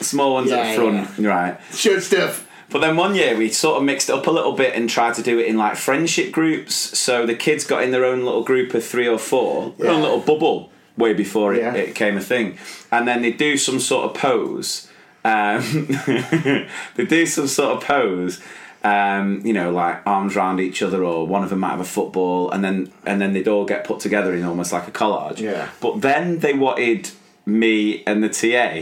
small 0.00 0.34
ones 0.34 0.50
at 0.50 0.70
the 0.70 0.76
front, 0.76 1.18
right. 1.18 1.58
should 1.72 2.02
stuff. 2.02 2.46
But 2.70 2.80
then 2.80 2.96
one 2.96 3.16
year 3.16 3.36
we 3.36 3.48
sort 3.50 3.78
of 3.78 3.82
mixed 3.82 4.08
it 4.08 4.14
up 4.14 4.26
a 4.28 4.30
little 4.30 4.52
bit 4.52 4.74
and 4.76 4.88
tried 4.88 5.14
to 5.14 5.22
do 5.22 5.40
it 5.40 5.46
in 5.46 5.56
like 5.56 5.76
friendship 5.76 6.30
groups. 6.30 6.74
So 6.98 7.26
the 7.26 7.34
kids 7.34 7.64
got 7.64 7.82
in 7.82 7.90
their 7.90 8.04
own 8.04 8.24
little 8.24 8.44
group 8.44 8.74
of 8.74 8.84
three 8.84 9.08
or 9.08 9.18
four, 9.18 9.74
their 9.78 9.90
own 9.90 10.02
little 10.02 10.20
bubble 10.20 10.69
way 10.96 11.12
before 11.14 11.54
it, 11.54 11.60
Yeah. 11.60 11.74
it 11.74 11.86
became 11.88 12.16
a 12.16 12.20
thing. 12.20 12.58
And 12.90 13.06
then 13.08 13.22
they 13.22 13.32
do 13.32 13.56
some 13.56 13.80
sort 13.80 14.04
of 14.10 14.14
pose. 14.20 14.88
Um, 15.24 15.62
they 16.96 17.04
do 17.06 17.26
some 17.26 17.46
sort 17.46 17.76
of 17.76 17.82
pose. 17.84 18.40
Um, 18.82 19.42
you 19.44 19.52
know, 19.52 19.70
like 19.70 20.00
arms 20.06 20.36
around 20.36 20.58
each 20.58 20.82
other, 20.82 21.04
or 21.04 21.26
one 21.26 21.42
of 21.44 21.50
them 21.50 21.58
might 21.60 21.72
have 21.72 21.80
a 21.80 21.84
football, 21.84 22.50
and 22.50 22.64
then 22.64 22.90
and 23.04 23.20
then 23.20 23.34
they'd 23.34 23.46
all 23.46 23.66
get 23.66 23.84
put 23.84 24.00
together 24.00 24.34
in 24.34 24.42
almost 24.42 24.72
like 24.72 24.88
a 24.88 24.90
collage. 24.90 25.38
Yeah. 25.38 25.68
But 25.82 26.00
then 26.00 26.38
they 26.38 26.54
wanted 26.54 27.10
me 27.44 28.02
and 28.06 28.24
the 28.24 28.30
TA. 28.30 28.80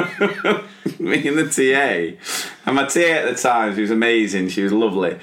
me 0.98 1.28
and 1.28 1.38
the 1.38 1.48
TA. 1.48 2.16
And 2.66 2.76
my 2.76 2.86
TA 2.86 3.00
at 3.00 3.28
the 3.34 3.40
time, 3.40 3.74
she 3.74 3.82
was 3.82 3.90
amazing. 3.92 4.48
She 4.48 4.62
was 4.62 4.72
lovely. 4.72 5.18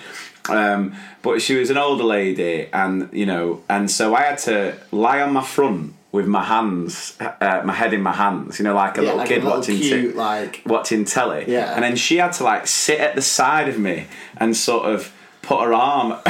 Um, 0.50 0.96
but 1.22 1.42
she 1.42 1.56
was 1.56 1.70
an 1.70 1.78
older 1.78 2.04
lady, 2.04 2.68
and 2.74 3.10
you 3.12 3.26
know, 3.26 3.64
and 3.70 3.90
so 3.92 4.16
I 4.16 4.22
had 4.24 4.38
to 4.40 4.76
lie 4.92 5.22
on 5.22 5.34
my 5.34 5.44
front 5.44 5.94
with 6.12 6.26
my 6.26 6.44
hands, 6.44 7.18
uh, 7.20 7.62
my 7.66 7.74
head 7.74 7.94
in 7.94 8.02
my 8.02 8.14
hands, 8.14 8.58
you 8.60 8.64
know, 8.64 8.74
like 8.74 8.98
a 8.98 9.02
Yeah, 9.02 9.08
little 9.08 9.18
like 9.18 9.30
a 9.30 9.34
kid 9.34 9.44
little 9.44 9.60
watching 9.60 9.78
cute, 9.78 10.12
t- 10.14 10.18
like- 10.18 10.62
watching 10.66 11.04
telly. 11.06 11.44
Yeah. 11.48 11.74
And 11.76 11.84
then 11.84 11.96
she 11.98 12.18
had 12.18 12.32
to 12.34 12.44
like 12.46 12.66
sit 12.66 13.00
at 13.00 13.14
the 13.16 13.22
side 13.22 13.68
of 13.68 13.78
me 13.78 14.08
and 14.38 14.56
sort 14.56 14.86
of 14.86 15.14
put 15.42 15.62
her 15.64 15.74
arm 15.74 16.14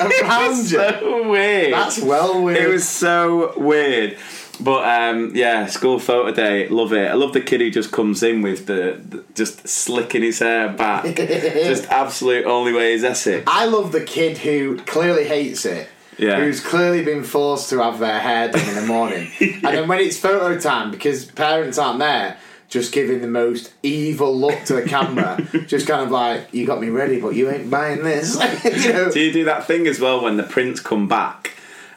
Around 0.00 0.56
you. 0.56 0.64
so 0.64 1.28
weird. 1.30 1.74
That's 1.74 2.00
well 2.00 2.42
weird. 2.42 2.58
It 2.58 2.68
was 2.68 2.88
so 2.88 3.52
weird. 3.58 4.16
But 4.62 4.86
um, 4.86 5.34
yeah, 5.34 5.66
school 5.66 5.98
photo 5.98 6.32
day, 6.32 6.68
love 6.68 6.92
it. 6.92 7.10
I 7.10 7.14
love 7.14 7.32
the 7.32 7.40
kid 7.40 7.60
who 7.60 7.70
just 7.70 7.92
comes 7.92 8.22
in 8.22 8.42
with 8.42 8.66
the, 8.66 9.00
the 9.08 9.24
just 9.34 9.66
slicking 9.66 10.22
his 10.22 10.38
hair 10.38 10.68
back, 10.68 11.04
just 11.16 11.86
absolute 11.86 12.44
only 12.46 12.72
way 12.72 12.92
is 12.92 13.04
Essex. 13.04 13.44
I 13.46 13.66
love 13.66 13.92
the 13.92 14.04
kid 14.04 14.38
who 14.38 14.78
clearly 14.78 15.24
hates 15.24 15.64
it. 15.64 15.88
Yeah. 16.18 16.36
Who's 16.36 16.60
clearly 16.60 17.02
been 17.02 17.24
forced 17.24 17.70
to 17.70 17.82
have 17.82 17.98
their 17.98 18.20
hair 18.20 18.50
done 18.50 18.68
in 18.68 18.74
the 18.74 18.86
morning. 18.86 19.30
And 19.40 19.76
then 19.76 19.88
when 19.88 20.00
it's 20.00 20.18
photo 20.18 20.58
time, 20.58 20.90
because 20.90 21.24
parents 21.24 21.78
aren't 21.78 21.98
there, 21.98 22.36
just 22.68 22.92
giving 22.92 23.20
the 23.20 23.26
most 23.26 23.72
evil 23.82 24.36
look 24.36 24.64
to 24.64 24.74
the 24.74 24.82
camera. 24.82 25.38
just 25.66 25.86
kind 25.86 26.02
of 26.02 26.10
like, 26.10 26.52
you 26.52 26.66
got 26.66 26.80
me 26.80 26.88
ready, 26.88 27.20
but 27.20 27.34
you 27.34 27.50
ain't 27.50 27.70
buying 27.70 28.02
this. 28.02 28.34
you 28.64 28.92
know? 28.92 29.10
Do 29.10 29.20
you 29.20 29.32
do 29.32 29.44
that 29.44 29.66
thing 29.66 29.86
as 29.86 29.98
well 29.98 30.22
when 30.22 30.36
the 30.36 30.42
prints 30.42 30.80
come 30.80 31.08
back? 31.08 31.52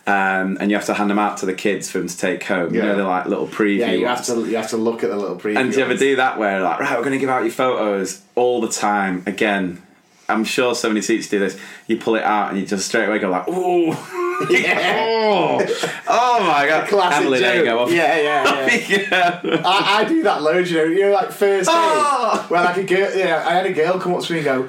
Um, 0.06 0.58
and 0.60 0.70
you 0.70 0.76
have 0.76 0.86
to 0.88 0.94
hand 0.94 1.10
them 1.10 1.18
out 1.20 1.38
to 1.38 1.46
the 1.46 1.54
kids 1.54 1.90
for 1.90 1.98
them 2.00 2.10
to 2.10 2.18
take 2.18 2.44
home. 2.44 2.74
You 2.74 2.82
Yeah. 2.82 2.88
know, 2.88 2.96
they're 2.98 3.06
like 3.06 3.26
little 3.26 3.48
preview. 3.48 3.78
Yeah, 3.80 3.92
you 3.92 4.06
have 4.08 4.26
to 4.26 4.34
you 4.50 4.58
have 4.58 4.70
to 4.72 4.78
look 4.78 5.02
at 5.04 5.10
the 5.10 5.16
little 5.16 5.38
preview. 5.38 5.58
And 5.58 5.72
do 5.72 5.78
you 5.80 5.86
ever 5.86 5.96
do 5.96 6.18
that 6.18 6.38
where 6.38 6.60
like, 6.62 6.80
right, 6.82 6.92
we're 6.98 7.06
going 7.06 7.14
to 7.14 7.20
give 7.20 7.30
out 7.30 7.44
your 7.44 7.52
photos 7.54 8.22
all 8.36 8.60
the 8.60 8.68
time 8.68 9.24
again? 9.26 9.82
I'm 10.28 10.44
sure 10.44 10.74
so 10.76 10.88
many 10.90 11.00
teachers 11.02 11.30
do 11.30 11.40
this. 11.40 11.58
You 11.88 11.98
pull 11.98 12.16
it 12.16 12.24
out 12.24 12.50
and 12.52 12.60
you 12.60 12.66
just 12.66 12.88
straight 12.88 13.06
away 13.08 13.20
go 13.20 13.30
like, 13.30 13.48
ooh, 13.48 13.88
Yeah. 14.50 14.98
oh, 15.00 15.60
oh 16.10 16.40
my 16.46 16.68
god, 16.68 16.88
Classic 16.90 17.22
Emily, 17.22 17.40
there 17.40 17.56
you 17.60 17.66
joke. 17.66 17.88
go. 17.90 17.94
Yeah, 17.94 18.18
yeah, 18.18 18.68
yeah. 18.68 19.42
yeah. 19.44 19.62
I, 19.66 20.02
I 20.02 20.04
do 20.06 20.22
that 20.24 20.42
loads, 20.42 20.70
you 20.72 20.78
know. 20.80 20.84
You 20.86 21.02
know, 21.04 21.12
like 21.12 21.32
first 21.32 21.70
day, 21.70 21.74
Oh! 21.76 22.46
where 22.50 22.64
like 22.64 22.78
a 22.78 22.84
girl, 22.84 23.16
yeah, 23.16 23.44
I 23.48 23.54
had 23.54 23.66
a 23.68 23.74
girl 23.74 24.00
come 24.00 24.16
up 24.16 24.24
to 24.24 24.34
me 24.34 24.40
and 24.40 24.46
go. 24.46 24.68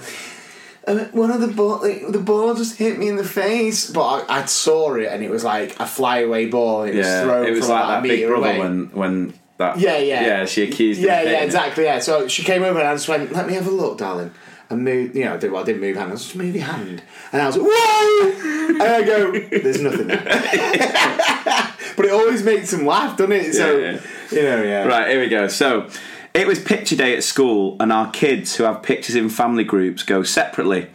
"Uh, 0.87 1.05
One 1.13 1.31
of 1.31 1.41
the 1.41 1.49
ball, 1.49 1.81
like, 1.83 2.07
the 2.09 2.19
ball 2.19 2.55
just 2.55 2.77
hit 2.79 2.99
me 2.99 3.09
in 3.09 3.17
the 3.17 3.25
face, 3.25 3.91
but 3.91 4.27
I, 4.29 4.41
I 4.41 4.45
saw 4.47 4.95
it 4.95 5.07
and 5.07 5.23
it 5.23 5.31
was 5.31 5.45
like 5.45 5.79
a 5.81 5.87
flyaway 5.87 6.47
ball. 6.47 6.83
And 6.83 6.95
it 6.95 6.99
was 6.99 7.07
thrown 7.23 7.47
it 7.47 7.51
was 7.51 7.61
from 7.61 7.69
like 7.71 7.87
that 7.89 7.99
a 7.99 8.03
big 8.03 8.27
brother 8.27 8.47
away. 8.47 8.59
when 8.59 8.91
when 8.93 9.35
that. 9.59 9.79
Yeah, 9.79 9.97
yeah. 9.99 10.27
Yeah, 10.27 10.45
she 10.47 10.63
accused. 10.65 11.01
Yeah, 11.01 11.23
yeah, 11.23 11.41
exactly. 11.43 11.85
Yeah. 11.85 12.01
So 12.01 12.29
she 12.29 12.43
came 12.43 12.63
over 12.63 12.79
and 12.79 12.89
I 12.89 12.95
just 12.95 13.09
went, 13.09 13.33
"Let 13.33 13.47
me 13.47 13.55
have 13.55 13.67
a 13.67 13.71
look, 13.71 13.99
darling." 13.99 14.31
And 14.71 14.83
move, 14.83 15.15
you 15.15 15.27
know, 15.27 15.35
I 15.35 15.37
did, 15.37 15.53
well, 15.53 15.63
I 15.63 15.67
didn't 15.67 15.83
move 15.83 15.95
hand. 15.97 16.09
I 16.09 16.13
was 16.13 16.23
just 16.25 16.37
move 16.37 16.55
your 16.55 16.65
hand, 16.65 17.03
and 17.33 17.43
I 17.43 17.47
was 17.47 17.57
like, 17.59 17.67
"Whoa!" 17.71 18.71
and 18.71 18.83
I 18.83 19.03
go, 19.03 19.33
"There's 19.33 19.81
nothing 19.81 20.07
there." 20.07 20.25
but 21.97 22.07
it 22.07 22.13
always 22.13 22.43
makes 22.43 22.71
them 22.71 22.87
laugh, 22.87 23.17
doesn't 23.17 23.33
it? 23.33 23.55
So 23.55 23.77
Yeah, 23.79 23.91
yeah. 23.93 24.01
you 24.39 24.43
know, 24.43 24.63
yeah. 24.63 24.85
Right, 24.85 25.09
here 25.11 25.21
we 25.21 25.29
go. 25.29 25.49
So, 25.49 25.89
it 26.35 26.47
was 26.49 26.59
picture 26.59 26.97
day 26.97 27.17
at 27.17 27.23
school, 27.25 27.77
and 27.81 27.93
our 27.93 28.11
kids 28.11 28.57
who 28.57 28.65
have 28.65 28.83
pictures 28.83 29.15
in 29.15 29.29
family 29.29 29.65
groups 29.65 30.03
go 30.03 30.23
separately. 30.25 30.89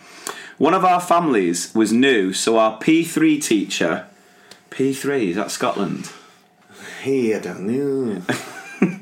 One 0.58 0.74
of 0.74 0.84
our 0.84 1.00
families 1.00 1.74
was 1.74 1.94
new, 1.94 2.34
so 2.34 2.58
our 2.60 2.78
P3 2.80 3.42
teacher, 3.42 4.06
P3, 4.70 5.30
is 5.30 5.36
that 5.38 5.52
Scotland? 5.52 6.12
He, 7.02 7.34
I 7.34 7.40
don't 7.40 7.62
know. 7.62 8.22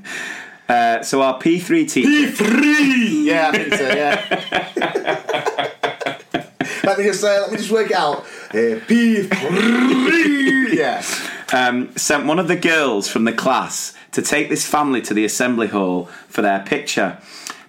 Uh, 0.69 1.01
so 1.01 1.21
our 1.21 1.39
P3 1.39 1.89
teacher. 1.89 2.09
P3! 2.09 3.23
Yeah, 3.23 3.49
I 3.53 3.57
think 3.57 3.73
so. 3.73 3.87
Yeah. 3.87 4.21
let 6.83 6.97
me 6.97 7.05
just 7.05 7.21
say. 7.21 7.39
Let 7.39 7.51
me 7.51 7.57
just 7.57 7.71
work 7.71 7.89
it 7.89 7.95
out. 7.95 8.25
Uh, 8.49 8.77
P 8.85 9.23
three. 9.23 10.77
Yeah. 10.77 11.01
um, 11.53 11.95
sent 11.95 12.25
one 12.25 12.37
of 12.37 12.49
the 12.49 12.57
girls 12.57 13.07
from 13.07 13.23
the 13.23 13.31
class 13.31 13.93
to 14.11 14.21
take 14.21 14.49
this 14.49 14.65
family 14.67 15.01
to 15.03 15.13
the 15.13 15.25
assembly 15.25 15.67
hall 15.67 16.05
for 16.27 16.41
their 16.41 16.59
picture. 16.59 17.17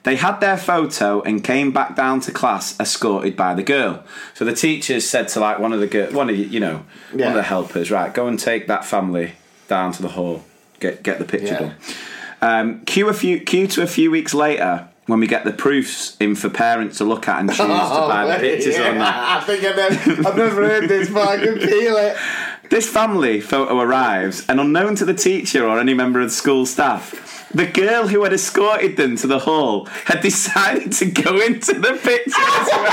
They 0.04 0.16
had 0.16 0.40
their 0.40 0.56
photo 0.56 1.20
and 1.22 1.44
came 1.44 1.70
back 1.72 1.94
down 1.96 2.20
to 2.20 2.32
class 2.32 2.78
escorted 2.80 3.36
by 3.36 3.54
the 3.54 3.62
girl. 3.62 4.04
So 4.34 4.44
the 4.44 4.54
teachers 4.54 5.08
said 5.08 5.28
to 5.28 5.40
like 5.40 5.58
one 5.58 5.72
of 5.72 5.80
the 5.80 5.86
girl, 5.86 6.10
one 6.12 6.30
of 6.30 6.36
you, 6.36 6.46
you 6.46 6.60
know, 6.60 6.84
one 7.12 7.22
of 7.28 7.34
the 7.34 7.42
helpers, 7.42 7.90
right, 7.90 8.12
go 8.14 8.26
and 8.26 8.38
take 8.38 8.68
that 8.68 8.84
family 8.84 9.32
down 9.66 9.92
to 9.92 10.02
the 10.02 10.08
hall, 10.08 10.44
get 10.80 11.02
get 11.02 11.18
the 11.18 11.24
picture 11.26 11.54
Yeah. 11.54 11.58
done. 11.58 11.74
Um, 12.40 12.80
cue 12.86 13.08
a 13.08 13.12
few, 13.12 13.40
cue 13.40 13.66
to 13.66 13.82
a 13.82 13.86
few 13.86 14.10
weeks 14.10 14.32
later 14.32 14.88
when 15.08 15.18
we 15.20 15.26
get 15.26 15.44
the 15.44 15.52
proofs 15.52 16.16
in 16.20 16.34
for 16.36 16.48
parents 16.50 16.98
to 16.98 17.04
look 17.04 17.26
at 17.28 17.40
and 17.40 17.48
choose 17.48 17.56
to 17.58 17.64
oh, 17.64 18.08
buy 18.08 18.26
the 18.26 18.34
pictures 18.38 18.76
Oh, 18.76 18.80
yeah. 18.82 18.90
on 18.90 18.98
that. 18.98 19.42
I 19.42 19.44
think 19.44 19.64
I've 19.64 19.76
never, 19.76 20.28
I've 20.28 20.36
never 20.36 20.68
heard 20.68 20.88
this, 20.88 21.08
but 21.10 21.26
I 21.26 21.36
can 21.38 21.58
feel 21.58 21.96
it. 21.96 22.16
This 22.68 22.86
family 22.88 23.40
photo 23.40 23.80
arrives, 23.80 24.44
and 24.48 24.60
unknown 24.60 24.94
to 24.96 25.04
the 25.06 25.14
teacher 25.14 25.66
or 25.66 25.78
any 25.80 25.94
member 25.94 26.20
of 26.20 26.26
the 26.26 26.32
school 26.34 26.66
staff, 26.66 27.48
the 27.54 27.64
girl 27.66 28.08
who 28.08 28.22
had 28.24 28.34
escorted 28.34 28.98
them 28.98 29.16
to 29.16 29.26
the 29.26 29.38
hall 29.38 29.86
had 30.04 30.20
decided 30.20 30.92
to 30.92 31.06
go 31.06 31.40
into 31.40 31.72
the 31.72 31.98
picture 32.02 32.34
as 32.36 32.68
well. 32.68 32.90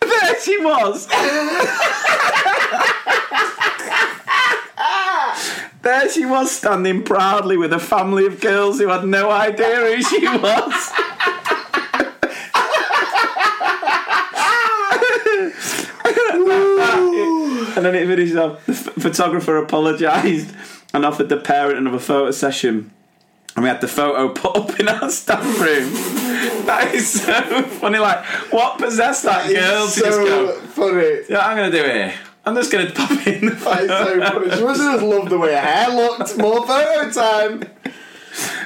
there 0.02 0.40
she 0.42 0.58
was. 0.58 1.08
there 5.82 6.08
she 6.08 6.24
was 6.26 6.50
standing 6.50 7.02
proudly 7.02 7.56
with 7.56 7.72
a 7.72 7.78
family 7.78 8.26
of 8.26 8.40
girls 8.40 8.78
who 8.78 8.88
had 8.88 9.04
no 9.04 9.30
idea 9.30 9.76
who 9.76 10.02
she 10.02 10.26
was. 10.26 10.92
And 17.74 17.86
then 17.86 17.94
it 17.94 18.06
finished 18.06 18.36
off. 18.36 18.64
The 18.66 18.72
ph- 18.74 18.96
photographer 18.98 19.56
apologised 19.56 20.54
and 20.92 21.04
offered 21.06 21.28
the 21.28 21.36
parent 21.38 21.78
another 21.78 21.98
photo 21.98 22.30
session. 22.30 22.90
and 23.56 23.62
we 23.62 23.68
had 23.68 23.80
the 23.80 23.88
photo 23.88 24.28
put 24.28 24.56
up 24.56 24.78
in 24.80 24.88
our 24.88 25.10
staff 25.10 25.42
room. 25.60 25.92
That 26.62 26.94
is 26.94 27.10
so 27.24 27.62
funny. 27.64 27.98
Like, 27.98 28.24
what 28.52 28.78
possessed 28.78 29.24
that 29.24 29.48
girl 29.48 29.52
to 29.52 29.84
It's 29.84 29.96
just 29.96 30.16
so 30.16 30.24
go? 30.24 30.60
funny. 30.60 31.16
Yeah, 31.28 31.40
I'm 31.40 31.56
gonna 31.56 31.72
do 31.72 31.82
it. 31.84 32.14
I'm 32.44 32.54
just 32.56 32.72
gonna 32.72 32.90
pop 32.90 33.10
it 33.26 33.42
in 33.42 33.48
the 33.50 33.56
so 33.56 33.70
photo. 33.70 34.20
funny. 34.20 34.56
She 34.56 34.64
must 34.64 34.80
have 34.80 34.92
just 35.00 35.04
loved 35.04 35.30
the 35.30 35.38
way 35.38 35.52
her 35.52 35.60
hair 35.60 35.88
looked. 35.90 36.36
More 36.38 36.66
photo 36.66 37.10
time. 37.10 37.60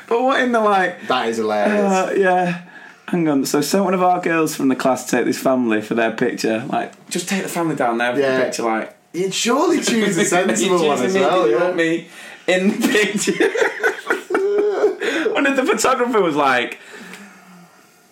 But 0.09 0.23
what 0.23 0.41
in 0.41 0.53
the 0.53 0.61
like? 0.61 1.07
That 1.09 1.29
is 1.29 1.37
hilarious. 1.39 1.93
Uh, 1.93 2.15
yeah. 2.17 2.63
Hang 3.09 3.29
on. 3.29 3.45
So, 3.45 3.61
sent 3.61 3.85
one 3.85 3.95
of 3.95 4.03
our 4.03 4.21
girls 4.21 4.55
from 4.57 4.69
the 4.69 4.77
class 4.77 5.05
to 5.07 5.11
take 5.17 5.27
this 5.27 5.39
family 5.39 5.81
for 5.83 5.95
their 5.95 6.13
picture. 6.13 6.65
Like, 6.69 7.09
just 7.11 7.29
take 7.29 7.43
the 7.43 7.49
family 7.49 7.77
down 7.77 7.99
there 7.99 8.15
for 8.15 8.21
Yeah. 8.21 8.39
the 8.39 8.45
picture. 8.45 8.63
Like, 8.63 8.97
You'd 9.13 9.35
surely 9.35 9.81
choose 9.81 10.17
a 10.19 10.25
sensible 10.25 10.87
one 10.87 11.03
as 11.03 11.15
well. 11.15 11.47
you 11.49 11.57
Yeah. 11.57 11.65
want 11.65 11.77
me 11.77 12.09
in 12.47 12.81
the 12.81 12.89
picture. 12.89 13.33
One 15.33 15.47
of 15.47 15.57
the 15.57 15.65
photographer 15.65 16.21
was 16.21 16.37
like, 16.37 16.79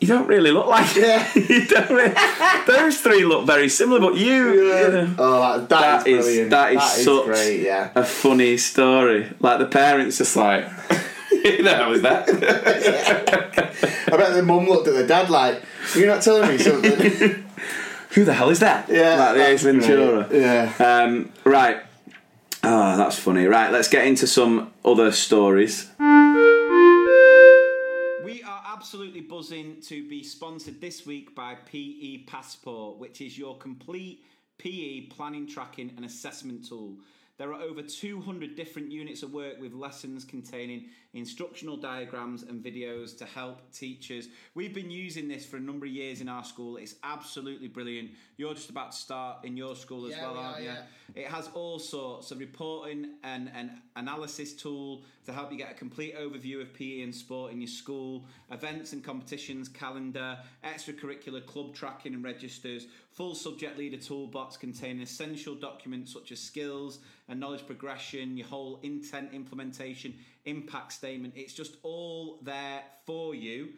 "You 0.05 0.09
don't 0.15 0.27
really 0.29 0.51
look 0.51 0.67
like 0.67 0.95
Yeah. 0.97 1.27
you 1.35 1.67
don't 1.67 1.91
really, 1.91 2.15
Those 2.67 3.01
three 3.01 3.25
look 3.25 3.47
very 3.47 3.69
similar, 3.69 4.01
but 4.01 4.17
you." 4.17 4.69
Yeah. 4.69 4.81
you 4.87 4.93
know." 4.93 5.15
Oh, 5.19 5.59
that, 5.61 5.69
That 5.71 6.05
that 6.05 6.07
is 6.07 6.51
that 6.51 6.73
is 6.75 6.83
such- 7.05 7.25
great. 7.25 7.61
Yeah. 7.63 7.91
a 7.95 8.05
funny 8.05 8.57
story. 8.59 9.31
Like 9.41 9.59
the 9.59 9.67
parents 9.67 10.19
just 10.19 10.37
like, 10.37 10.65
who 11.31 11.63
the 11.63 11.75
hell 11.75 11.93
is 11.93 12.03
that? 12.03 12.29
I 14.13 14.17
bet 14.17 14.35
the 14.35 14.43
mum 14.43 14.69
looked 14.69 14.89
at 14.89 14.95
the 14.95 15.07
dad 15.07 15.31
like, 15.31 15.63
"You're 15.97 16.07
not 16.07 16.23
telling 16.23 16.49
me 16.51 16.59
something." 16.59 17.45
who 18.11 18.25
the 18.25 18.33
hell 18.35 18.51
is 18.51 18.61
that? 18.61 18.89
yeah. 18.89 19.17
like 19.19 19.35
the 19.37 19.47
Ace 19.49 19.63
Ventura. 19.63 20.25
great. 20.29 20.41
Yeah. 20.43 20.73
Um, 20.79 21.31
right. 21.45 21.79
Oh, 22.63 22.97
that's 22.97 23.19
funny. 23.19 23.45
Right, 23.47 23.71
let's 23.73 23.89
get 23.89 24.07
into 24.07 24.27
some 24.27 24.73
other 24.85 25.13
stories. 25.13 25.91
Absolutely 28.95 29.23
buzzing 29.23 29.81
to 29.81 30.09
be 30.09 30.23
sponsored 30.23 30.81
this 30.81 31.05
week 31.05 31.35
by 31.35 31.57
PE 31.67 32.19
Passport, 32.29 32.97
which 32.97 33.21
is 33.21 33.37
your 33.37 33.59
complete 33.59 34.25
PE 34.59 35.07
planning, 35.07 35.49
tracking, 35.49 35.93
and 35.97 36.05
assessment 36.05 36.69
tool. 36.69 36.99
There 37.37 37.53
are 37.53 37.61
over 37.61 37.83
200 37.83 38.55
different 38.55 38.93
units 38.93 39.25
of 39.25 39.33
work 39.33 39.61
with 39.61 39.73
lessons 39.73 40.25
containing 40.25 40.91
instructional 41.15 41.77
diagrams 41.77 42.43
and 42.43 42.63
videos 42.63 43.17
to 43.19 43.25
help 43.25 43.73
teachers. 43.73 44.29
We've 44.55 44.75
been 44.75 44.91
using 44.91 45.29
this 45.29 45.47
for 45.47 45.57
a 45.57 45.61
number 45.61 45.87
of 45.87 45.93
years 45.93 46.21
in 46.21 46.29
our 46.29 46.45
school. 46.45 46.77
It's 46.77 46.97
absolutely 47.03 47.69
brilliant. 47.69 48.11
You're 48.37 48.55
just 48.55 48.71
about 48.71 48.93
to 48.93 48.99
start 48.99 49.45
in 49.45 49.57
your 49.57 49.77
school 49.77 50.07
as 50.07 50.13
Yeah, 50.13 50.23
well, 50.23 50.33
we 50.35 50.39
aren't 50.41 50.57
are, 50.57 50.61
you? 50.61 50.67
yeah. 50.67 50.83
It 51.15 51.27
has 51.29 51.49
all 51.55 51.79
sorts 51.79 52.31
of 52.31 52.39
reporting 52.41 53.15
and 53.23 53.51
an 53.55 53.81
analysis 53.97 54.53
tool 54.55 55.05
to 55.27 55.33
help 55.33 55.53
you 55.53 55.59
get 55.59 55.71
a 55.71 55.75
complete 55.75 56.17
overview 56.19 56.61
of 56.61 56.75
PE 56.75 57.03
and 57.03 57.15
sport 57.15 57.53
in 57.53 57.61
your 57.61 57.69
school, 57.69 58.25
events 58.51 58.93
and 58.93 59.03
competitions 59.05 59.69
calendar, 59.69 60.39
extracurricular 60.65 61.45
club 61.47 61.75
tracking 61.75 62.15
and 62.15 62.25
registers, 62.25 62.87
full 63.13 63.35
subject 63.35 63.79
leader 63.79 63.97
toolbox 63.97 64.57
containing 64.57 65.03
essential 65.03 65.55
documents 65.55 66.13
such 66.13 66.33
as 66.33 66.41
skills 66.41 66.99
and 67.29 67.39
knowledge 67.39 67.65
progression, 67.67 68.37
your 68.37 68.47
whole 68.47 68.81
intent 68.83 69.33
implementation, 69.33 70.15
impact 70.47 70.93
statement. 70.93 71.35
It's 71.37 71.53
just 71.53 71.77
all 71.83 72.39
there 72.43 72.83
for 73.07 73.35
you. 73.35 73.71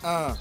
Uh, 0.02 0.34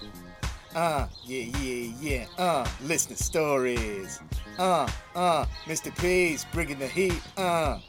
uh, 0.75 1.07
yeah, 1.25 1.43
yeah, 1.59 1.91
yeah. 1.99 2.25
Uh, 2.37 2.65
listener 2.83 3.15
stories. 3.15 4.21
Uh, 4.57 4.87
uh, 5.15 5.45
Mr. 5.65 5.93
P's 5.99 6.45
bringing 6.53 6.79
the 6.79 6.87
heat. 6.87 7.21
Uh, 7.35 7.79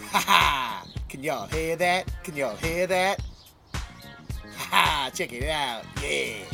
ha 0.00 0.24
ha. 0.26 0.84
Can 1.08 1.22
y'all 1.22 1.46
hear 1.46 1.74
that? 1.76 2.12
Can 2.22 2.36
y'all 2.36 2.56
hear 2.56 2.86
that? 2.86 3.22
Ha 3.74 4.68
ha. 4.70 5.10
Check 5.14 5.32
it 5.32 5.48
out. 5.48 5.84
Yeah. 6.02 6.44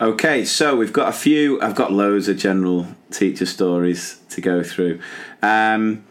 Okay, 0.00 0.44
so 0.44 0.74
we've 0.74 0.92
got 0.92 1.08
a 1.08 1.12
few. 1.12 1.60
I've 1.60 1.76
got 1.76 1.92
loads 1.92 2.26
of 2.26 2.36
general 2.36 2.88
teacher 3.12 3.46
stories 3.46 4.20
to 4.30 4.40
go 4.40 4.64
through. 4.64 5.00
Um, 5.40 6.04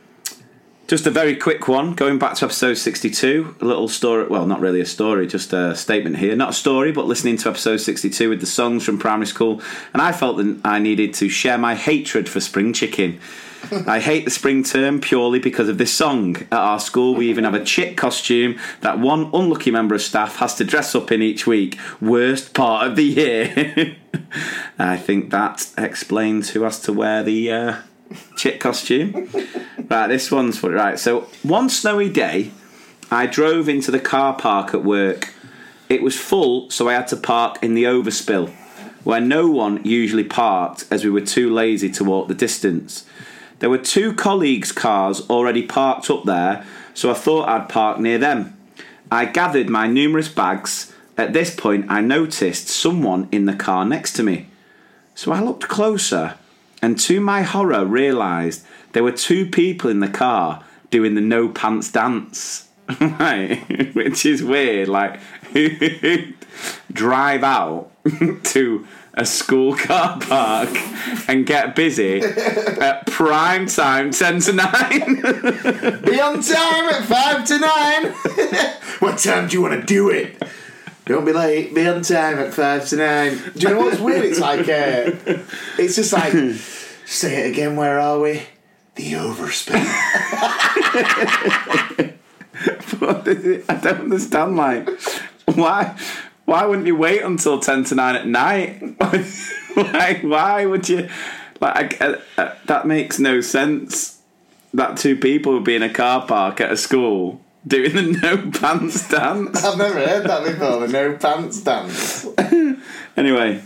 just 0.87 1.05
a 1.05 1.11
very 1.11 1.35
quick 1.35 1.67
one. 1.67 1.93
Going 1.93 2.17
back 2.17 2.35
to 2.35 2.45
episode 2.45 2.75
sixty-two, 2.75 3.57
a 3.59 3.65
little 3.65 3.89
story. 3.89 4.27
Well, 4.27 4.45
not 4.45 4.61
really 4.61 4.79
a 4.79 4.85
story, 4.85 5.27
just 5.27 5.51
a 5.51 5.75
statement 5.75 6.15
here. 6.15 6.33
Not 6.33 6.51
a 6.51 6.53
story, 6.53 6.93
but 6.93 7.07
listening 7.07 7.35
to 7.39 7.49
episode 7.49 7.77
sixty-two 7.77 8.29
with 8.29 8.39
the 8.39 8.45
songs 8.45 8.85
from 8.85 8.99
primary 8.99 9.27
school, 9.27 9.61
and 9.91 10.01
I 10.01 10.13
felt 10.13 10.37
that 10.37 10.61
I 10.63 10.79
needed 10.79 11.13
to 11.15 11.27
share 11.27 11.57
my 11.57 11.75
hatred 11.75 12.29
for 12.29 12.39
spring 12.39 12.71
chicken. 12.71 13.19
I 13.71 13.99
hate 13.99 14.25
the 14.25 14.31
spring 14.31 14.63
term 14.63 14.99
purely 14.99 15.39
because 15.39 15.69
of 15.69 15.77
this 15.77 15.93
song. 15.93 16.35
At 16.35 16.53
our 16.53 16.79
school, 16.79 17.15
we 17.15 17.29
even 17.29 17.43
have 17.43 17.53
a 17.53 17.63
chick 17.63 17.95
costume 17.97 18.59
that 18.81 18.99
one 18.99 19.29
unlucky 19.33 19.71
member 19.71 19.95
of 19.95 20.01
staff 20.01 20.37
has 20.37 20.55
to 20.55 20.63
dress 20.63 20.95
up 20.95 21.11
in 21.11 21.21
each 21.21 21.47
week. 21.47 21.77
Worst 22.01 22.53
part 22.53 22.87
of 22.87 22.95
the 22.95 23.03
year. 23.03 23.97
I 24.79 24.97
think 24.97 25.31
that 25.31 25.71
explains 25.77 26.51
who 26.51 26.63
has 26.63 26.79
to 26.81 26.93
wear 26.93 27.23
the 27.23 27.51
uh, 27.51 27.75
chick 28.35 28.59
costume. 28.59 29.29
right, 29.89 30.07
this 30.07 30.31
one's 30.31 30.57
funny. 30.57 30.73
Right, 30.73 30.99
so 30.99 31.21
one 31.41 31.69
snowy 31.69 32.09
day, 32.09 32.51
I 33.11 33.27
drove 33.27 33.69
into 33.69 33.91
the 33.91 33.99
car 33.99 34.33
park 34.35 34.73
at 34.73 34.83
work. 34.83 35.33
It 35.89 36.01
was 36.01 36.19
full, 36.19 36.69
so 36.69 36.89
I 36.89 36.93
had 36.93 37.07
to 37.09 37.17
park 37.17 37.59
in 37.61 37.75
the 37.75 37.83
overspill, 37.83 38.49
where 39.03 39.21
no 39.21 39.47
one 39.47 39.83
usually 39.85 40.23
parked 40.23 40.85
as 40.89 41.03
we 41.03 41.09
were 41.09 41.21
too 41.21 41.53
lazy 41.53 41.89
to 41.91 42.03
walk 42.03 42.27
the 42.27 42.33
distance. 42.33 43.05
There 43.63 43.69
were 43.69 43.77
two 43.77 44.13
colleagues' 44.13 44.73
cars 44.73 45.21
already 45.29 45.61
parked 45.61 46.09
up 46.09 46.25
there, 46.25 46.65
so 46.93 47.09
I 47.09 47.13
thought 47.13 47.47
I'd 47.47 47.69
park 47.69 47.97
near 47.97 48.17
them. 48.17 48.57
I 49.09 49.23
gathered 49.23 49.69
my 49.69 49.87
numerous 49.87 50.27
bags. 50.27 50.93
At 51.17 51.31
this 51.31 51.55
point, 51.55 51.85
I 51.87 52.01
noticed 52.01 52.67
someone 52.67 53.29
in 53.31 53.45
the 53.45 53.55
car 53.55 53.85
next 53.85 54.17
to 54.17 54.23
me. 54.23 54.47
So 55.15 55.31
I 55.31 55.39
looked 55.39 55.69
closer, 55.69 56.37
and 56.81 56.99
to 56.99 57.21
my 57.21 57.43
horror, 57.43 57.85
realised 57.85 58.65
there 58.91 59.01
were 59.01 59.13
two 59.13 59.45
people 59.45 59.89
in 59.89 60.01
the 60.01 60.09
car 60.09 60.61
doing 60.89 61.15
the 61.15 61.21
no 61.21 61.47
pants 61.47 61.89
dance. 61.89 62.67
right, 62.99 63.95
which 63.95 64.25
is 64.25 64.43
weird. 64.43 64.89
Like, 64.89 65.21
drive 66.91 67.45
out 67.45 67.91
to 68.43 68.87
a 69.15 69.25
school 69.25 69.75
car 69.75 70.19
park 70.19 70.69
and 71.27 71.45
get 71.45 71.75
busy 71.75 72.21
at 72.21 73.05
prime 73.07 73.67
time 73.67 74.11
10 74.11 74.39
to 74.41 74.53
9. 74.53 76.01
Be 76.01 76.19
on 76.19 76.41
time 76.41 76.89
at 76.89 77.05
five 77.05 77.45
to 77.45 77.59
nine. 77.59 78.11
what 78.99 79.19
time 79.19 79.47
do 79.47 79.55
you 79.55 79.61
want 79.61 79.79
to 79.79 79.85
do 79.85 80.09
it? 80.09 80.41
Don't 81.05 81.25
be 81.25 81.33
late. 81.33 81.75
Be 81.75 81.87
on 81.87 82.01
time 82.01 82.39
at 82.39 82.53
five 82.53 82.87
to 82.89 82.95
nine. 82.95 83.37
Do 83.55 83.67
you 83.67 83.73
know 83.73 83.81
what's 83.81 83.99
weird? 83.99 84.25
It's 84.25 84.39
like 84.39 84.61
uh, 84.61 85.11
it's 85.77 85.95
just 85.95 86.13
like 86.13 86.33
say 87.05 87.43
it 87.43 87.51
again. 87.51 87.75
Where 87.75 87.99
are 87.99 88.19
we? 88.19 88.41
The 88.95 89.13
overspill. 89.13 89.73
I 93.69 93.75
don't 93.75 94.01
understand. 94.01 94.55
Like, 94.55 94.89
why? 95.45 95.97
Why 96.45 96.65
wouldn't 96.65 96.87
you 96.87 96.95
wait 96.95 97.21
until 97.21 97.59
ten 97.59 97.83
to 97.85 97.95
nine 97.95 98.15
at 98.15 98.27
night? 98.27 98.81
like, 99.75 100.21
why 100.21 100.65
would 100.65 100.89
you? 100.89 101.09
Like, 101.61 102.01
I, 102.01 102.15
I, 102.37 102.55
that 102.65 102.85
makes 102.85 103.19
no 103.19 103.41
sense. 103.41 104.19
That 104.73 104.97
two 104.97 105.15
people 105.15 105.53
would 105.53 105.63
be 105.63 105.75
in 105.75 105.83
a 105.83 105.93
car 105.93 106.25
park 106.25 106.59
at 106.59 106.71
a 106.71 106.77
school 106.77 107.39
doing 107.65 107.93
the 107.93 108.01
no 108.21 108.51
pants 108.51 109.07
dance. 109.07 109.63
I've 109.63 109.77
never 109.77 109.99
heard 109.99 110.25
that 110.25 110.43
before. 110.43 110.85
The 110.85 110.87
no 110.87 111.17
pants 111.17 111.61
dance. 111.61 112.27
Anyway, 113.15 113.61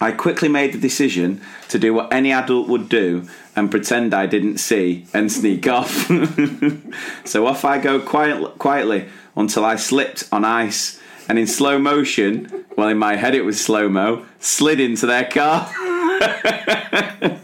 I 0.00 0.10
quickly 0.10 0.48
made 0.48 0.72
the 0.72 0.78
decision 0.78 1.40
to 1.68 1.78
do 1.78 1.94
what 1.94 2.12
any 2.12 2.32
adult 2.32 2.68
would 2.68 2.88
do 2.88 3.28
and 3.54 3.70
pretend 3.70 4.12
I 4.12 4.26
didn't 4.26 4.58
see 4.58 5.06
and 5.14 5.30
sneak 5.30 5.68
off. 5.68 6.10
so 7.24 7.46
off 7.46 7.64
I 7.64 7.78
go 7.78 8.00
quiet, 8.00 8.58
quietly 8.58 9.08
until 9.36 9.64
I 9.64 9.76
slipped 9.76 10.28
on 10.32 10.44
ice 10.44 11.00
and 11.28 11.38
in 11.38 11.46
slow 11.46 11.78
motion, 11.78 12.64
well, 12.76 12.88
in 12.88 12.98
my 12.98 13.16
head 13.16 13.34
it 13.34 13.42
was 13.42 13.60
slow 13.60 13.88
mo, 13.88 14.24
slid 14.40 14.80
into 14.80 15.06
their 15.06 15.24
car. 15.24 15.70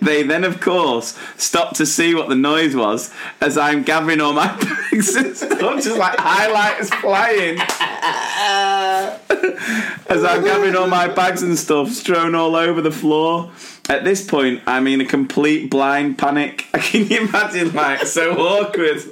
they 0.00 0.22
then, 0.22 0.44
of 0.44 0.60
course, 0.60 1.18
stop 1.36 1.76
to 1.76 1.86
see 1.86 2.14
what 2.14 2.28
the 2.28 2.34
noise 2.34 2.74
was 2.74 3.12
as 3.40 3.58
I'm 3.58 3.82
gathering 3.82 4.20
all 4.20 4.32
my 4.32 4.46
bags 4.92 5.14
and 5.14 5.36
stuff, 5.36 5.82
just 5.82 5.98
like 5.98 6.16
highlighters 6.16 6.92
flying. 7.00 7.60
as 10.08 10.24
I'm 10.24 10.44
gathering 10.44 10.76
all 10.76 10.88
my 10.88 11.08
bags 11.08 11.42
and 11.42 11.58
stuff 11.58 11.90
strewn 11.90 12.34
all 12.34 12.56
over 12.56 12.80
the 12.80 12.90
floor. 12.90 13.50
At 13.88 14.04
this 14.04 14.24
point, 14.24 14.62
I'm 14.66 14.86
in 14.86 15.00
a 15.00 15.04
complete 15.04 15.68
blind 15.68 16.16
panic. 16.16 16.66
Can 16.72 17.08
you 17.08 17.26
imagine, 17.26 17.72
like, 17.74 18.06
so 18.06 18.32
awkward? 18.32 19.02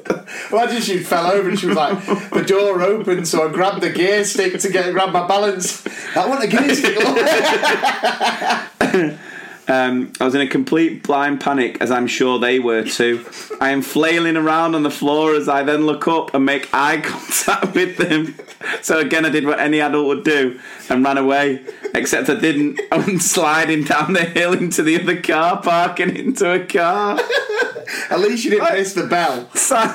Imagine 0.52 0.80
she 0.80 0.98
fell 1.02 1.26
over 1.32 1.48
and 1.48 1.58
she 1.58 1.66
was 1.66 1.76
like, 1.76 1.98
the 2.30 2.44
door 2.46 2.80
opened, 2.80 3.26
so 3.26 3.48
I 3.48 3.52
grabbed 3.52 3.82
the 3.82 3.90
gear 3.90 4.24
stick 4.24 4.58
to 4.60 4.70
get 4.70 4.92
grab 4.92 5.12
my 5.12 5.26
balance. 5.26 5.82
That 6.14 6.28
wasn't 6.28 6.52
a 6.52 6.56
gear 6.56 6.74
stick. 6.74 6.96
Um, 9.68 10.12
I 10.20 10.24
was 10.24 10.34
in 10.34 10.40
a 10.40 10.48
complete 10.48 11.04
blind 11.04 11.40
panic, 11.40 11.78
as 11.80 11.90
I'm 11.92 12.08
sure 12.08 12.38
they 12.40 12.58
were 12.58 12.82
too. 12.82 13.24
I 13.60 13.70
am 13.70 13.82
flailing 13.82 14.36
around 14.36 14.74
on 14.74 14.82
the 14.82 14.90
floor 14.90 15.34
as 15.34 15.48
I 15.48 15.62
then 15.62 15.86
look 15.86 16.08
up 16.08 16.34
and 16.34 16.44
make 16.44 16.68
eye 16.72 17.00
contact 17.04 17.72
with 17.74 17.96
them. 17.96 18.34
So 18.82 18.98
again, 18.98 19.24
I 19.24 19.28
did 19.30 19.46
what 19.46 19.60
any 19.60 19.80
adult 19.80 20.06
would 20.08 20.24
do 20.24 20.58
and 20.88 21.04
ran 21.04 21.18
away. 21.18 21.64
Except 21.94 22.28
I 22.28 22.34
didn't. 22.34 22.80
I 22.92 22.98
went 22.98 23.22
sliding 23.22 23.84
down 23.84 24.12
the 24.12 24.24
hill 24.24 24.52
into 24.54 24.82
the 24.82 25.00
other 25.00 25.20
car 25.20 25.62
park 25.62 26.00
and 26.00 26.16
into 26.16 26.50
a 26.52 26.64
car. 26.64 27.18
At 28.10 28.18
least 28.20 28.44
you 28.44 28.50
didn't 28.50 28.72
miss 28.74 28.92
the 28.94 29.06
bell. 29.06 29.48
So- 29.54 29.76
How 29.76 29.92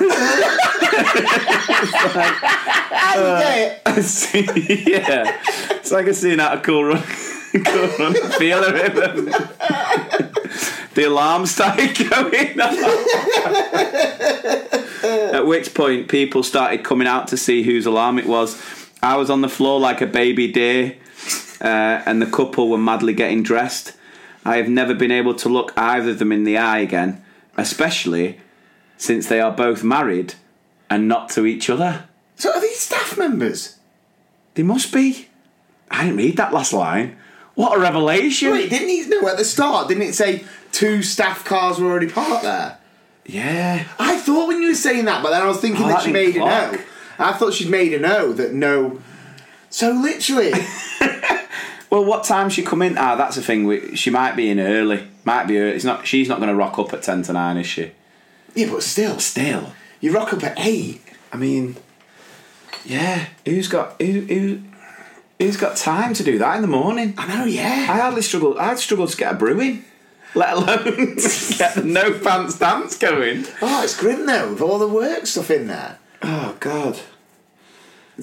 you 3.16 3.22
get 3.42 3.82
it? 4.34 4.88
yeah, 4.88 5.40
it's 5.70 5.92
like 5.92 6.06
a 6.06 6.14
scene 6.14 6.40
out 6.40 6.56
of 6.56 6.62
Cool 6.62 6.96
Run. 7.64 7.64
cool 7.64 7.88
Run 7.98 8.14
Feeler. 8.32 8.72
the 10.94 11.04
alarm 11.04 11.46
started 11.46 11.96
going 11.96 12.60
off. 12.60 12.76
At 15.04 15.46
which 15.46 15.74
point, 15.74 16.08
people 16.08 16.42
started 16.42 16.84
coming 16.84 17.06
out 17.06 17.28
to 17.28 17.36
see 17.36 17.62
whose 17.62 17.86
alarm 17.86 18.18
it 18.18 18.26
was. 18.26 18.60
I 19.02 19.16
was 19.16 19.30
on 19.30 19.40
the 19.40 19.48
floor 19.48 19.78
like 19.78 20.00
a 20.00 20.06
baby 20.06 20.50
deer, 20.50 20.96
uh, 21.60 22.02
and 22.06 22.20
the 22.20 22.26
couple 22.26 22.68
were 22.68 22.78
madly 22.78 23.12
getting 23.14 23.42
dressed. 23.42 23.92
I 24.44 24.56
have 24.56 24.68
never 24.68 24.94
been 24.94 25.10
able 25.10 25.34
to 25.34 25.48
look 25.48 25.72
either 25.76 26.10
of 26.10 26.18
them 26.18 26.32
in 26.32 26.44
the 26.44 26.56
eye 26.56 26.78
again, 26.78 27.24
especially 27.56 28.40
since 28.96 29.28
they 29.28 29.40
are 29.40 29.52
both 29.52 29.82
married 29.84 30.34
and 30.88 31.08
not 31.08 31.28
to 31.30 31.46
each 31.46 31.68
other. 31.68 32.04
So 32.36 32.52
are 32.52 32.60
these 32.60 32.78
staff 32.78 33.18
members? 33.18 33.76
They 34.54 34.62
must 34.62 34.92
be. 34.92 35.28
I 35.90 36.04
didn't 36.04 36.18
read 36.18 36.36
that 36.36 36.52
last 36.52 36.72
line. 36.72 37.16
What 37.56 37.76
a 37.76 37.80
revelation! 37.80 38.52
Wait, 38.52 38.70
didn't 38.70 38.88
he 38.88 39.06
know 39.08 39.26
at 39.28 39.36
the 39.38 39.44
start? 39.44 39.88
Didn't 39.88 40.04
it 40.04 40.14
say 40.14 40.44
two 40.72 41.02
staff 41.02 41.44
cars 41.44 41.80
were 41.80 41.90
already 41.90 42.08
parked 42.08 42.44
there? 42.44 42.78
Yeah. 43.24 43.88
I 43.98 44.18
thought 44.18 44.46
when 44.46 44.62
you 44.62 44.68
were 44.68 44.74
saying 44.74 45.06
that, 45.06 45.22
but 45.22 45.30
then 45.30 45.42
I 45.42 45.46
was 45.46 45.58
thinking 45.60 45.84
Oh, 45.84 45.88
that 45.88 45.96
that 45.98 46.04
she 46.04 46.12
made 46.12 46.36
a 46.36 46.38
no. 46.38 46.78
I 47.18 47.32
thought 47.32 47.54
she'd 47.54 47.68
made 47.70 47.92
a 47.94 47.98
no 47.98 48.32
that 48.34 48.52
no. 48.52 49.00
So 49.70 49.90
literally, 49.90 50.52
Well, 51.90 52.04
what 52.04 52.24
time 52.24 52.50
she 52.50 52.62
come 52.62 52.82
in? 52.82 52.98
Ah, 52.98 53.14
that's 53.16 53.36
the 53.36 53.42
thing. 53.42 53.64
we- 53.66 53.96
She 53.96 54.10
might 54.10 54.36
be 54.36 54.50
in 54.50 54.60
early. 54.60 55.06
Might 55.24 55.44
be. 55.46 55.58
Early. 55.58 55.72
It's 55.72 55.84
not. 55.84 56.06
She's 56.06 56.28
not 56.28 56.38
going 56.38 56.48
to 56.50 56.54
rock 56.54 56.78
up 56.78 56.92
at 56.92 57.02
ten 57.02 57.22
to 57.22 57.32
nine, 57.32 57.56
is 57.56 57.66
she? 57.66 57.92
yeah, 58.54 58.68
but 58.70 58.82
still, 58.82 59.18
Still. 59.18 59.72
you 60.00 60.12
rock 60.12 60.32
up 60.32 60.42
at 60.44 60.54
eight. 60.58 61.00
I 61.32 61.36
mean, 61.36 61.76
yeah. 62.84 63.26
Who's 63.44 63.68
got 63.68 64.00
who? 64.00 64.20
who 64.22 64.60
Who's 65.38 65.56
got 65.58 65.76
time 65.76 66.14
to 66.14 66.24
do 66.24 66.38
that 66.38 66.56
in 66.56 66.62
the 66.62 66.68
morning? 66.68 67.12
I 67.18 67.26
know, 67.26 67.44
yeah. 67.44 67.86
I 67.90 67.98
hardly 67.98 68.22
struggle. 68.22 68.58
I'd 68.58 68.78
struggle 68.78 69.06
to 69.06 69.16
get 69.16 69.32
a 69.34 69.36
brewing, 69.36 69.84
let 70.34 70.54
alone 70.54 71.16
to 71.16 71.54
get 71.58 71.74
the 71.74 71.82
no 71.84 72.18
pants 72.18 72.58
dance 72.58 72.96
going. 72.96 73.44
Oh, 73.60 73.82
it's 73.82 73.94
grim 73.98 74.24
though, 74.24 74.52
with 74.52 74.62
all 74.62 74.78
the 74.78 74.88
work 74.88 75.26
stuff 75.26 75.50
in 75.50 75.66
there. 75.66 75.98
Oh 76.22 76.56
God. 76.58 76.98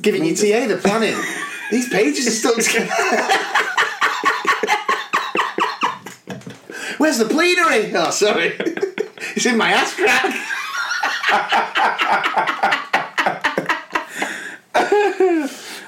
Giving 0.02 0.26
your 0.26 0.36
TA 0.36 0.66
the 0.68 0.78
planning. 0.78 1.16
These 1.72 1.90
pages 1.90 2.28
are 2.28 2.32
stuck 2.32 2.56
together. 2.56 2.90
Where's 6.98 7.20
the 7.20 7.26
plenary? 7.26 7.94
Oh, 7.96 8.10
sorry. 8.10 8.56
it's 8.58 9.46
in 9.46 9.58
my 9.58 9.72
ass 9.72 9.94
crack. 9.94 10.34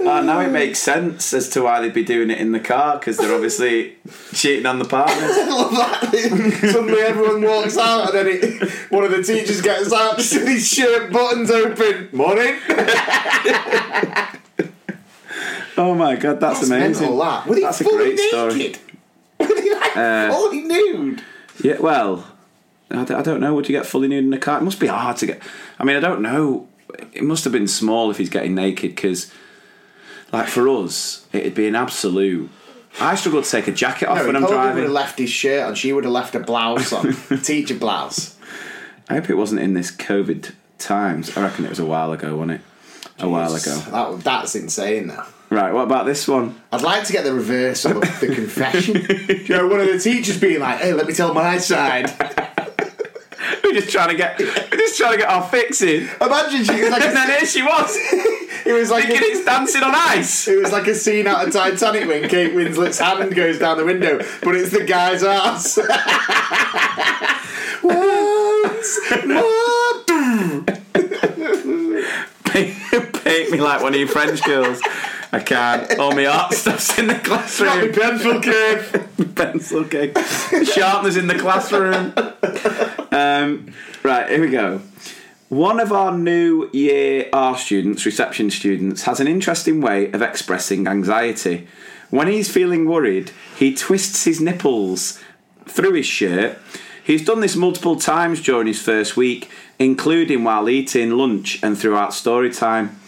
Uh, 0.06 0.22
now 0.22 0.40
it 0.40 0.52
makes 0.52 0.78
sense 0.80 1.34
as 1.34 1.50
to 1.50 1.64
why 1.64 1.82
they'd 1.82 1.94
be 1.94 2.04
doing 2.04 2.30
it 2.30 2.38
in 2.38 2.52
the 2.52 2.60
car 2.60 3.00
because 3.00 3.18
they're 3.18 3.34
obviously 3.34 3.96
cheating 4.34 4.66
on 4.68 4.78
the 4.78 4.86
partners. 4.86 5.32
I 5.32 5.48
love 5.50 5.72
that. 5.72 6.62
Suddenly 6.72 7.02
everyone 7.02 7.42
walks 7.42 7.76
out 7.78 8.14
and 8.14 8.28
then 8.28 8.28
it, 8.30 8.70
one 8.92 9.04
of 9.04 9.12
the 9.12 9.24
teachers 9.24 9.62
gets 9.62 9.92
out 9.92 10.22
see 10.22 10.46
his 10.46 10.68
shirt 10.68 11.12
buttons 11.12 11.50
open. 11.50 12.10
Morning. 12.12 12.56
Oh 15.78 15.94
my 15.94 16.16
god, 16.16 16.40
that's, 16.40 16.64
amazing. 16.66 17.02
mental, 17.02 17.18
that. 17.20 17.48
Were 17.48 17.56
they 17.56 17.62
that's 17.62 17.82
a 17.82 17.84
fully 17.84 18.16
great 18.16 18.20
story. 18.20 18.76
Were 19.40 19.48
they 19.48 19.74
like 19.74 19.98
Uh, 19.98 20.32
fully 20.32 20.62
nude? 20.62 21.24
Yeah, 21.62 21.80
well, 21.80 22.26
I 22.90 23.04
d- 23.04 23.14
I 23.14 23.22
don't 23.22 23.42
know. 23.42 23.54
Would 23.56 23.68
you 23.68 23.76
get 23.76 23.86
fully 23.86 24.08
nude 24.08 24.24
in 24.24 24.34
a 24.34 24.38
car? 24.38 24.60
It 24.60 24.64
must 24.64 24.80
be 24.80 24.88
hard 24.88 25.18
to 25.18 25.26
get. 25.26 25.42
I 25.78 25.84
mean, 25.84 25.98
I 25.98 26.00
don't 26.00 26.22
know. 26.22 26.68
It 27.12 27.24
must 27.24 27.44
have 27.44 27.52
been 27.52 27.68
small 27.68 28.10
if 28.10 28.18
he's 28.18 28.30
getting 28.30 28.56
naked 28.56 28.92
because, 28.96 29.34
like, 30.36 30.48
for 30.48 30.68
us, 30.68 31.26
it'd 31.32 31.56
be 31.56 31.68
an 31.68 31.76
absolute. 31.76 32.50
I 33.00 33.16
struggle 33.16 33.42
to 33.42 33.50
take 33.50 33.68
a 33.68 33.72
jacket 33.72 34.08
off 34.08 34.20
No, 34.20 34.28
when 34.28 34.36
I'm 34.36 34.44
probably 34.44 34.74
would 34.74 34.84
have 34.84 34.92
left 34.92 35.20
his 35.20 35.30
shirt 35.30 35.68
and 35.68 35.78
She 35.78 35.92
would 35.94 36.04
have 36.04 36.14
left 36.14 36.36
a 36.36 36.40
blouse 36.40 36.94
on. 36.94 37.14
Teacher 37.44 37.76
blouse. 37.76 38.36
I 39.10 39.16
hope 39.16 39.30
it 39.30 39.36
wasn't 39.36 39.62
in 39.62 39.74
this 39.74 39.92
COVID 39.92 40.54
times. 40.78 41.36
I 41.38 41.42
reckon 41.44 41.66
it 41.66 41.70
was 41.70 41.80
a 41.80 41.86
while 41.86 42.12
ago, 42.12 42.36
wasn't 42.36 42.60
it? 42.60 42.62
A 43.20 43.30
while 43.30 43.54
ago. 43.54 43.78
That, 43.92 44.24
that's 44.24 44.56
insane, 44.56 45.08
though. 45.08 45.24
Right. 45.50 45.74
What 45.74 45.84
about 45.84 46.06
this 46.06 46.28
one? 46.28 46.60
I'd 46.72 46.82
like 46.82 47.06
to 47.06 47.14
get 47.14 47.24
the 47.24 47.34
reversal 47.34 48.02
of 48.02 48.20
the 48.20 48.28
confession. 48.36 48.96
you 49.46 49.56
know, 49.56 49.68
one 49.68 49.80
of 49.80 49.88
the 49.88 50.00
teachers 50.00 50.40
being 50.40 50.60
like, 50.60 50.80
"Hey, 50.80 50.94
let 50.94 51.08
me 51.08 51.14
tell 51.14 51.34
my 51.34 51.58
side." 51.58 52.12
We're 53.66 53.74
just 53.82 53.90
trying 53.90 54.10
to 54.10 54.16
get. 54.16 54.40
We're 54.40 54.78
just 54.78 54.98
trying 54.98 55.14
to 55.14 55.18
get 55.18 55.30
our 55.30 55.44
fixing. 55.50 56.08
Imagine 56.22 56.64
she 56.64 56.82
was 56.82 56.92
like, 56.92 57.02
And 57.06 57.16
then 57.16 57.28
here 57.30 57.46
she 57.46 57.64
was, 57.64 57.96
it 58.66 58.74
was 58.74 58.92
like 58.92 59.06
thinking 59.06 59.24
a, 59.24 59.38
it's 59.38 59.46
dancing 59.46 59.84
on 59.84 59.94
ice. 59.96 60.48
it 60.48 60.62
was 60.62 60.72
like 60.72 60.88
a 60.88 60.96
scene 60.96 61.28
out 61.28 61.48
of 61.48 61.54
Titanic 61.54 62.08
when 62.08 62.30
Kate 62.30 62.54
Winslet's 62.54 63.00
hand 63.00 63.34
goes 63.36 63.60
down 63.60 63.78
the 63.78 63.86
window, 63.86 64.20
but 64.44 64.56
it's 64.56 64.72
the 64.72 64.84
guy's 64.84 65.24
ass. 65.24 65.78
Once 67.84 69.00
more. 69.26 69.56
Paint 73.26 73.52
me 73.52 73.60
like 73.60 73.82
one 73.82 73.94
of 73.94 74.00
your 74.00 74.08
French 74.08 74.44
girls. 74.44 74.82
I 75.32 75.40
can't. 75.40 76.00
All 76.00 76.14
my 76.14 76.26
art 76.26 76.54
stuff's 76.54 76.98
in 76.98 77.08
the 77.08 77.16
classroom. 77.16 77.92
pencil 77.94 78.42
curve. 78.42 79.36
Pencil 79.36 79.84
case. 79.86 80.74
Sharpeners 80.74 81.18
in 81.18 81.28
the 81.28 81.38
classroom. 81.38 82.14
Um, 83.12 83.74
right, 84.04 84.30
here 84.30 84.42
we 84.42 84.50
go. 84.50 84.82
One 85.50 85.80
of 85.80 85.92
our 85.92 86.18
new 86.18 86.70
year 86.74 87.30
R 87.32 87.58
students, 87.58 88.06
reception 88.06 88.50
students, 88.50 89.04
has 89.04 89.20
an 89.20 89.28
interesting 89.28 89.80
way 89.80 90.12
of 90.12 90.22
expressing 90.22 90.88
anxiety. 90.88 91.68
When 92.10 92.28
he's 92.28 92.52
feeling 92.52 92.86
worried, 92.86 93.32
he 93.56 93.76
twists 93.76 94.26
his 94.26 94.42
nipples 94.42 95.22
through 95.66 95.94
his 95.94 96.06
shirt. 96.06 96.58
He's 97.04 97.24
done 97.24 97.42
this 97.42 97.56
multiple 97.56 97.96
times 97.96 98.42
during 98.42 98.68
his 98.68 98.82
first 98.82 99.16
week, 99.16 99.50
including 99.78 100.44
while 100.44 100.68
eating 100.68 101.12
lunch 101.12 101.62
and 101.62 101.78
throughout 101.78 102.14
story 102.14 102.52
time. 102.52 103.00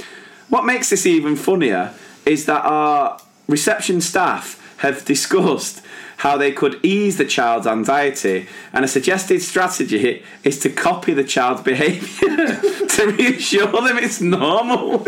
What 0.50 0.66
makes 0.66 0.90
this 0.90 1.06
even 1.06 1.36
funnier 1.36 1.94
is 2.28 2.46
that 2.46 2.66
our 2.66 3.20
reception 3.48 4.02
staff 4.02 4.62
have 4.80 5.06
discussed 5.06 5.82
how 6.18 6.38
they 6.38 6.52
could 6.52 6.80
ease 6.84 7.18
the 7.18 7.26
child's 7.26 7.66
anxiety, 7.68 8.48
and 8.74 8.84
a 8.84 8.88
suggested 8.88 9.42
strategy 9.42 10.24
is 10.44 10.60
to 10.60 10.70
copy 10.70 11.14
the 11.14 11.24
child's 11.24 11.62
behaviour 11.62 12.28
to 12.88 13.16
reassure 13.18 13.68
them 13.68 13.98
it's 13.98 14.20
normal. 14.20 15.00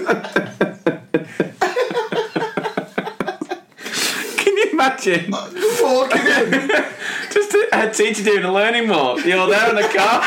Can 4.37 4.57
you 4.57 4.69
imagine? 4.71 5.31
Walking 5.31 6.21
in. 6.21 6.51
Just 7.31 7.53
a, 7.53 7.69
a 7.73 7.91
teacher 7.91 8.23
doing 8.23 8.43
a 8.43 8.53
learning 8.53 8.87
walk. 8.87 9.25
You're 9.25 9.47
there 9.47 9.69
in 9.69 9.75
the 9.75 9.89
car, 9.89 10.23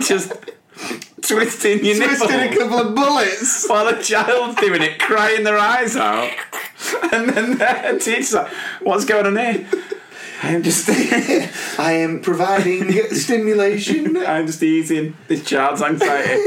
just 0.00 0.32
twisting 1.22 1.84
your 1.84 1.96
Twisted 1.96 2.30
a 2.30 2.56
couple 2.56 2.78
of 2.78 2.94
bullets. 2.94 3.66
while 3.68 3.88
a 3.88 4.02
child's 4.02 4.60
doing 4.60 4.82
it, 4.82 4.98
crying 4.98 5.44
their 5.44 5.58
eyes 5.58 5.96
out. 5.96 6.30
And 7.12 7.28
then 7.30 7.58
the 7.58 7.98
teacher's 8.00 8.34
like, 8.34 8.48
"What's 8.82 9.04
going 9.04 9.26
on 9.26 9.36
here?" 9.36 9.66
I'm 10.40 10.62
just, 10.62 10.88
I 11.80 11.92
am 11.92 12.20
providing 12.20 12.92
stimulation. 13.10 14.16
I'm 14.16 14.46
just 14.46 14.62
easing 14.62 15.16
this 15.26 15.44
child's 15.44 15.82
anxiety. 15.82 16.40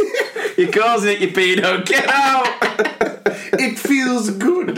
You're 0.57 0.71
causing 0.71 1.11
it, 1.13 1.19
you 1.19 1.27
pedo. 1.29 1.85
Get 1.85 2.07
out. 2.07 2.47
It 3.53 3.77
feels 3.77 4.29
good. 4.29 4.77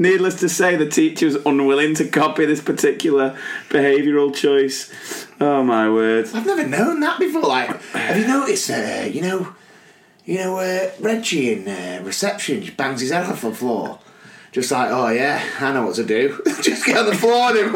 Needless 0.00 0.40
to 0.40 0.48
say, 0.48 0.76
the 0.76 0.88
teacher 0.88 1.26
was 1.26 1.36
unwilling 1.44 1.94
to 1.96 2.08
copy 2.08 2.46
this 2.46 2.62
particular 2.62 3.36
behavioural 3.68 4.34
choice. 4.34 4.90
Oh 5.38 5.62
my 5.62 5.90
word! 5.90 6.26
I've 6.32 6.46
never 6.46 6.66
known 6.66 7.00
that 7.00 7.18
before. 7.18 7.42
Like, 7.42 7.82
have 7.92 8.16
you 8.16 8.26
noticed? 8.26 8.70
Uh, 8.70 9.06
you 9.12 9.20
know, 9.20 9.54
you 10.24 10.38
know, 10.38 10.56
uh, 10.56 10.90
Reggie 11.00 11.52
in 11.52 11.68
uh, 11.68 12.00
reception 12.02 12.62
just 12.62 12.78
bangs 12.78 13.02
his 13.02 13.10
head 13.10 13.26
off 13.26 13.42
the 13.42 13.54
floor. 13.54 13.98
Just 14.52 14.70
like, 14.70 14.88
oh 14.90 15.08
yeah, 15.08 15.44
I 15.60 15.70
know 15.74 15.84
what 15.84 15.96
to 15.96 16.04
do. 16.06 16.40
just 16.62 16.86
get 16.86 16.96
on 16.96 17.04
the 17.04 17.14
floor 17.14 17.50
and 17.50 17.58
then 17.58 17.70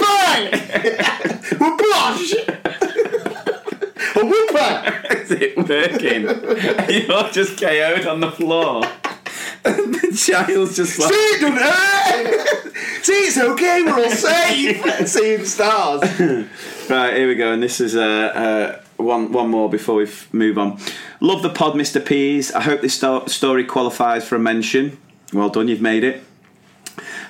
bang, 0.00 0.50
whoosh, 1.60 2.34
a 4.16 4.26
whooper. 4.26 5.14
Is 5.14 5.30
it 5.30 5.56
working? 5.56 6.22
You're 7.06 7.30
just 7.30 7.60
KO'd 7.60 8.04
on 8.08 8.18
the 8.18 8.32
floor. 8.32 8.82
The 9.64 10.14
child's 10.16 10.76
just 10.76 10.98
like. 10.98 11.12
See, 11.12 11.14
it. 11.14 12.74
See, 13.04 13.12
it's 13.12 13.38
okay. 13.38 13.82
We're 13.82 14.04
all 14.04 14.10
safe. 14.10 15.08
Seeing 15.08 15.44
stars. 15.44 16.02
Right, 16.88 17.14
here 17.18 17.28
we 17.28 17.34
go, 17.34 17.52
and 17.52 17.62
this 17.62 17.82
is 17.82 17.94
uh, 17.94 18.00
uh, 18.00 18.80
one 18.96 19.30
one 19.30 19.50
more 19.50 19.68
before 19.68 19.96
we 19.96 20.04
f- 20.04 20.32
move 20.32 20.56
on. 20.56 20.78
Love 21.20 21.42
the 21.42 21.50
pod, 21.50 21.74
Mr. 21.74 22.02
P's. 22.04 22.50
I 22.52 22.62
hope 22.62 22.80
this 22.80 22.94
sto- 22.94 23.26
story 23.26 23.64
qualifies 23.64 24.26
for 24.26 24.36
a 24.36 24.38
mention. 24.38 24.96
Well 25.34 25.50
done, 25.50 25.68
you've 25.68 25.82
made 25.82 26.02
it. 26.02 26.22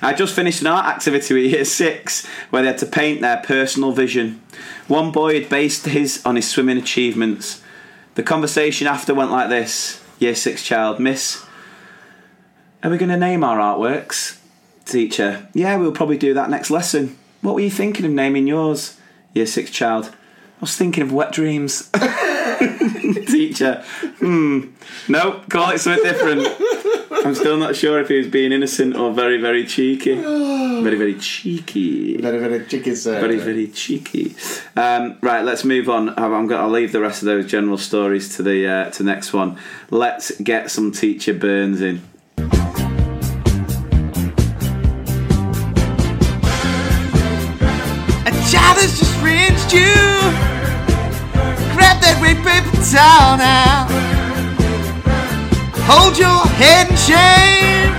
I 0.01 0.13
just 0.13 0.33
finished 0.33 0.61
an 0.61 0.67
art 0.67 0.85
activity 0.85 1.33
with 1.33 1.51
year 1.51 1.65
six 1.65 2.25
where 2.51 2.61
they 2.61 2.69
had 2.69 2.77
to 2.77 2.85
paint 2.85 3.19
their 3.19 3.35
personal 3.45 3.91
vision. 3.91 4.41
One 4.87 5.11
boy 5.11 5.41
had 5.41 5.49
based 5.49 5.85
his 5.87 6.25
on 6.25 6.37
his 6.37 6.47
swimming 6.49 6.77
achievements. 6.77 7.61
The 8.15 8.23
conversation 8.23 8.87
after 8.87 9.13
went 9.13 9.31
like 9.31 9.49
this 9.49 10.01
Year 10.19 10.35
six 10.35 10.63
child, 10.63 11.01
Miss, 11.01 11.45
are 12.83 12.89
we 12.89 12.97
going 12.97 13.09
to 13.09 13.17
name 13.17 13.43
our 13.43 13.57
artworks? 13.57 14.37
Teacher, 14.85 15.47
yeah, 15.53 15.75
we'll 15.75 15.91
probably 15.91 16.17
do 16.17 16.33
that 16.33 16.49
next 16.49 16.71
lesson. 16.71 17.17
What 17.41 17.53
were 17.53 17.61
you 17.61 17.69
thinking 17.69 18.05
of 18.05 18.11
naming 18.11 18.47
yours? 18.47 18.97
Year 19.33 19.45
six 19.45 19.69
child, 19.69 20.07
I 20.07 20.61
was 20.61 20.75
thinking 20.75 21.03
of 21.03 21.11
wet 21.11 21.31
dreams. 21.31 21.89
Teacher, 23.27 23.83
hmm, 24.17 24.61
no, 25.07 25.43
call 25.49 25.71
it 25.71 25.79
something 25.79 26.03
different. 26.03 26.47
I'm 27.25 27.35
still 27.35 27.57
not 27.57 27.75
sure 27.75 27.99
if 27.99 28.07
he 28.07 28.17
was 28.17 28.27
being 28.27 28.51
innocent 28.51 28.95
or 28.95 29.13
very, 29.13 29.39
very 29.39 29.65
cheeky. 29.65 30.15
Very, 30.79 30.95
very 30.97 31.15
cheeky. 31.15 32.15
Very, 32.15 32.37
very 32.37 32.65
cheeky, 32.65 32.95
sir. 32.95 33.19
Very, 33.19 33.37
very 33.37 33.67
cheeky. 33.67 34.33
Um, 34.77 35.17
right, 35.19 35.43
let's 35.43 35.65
move 35.65 35.89
on. 35.89 36.07
I'm 36.17 36.47
gonna, 36.47 36.55
I'll 36.55 36.69
leave 36.69 36.93
the 36.93 37.01
rest 37.01 37.21
of 37.21 37.25
those 37.25 37.47
general 37.47 37.77
stories 37.77 38.37
to 38.37 38.43
the 38.43 38.65
uh, 38.65 38.89
to 38.91 39.03
the 39.03 39.11
next 39.11 39.33
one. 39.33 39.57
Let's 39.89 40.31
get 40.39 40.71
some 40.71 40.93
teacher 40.93 41.33
burns 41.33 41.81
in. 41.81 42.01
You. 49.73 49.93
Grab 51.75 52.01
that 52.01 52.17
paper 52.43 52.77
towel 52.91 53.37
now. 53.37 53.87
Hold 55.85 56.17
your 56.17 56.45
head 56.57 56.89
in 56.89 56.95
shame 56.97 57.93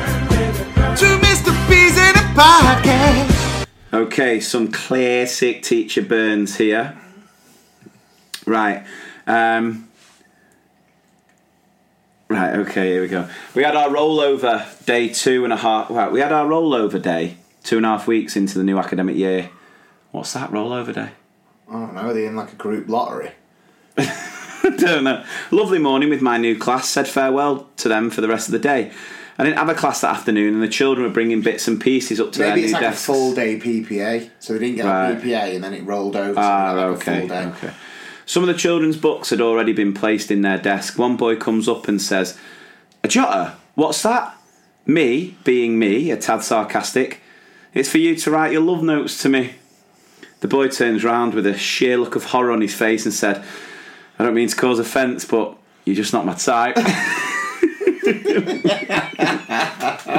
to 0.96 1.18
Mr. 1.24 1.50
In 1.70 2.16
a 2.16 2.26
podcast. 2.34 3.66
Okay, 3.92 4.40
some 4.40 4.70
classic 4.70 5.62
teacher 5.62 6.02
burns 6.02 6.56
here. 6.56 6.98
Right. 8.46 8.84
Um, 9.26 9.88
right, 12.28 12.56
okay, 12.60 12.88
here 12.92 13.02
we 13.02 13.08
go. 13.08 13.28
We 13.54 13.62
had 13.62 13.76
our 13.76 13.88
rollover 13.88 14.84
day 14.86 15.08
two 15.08 15.44
and 15.44 15.52
a 15.52 15.56
half. 15.56 15.90
Right, 15.90 16.10
we 16.10 16.20
had 16.20 16.32
our 16.32 16.46
rollover 16.46 17.00
day 17.00 17.36
two 17.62 17.76
and 17.76 17.86
a 17.86 17.90
half 17.90 18.06
weeks 18.06 18.36
into 18.36 18.58
the 18.58 18.64
new 18.64 18.78
academic 18.78 19.16
year. 19.16 19.50
What's 20.10 20.32
that 20.32 20.50
rollover 20.50 20.94
day? 20.94 21.10
I 21.70 21.74
don't 21.74 21.94
know. 21.94 22.00
Are 22.08 22.12
They're 22.14 22.26
in 22.26 22.36
like 22.36 22.52
a 22.52 22.56
group 22.56 22.88
lottery. 22.88 23.30
I 23.96 24.74
don't 24.76 25.04
know. 25.04 25.24
Lovely 25.50 25.78
morning 25.78 26.10
with 26.10 26.20
my 26.22 26.36
new 26.36 26.58
class. 26.58 26.88
Said 26.88 27.06
farewell 27.08 27.68
to 27.78 27.88
them 27.88 28.10
for 28.10 28.20
the 28.20 28.28
rest 28.28 28.48
of 28.48 28.52
the 28.52 28.58
day. 28.58 28.90
I 29.38 29.44
didn't 29.44 29.56
have 29.58 29.70
a 29.70 29.74
class 29.74 30.02
that 30.02 30.14
afternoon, 30.14 30.52
and 30.54 30.62
the 30.62 30.68
children 30.68 31.06
were 31.06 31.12
bringing 31.12 31.40
bits 31.40 31.66
and 31.66 31.80
pieces 31.80 32.20
up 32.20 32.32
to 32.32 32.40
Maybe 32.40 32.60
their 32.62 32.64
it's 32.64 32.66
new 32.68 32.72
like 32.74 32.82
desks. 32.82 33.02
a 33.04 33.06
full 33.06 33.34
day 33.34 33.58
PPA, 33.58 34.30
so 34.38 34.52
they 34.52 34.58
didn't 34.58 34.76
get 34.76 34.84
Right. 34.84 35.10
a 35.12 35.14
PPA 35.16 35.54
and 35.54 35.64
then 35.64 35.72
it 35.72 35.82
rolled 35.84 36.14
over. 36.14 36.34
to 36.34 36.40
Ah, 36.40 36.72
like 36.72 36.84
okay, 37.00 37.16
A 37.16 37.20
full 37.20 37.28
day. 37.28 37.44
okay. 37.46 37.70
Some 38.26 38.42
of 38.42 38.48
the 38.48 38.54
children's 38.54 38.96
books 38.98 39.30
had 39.30 39.40
already 39.40 39.72
been 39.72 39.94
placed 39.94 40.30
in 40.30 40.42
their 40.42 40.58
desk. 40.58 40.98
One 40.98 41.16
boy 41.16 41.36
comes 41.36 41.68
up 41.68 41.88
and 41.88 42.00
says, 42.02 42.36
"A 43.02 43.08
jotter? 43.08 43.52
What's 43.76 44.02
that?" 44.02 44.36
Me, 44.86 45.36
being 45.44 45.78
me, 45.78 46.10
a 46.10 46.16
tad 46.16 46.42
sarcastic, 46.42 47.20
"It's 47.72 47.88
for 47.88 47.98
you 47.98 48.16
to 48.16 48.30
write 48.30 48.52
your 48.52 48.60
love 48.62 48.82
notes 48.82 49.20
to 49.22 49.28
me." 49.30 49.54
The 50.40 50.48
boy 50.48 50.68
turns 50.68 51.04
round 51.04 51.34
with 51.34 51.46
a 51.46 51.56
sheer 51.56 51.96
look 51.98 52.16
of 52.16 52.24
horror 52.24 52.50
on 52.50 52.60
his 52.60 52.74
face 52.74 53.04
and 53.04 53.12
said, 53.14 53.44
"I 54.18 54.24
don't 54.24 54.34
mean 54.34 54.48
to 54.48 54.56
cause 54.56 54.78
offence, 54.78 55.24
but 55.24 55.56
you're 55.84 55.96
just 55.96 56.12
not 56.12 56.24
my 56.24 56.34
type." 56.34 56.76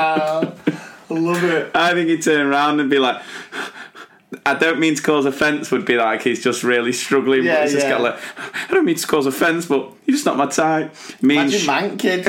I 0.02 0.54
love 1.10 1.44
it. 1.44 1.72
I 1.76 1.94
think 1.94 2.10
he'd 2.10 2.22
turn 2.22 2.46
around 2.46 2.80
and 2.80 2.90
be 2.90 3.00
like, 3.00 3.22
I 4.46 4.54
don't 4.54 4.80
mean 4.80 4.96
to 4.96 5.02
cause 5.02 5.26
offence, 5.26 5.72
would 5.72 5.86
be 5.86 5.98
like 5.98 6.22
he's 6.22 6.44
just 6.44 6.64
really 6.64 6.94
struggling. 6.94 7.44
Yeah, 7.44 7.56
but 7.56 7.64
he's 7.64 7.74
just 7.74 7.88
got 7.88 8.02
like, 8.02 8.20
I 8.70 8.74
don't 8.74 8.86
mean 8.86 8.96
to 8.96 9.08
cause 9.08 9.26
offence, 9.26 9.66
but 9.66 9.92
you're 10.06 10.16
just 10.16 10.26
not 10.26 10.38
my 10.38 10.46
type. 10.46 10.94
Me 11.22 11.38
and 11.38 11.50
Imagine 11.50 11.60
sh- 11.60 11.68
man 11.68 11.98
kid. 11.98 12.28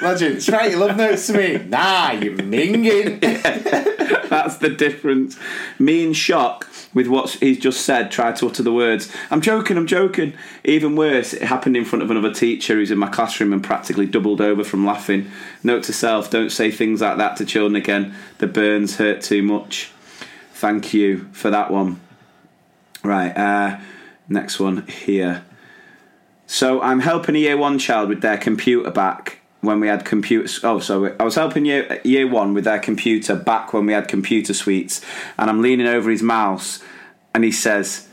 Imagine, 0.00 0.52
write 0.52 0.70
your 0.70 0.80
love 0.80 0.96
notes 0.96 1.26
to 1.26 1.32
me. 1.34 1.58
Nah, 1.58 2.12
you're 2.12 2.36
minging. 2.36 3.20
that's 4.28 4.58
the 4.58 4.68
difference. 4.68 5.38
Me 5.78 6.04
in 6.04 6.12
shock 6.12 6.66
with 6.96 7.08
what 7.08 7.28
he's 7.28 7.58
just 7.58 7.82
said, 7.82 8.10
tried 8.10 8.36
to 8.36 8.46
utter 8.46 8.62
the 8.62 8.72
words, 8.72 9.12
I'm 9.30 9.42
joking, 9.42 9.76
I'm 9.76 9.86
joking. 9.86 10.32
Even 10.64 10.96
worse, 10.96 11.34
it 11.34 11.42
happened 11.42 11.76
in 11.76 11.84
front 11.84 12.02
of 12.02 12.10
another 12.10 12.32
teacher 12.32 12.72
who's 12.72 12.90
in 12.90 12.96
my 12.96 13.10
classroom 13.10 13.52
and 13.52 13.62
practically 13.62 14.06
doubled 14.06 14.40
over 14.40 14.64
from 14.64 14.86
laughing. 14.86 15.30
Note 15.62 15.82
to 15.84 15.92
self, 15.92 16.30
don't 16.30 16.48
say 16.48 16.70
things 16.70 17.02
like 17.02 17.18
that 17.18 17.36
to 17.36 17.44
children 17.44 17.76
again. 17.76 18.14
The 18.38 18.46
burns 18.46 18.96
hurt 18.96 19.20
too 19.20 19.42
much. 19.42 19.92
Thank 20.54 20.94
you 20.94 21.28
for 21.32 21.50
that 21.50 21.70
one. 21.70 22.00
Right, 23.04 23.36
uh, 23.36 23.78
next 24.26 24.58
one 24.58 24.86
here. 24.86 25.44
So 26.46 26.80
I'm 26.80 27.00
helping 27.00 27.36
a 27.36 27.40
year 27.40 27.58
one 27.58 27.78
child 27.78 28.08
with 28.08 28.22
their 28.22 28.38
computer 28.38 28.90
back 28.90 29.40
when 29.60 29.80
we 29.80 29.88
had 29.88 30.04
computers. 30.04 30.60
Oh, 30.62 30.78
so 30.78 31.14
I 31.18 31.24
was 31.24 31.34
helping 31.34 31.64
year 31.64 32.00
year 32.04 32.26
one 32.26 32.54
with 32.54 32.64
their 32.64 32.78
computer 32.78 33.34
back 33.34 33.72
when 33.72 33.86
we 33.86 33.92
had 33.92 34.08
computer 34.08 34.54
suites, 34.54 35.00
and 35.38 35.50
I'm 35.50 35.62
leaning 35.62 35.86
over 35.86 36.10
his 36.10 36.22
mouse, 36.22 36.82
and 37.34 37.44
he 37.44 37.52
says, 37.52 38.08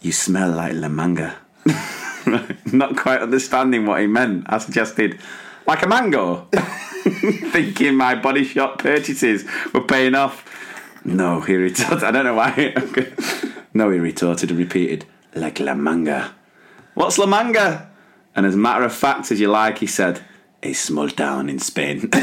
"You 0.00 0.12
smell 0.12 0.50
like 0.50 0.74
La 0.74 0.88
Manga." 0.88 1.36
Not 2.72 2.96
quite 2.96 3.22
understanding 3.22 3.86
what 3.86 4.00
he 4.00 4.06
meant. 4.06 4.44
I 4.48 4.58
suggested, 4.58 5.18
"Like 5.66 5.82
a 5.82 5.88
mango," 5.88 6.48
thinking 7.52 7.96
my 7.96 8.14
body 8.14 8.44
shop 8.44 8.78
purchases 8.78 9.44
were 9.72 9.82
paying 9.82 10.14
off. 10.14 10.44
No, 11.04 11.40
he 11.40 11.56
retorted. 11.56 12.04
I 12.04 12.10
don't 12.10 12.24
know 12.24 12.34
why. 12.34 12.74
no, 13.74 13.90
he 13.90 13.98
retorted 13.98 14.50
and 14.50 14.58
repeated, 14.58 15.06
"Like 15.34 15.60
La 15.60 15.74
Manga." 15.74 16.34
What's 16.94 17.18
La 17.18 17.26
Manga? 17.26 17.88
And 18.34 18.46
as 18.46 18.54
a 18.54 18.58
matter 18.58 18.84
of 18.84 18.92
fact, 18.92 19.30
as 19.32 19.40
you 19.40 19.48
like, 19.48 19.78
he 19.78 19.86
said, 19.86 20.20
a 20.62 20.72
small 20.72 21.08
town 21.08 21.48
in 21.48 21.58
Spain. 21.58 22.08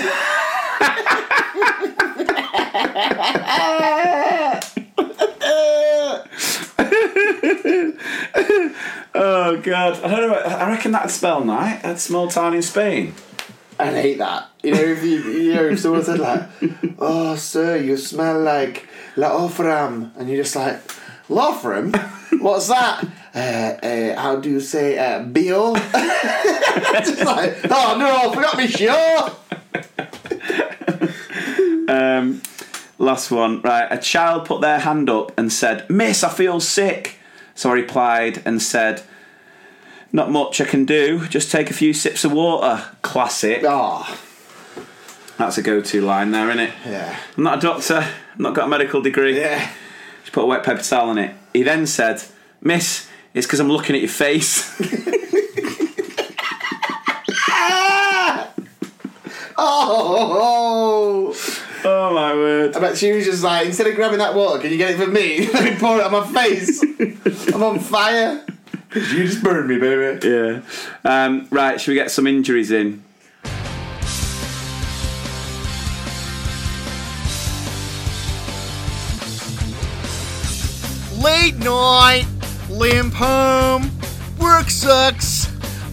oh 9.15 9.59
god, 9.63 10.03
I 10.03 10.07
don't 10.09 10.29
know. 10.29 10.33
I 10.35 10.69
reckon 10.69 10.91
that'd 10.91 11.11
spell 11.11 11.43
night. 11.43 11.81
A 11.83 11.97
small 11.97 12.27
town 12.27 12.53
in 12.53 12.61
Spain. 12.61 13.13
I'd 13.79 13.93
hate 13.93 14.17
that. 14.17 14.49
You 14.63 14.73
know, 14.73 14.81
if 14.81 15.03
you, 15.03 15.19
you 15.19 15.53
know, 15.53 15.65
if 15.65 15.79
someone 15.79 16.03
said 16.03 16.19
like, 16.19 16.43
"Oh, 16.99 17.35
sir, 17.35 17.77
you 17.77 17.97
smell 17.97 18.41
like 18.41 18.87
La 19.15 19.29
Ofram," 19.29 20.11
and 20.17 20.29
you're 20.29 20.43
just 20.43 20.55
like, 20.55 20.81
"Lofram? 21.29 21.95
What's 22.41 22.67
that?" 22.67 23.05
Uh, 23.37 23.77
uh, 23.85 24.19
how 24.19 24.35
do 24.37 24.49
you 24.49 24.59
say 24.59 24.97
uh, 24.97 25.21
Bill? 25.23 25.75
just 26.95 27.23
like, 27.23 27.55
oh 27.69 27.95
no, 27.99 28.31
I 28.31 28.33
forgot 28.33 28.57
me 28.57 28.67
sure. 28.67 29.31
Um, 31.89 32.41
last 32.97 33.29
one, 33.31 33.61
right? 33.61 33.87
A 33.91 33.97
child 33.97 34.45
put 34.45 34.61
their 34.61 34.79
hand 34.79 35.09
up 35.09 35.31
and 35.37 35.53
said, 35.53 35.89
"Miss, 35.89 36.23
I 36.23 36.29
feel 36.29 36.59
sick." 36.59 37.15
So 37.55 37.69
I 37.69 37.73
replied 37.73 38.41
and 38.45 38.61
said, 38.61 39.03
"Not 40.11 40.31
much 40.31 40.59
I 40.59 40.65
can 40.65 40.85
do. 40.85 41.27
Just 41.27 41.51
take 41.51 41.69
a 41.69 41.73
few 41.73 41.93
sips 41.93 42.25
of 42.25 42.31
water." 42.33 42.83
Classic. 43.03 43.61
Oh, 43.63 44.19
That's 45.37 45.57
a 45.57 45.61
go-to 45.61 46.01
line 46.01 46.31
there, 46.31 46.49
isn't 46.49 46.59
it? 46.59 46.73
yeah, 46.85 47.15
I'm 47.37 47.43
not 47.43 47.59
a 47.59 47.61
doctor. 47.61 47.97
I've 48.33 48.39
not 48.39 48.53
got 48.55 48.65
a 48.65 48.69
medical 48.69 49.01
degree. 49.01 49.37
yeah. 49.39 49.71
Just 50.23 50.33
put 50.33 50.43
a 50.43 50.47
wet 50.47 50.63
paper 50.65 50.81
towel 50.81 51.09
on 51.09 51.17
it. 51.19 51.35
He 51.53 51.63
then 51.63 51.87
said, 51.87 52.21
"Miss, 52.61 53.07
it's 53.33 53.45
because 53.45 53.59
I'm 53.59 53.69
looking 53.69 53.95
at 53.95 54.01
your 54.01 54.09
face." 54.09 54.75
Oh, 59.59 61.35
oh 61.83 62.13
my 62.13 62.33
word. 62.33 62.75
I 62.75 62.79
bet 62.79 62.97
she 62.97 63.11
was 63.11 63.25
just 63.25 63.43
like, 63.43 63.65
instead 63.65 63.87
of 63.87 63.95
grabbing 63.95 64.19
that 64.19 64.35
water, 64.35 64.61
can 64.61 64.71
you 64.71 64.77
get 64.77 64.91
it 64.91 64.97
for 64.97 65.07
me? 65.09 65.47
Let 65.53 65.63
me 65.63 65.79
pour 65.79 65.97
it 65.97 66.03
on 66.03 66.11
my 66.11 66.27
face. 66.27 66.83
I'm 67.53 67.63
on 67.63 67.79
fire. 67.79 68.45
You 68.93 69.01
just 69.25 69.43
burned 69.43 69.67
me, 69.67 69.79
baby. 69.79 70.27
Yeah. 70.27 70.61
Um, 71.03 71.47
right, 71.49 71.81
should 71.81 71.91
we 71.91 71.95
get 71.95 72.11
some 72.11 72.27
injuries 72.27 72.71
in? 72.71 73.03
Late 81.19 81.57
night, 81.57 82.27
limp 82.77 83.13
home, 83.13 83.89
work 84.39 84.69
sucks. 84.69 85.47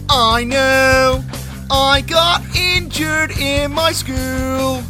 I 0.07 0.43
know. 0.43 1.23
I 1.71 2.01
got 2.01 2.43
injured 2.55 3.31
in 3.39 3.73
my 3.73 3.91
school, 3.91 4.83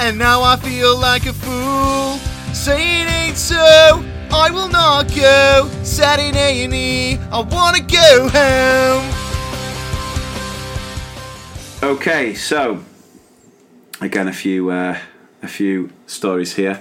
and 0.00 0.18
now 0.18 0.42
I 0.42 0.56
feel 0.56 0.98
like 0.98 1.26
a 1.26 1.34
fool. 1.34 2.16
Say 2.54 3.02
it 3.02 3.10
ain't 3.10 3.36
so. 3.36 4.02
I 4.30 4.50
will 4.50 4.68
not 4.68 5.14
go. 5.14 5.70
Sat 5.82 6.18
in 6.18 6.34
A 6.34 6.64
and 6.64 6.74
E. 6.74 7.18
I 7.30 7.40
wanna 7.40 7.80
go 7.80 8.28
home. 8.32 9.04
Okay, 11.82 12.34
so 12.34 12.82
again, 14.00 14.28
a 14.28 14.32
few 14.32 14.70
uh, 14.70 14.98
a 15.42 15.48
few 15.48 15.90
stories 16.06 16.54
here. 16.54 16.80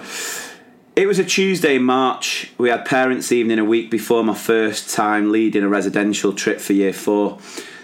It 0.98 1.06
was 1.06 1.20
a 1.20 1.24
Tuesday 1.24 1.76
in 1.76 1.84
March. 1.84 2.50
We 2.58 2.70
had 2.70 2.84
parents' 2.84 3.32
evening 3.32 3.60
a 3.60 3.64
week 3.64 3.92
before 3.92 4.24
my 4.24 4.34
first 4.34 4.90
time 4.90 5.32
leading 5.32 5.62
a 5.62 5.68
residential 5.68 6.34
trip 6.34 6.60
for 6.60 6.74
year 6.74 6.92
four. 6.92 7.38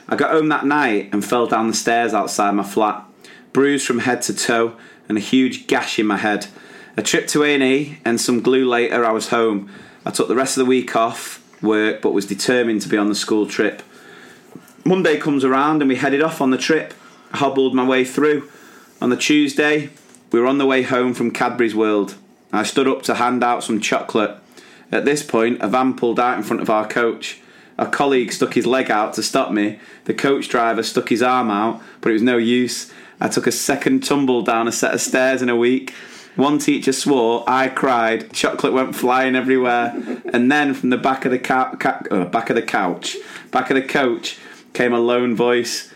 I 0.10 0.16
got 0.16 0.32
home 0.32 0.50
that 0.50 0.66
night 0.66 1.10
and 1.14 1.24
fell 1.24 1.46
down 1.46 1.68
the 1.68 1.76
stairs 1.76 2.16
outside 2.16 2.56
my 2.56 2.64
flat, 2.64 3.06
bruised 3.52 3.86
from 3.86 4.00
head 4.00 4.24
to 4.24 4.34
toe 4.34 4.78
and 5.08 5.16
a 5.16 5.22
huge 5.22 5.68
gash 5.68 6.00
in 6.00 6.08
my 6.08 6.18
head. 6.18 6.48
A 6.98 7.04
trip 7.04 7.28
to 7.28 7.44
A&E 7.44 8.00
and 8.04 8.20
some 8.20 8.42
glue 8.42 8.68
later 8.68 9.06
I 9.06 9.12
was 9.12 9.30
home. 9.30 9.70
I 10.08 10.10
took 10.10 10.28
the 10.28 10.36
rest 10.36 10.58
of 10.58 10.64
the 10.64 10.70
week 10.70 10.96
off 10.96 11.40
work 11.62 12.02
but 12.02 12.14
was 12.14 12.26
determined 12.26 12.82
to 12.82 12.90
be 12.90 12.98
on 12.98 13.10
the 13.10 13.16
school 13.16 13.46
trip. 13.46 13.84
Monday 14.84 15.20
comes 15.20 15.44
around 15.44 15.84
and 15.84 15.90
we 15.90 15.98
headed 15.98 16.24
off 16.24 16.42
on 16.42 16.50
the 16.50 16.58
trip. 16.58 16.96
I 17.32 17.38
hobbled 17.38 17.76
my 17.76 17.86
way 17.86 18.06
through. 18.06 18.50
On 19.00 19.12
the 19.12 19.18
Tuesday, 19.18 19.92
we 20.32 20.40
were 20.40 20.48
on 20.48 20.58
the 20.58 20.66
way 20.66 20.82
home 20.82 21.14
from 21.14 21.30
Cadbury's 21.30 21.76
World. 21.76 22.16
I 22.54 22.64
stood 22.64 22.88
up 22.88 23.02
to 23.04 23.16
hand 23.16 23.44
out 23.44 23.64
some 23.64 23.82
chocolate. 23.82 24.38
At 24.92 25.06
this 25.06 25.24
point, 25.24 25.62
a 25.62 25.68
van 25.68 25.96
pulled 25.96 26.20
out 26.20 26.38
in 26.38 26.44
front 26.44 26.62
of 26.62 26.70
our 26.70 26.88
coach. 26.88 27.42
A 27.80 27.88
colleague 27.88 28.32
stuck 28.32 28.54
his 28.54 28.68
leg 28.68 28.92
out 28.92 29.14
to 29.16 29.24
stop 29.24 29.52
me. 29.52 29.80
The 30.06 30.14
coach 30.14 30.48
driver 30.48 30.84
stuck 30.84 31.10
his 31.10 31.24
arm 31.24 31.50
out, 31.50 31.82
but 32.00 32.10
it 32.10 32.14
was 32.14 32.22
no 32.22 32.38
use. 32.38 32.94
I 33.20 33.28
took 33.28 33.48
a 33.48 33.52
second 33.52 34.04
tumble 34.04 34.44
down 34.44 34.68
a 34.68 34.72
set 34.72 34.94
of 34.94 35.02
stairs 35.02 35.42
in 35.42 35.50
a 35.50 35.56
week. 35.56 35.94
One 36.36 36.60
teacher 36.60 36.94
swore, 36.94 37.44
I 37.48 37.70
cried, 37.70 38.34
chocolate 38.34 38.74
went 38.74 38.96
flying 38.96 39.36
everywhere, 39.36 39.94
and 40.34 40.52
then 40.52 40.74
from 40.74 40.90
the 40.90 40.98
back 40.98 41.26
of 41.26 41.32
the 41.32 41.40
cou- 41.40 41.78
uh, 42.12 42.26
back 42.26 42.50
of 42.50 42.56
the 42.56 42.64
couch, 42.64 43.18
back 43.52 43.70
of 43.70 43.76
the 43.76 43.84
coach, 43.84 44.40
came 44.74 44.94
a 44.94 45.00
lone 45.00 45.36
voice. 45.36 45.92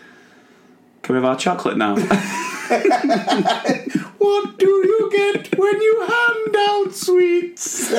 Can 1.02 1.14
we 1.14 1.20
have 1.20 1.24
our 1.24 1.36
chocolate 1.36 1.76
now? 1.76 1.96
What 4.18 4.58
do 4.58 4.66
you 4.66 5.10
get 5.12 5.56
when 5.58 5.80
you 5.80 6.00
hand 6.00 6.56
out 6.58 6.94
sweets? 6.94 7.88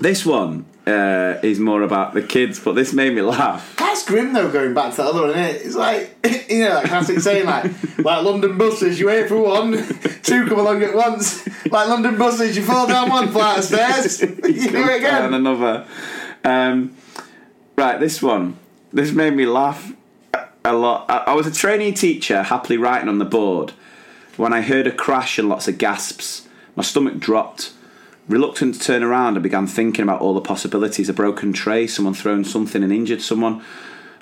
this 0.00 0.26
one 0.26 0.64
uh, 0.86 1.38
is 1.42 1.60
more 1.60 1.82
about 1.82 2.14
the 2.14 2.22
kids, 2.22 2.58
but 2.58 2.74
this 2.74 2.92
made 2.92 3.14
me 3.14 3.22
laugh. 3.22 3.76
That's 3.78 4.04
grim 4.04 4.32
though, 4.32 4.50
going 4.50 4.74
back 4.74 4.90
to 4.92 4.96
that 4.98 5.06
other 5.06 5.22
one, 5.22 5.30
isn't 5.30 5.42
it? 5.42 5.66
It's 5.66 5.76
like, 5.76 6.16
you 6.50 6.64
know, 6.64 6.74
that 6.74 6.84
classic 6.86 7.20
saying, 7.20 7.46
like, 7.46 7.64
like 7.98 8.24
London 8.24 8.58
buses, 8.58 8.98
you 8.98 9.06
wait 9.06 9.28
for 9.28 9.40
one, 9.40 9.72
two 10.22 10.46
come 10.46 10.58
along 10.58 10.82
at 10.82 10.94
once. 10.94 11.46
Like 11.66 11.88
London 11.88 12.18
buses, 12.18 12.56
you 12.56 12.64
fall 12.64 12.86
down 12.86 13.10
one 13.10 13.28
flight 13.28 13.58
of 13.58 13.64
stairs, 13.64 14.20
you 14.20 14.70
do 14.70 14.88
it 14.88 14.96
again. 14.98 15.26
and 15.26 15.34
another. 15.34 15.86
Um, 16.44 16.96
right, 17.76 17.98
this 17.98 18.20
one. 18.20 18.56
This 18.92 19.12
made 19.12 19.34
me 19.34 19.44
laugh 19.44 19.92
a 20.68 20.76
lot. 20.76 21.06
I, 21.08 21.18
I 21.18 21.34
was 21.34 21.46
a 21.46 21.52
trainee 21.52 21.92
teacher, 21.92 22.42
happily 22.44 22.76
writing 22.76 23.08
on 23.08 23.18
the 23.18 23.24
board, 23.24 23.72
when 24.36 24.52
I 24.52 24.60
heard 24.60 24.86
a 24.86 24.92
crash 24.92 25.38
and 25.38 25.48
lots 25.48 25.68
of 25.68 25.78
gasps. 25.78 26.46
My 26.76 26.82
stomach 26.82 27.18
dropped. 27.18 27.72
Reluctant 28.28 28.74
to 28.74 28.80
turn 28.80 29.02
around, 29.02 29.36
I 29.36 29.40
began 29.40 29.66
thinking 29.66 30.02
about 30.02 30.20
all 30.20 30.34
the 30.34 30.40
possibilities 30.42 31.08
a 31.08 31.14
broken 31.14 31.52
tray, 31.52 31.86
someone 31.86 32.12
thrown 32.14 32.44
something 32.44 32.82
and 32.82 32.92
injured 32.92 33.22
someone. 33.22 33.64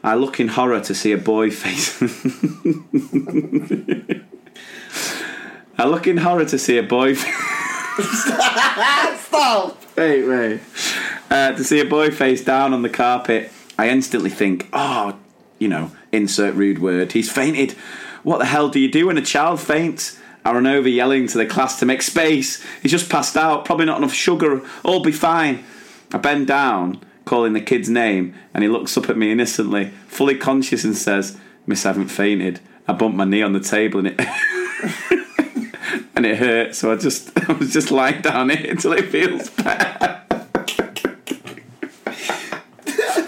I 0.05 0.15
look 0.15 0.39
in 0.39 0.49
horror 0.49 0.81
to 0.81 0.95
see 0.95 1.13
a 1.13 1.19
boy 1.19 1.51
face. 1.53 2.01
I 5.79 5.87
look 5.87 6.07
in 6.07 6.19
horror 6.19 6.45
to 6.45 6.59
see 6.59 6.79
a 6.79 6.83
boy. 6.83 7.15
Stop! 9.19 9.83
Wait, 9.97 10.25
wait. 10.25 10.61
Uh, 11.31 11.53
to 11.53 11.65
see 11.65 11.81
a 11.81 11.85
boy 11.85 12.11
face 12.11 12.45
down 12.45 12.73
on 12.73 12.83
the 12.83 12.89
carpet, 12.89 13.51
I 13.79 13.89
instantly 13.89 14.31
think, 14.31 14.69
oh, 14.73 15.19
you 15.59 15.69
know, 15.69 15.91
insert 16.17 16.55
rude 16.55 16.79
word. 16.81 17.13
He's 17.13 17.31
fainted. 17.31 17.73
What 18.23 18.39
the 18.39 18.47
hell 18.47 18.69
do 18.69 18.81
you 18.81 18.91
do 18.91 19.07
when 19.07 19.19
a 19.19 19.23
child 19.23 19.61
faints? 19.61 20.19
I 20.45 20.53
run 20.53 20.67
over 20.67 20.89
yelling 20.89 21.27
to 21.29 21.39
the 21.39 21.47
class 21.47 21.79
to 21.81 21.87
make 21.87 22.03
space. 22.03 22.65
He's 22.81 22.93
just 22.93 23.11
passed 23.11 23.37
out, 23.37 23.65
probably 23.65 23.87
not 23.87 23.99
enough 23.99 24.13
sugar. 24.13 24.63
All 24.85 25.03
be 25.03 25.13
fine. 25.13 25.65
I 26.13 26.19
bend 26.19 26.47
down, 26.47 27.05
calling 27.25 27.53
the 27.53 27.61
kid's 27.61 27.89
name, 27.89 28.35
and 28.55 28.63
he 28.63 28.69
looks 28.69 28.97
up 28.97 29.11
at 29.11 29.17
me 29.17 29.33
innocently, 29.33 29.87
fully 30.07 30.37
conscious, 30.37 30.85
and 30.85 30.97
says, 30.97 31.37
Miss, 31.67 31.85
I 31.85 31.89
haven't 31.89 32.09
fainted. 32.09 32.61
I 32.87 32.93
bumped 32.93 33.17
my 33.17 33.25
knee 33.25 33.43
on 33.43 33.53
the 33.53 33.61
table 33.61 33.99
and 33.99 34.09
it. 34.09 34.21
and 36.15 36.25
it 36.25 36.39
hurt, 36.39 36.75
so 36.75 36.93
I 36.93 36.97
just 36.97 37.37
I 37.49 37.53
was 37.53 37.73
just 37.73 37.91
lying 37.91 38.23
down 38.23 38.51
here 38.51 38.71
until 38.71 38.93
it 38.93 39.07
feels 39.07 39.51
better. 39.51 40.23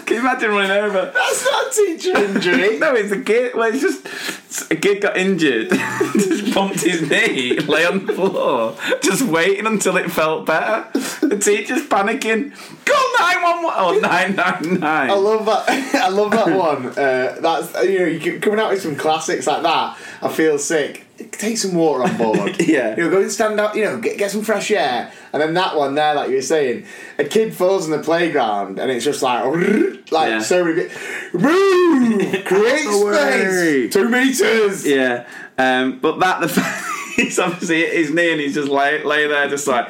Can 0.05 0.15
you 0.15 0.18
imagine 0.31 0.51
running 0.51 0.71
over? 0.71 1.11
That's 1.13 1.45
not 1.45 1.71
teacher 1.73 2.17
injury. 2.17 2.77
No, 2.79 2.95
it's 2.95 3.11
a 3.11 3.21
kid. 3.21 3.55
Well, 3.55 3.69
it's 3.73 3.81
just 3.81 4.05
it's- 4.05 4.67
a 4.71 4.75
kid 4.75 5.01
got 5.01 5.15
injured, 5.15 5.69
just 6.13 6.53
bumped 6.55 6.81
his 6.81 7.07
knee, 7.07 7.59
lay 7.59 7.85
on 7.85 8.05
the 8.07 8.13
floor, 8.13 8.75
just 9.03 9.21
waiting 9.21 9.67
until 9.67 9.95
it 9.97 10.11
felt 10.11 10.45
better. 10.47 10.87
The 10.93 11.37
teacher's 11.37 11.83
panicking. 11.83 12.53
Call 12.85 13.19
nine 13.19 13.43
one 13.43 13.63
one 13.63 13.97
or 13.97 14.01
nine 14.01 14.35
nine 14.35 14.83
I 14.83 15.13
love 15.13 15.45
that. 15.45 15.69
I 15.95 16.09
love 16.09 16.31
that 16.31 16.47
one. 16.57 16.87
Uh, 16.87 17.37
that's 17.39 17.73
you 17.87 17.99
know, 17.99 18.05
you 18.05 18.39
coming 18.39 18.59
out 18.59 18.71
with 18.71 18.81
some 18.81 18.95
classics 18.95 19.45
like 19.45 19.61
that. 19.61 19.97
I 20.21 20.27
feel 20.29 20.57
sick. 20.57 21.05
Take 21.31 21.57
some 21.57 21.75
water 21.75 22.03
on 22.05 22.17
board. 22.17 22.55
Yeah. 22.69 22.95
You 22.95 23.03
know, 23.03 23.09
go 23.11 23.21
and 23.21 23.31
stand 23.31 23.59
up, 23.59 23.75
You 23.75 23.85
know, 23.85 23.99
get, 23.99 24.17
get 24.17 24.31
some 24.31 24.41
fresh 24.41 24.71
air. 24.71 25.11
And 25.31 25.41
then 25.41 25.53
that 25.53 25.75
one 25.75 25.95
there, 25.95 26.15
like 26.15 26.29
you 26.29 26.35
were 26.37 26.41
saying, 26.41 26.85
a 27.17 27.23
kid 27.23 27.53
falls 27.53 27.85
in 27.85 27.91
the 27.91 27.99
playground 28.03 28.79
and 28.79 28.89
it's 28.91 29.05
just 29.05 29.21
like, 29.21 29.43
like 30.11 30.29
Yeah. 30.29 30.39
so 30.41 30.63
many. 30.65 30.89
Move! 31.33 32.45
Create 32.45 32.79
space. 32.87 33.93
Two 33.93 34.09
meters. 34.09 34.85
Yeah, 34.85 35.27
um, 35.57 35.99
but 35.99 36.19
that 36.19 36.41
the 36.41 36.47
he's 37.15 37.37
obviously 37.39 37.77
hit 37.81 37.93
his 37.93 38.11
knee 38.13 38.31
and 38.31 38.41
he's 38.41 38.53
just 38.55 38.69
lay, 38.69 39.03
lay 39.03 39.27
there, 39.27 39.47
just 39.49 39.67
like 39.67 39.87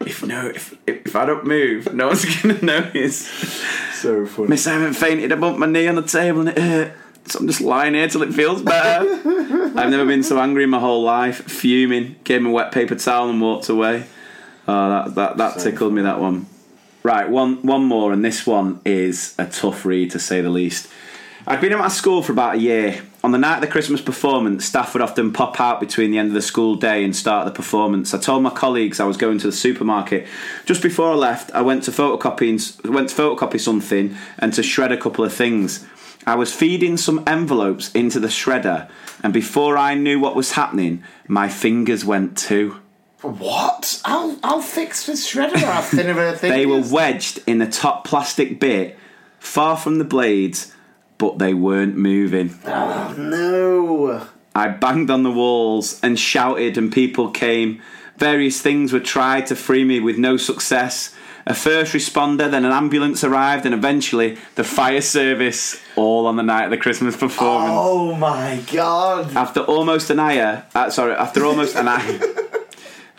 if 0.00 0.24
no, 0.24 0.48
if 0.48 0.74
if 0.86 1.14
I 1.16 1.26
don't 1.26 1.44
move, 1.46 1.92
no 1.92 2.08
one's 2.08 2.24
gonna 2.42 2.60
notice. 2.62 3.26
So 3.94 4.26
funny. 4.26 4.48
Miss, 4.48 4.66
I 4.66 4.72
haven't 4.74 4.94
fainted. 4.94 5.32
I 5.32 5.36
bumped 5.36 5.58
my 5.58 5.66
knee 5.66 5.86
on 5.88 5.96
the 5.96 6.02
table 6.02 6.40
and 6.40 6.48
it 6.50 6.58
hurt. 6.58 6.92
So 7.26 7.40
I'm 7.40 7.46
just 7.46 7.60
lying 7.60 7.92
here 7.92 8.08
till 8.08 8.22
it 8.22 8.32
feels 8.32 8.62
better. 8.62 9.06
I've 9.78 9.90
never 9.90 10.06
been 10.06 10.22
so 10.22 10.38
angry 10.40 10.64
in 10.64 10.70
my 10.70 10.78
whole 10.78 11.02
life. 11.02 11.42
Fuming, 11.44 12.16
gave 12.24 12.40
him 12.40 12.46
a 12.46 12.50
wet 12.50 12.72
paper 12.72 12.94
towel 12.94 13.28
and 13.28 13.38
walked 13.40 13.68
away. 13.68 14.06
Oh, 14.68 14.90
that 14.90 15.14
that, 15.14 15.36
that 15.38 15.58
tickled 15.58 15.94
me. 15.94 16.02
That 16.02 16.20
one. 16.20 16.46
Right, 17.02 17.28
one 17.28 17.62
one 17.62 17.84
more, 17.84 18.12
and 18.12 18.24
this 18.24 18.46
one 18.46 18.80
is 18.84 19.34
a 19.38 19.46
tough 19.46 19.86
read 19.86 20.10
to 20.10 20.18
say 20.18 20.42
the 20.42 20.50
least. 20.50 20.88
I'd 21.46 21.62
been 21.62 21.72
at 21.72 21.78
my 21.78 21.88
school 21.88 22.22
for 22.22 22.32
about 22.32 22.56
a 22.56 22.58
year. 22.58 23.00
On 23.24 23.32
the 23.32 23.38
night 23.38 23.56
of 23.56 23.60
the 23.62 23.68
Christmas 23.68 24.02
performance, 24.02 24.66
staff 24.66 24.92
would 24.92 25.02
often 25.02 25.32
pop 25.32 25.58
out 25.58 25.80
between 25.80 26.10
the 26.10 26.18
end 26.18 26.28
of 26.28 26.34
the 26.34 26.42
school 26.42 26.74
day 26.74 27.02
and 27.02 27.16
start 27.16 27.46
the 27.46 27.50
performance. 27.50 28.12
I 28.12 28.18
told 28.18 28.42
my 28.42 28.50
colleagues 28.50 29.00
I 29.00 29.06
was 29.06 29.16
going 29.16 29.38
to 29.38 29.46
the 29.46 29.52
supermarket. 29.52 30.26
Just 30.66 30.82
before 30.82 31.12
I 31.12 31.14
left, 31.14 31.50
I 31.52 31.62
went 31.62 31.84
to 31.84 31.90
photocopy 31.90 32.84
went 32.88 33.08
to 33.08 33.14
photocopy 33.14 33.58
something 33.58 34.14
and 34.38 34.52
to 34.52 34.62
shred 34.62 34.92
a 34.92 34.98
couple 34.98 35.24
of 35.24 35.32
things. 35.32 35.86
I 36.26 36.34
was 36.34 36.54
feeding 36.54 36.98
some 36.98 37.24
envelopes 37.26 37.90
into 37.92 38.20
the 38.20 38.28
shredder, 38.28 38.90
and 39.22 39.32
before 39.32 39.78
I 39.78 39.94
knew 39.94 40.20
what 40.20 40.36
was 40.36 40.52
happening, 40.52 41.02
my 41.26 41.48
fingers 41.48 42.04
went 42.04 42.36
too. 42.36 42.76
What? 43.20 44.00
I'll 44.04 44.38
I'll 44.44 44.62
fix 44.62 45.06
this 45.06 45.30
shredder. 45.30 45.56
How 45.56 45.80
thin 45.80 46.08
of 46.08 46.18
a 46.18 46.36
thing? 46.36 46.50
They 46.50 46.66
were 46.66 46.80
wedged 46.80 47.40
in 47.46 47.58
the 47.58 47.66
top 47.66 48.04
plastic 48.06 48.60
bit, 48.60 48.96
far 49.40 49.76
from 49.76 49.98
the 49.98 50.04
blades, 50.04 50.72
but 51.18 51.38
they 51.38 51.52
weren't 51.52 51.96
moving. 51.96 52.58
No. 52.64 54.26
I 54.54 54.68
banged 54.68 55.10
on 55.10 55.24
the 55.24 55.32
walls 55.32 56.00
and 56.02 56.18
shouted, 56.18 56.78
and 56.78 56.92
people 56.92 57.30
came. 57.30 57.82
Various 58.16 58.60
things 58.60 58.92
were 58.92 59.00
tried 59.00 59.46
to 59.46 59.56
free 59.56 59.84
me 59.84 60.00
with 60.00 60.18
no 60.18 60.36
success. 60.36 61.14
A 61.46 61.54
first 61.54 61.94
responder, 61.94 62.50
then 62.50 62.64
an 62.64 62.72
ambulance 62.72 63.24
arrived, 63.24 63.64
and 63.64 63.74
eventually 63.74 64.36
the 64.54 64.64
fire 64.64 65.00
service, 65.00 65.80
all 65.96 66.26
on 66.26 66.36
the 66.36 66.42
night 66.42 66.64
of 66.64 66.70
the 66.70 66.76
Christmas 66.76 67.16
performance. 67.16 67.72
Oh 67.74 68.14
my 68.14 68.62
god. 68.70 69.34
After 69.34 69.60
almost 69.60 70.10
an 70.10 70.20
hour, 70.20 70.66
uh, 70.74 70.90
sorry, 70.90 71.14
after 71.14 71.44
almost 71.44 71.74
an 71.74 71.88
hour. 71.88 72.20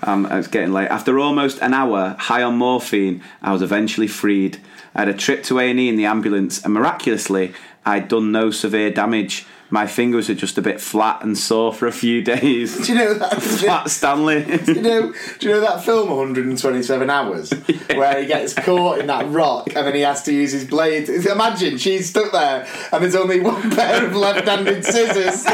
Um, 0.02 0.26
it's 0.26 0.48
getting 0.48 0.72
late. 0.72 0.88
After 0.88 1.20
almost 1.20 1.62
an 1.62 1.74
hour, 1.74 2.16
high 2.20 2.44
on 2.44 2.58
morphine, 2.58 3.22
I 3.42 3.52
was 3.52 3.62
eventually 3.62 4.08
freed. 4.08 4.60
I 4.96 5.00
had 5.00 5.10
a 5.10 5.14
trip 5.14 5.44
to 5.46 5.60
A&E 5.60 5.90
in 5.90 5.96
the 5.96 6.06
ambulance, 6.06 6.64
and 6.64 6.74
miraculously, 6.74 7.54
I'd 7.86 8.08
done 8.08 8.32
no 8.32 8.52
severe 8.52 8.92
damage. 8.92 9.46
My 9.72 9.86
fingers 9.86 10.30
are 10.32 10.36
just 10.36 10.58
a 10.58 10.62
bit 10.64 10.82
flat 10.82 11.24
and 11.24 11.38
sore 11.38 11.72
for 11.74 11.86
a 11.88 11.92
few 11.92 12.22
days. 12.36 12.76
Do 12.88 12.92
you 12.94 12.98
know 12.98 13.14
that? 13.14 13.42
Flat 13.60 13.90
Stanley. 13.90 14.44
Do 14.66 14.74
you 14.74 14.82
know? 14.82 15.14
Do 15.40 15.48
you 15.48 15.54
know 15.54 15.62
that 15.62 15.84
film 15.84 16.10
127 16.10 17.10
Hours, 17.10 17.52
where 17.96 18.20
he 18.22 18.26
gets 18.28 18.54
caught 18.54 18.98
in 19.00 19.08
that 19.08 19.30
rock 19.30 19.68
and 19.76 19.86
then 19.86 19.94
he 19.96 20.02
has 20.02 20.24
to 20.24 20.34
use 20.34 20.52
his 20.52 20.66
blade? 20.66 21.08
Imagine 21.10 21.78
she's 21.78 22.10
stuck 22.10 22.32
there 22.32 22.68
and 22.92 23.04
there's 23.04 23.16
only 23.16 23.40
one 23.42 23.70
pair 23.72 24.06
of 24.08 24.16
left-handed 24.16 24.84
scissors. 24.84 25.46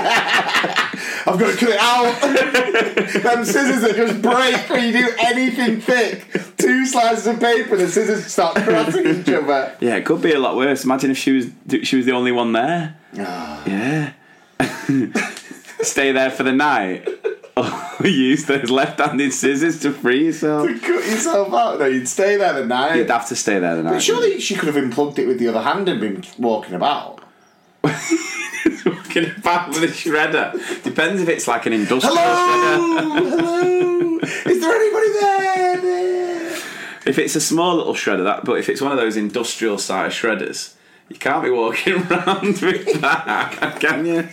I've 1.27 1.39
got 1.39 1.51
to 1.51 1.57
cut 1.57 1.69
it 1.69 1.79
out. 1.79 3.23
Them 3.23 3.45
scissors 3.45 3.81
that 3.81 3.95
just 3.95 4.21
break 4.21 4.69
when 4.69 4.85
you 4.85 4.91
do 5.05 5.09
anything 5.19 5.81
thick. 5.81 6.55
Two 6.57 6.85
slices 6.85 7.27
of 7.27 7.39
paper, 7.39 7.75
the 7.75 7.87
scissors 7.89 8.25
start 8.27 8.55
crossing 8.55 9.07
each 9.07 9.29
other. 9.29 9.75
yeah, 9.81 9.95
it 9.95 10.05
could 10.05 10.21
be 10.21 10.31
a 10.33 10.39
lot 10.39 10.55
worse. 10.55 10.83
Imagine 10.85 11.11
if 11.11 11.17
she 11.17 11.31
was 11.31 11.47
she 11.83 11.97
was 11.97 12.05
the 12.05 12.11
only 12.13 12.31
one 12.31 12.53
there. 12.53 12.95
Ah. 13.19 13.63
Yeah. 13.65 14.13
Stay 15.81 16.11
there 16.11 16.31
for 16.31 16.43
the 16.43 16.51
night. 16.51 17.07
Or 17.57 18.05
use 18.05 18.43
those 18.47 18.69
left-handed 18.69 19.31
scissors 19.33 19.79
to 19.79 19.93
free 19.93 20.25
yourself. 20.25 20.67
To 20.67 20.77
cut 20.77 21.07
yourself 21.07 21.53
out. 21.53 21.79
No, 21.79 21.85
you'd 21.85 22.09
stay 22.09 22.35
there 22.35 22.51
the 22.51 22.65
night. 22.65 22.97
You'd 22.97 23.09
have 23.09 23.29
to 23.29 23.35
stay 23.37 23.59
there 23.59 23.77
the 23.77 23.83
night. 23.83 23.91
But 23.93 24.03
surely 24.03 24.41
she 24.41 24.55
could 24.55 24.67
have 24.67 24.75
unplugged 24.75 25.19
it 25.19 25.25
with 25.25 25.39
the 25.39 25.47
other 25.47 25.61
hand 25.61 25.87
and 25.87 26.01
been 26.01 26.21
walking 26.37 26.73
about. 26.73 27.21
Walking 28.85 29.31
about 29.37 29.69
with 29.69 29.83
a 29.83 29.87
shredder. 29.87 30.83
Depends 30.83 31.21
if 31.21 31.29
it's 31.29 31.47
like 31.47 31.65
an 31.65 31.71
industrial 31.71 32.17
shredder. 32.17 32.75
Hello, 32.75 33.29
hello. 33.29 34.19
Is 34.19 34.59
there 34.61 34.75
anybody 34.75 35.09
there? 35.13 35.81
there? 35.81 36.51
If 37.05 37.17
it's 37.17 37.35
a 37.35 37.41
small 37.41 37.75
little 37.77 37.93
shredder, 37.93 38.25
that. 38.25 38.43
But 38.43 38.59
if 38.59 38.67
it's 38.67 38.81
one 38.81 38.91
of 38.91 38.97
those 38.97 39.15
industrial-sized 39.15 40.13
shredders, 40.13 40.74
you 41.09 41.15
can't 41.17 41.43
be 41.43 41.49
walking 41.49 41.93
around 42.11 42.59
with 42.61 43.01
that, 43.01 43.77
can 43.79 44.05
you? 44.05 44.27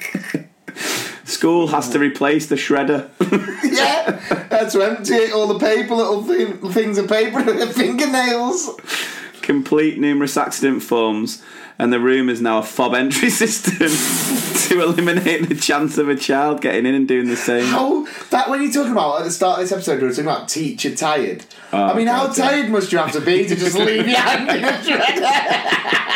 School 1.24 1.68
has 1.68 1.88
to 1.90 1.98
replace 1.98 2.46
the 2.46 2.56
shredder. 2.56 3.08
Yeah, 3.72 4.20
that's 4.50 4.74
to 4.74 4.82
empty 4.82 5.14
it. 5.14 5.32
All 5.32 5.46
the 5.46 5.58
paper, 5.58 5.94
little 5.94 6.22
thing, 6.22 6.58
things 6.72 6.98
of 6.98 7.08
paper, 7.08 7.42
fingernails. 7.68 8.68
Complete 9.40 9.98
numerous 9.98 10.36
accident 10.36 10.82
forms, 10.82 11.42
and 11.78 11.90
the 11.90 11.98
room 11.98 12.28
is 12.28 12.42
now 12.42 12.58
a 12.58 12.62
fob 12.62 12.94
entry 12.94 13.30
system 13.42 13.88
to 14.68 14.80
eliminate 14.80 15.48
the 15.48 15.54
chance 15.54 15.98
of 15.98 16.08
a 16.08 16.16
child 16.16 16.60
getting 16.60 16.86
in 16.86 16.94
and 16.94 17.08
doing 17.08 17.28
the 17.28 17.36
same. 17.36 17.66
How 17.66 18.06
that 18.30 18.48
when 18.48 18.62
you're 18.62 18.72
talking 18.72 18.92
about 18.92 19.20
at 19.20 19.24
the 19.24 19.30
start 19.30 19.58
of 19.58 19.64
this 19.64 19.72
episode, 19.72 20.00
we 20.00 20.06
were 20.06 20.12
talking 20.12 20.24
about 20.24 20.48
teacher 20.48 20.94
tired. 20.94 21.44
Oh, 21.72 21.84
I 21.84 21.94
mean, 21.94 22.06
how 22.06 22.26
God, 22.26 22.38
yeah. 22.38 22.50
tired 22.50 22.70
must 22.70 22.92
you 22.92 22.98
have 22.98 23.12
to 23.12 23.20
be 23.20 23.46
to 23.46 23.56
just 23.56 23.76
leave 23.78 24.06
your 24.06 24.18
hand 24.18 24.48
in 24.50 24.64
a 24.64 24.72
shredder? 24.82 26.08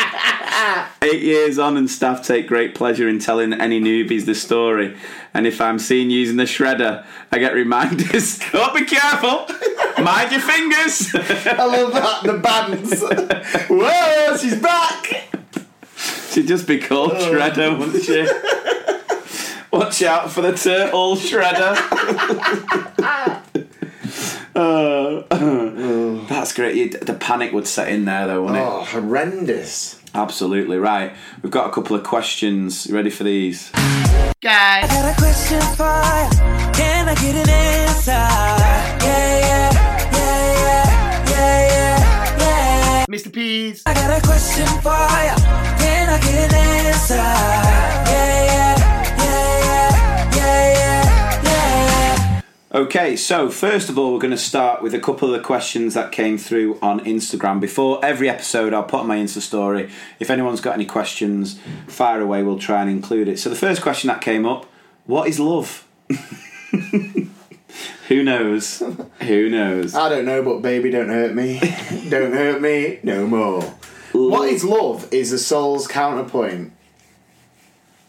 Eight 1.03 1.23
years 1.23 1.59
on, 1.59 1.77
and 1.77 1.91
staff 1.91 2.27
take 2.27 2.47
great 2.47 2.75
pleasure 2.75 3.09
in 3.09 3.19
telling 3.19 3.53
any 3.53 3.81
newbies 3.81 4.25
the 4.27 4.35
story. 4.35 4.97
And 5.35 5.47
if 5.47 5.61
I'm 5.61 5.79
seen 5.79 6.11
using 6.11 6.37
the 6.37 6.45
shredder, 6.45 7.05
I 7.31 7.39
get 7.39 7.53
reminders. 7.53 8.41
oh, 8.55 8.73
be 8.75 8.85
careful! 8.85 9.47
Mind 10.03 10.33
your 10.33 10.41
fingers! 10.41 11.15
I 11.15 11.65
love 11.65 11.93
that 11.93 12.23
the 12.23 12.39
bands. 12.39 13.03
Whoa, 13.69 14.37
she's 14.37 14.61
back. 14.61 15.36
She'd 16.37 16.49
just 16.49 16.67
be 16.67 16.79
called 16.79 17.13
Oh. 17.15 17.33
Shredder, 17.33 17.79
wouldn't 17.79 18.05
she? 18.05 18.27
Watch 19.73 20.03
out 20.03 20.31
for 20.31 20.43
the 20.43 20.53
turtle 20.53 21.17
shredder. 21.17 21.73
Uh, 24.55 25.23
oh, 25.31 26.25
that's 26.31 26.55
great. 26.55 26.77
You'd- 26.77 26.99
The 27.03 27.13
panic 27.15 27.53
would 27.53 27.67
set 27.67 27.89
in 27.89 28.05
there, 28.07 28.27
though, 28.27 28.41
wouldn't 28.43 28.59
it? 28.59 28.67
Oh, 28.67 28.85
horrendous. 28.85 30.01
Absolutely 30.15 30.79
right. 30.79 31.13
We've 31.43 31.51
got 31.53 31.69
a 31.69 31.73
couple 31.73 31.95
of 31.97 32.03
questions. 32.05 32.87
You 32.87 32.95
ready 32.95 33.11
for 33.11 33.25
these? 33.25 33.71
Guys. 34.41 34.89
got 34.91 35.13
a 35.13 35.15
question 35.19 35.61
for 35.77 35.85
ya. 35.85 36.29
Can 36.73 37.07
I 37.09 37.15
get 37.17 37.35
an 37.35 37.49
answer? 37.51 38.13
Yeah, 38.13 38.99
yeah, 39.03 39.39
yeah, 39.41 39.73
yeah, 39.73 39.86
Mr. 43.09 43.33
P's. 43.33 43.83
I 43.87 43.95
got 43.95 44.19
a 44.19 44.27
question 44.27 44.67
for 44.83 44.91
ya. 44.91 45.37
Can 45.79 46.09
I 46.09 46.19
get 46.21 46.53
an 46.53 46.55
answer? 46.55 47.15
Yeah, 47.15 48.45
yeah, 48.45 48.77
yeah, 49.17 49.59
yeah, 49.65 50.37
yeah, 50.37 51.43
yeah, 51.43 51.43
yeah. 51.45 52.43
Okay, 52.75 53.15
so 53.15 53.49
first 53.49 53.89
of 53.89 53.97
all, 53.97 54.13
we're 54.13 54.19
going 54.19 54.33
to 54.33 54.37
start 54.37 54.83
with 54.83 54.93
a 54.93 54.99
couple 54.99 55.33
of 55.33 55.39
the 55.39 55.45
questions 55.45 55.95
that 55.95 56.11
came 56.11 56.37
through 56.37 56.81
on 56.83 56.99
Instagram. 57.01 57.61
Before 57.61 58.05
every 58.05 58.29
episode, 58.29 58.75
I'll 58.75 58.83
put 58.83 59.01
on 59.01 59.07
my 59.07 59.19
Insta 59.19 59.41
story. 59.41 59.89
If 60.19 60.29
anyone's 60.29 60.61
got 60.61 60.75
any 60.75 60.87
questions, 60.87 61.61
fire 61.87 62.21
away, 62.21 62.43
we'll 62.43 62.59
try 62.59 62.83
and 62.83 62.91
include 62.91 63.29
it. 63.29 63.39
So, 63.39 63.49
the 63.51 63.57
first 63.57 63.83
question 63.83 64.09
that 64.09 64.21
came 64.21 64.45
up 64.45 64.67
what 65.07 65.29
is 65.29 65.39
love? 65.39 65.87
Who 68.09 68.23
knows? 68.23 68.83
Who 69.23 69.49
knows? 69.51 69.95
I 69.95 70.09
don't 70.09 70.25
know, 70.25 70.43
but 70.43 70.63
baby, 70.63 70.91
don't 70.91 71.09
hurt 71.09 71.35
me. 71.35 71.59
don't 72.09 72.33
hurt 72.33 72.61
me 72.61 73.01
no 73.03 73.27
more. 73.27 73.63
What 74.13 74.49
is 74.49 74.65
love 74.65 75.13
is 75.13 75.33
the 75.33 75.39
soul's 75.39 75.87
counterpoint. 75.89 76.73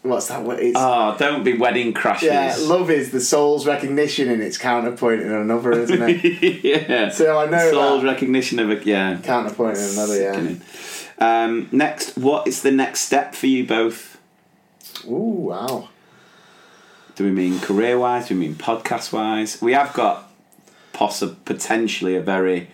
What's 0.02 0.28
that? 0.28 0.42
What 0.42 0.60
it's, 0.60 0.76
Oh, 0.78 1.16
don't 1.18 1.42
be 1.42 1.54
Wedding 1.58 1.92
Crashers. 1.92 2.22
yeah, 2.22 2.56
love 2.60 2.90
is 2.90 3.10
the 3.10 3.20
soul's 3.20 3.66
recognition 3.66 4.28
and 4.30 4.40
its 4.40 4.56
counterpoint 4.56 5.20
in 5.22 5.32
another, 5.32 5.72
isn't 5.72 6.00
it? 6.02 6.64
yeah. 6.88 7.08
So 7.10 7.36
I 7.36 7.46
know 7.50 7.70
Soul's 7.70 8.04
recognition 8.04 8.58
of 8.60 8.70
a 8.70 8.82
yeah. 8.84 9.18
counterpoint 9.22 9.76
in 9.76 9.84
another, 9.90 10.20
yeah. 10.20 10.54
Um, 11.18 11.68
next, 11.72 12.16
what 12.16 12.46
is 12.46 12.62
the 12.62 12.70
next 12.70 13.00
step 13.00 13.34
for 13.34 13.48
you 13.48 13.66
both? 13.66 14.18
Ooh, 15.04 15.48
wow. 15.48 15.88
Do 17.18 17.24
we 17.24 17.32
mean 17.32 17.58
career 17.58 17.98
wise? 17.98 18.28
Do 18.28 18.34
we 18.36 18.40
mean 18.42 18.54
podcast 18.54 19.12
wise? 19.12 19.60
We 19.60 19.72
have 19.72 19.92
got 19.92 20.30
possi- 20.92 21.34
potentially 21.44 22.14
a 22.14 22.20
very 22.20 22.68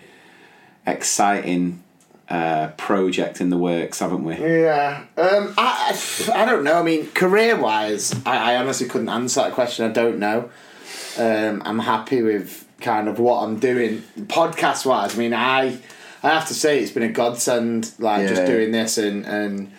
exciting 0.85 1.81
uh, 2.29 2.67
project 2.77 3.41
in 3.41 3.49
the 3.49 3.57
works, 3.57 3.97
haven't 4.01 4.23
we? 4.23 4.35
Yeah. 4.35 5.03
Um, 5.17 5.55
I, 5.57 5.99
I 6.31 6.45
don't 6.45 6.63
know. 6.63 6.79
I 6.79 6.83
mean, 6.83 7.07
career 7.13 7.55
wise, 7.59 8.13
I, 8.23 8.53
I 8.53 8.57
honestly 8.57 8.87
couldn't 8.87 9.09
answer 9.09 9.41
that 9.41 9.53
question. 9.53 9.89
I 9.89 9.91
don't 9.91 10.19
know. 10.19 10.51
Um, 11.17 11.63
I'm 11.65 11.79
happy 11.79 12.21
with 12.21 12.67
kind 12.81 13.07
of 13.07 13.17
what 13.17 13.41
I'm 13.41 13.57
doing. 13.57 14.03
Podcast 14.27 14.85
wise, 14.85 15.15
I 15.15 15.17
mean, 15.17 15.33
I 15.33 15.79
I 16.21 16.29
have 16.29 16.47
to 16.49 16.53
say 16.53 16.81
it's 16.83 16.91
been 16.91 17.01
a 17.01 17.11
godsend, 17.11 17.93
like 17.97 18.27
just 18.27 18.45
doing 18.45 18.71
this 18.71 18.99
and 18.99 19.25
and 19.25 19.71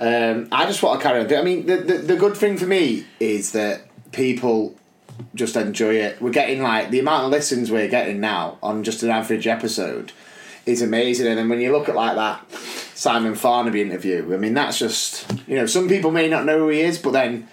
um, 0.00 0.48
I 0.52 0.64
just 0.64 0.82
want 0.82 1.00
to 1.00 1.06
carry 1.06 1.20
on. 1.20 1.26
doing- 1.26 1.40
I 1.40 1.44
mean, 1.44 1.66
the, 1.66 1.76
the 1.76 1.98
the 1.98 2.16
good 2.16 2.34
thing 2.34 2.56
for 2.56 2.66
me 2.66 3.04
is 3.20 3.52
that 3.52 3.82
people 4.12 4.76
just 5.34 5.56
enjoy 5.56 5.94
it. 5.94 6.20
We're 6.20 6.30
getting 6.30 6.62
like 6.62 6.90
the 6.90 6.98
amount 7.00 7.24
of 7.26 7.30
listens 7.30 7.70
we're 7.70 7.88
getting 7.88 8.20
now 8.20 8.58
on 8.62 8.84
just 8.84 9.02
an 9.02 9.10
average 9.10 9.46
episode 9.46 10.12
is 10.66 10.82
amazing. 10.82 11.26
And 11.26 11.38
then 11.38 11.48
when 11.48 11.60
you 11.60 11.72
look 11.72 11.88
at 11.88 11.94
like 11.94 12.16
that 12.16 12.44
Simon 12.94 13.32
Farnaby 13.34 13.80
interview, 13.80 14.32
I 14.34 14.36
mean 14.36 14.54
that's 14.54 14.78
just 14.78 15.30
you 15.48 15.56
know 15.56 15.66
some 15.66 15.88
people 15.88 16.10
may 16.10 16.28
not 16.28 16.44
know 16.44 16.58
who 16.58 16.68
he 16.68 16.80
is, 16.80 16.98
but 16.98 17.12
then 17.12 17.48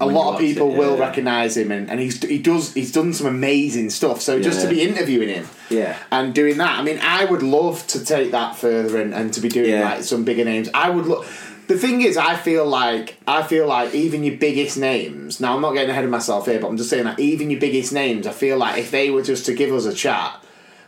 a 0.00 0.06
When 0.06 0.14
lot 0.14 0.32
of 0.34 0.40
people 0.40 0.72
it, 0.72 0.78
will 0.78 0.94
yeah. 0.96 1.04
recognise 1.04 1.58
him, 1.58 1.70
and, 1.70 1.90
and 1.90 2.00
he's 2.00 2.22
he 2.22 2.38
does 2.38 2.72
he's 2.72 2.90
done 2.90 3.12
some 3.12 3.26
amazing 3.26 3.90
stuff. 3.90 4.22
So 4.22 4.40
just 4.40 4.62
to 4.62 4.68
be 4.68 4.80
interviewing 4.82 5.28
him, 5.28 5.46
Yeah. 5.68 5.98
and 6.10 6.34
doing 6.34 6.56
that, 6.56 6.78
I 6.78 6.82
mean, 6.82 6.98
I 7.02 7.26
would 7.26 7.42
love 7.42 7.86
to 7.88 8.02
take 8.02 8.30
that 8.30 8.56
further 8.56 8.98
and, 9.00 9.12
and 9.12 9.30
to 9.34 9.40
be 9.42 9.50
doing 9.50 9.68
Yeah. 9.70 9.84
like 9.96 10.02
some 10.04 10.24
bigger 10.24 10.44
names. 10.44 10.70
I 10.72 10.88
would 10.90 11.06
look. 11.06 11.26
The 11.70 11.78
thing 11.78 12.02
is, 12.02 12.16
I 12.16 12.34
feel 12.34 12.66
like 12.66 13.16
I 13.28 13.44
feel 13.44 13.68
like 13.68 13.94
even 13.94 14.24
your 14.24 14.36
biggest 14.36 14.76
names. 14.76 15.38
Now, 15.38 15.54
I'm 15.54 15.62
not 15.62 15.72
getting 15.72 15.90
ahead 15.90 16.02
of 16.02 16.10
myself 16.10 16.46
here, 16.46 16.58
but 16.58 16.66
I'm 16.66 16.76
just 16.76 16.90
saying 16.90 17.04
that 17.04 17.20
even 17.20 17.48
your 17.48 17.60
biggest 17.60 17.92
names, 17.92 18.26
I 18.26 18.32
feel 18.32 18.58
like 18.58 18.78
if 18.80 18.90
they 18.90 19.08
were 19.10 19.22
just 19.22 19.46
to 19.46 19.54
give 19.54 19.72
us 19.72 19.84
a 19.84 19.94
chat, 19.94 20.44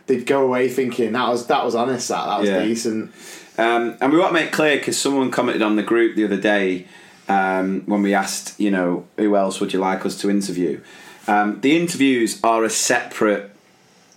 they'd 0.07 0.25
go 0.25 0.43
away 0.43 0.67
thinking 0.67 1.13
that 1.13 1.29
was 1.29 1.47
that 1.47 1.63
was 1.63 1.73
honest, 1.73 2.09
that 2.09 2.25
that 2.25 2.39
was 2.41 2.49
Yeah. 2.49 2.65
decent. 2.65 3.11
Um, 3.57 3.95
and 4.01 4.11
we 4.11 4.19
want 4.19 4.31
to 4.35 4.41
make 4.41 4.51
clear 4.51 4.75
because 4.75 4.97
someone 4.97 5.31
commented 5.31 5.61
on 5.61 5.77
the 5.77 5.83
group 5.83 6.17
the 6.17 6.25
other 6.25 6.35
day 6.35 6.85
um, 7.29 7.83
when 7.85 8.01
we 8.01 8.13
asked, 8.13 8.59
you 8.59 8.69
know, 8.69 9.05
who 9.17 9.37
else 9.37 9.61
would 9.61 9.71
you 9.71 9.79
like 9.79 10.05
us 10.05 10.19
to 10.19 10.29
interview? 10.29 10.81
Um, 11.29 11.61
the 11.61 11.77
interviews 11.77 12.41
are 12.43 12.65
a 12.65 12.69
separate 12.69 13.51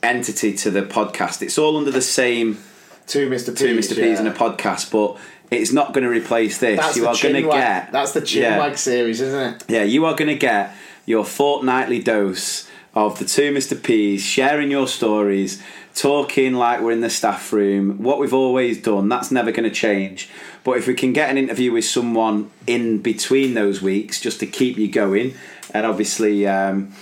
entity 0.03 0.53
to 0.55 0.73
the 0.73 0.83
podcast. 0.83 1.43
It's 1.43 1.59
all 1.59 1.77
under 1.77 1.93
the 1.93 2.03
same 2.03 2.59
To 3.07 3.31
Mr. 3.31 3.51
P. 3.53 3.55
two 3.55 3.77
Mr. 3.79 3.95
P's 3.95 4.19
in 4.19 4.27
a 4.27 4.33
podcast, 4.33 4.91
but 4.91 5.17
it's 5.51 5.73
not 5.73 5.93
going 5.93 6.05
to 6.05 6.11
replace 6.11 6.59
this. 6.59 6.79
That's 6.79 6.97
you 6.97 7.07
are 7.07 7.17
going 7.21 7.35
to 7.35 7.43
get 7.43 7.93
That's 7.93 8.13
the 8.13 8.21
yeah. 8.21 8.59
chinwag 8.59 8.77
series, 8.79 9.21
isn't 9.21 9.55
it? 9.55 9.65
Yeah, 9.69 9.83
you 9.83 10.05
are 10.07 10.15
going 10.15 10.29
to 10.29 10.37
get 10.37 10.75
your 11.05 11.25
fortnightly 11.25 12.01
dose 12.01 12.69
of 12.95 13.19
the 13.19 13.25
two 13.25 13.53
Mr. 13.53 13.81
P's 13.81 14.23
sharing 14.23 14.71
your 14.71 14.89
stories, 14.89 15.63
talking 15.95 16.55
like 16.55 16.81
we're 16.81 16.93
in 16.93 17.01
the 17.01 17.11
staff 17.11 17.53
room. 17.53 18.03
What 18.03 18.19
we've 18.19 18.35
always 18.35 18.81
done, 18.81 19.09
that's 19.09 19.31
never 19.31 19.53
going 19.53 19.69
to 19.69 19.75
change. 19.75 20.29
But 20.65 20.79
if 20.79 20.87
we 20.87 20.95
can 20.95 21.13
get 21.13 21.31
an 21.31 21.39
interview 21.39 21.73
with 21.73 21.85
someone 21.85 22.51
in 22.67 23.01
between 23.03 23.55
those 23.55 23.81
weeks, 23.81 24.21
just 24.21 24.41
to 24.41 24.47
keep 24.47 24.79
you 24.79 24.91
going, 24.91 25.35
and 25.73 25.87
obviously. 25.87 26.47
Um, 26.47 26.93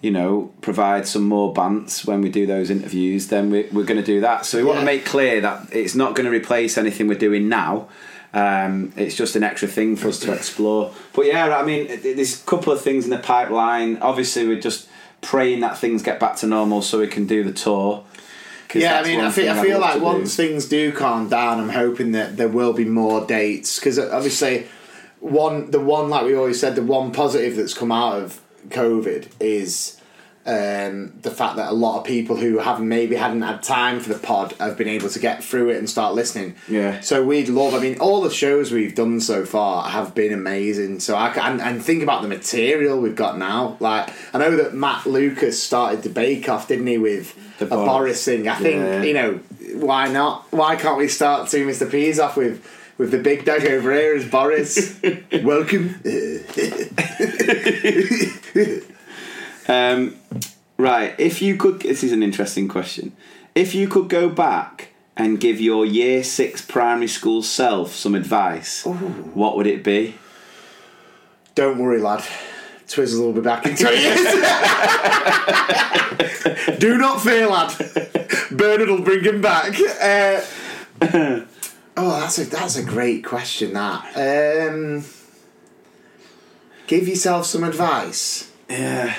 you 0.00 0.10
know, 0.10 0.52
provide 0.62 1.06
some 1.06 1.24
more 1.24 1.52
bants 1.52 2.06
when 2.06 2.22
we 2.22 2.30
do 2.30 2.46
those 2.46 2.70
interviews, 2.70 3.28
then 3.28 3.50
we, 3.50 3.68
we're 3.70 3.84
going 3.84 4.00
to 4.00 4.06
do 4.06 4.20
that. 4.22 4.46
So 4.46 4.58
we 4.58 4.64
want 4.64 4.78
to 4.80 4.84
make 4.84 5.04
clear 5.04 5.40
that 5.42 5.68
it's 5.72 5.94
not 5.94 6.14
going 6.14 6.24
to 6.24 6.32
replace 6.32 6.78
anything 6.78 7.06
we're 7.06 7.18
doing 7.18 7.48
now. 7.48 7.88
Um, 8.32 8.92
it's 8.96 9.14
just 9.14 9.36
an 9.36 9.42
extra 9.42 9.68
thing 9.68 9.96
for 9.96 10.08
us 10.08 10.18
to 10.20 10.32
explore. 10.32 10.92
But 11.12 11.26
yeah, 11.26 11.56
I 11.56 11.64
mean, 11.64 11.88
there's 12.02 12.40
a 12.40 12.46
couple 12.46 12.72
of 12.72 12.80
things 12.80 13.04
in 13.04 13.10
the 13.10 13.18
pipeline. 13.18 13.98
Obviously, 13.98 14.46
we're 14.46 14.60
just 14.60 14.88
praying 15.20 15.60
that 15.60 15.76
things 15.76 16.02
get 16.02 16.18
back 16.18 16.36
to 16.36 16.46
normal 16.46 16.80
so 16.80 17.00
we 17.00 17.06
can 17.06 17.26
do 17.26 17.44
the 17.44 17.52
tour. 17.52 18.04
Yeah, 18.72 19.00
I 19.00 19.02
mean, 19.02 19.20
I 19.20 19.30
feel, 19.30 19.50
I 19.50 19.62
feel 19.62 19.80
like 19.80 19.94
to 19.94 19.98
do. 19.98 20.04
once 20.04 20.36
things 20.36 20.68
do 20.68 20.92
calm 20.92 21.28
down, 21.28 21.58
I'm 21.58 21.70
hoping 21.70 22.12
that 22.12 22.36
there 22.36 22.48
will 22.48 22.72
be 22.72 22.84
more 22.84 23.26
dates 23.26 23.80
because 23.80 23.98
obviously, 23.98 24.68
one 25.18 25.72
the 25.72 25.80
one 25.80 26.08
like 26.08 26.24
we 26.24 26.36
always 26.36 26.60
said, 26.60 26.76
the 26.76 26.82
one 26.84 27.10
positive 27.10 27.56
that's 27.56 27.74
come 27.74 27.90
out 27.90 28.22
of 28.22 28.40
COVID 28.68 29.28
is 29.40 29.96
um, 30.46 31.12
the 31.20 31.30
fact 31.30 31.56
that 31.56 31.70
a 31.70 31.74
lot 31.74 31.98
of 31.98 32.04
people 32.06 32.36
who 32.36 32.58
have 32.58 32.80
maybe 32.80 33.14
hadn't 33.14 33.42
had 33.42 33.62
time 33.62 34.00
for 34.00 34.08
the 34.12 34.18
pod 34.18 34.52
have 34.58 34.76
been 34.76 34.88
able 34.88 35.08
to 35.10 35.18
get 35.18 35.44
through 35.44 35.68
it 35.70 35.76
and 35.76 35.88
start 35.88 36.14
listening. 36.14 36.56
Yeah. 36.68 37.00
So 37.00 37.22
we'd 37.24 37.48
love. 37.48 37.74
I 37.74 37.78
mean, 37.78 37.98
all 38.00 38.22
the 38.22 38.30
shows 38.30 38.72
we've 38.72 38.94
done 38.94 39.20
so 39.20 39.44
far 39.44 39.88
have 39.90 40.14
been 40.14 40.32
amazing. 40.32 41.00
So 41.00 41.14
I 41.16 41.30
can, 41.30 41.52
and, 41.52 41.60
and 41.60 41.84
think 41.84 42.02
about 42.02 42.22
the 42.22 42.28
material 42.28 43.00
we've 43.00 43.14
got 43.16 43.38
now. 43.38 43.76
Like 43.80 44.10
I 44.34 44.38
know 44.38 44.56
that 44.56 44.74
Matt 44.74 45.06
Lucas 45.06 45.62
started 45.62 46.02
the 46.02 46.08
Bake 46.10 46.48
Off, 46.48 46.68
didn't 46.68 46.86
he, 46.86 46.96
with 46.98 47.58
The 47.58 47.66
a 47.66 47.68
Boris. 47.68 48.24
Thing. 48.24 48.48
I 48.48 48.56
think 48.56 48.76
Yeah. 48.76 49.02
you 49.02 49.14
know 49.14 49.40
why 49.74 50.08
not? 50.08 50.46
Why 50.52 50.74
can't 50.76 50.96
we 50.98 51.06
start 51.06 51.48
two 51.50 51.66
Mr. 51.66 51.88
P's 51.88 52.18
off 52.18 52.36
with 52.36 52.64
with 53.00 53.10
the 53.12 53.18
big 53.18 53.46
dog 53.46 53.64
over 53.64 53.92
here 53.94 54.14
as 54.14 54.26
Boris? 54.28 55.00
Welcome. 55.42 55.94
Um, 59.66 60.16
right, 60.76 61.14
if 61.18 61.40
you 61.40 61.56
could, 61.56 61.80
this 61.80 62.04
is 62.04 62.12
an 62.12 62.22
interesting 62.22 62.68
question. 62.68 63.16
If 63.54 63.74
you 63.74 63.88
could 63.88 64.10
go 64.10 64.28
back 64.28 64.88
and 65.16 65.40
give 65.40 65.62
your 65.62 65.86
year 65.86 66.22
six 66.22 66.60
primary 66.60 67.08
school 67.08 67.42
self 67.42 67.94
some 67.94 68.14
advice, 68.14 68.84
what 68.84 69.56
would 69.56 69.66
it 69.66 69.82
be? 69.82 70.16
Don't 71.54 71.78
worry, 71.78 72.02
lad. 72.02 72.22
Twizzle 72.86 73.24
will 73.24 73.32
be 73.32 73.40
back 73.40 73.64
in 73.64 73.76
20 73.76 73.96
years. 73.98 74.18
Do 76.78 76.98
not 76.98 77.22
fear, 77.22 77.48
lad. 77.48 77.72
Bernard 78.50 78.90
will 78.90 79.00
bring 79.00 79.24
him 79.24 79.40
back. 79.40 79.74
Uh, 80.02 80.42
oh, 82.00 82.20
that's 82.20 82.38
a 82.38 82.44
that's 82.44 82.76
a 82.76 82.82
great 82.82 83.24
question. 83.24 83.74
That. 83.74 84.68
Um, 84.70 85.04
give 86.86 87.06
yourself 87.06 87.46
some 87.46 87.64
advice. 87.64 88.50
Yeah. 88.68 89.14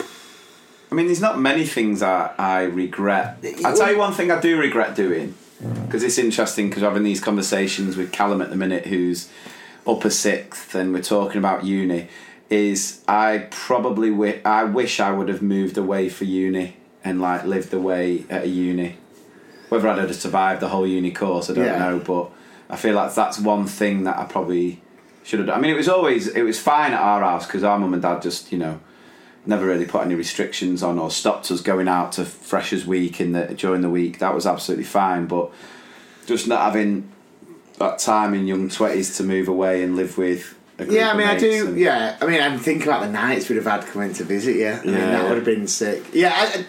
I 0.00 0.94
mean, 0.94 1.06
there's 1.06 1.20
not 1.20 1.40
many 1.40 1.64
things 1.64 2.02
I, 2.02 2.32
I 2.38 2.62
regret. 2.62 3.44
I'll 3.64 3.76
tell 3.76 3.90
you 3.90 3.98
one 3.98 4.12
thing 4.12 4.30
I 4.30 4.40
do 4.40 4.56
regret 4.58 4.94
doing, 4.94 5.34
because 5.86 6.04
it's 6.04 6.18
interesting 6.18 6.68
because 6.68 6.82
we're 6.82 6.90
having 6.90 7.02
these 7.02 7.20
conversations 7.20 7.96
with 7.96 8.12
Callum 8.12 8.40
at 8.40 8.50
the 8.50 8.56
minute, 8.56 8.86
who's 8.86 9.28
upper 9.86 10.10
sixth, 10.10 10.74
and 10.74 10.92
we're 10.92 11.02
talking 11.02 11.38
about 11.38 11.64
uni. 11.64 12.08
Is 12.48 13.02
I 13.08 13.48
probably 13.50 14.10
wi- 14.10 14.40
I 14.44 14.64
wish 14.64 15.00
I 15.00 15.10
would 15.10 15.28
have 15.28 15.42
moved 15.42 15.76
away 15.76 16.08
for 16.08 16.24
uni 16.24 16.76
and 17.02 17.20
like 17.20 17.44
lived 17.44 17.74
away 17.74 18.24
at 18.30 18.44
a 18.44 18.48
uni. 18.48 18.98
Whether 19.74 19.88
I'd 19.88 19.98
have 19.98 20.14
survived 20.14 20.60
the 20.60 20.68
whole 20.68 20.86
uni 20.86 21.10
course, 21.10 21.50
I 21.50 21.54
don't 21.54 21.64
Yeah. 21.64 21.78
know, 21.78 21.98
but 21.98 22.30
I 22.70 22.76
feel 22.76 22.94
like 22.94 23.14
that's 23.14 23.38
one 23.40 23.66
thing 23.66 24.04
that 24.04 24.16
I 24.18 24.24
probably 24.24 24.80
should 25.24 25.40
have 25.40 25.48
done. 25.48 25.58
I 25.58 25.60
mean, 25.60 25.70
it 25.72 25.76
was 25.76 25.88
always 25.88 26.28
it 26.28 26.42
was 26.42 26.58
fine 26.60 26.92
at 26.92 27.00
our 27.00 27.20
house 27.22 27.46
because 27.46 27.64
our 27.64 27.78
mum 27.78 27.92
and 27.92 28.02
dad 28.02 28.22
just 28.22 28.52
you 28.52 28.58
know 28.58 28.78
never 29.46 29.66
really 29.66 29.84
put 29.84 30.02
any 30.02 30.14
restrictions 30.14 30.82
on 30.82 30.98
or 30.98 31.10
stopped 31.10 31.50
us 31.50 31.60
going 31.60 31.88
out 31.88 32.12
to 32.12 32.24
Freshers 32.24 32.86
Week 32.86 33.20
in 33.20 33.32
the 33.32 33.46
during 33.54 33.82
the 33.82 33.90
week. 33.90 34.18
That 34.20 34.34
was 34.34 34.46
absolutely 34.46 34.84
fine, 34.84 35.26
but 35.26 35.50
just 36.26 36.46
not 36.48 36.60
having 36.62 37.08
that 37.78 37.98
time 37.98 38.32
in 38.32 38.46
young 38.46 38.68
twenties 38.68 39.16
to 39.16 39.22
move 39.24 39.48
away 39.48 39.82
and 39.82 39.96
live 39.96 40.16
with. 40.16 40.54
Yeah, 40.88 41.10
I 41.12 41.16
mean, 41.16 41.26
I 41.28 41.36
do. 41.38 41.66
and- 41.68 41.78
Yeah, 41.78 42.16
I 42.20 42.26
mean, 42.26 42.40
I'm 42.40 42.58
thinking 42.58 42.88
about 42.88 43.02
the 43.02 43.08
nights 43.10 43.48
we'd 43.48 43.56
have 43.56 43.66
had 43.66 43.86
coming 43.86 44.12
to 44.14 44.24
visit 44.24 44.56
you. 44.56 44.68
I 44.68 44.84
mean, 44.84 44.94
Yeah. 44.94 45.10
that 45.10 45.24
would 45.28 45.36
have 45.36 45.44
been 45.44 45.66
sick. 45.68 46.02
Yeah, 46.12 46.32
I, 46.34 46.64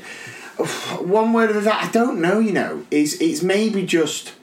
one 1.00 1.34
word 1.34 1.56
of 1.56 1.64
that 1.64 1.84
I 1.84 1.92
don't 1.92 2.22
know. 2.22 2.40
You 2.40 2.54
know, 2.54 2.86
is 2.92 3.20
it's 3.22 3.42
maybe 3.42 3.86
just 3.86 4.34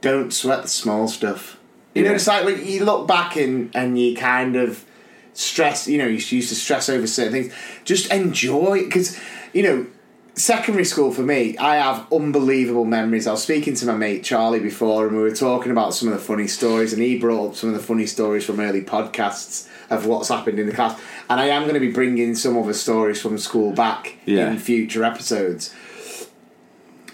don't 0.00 0.32
sweat 0.32 0.62
the 0.62 0.68
small 0.68 1.08
stuff. 1.08 1.58
You 1.94 2.04
know, 2.04 2.12
it's 2.12 2.26
like 2.26 2.44
when 2.44 2.64
you 2.64 2.84
look 2.84 3.08
back 3.08 3.36
and 3.36 3.74
and 3.74 3.98
you 3.98 4.16
kind 4.16 4.56
of 4.56 4.84
stress. 5.32 5.88
You 5.88 5.98
know, 5.98 6.06
you 6.06 6.14
used 6.14 6.48
to 6.48 6.54
stress 6.54 6.88
over 6.88 7.06
certain 7.06 7.32
things. 7.32 7.54
Just 7.84 8.12
enjoy 8.12 8.84
because 8.84 9.18
you 9.52 9.62
know. 9.62 9.86
Secondary 10.34 10.84
school 10.84 11.12
for 11.12 11.22
me, 11.22 11.58
I 11.58 11.76
have 11.76 12.10
unbelievable 12.12 12.84
memories. 12.84 13.26
I 13.26 13.32
was 13.32 13.42
speaking 13.42 13.74
to 13.74 13.86
my 13.86 13.96
mate 13.96 14.24
Charlie 14.24 14.60
before, 14.60 15.06
and 15.06 15.16
we 15.16 15.22
were 15.22 15.34
talking 15.34 15.70
about 15.72 15.92
some 15.92 16.08
of 16.08 16.14
the 16.14 16.20
funny 16.20 16.46
stories, 16.46 16.92
and 16.92 17.02
he 17.02 17.18
brought 17.18 17.50
up 17.50 17.56
some 17.56 17.70
of 17.70 17.74
the 17.76 17.82
funny 17.82 18.06
stories 18.06 18.44
from 18.44 18.60
early 18.60 18.80
podcasts 18.80 19.68
of 19.90 20.06
what's 20.06 20.28
happened 20.28 20.58
in 20.58 20.66
the 20.66 20.72
class. 20.72 20.98
And 21.28 21.40
I 21.40 21.46
am 21.46 21.62
going 21.62 21.74
to 21.74 21.80
be 21.80 21.90
bringing 21.90 22.34
some 22.36 22.56
other 22.56 22.72
stories 22.72 23.20
from 23.20 23.36
school 23.38 23.72
back 23.72 24.16
Yeah. 24.24 24.50
in 24.50 24.58
future 24.58 25.04
episodes 25.04 25.74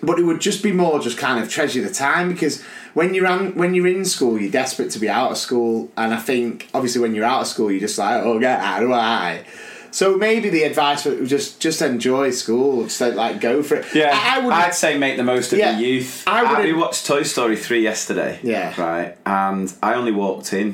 but 0.02 0.18
it 0.18 0.24
would 0.24 0.42
just 0.42 0.62
be 0.62 0.72
more 0.72 1.00
just 1.00 1.16
kind 1.16 1.42
of 1.42 1.48
treasure 1.48 1.80
the 1.80 1.92
time 1.92 2.28
because 2.28 2.62
when 2.92 3.14
you're 3.14 3.26
on, 3.26 3.54
when 3.54 3.72
you're 3.72 3.86
in 3.86 4.04
school 4.04 4.38
you're 4.38 4.50
desperate 4.52 4.90
to 4.90 4.98
be 4.98 5.08
out 5.08 5.30
of 5.30 5.38
school 5.38 5.90
and 5.96 6.12
I 6.12 6.18
think 6.18 6.68
obviously 6.74 7.00
when 7.00 7.14
you're 7.14 7.24
out 7.24 7.40
of 7.40 7.46
school 7.46 7.70
you're 7.70 7.80
just 7.80 7.96
like 7.98 8.22
oh 8.22 8.38
yeah 8.38 8.60
how 8.60 8.78
do 8.80 8.92
I 8.92 9.46
so 9.96 10.04
maybe 10.16 10.48
the 10.50 10.62
advice 10.70 11.04
would 11.06 11.26
just 11.26 11.58
just 11.66 11.80
enjoy 11.80 12.30
school 12.30 12.84
just 12.84 13.00
like, 13.00 13.14
like 13.14 13.40
go 13.40 13.62
for 13.62 13.76
it 13.76 13.86
Yeah, 13.94 14.10
I, 14.12 14.36
I 14.36 14.44
would 14.44 14.52
I'd 14.52 14.74
say 14.74 14.98
make 14.98 15.16
the 15.16 15.24
most 15.34 15.52
of 15.52 15.58
Yeah, 15.58 15.78
your 15.78 15.88
youth. 15.88 16.24
I 16.26 16.40
I 16.40 16.42
wouldn't- 16.42 16.64
we 16.68 16.72
watched 16.84 17.06
Toy 17.06 17.22
Story 17.22 17.56
three 17.56 17.82
yesterday. 17.82 18.32
Yeah. 18.42 18.68
right, 18.80 19.16
and 19.24 19.72
I 19.82 19.94
only 19.94 20.12
walked 20.12 20.52
in 20.52 20.68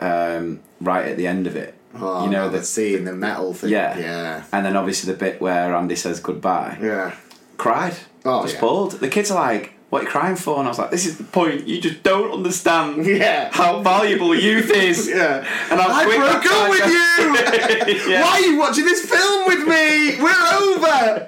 um, 0.00 0.60
right 0.80 1.06
at 1.06 1.16
the 1.16 1.26
end 1.34 1.46
of 1.46 1.54
it. 1.56 1.74
oh, 1.94 2.24
you 2.24 2.30
know 2.30 2.48
the 2.48 2.62
scene, 2.62 3.04
the 3.04 3.12
metal 3.12 3.54
thing 3.54 3.70
yeah, 3.70 3.96
yeah 3.98 4.44
and 4.52 4.64
then 4.66 4.76
obviously 4.76 5.12
the 5.12 5.18
bit 5.18 5.40
where 5.40 5.74
Andy 5.74 5.96
says 5.96 6.18
goodbye. 6.20 6.78
yeah 6.82 7.14
Cried. 7.56 7.94
Oh, 8.24 8.42
just 8.42 8.54
yeah. 8.54 8.60
bawled. 8.60 8.92
The 9.00 9.08
kids 9.08 9.30
are 9.32 9.40
like, 9.48 9.72
"What 9.90 10.00
are 10.00 10.04
you 10.04 10.10
crying 10.10 10.36
for?" 10.36 10.58
And 10.58 10.66
I 10.66 10.70
was 10.70 10.78
like, 10.78 10.90
"This 10.90 11.06
is 11.06 11.16
the 11.18 11.24
point. 11.24 11.66
You 11.66 11.80
just 11.80 12.02
don't 12.02 12.30
understand 12.32 13.04
Yeah. 13.24 13.50
how 13.52 13.80
valuable 13.82 14.34
youth 14.34 14.70
is." 14.70 15.08
yeah 15.14 15.46
And 15.70 15.80
I 15.80 16.04
quick 16.04 16.18
broke 16.18 16.46
up 16.46 16.70
with 16.70 16.86
you 16.86 18.08
Yeah. 18.12 18.22
Why 18.22 18.30
are 18.32 18.40
you 18.40 18.58
watching 18.58 18.84
this 18.84 19.04
film 19.08 19.46
with 19.46 19.66
me? 19.66 20.20
We're 20.20 20.44
over. 20.60 21.26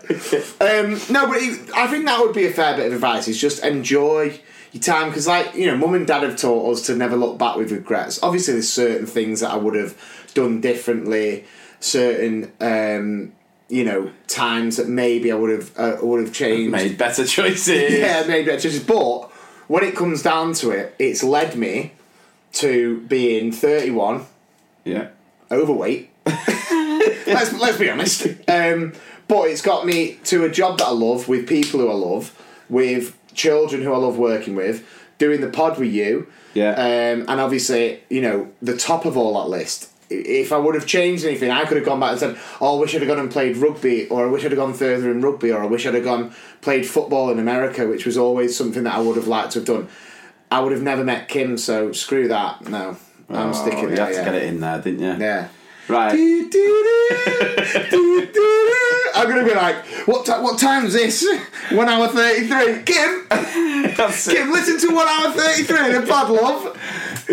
um, 0.60 1.00
no, 1.12 1.26
but 1.26 1.38
it, 1.42 1.70
I 1.74 1.86
think 1.88 2.06
that 2.06 2.20
would 2.20 2.34
be 2.34 2.46
a 2.46 2.50
fair 2.52 2.76
bit 2.76 2.86
of 2.86 2.92
advice. 2.92 3.28
Is 3.28 3.40
just 3.40 3.64
enjoy 3.64 4.40
your 4.72 4.82
time 4.82 5.08
because, 5.08 5.26
like 5.26 5.54
you 5.54 5.66
know, 5.66 5.76
mum 5.76 5.94
and 5.94 6.06
dad 6.06 6.22
have 6.22 6.36
taught 6.36 6.72
us 6.72 6.86
to 6.86 6.94
never 6.96 7.16
look 7.16 7.38
back 7.38 7.56
with 7.56 7.72
regrets. 7.72 8.22
Obviously, 8.22 8.54
there's 8.54 8.72
certain 8.72 9.06
things 9.06 9.40
that 9.40 9.50
I 9.50 9.56
would 9.56 9.74
have 9.74 9.96
done 10.34 10.60
differently. 10.60 11.44
Certain, 11.80 12.52
um, 12.60 13.32
you 13.70 13.84
know, 13.84 14.10
times 14.26 14.76
that 14.76 14.88
maybe 14.88 15.30
I 15.30 15.36
would 15.36 15.50
have 15.50 15.78
uh, 15.78 15.96
would 16.02 16.20
have 16.20 16.34
changed. 16.34 16.72
Made 16.72 16.98
better 16.98 17.24
choices. 17.24 17.68
Yeah, 17.98 18.24
maybe 18.26 18.50
that's 18.50 18.62
just. 18.62 18.86
But 18.86 19.30
when 19.68 19.84
it 19.84 19.94
comes 19.94 20.22
down 20.22 20.54
to 20.54 20.70
it, 20.70 20.94
it's 20.98 21.22
led 21.22 21.56
me 21.56 21.92
to 22.54 23.00
being 23.02 23.52
31 23.52 24.26
yeah. 24.84 25.08
overweight. 25.50 26.10
let's 26.26 27.52
let's 27.52 27.78
be 27.78 27.88
honest. 27.88 28.26
Um, 28.48 28.92
but 29.28 29.48
it's 29.48 29.62
got 29.62 29.86
me 29.86 30.18
to 30.24 30.44
a 30.44 30.50
job 30.50 30.78
that 30.78 30.88
I 30.88 30.90
love 30.90 31.28
with 31.28 31.48
people 31.48 31.80
who 31.80 31.88
I 31.88 31.94
love, 31.94 32.36
with 32.68 33.16
children 33.32 33.82
who 33.82 33.92
I 33.92 33.98
love 33.98 34.18
working 34.18 34.56
with, 34.56 34.84
doing 35.18 35.40
the 35.40 35.48
pod 35.48 35.78
with 35.78 35.92
you. 35.92 36.26
Yeah. 36.54 36.72
Um, 36.72 37.26
and 37.28 37.40
obviously, 37.40 38.02
you 38.08 38.20
know, 38.20 38.50
the 38.60 38.76
top 38.76 39.04
of 39.04 39.16
all 39.16 39.40
that 39.40 39.48
list. 39.48 39.89
If 40.12 40.50
I 40.52 40.58
would 40.58 40.74
have 40.74 40.86
changed 40.86 41.24
anything, 41.24 41.50
I 41.50 41.64
could 41.64 41.76
have 41.76 41.86
gone 41.86 42.00
back 42.00 42.10
and 42.10 42.18
said, 42.20 42.36
"Oh, 42.60 42.76
I 42.76 42.80
wish 42.80 42.94
I'd 42.94 43.00
have 43.02 43.08
gone 43.08 43.20
and 43.20 43.30
played 43.30 43.56
rugby, 43.56 44.08
or 44.08 44.24
I 44.26 44.28
wish 44.28 44.44
I'd 44.44 44.50
have 44.50 44.58
gone 44.58 44.74
further 44.74 45.08
in 45.10 45.20
rugby, 45.20 45.52
or 45.52 45.62
I 45.62 45.66
wish 45.66 45.86
I'd 45.86 45.94
have 45.94 46.02
gone 46.04 46.32
played 46.62 46.84
football 46.86 47.30
in 47.30 47.38
America, 47.38 47.86
which 47.86 48.04
was 48.06 48.18
always 48.18 48.56
something 48.56 48.82
that 48.82 48.94
I 48.94 49.00
would 49.00 49.16
have 49.16 49.28
liked 49.28 49.52
to 49.52 49.60
have 49.60 49.66
done." 49.66 49.88
I 50.52 50.58
would 50.58 50.72
have 50.72 50.82
never 50.82 51.04
met 51.04 51.28
Kim, 51.28 51.56
so 51.56 51.92
screw 51.92 52.26
that. 52.26 52.68
No, 52.68 52.96
I'm 53.28 53.50
Oh, 53.50 53.52
sticking 53.52 53.90
You 53.90 53.94
there. 53.94 54.06
had 54.06 54.14
to 54.16 54.24
get 54.24 54.34
it 54.34 54.42
in 54.42 54.58
there, 54.60 54.80
didn't 54.80 54.98
you? 55.00 55.24
Yeah. 55.24 55.46
Right. 55.86 56.12
I'm 59.14 59.28
gonna 59.28 59.44
be 59.44 59.54
like, 59.54 59.76
what? 60.06 60.24
Ti- 60.26 60.32
what 60.42 60.58
time's 60.58 60.92
this? 60.92 61.24
One 61.72 61.88
hour 61.88 62.08
thirty-three. 62.08 62.82
Kim, 62.84 63.26
That's 63.96 64.26
it. 64.28 64.34
Kim, 64.36 64.50
listen 64.50 64.78
to 64.88 64.94
one 64.94 65.06
hour 65.06 65.30
thirty-three 65.32 65.90
in 65.90 66.02
a 66.02 66.06
pod, 66.06 66.30
love. 66.30 66.76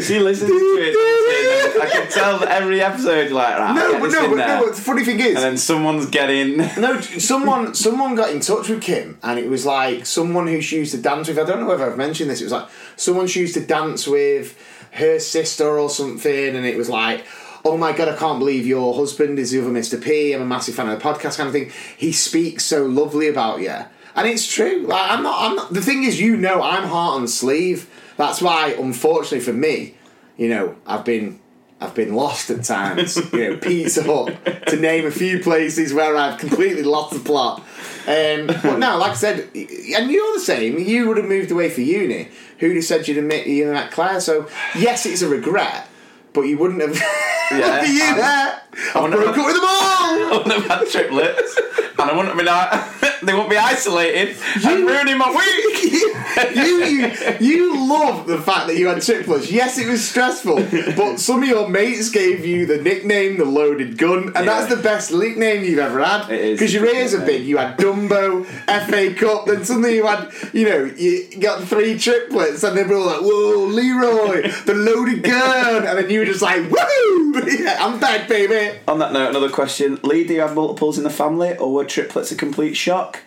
She 0.01 0.19
listens 0.19 0.49
to 0.49 0.55
it. 0.55 1.73
And 1.73 1.83
I 1.83 1.89
can 1.89 2.07
tell 2.11 2.39
that 2.39 2.49
every 2.49 2.81
episode 2.81 3.31
like, 3.31 3.57
that. 3.57 3.75
No, 3.75 3.99
but 3.99 4.11
no, 4.11 4.29
but 4.29 4.35
no. 4.35 4.65
But 4.65 4.75
the 4.75 4.81
funny 4.81 5.03
thing 5.03 5.19
is, 5.19 5.35
and 5.35 5.43
then 5.43 5.57
someone's 5.57 6.07
getting. 6.07 6.57
No, 6.77 7.01
someone 7.01 7.73
someone 7.73 8.15
got 8.15 8.29
in 8.29 8.39
touch 8.39 8.69
with 8.69 8.81
Kim, 8.81 9.17
and 9.23 9.39
it 9.39 9.49
was 9.49 9.65
like 9.65 10.05
someone 10.05 10.47
who 10.47 10.61
she 10.61 10.77
used 10.77 10.91
to 10.93 11.01
dance 11.01 11.27
with. 11.27 11.39
I 11.39 11.43
don't 11.43 11.59
know 11.59 11.65
whether 11.67 11.89
I've 11.89 11.97
mentioned 11.97 12.29
this. 12.29 12.41
It 12.41 12.45
was 12.45 12.53
like 12.53 12.67
someone 12.95 13.25
she 13.27 13.39
used 13.39 13.55
to 13.55 13.65
dance 13.65 14.07
with 14.07 14.55
her 14.91 15.19
sister 15.19 15.79
or 15.79 15.89
something, 15.89 16.55
and 16.55 16.65
it 16.65 16.77
was 16.77 16.89
like. 16.89 17.25
Oh 17.65 17.75
my 17.75 17.91
god! 17.91 18.07
I 18.07 18.15
can't 18.15 18.39
believe 18.39 18.65
your 18.65 18.95
husband 18.95 19.39
is 19.39 19.51
the 19.51 19.59
other 19.59 19.71
Mr. 19.71 20.01
P. 20.01 20.31
I'm 20.31 20.41
a 20.41 20.45
massive 20.45 20.75
fan 20.75 20.87
of 20.87 20.97
the 20.97 21.03
podcast, 21.03 21.37
kind 21.37 21.47
of 21.47 21.53
thing. 21.53 21.69
He 21.97 22.13
speaks 22.13 22.63
so 22.63 22.85
lovely 22.85 23.27
about 23.27 23.59
you, 23.59 23.73
and 24.15 24.27
it's 24.27 24.47
true. 24.49 24.85
Like 24.87 25.11
I'm 25.11 25.23
not. 25.23 25.49
I'm 25.49 25.55
not. 25.57 25.73
The 25.73 25.81
thing 25.81 26.03
is, 26.03 26.17
you 26.21 26.37
know, 26.37 26.61
I'm 26.61 26.87
heart 26.87 27.19
on 27.19 27.27
sleeve. 27.27 27.89
That's 28.17 28.41
why, 28.41 28.69
unfortunately 28.77 29.39
for 29.41 29.53
me, 29.53 29.95
you 30.37 30.49
know, 30.49 30.75
I've 30.85 31.05
been 31.05 31.39
I've 31.79 31.93
been 31.93 32.13
lost 32.15 32.49
at 32.49 32.63
times. 32.63 33.15
you 33.33 33.51
know, 33.51 33.57
Pizza 33.57 34.03
Hut, 34.03 34.65
to 34.67 34.75
name 34.77 35.05
a 35.05 35.11
few 35.11 35.39
places 35.41 35.93
where 35.93 36.15
I've 36.17 36.39
completely 36.39 36.83
lost 36.83 37.13
the 37.13 37.19
plot. 37.19 37.59
Um, 38.07 38.47
but 38.47 38.77
no, 38.79 38.97
like 38.97 39.11
I 39.11 39.15
said, 39.15 39.39
and 39.53 40.09
you're 40.11 40.33
the 40.33 40.39
same. 40.43 40.79
You 40.79 41.07
would 41.07 41.17
have 41.17 41.25
moved 41.27 41.51
away 41.51 41.69
for 41.69 41.81
uni. 41.81 42.29
Who'd 42.59 42.75
have 42.75 42.85
said 42.85 43.07
you'd 43.07 43.17
have 43.17 43.25
met, 43.25 43.45
you 43.47 43.67
met 43.67 43.91
Claire? 43.91 44.19
So 44.21 44.47
yes, 44.75 45.05
it's 45.05 45.21
a 45.21 45.29
regret, 45.29 45.87
but 46.33 46.41
you 46.43 46.57
wouldn't 46.57 46.81
have. 46.81 46.99
Yeah, 47.49 47.81
you 47.85 48.15
there. 48.15 48.61
I 48.93 49.09
broke 49.09 49.37
up 49.37 49.45
with 49.45 49.55
them 49.55 49.63
all. 49.63 49.69
I 49.69 50.29
wouldn't 50.33 50.51
have 50.51 50.65
had 50.65 50.85
the 50.85 50.91
triplets, 50.91 51.57
and 51.97 52.01
I 52.01 52.13
wouldn't 52.13 52.27
have 52.27 52.37
been. 52.37 52.47
out- 52.49 52.96
they 53.23 53.33
won't 53.33 53.49
be 53.49 53.57
isolated 53.57 54.35
you, 54.61 54.69
and 54.69 54.87
ruining 54.87 55.17
my 55.17 55.29
week. 55.29 55.83
you, 56.55 56.83
you 56.83 57.13
you 57.39 57.89
love 57.89 58.27
the 58.27 58.37
fact 58.39 58.67
that 58.67 58.77
you 58.77 58.87
had 58.87 59.01
triplets. 59.01 59.51
Yes, 59.51 59.77
it 59.77 59.87
was 59.87 60.07
stressful, 60.07 60.55
but 60.95 61.17
some 61.17 61.43
of 61.43 61.49
your 61.49 61.67
mates 61.67 62.09
gave 62.09 62.45
you 62.45 62.65
the 62.65 62.77
nickname, 62.77 63.37
the 63.37 63.45
loaded 63.45 63.97
gun, 63.97 64.31
and 64.35 64.47
that's 64.47 64.73
the 64.73 64.81
best 64.81 65.11
nickname 65.11 65.63
you've 65.63 65.79
ever 65.79 66.03
had. 66.03 66.29
It 66.29 66.39
is. 66.39 66.59
because 66.59 66.73
your 66.73 66.85
ears 66.85 67.13
are 67.13 67.25
big. 67.25 67.43
You 67.45 67.57
had 67.57 67.77
Dumbo, 67.77 68.45
FA 68.45 69.13
Cup, 69.13 69.45
then 69.45 69.63
suddenly 69.63 69.95
you 69.95 70.05
had, 70.05 70.31
you 70.53 70.69
know, 70.69 70.83
you 70.85 71.27
got 71.39 71.63
three 71.63 71.97
triplets, 71.97 72.63
and 72.63 72.77
they 72.77 72.83
were 72.83 72.95
all 72.95 73.05
like, 73.05 73.21
"Whoa, 73.21 73.65
Leroy, 73.65 74.51
the 74.65 74.73
loaded 74.73 75.23
gun," 75.23 75.85
and 75.85 75.97
then 75.97 76.09
you 76.09 76.19
were 76.19 76.25
just 76.25 76.41
like, 76.41 76.69
"Woo, 76.69 77.41
yeah, 77.47 77.77
I'm 77.79 77.99
back, 77.99 78.27
baby." 78.27 78.77
On 78.87 78.99
that 78.99 79.13
note, 79.13 79.29
another 79.29 79.49
question: 79.49 79.99
Lee, 80.03 80.23
do 80.25 80.33
you 80.33 80.41
have 80.41 80.55
multiples 80.55 80.97
in 80.97 81.03
the 81.03 81.09
family, 81.09 81.55
or 81.57 81.73
were 81.73 81.85
triplets 81.85 82.31
a 82.31 82.35
complete 82.35 82.75
shock? 83.13 83.23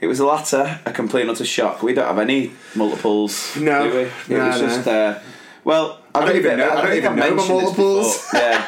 It 0.00 0.06
was 0.06 0.18
the 0.18 0.26
latter, 0.26 0.80
a 0.84 0.92
complete 0.92 1.28
utter 1.28 1.44
shock. 1.44 1.82
We 1.82 1.94
don't 1.94 2.06
have 2.06 2.18
any 2.18 2.52
multiples. 2.74 3.56
No. 3.56 3.88
do 3.90 3.96
we? 3.96 4.02
It 4.02 4.38
No, 4.38 4.48
was 4.48 4.60
no. 4.60 4.66
just. 4.68 4.86
Uh, 4.88 5.18
well, 5.64 6.00
I, 6.14 6.24
don't 6.26 6.36
even 6.36 6.58
know- 6.58 6.70
I 6.70 6.74
don't 6.74 6.86
think 6.86 7.04
even 7.04 7.16
know 7.16 7.34
my 7.34 7.48
multiples. 7.48 8.28
yeah, 8.34 8.66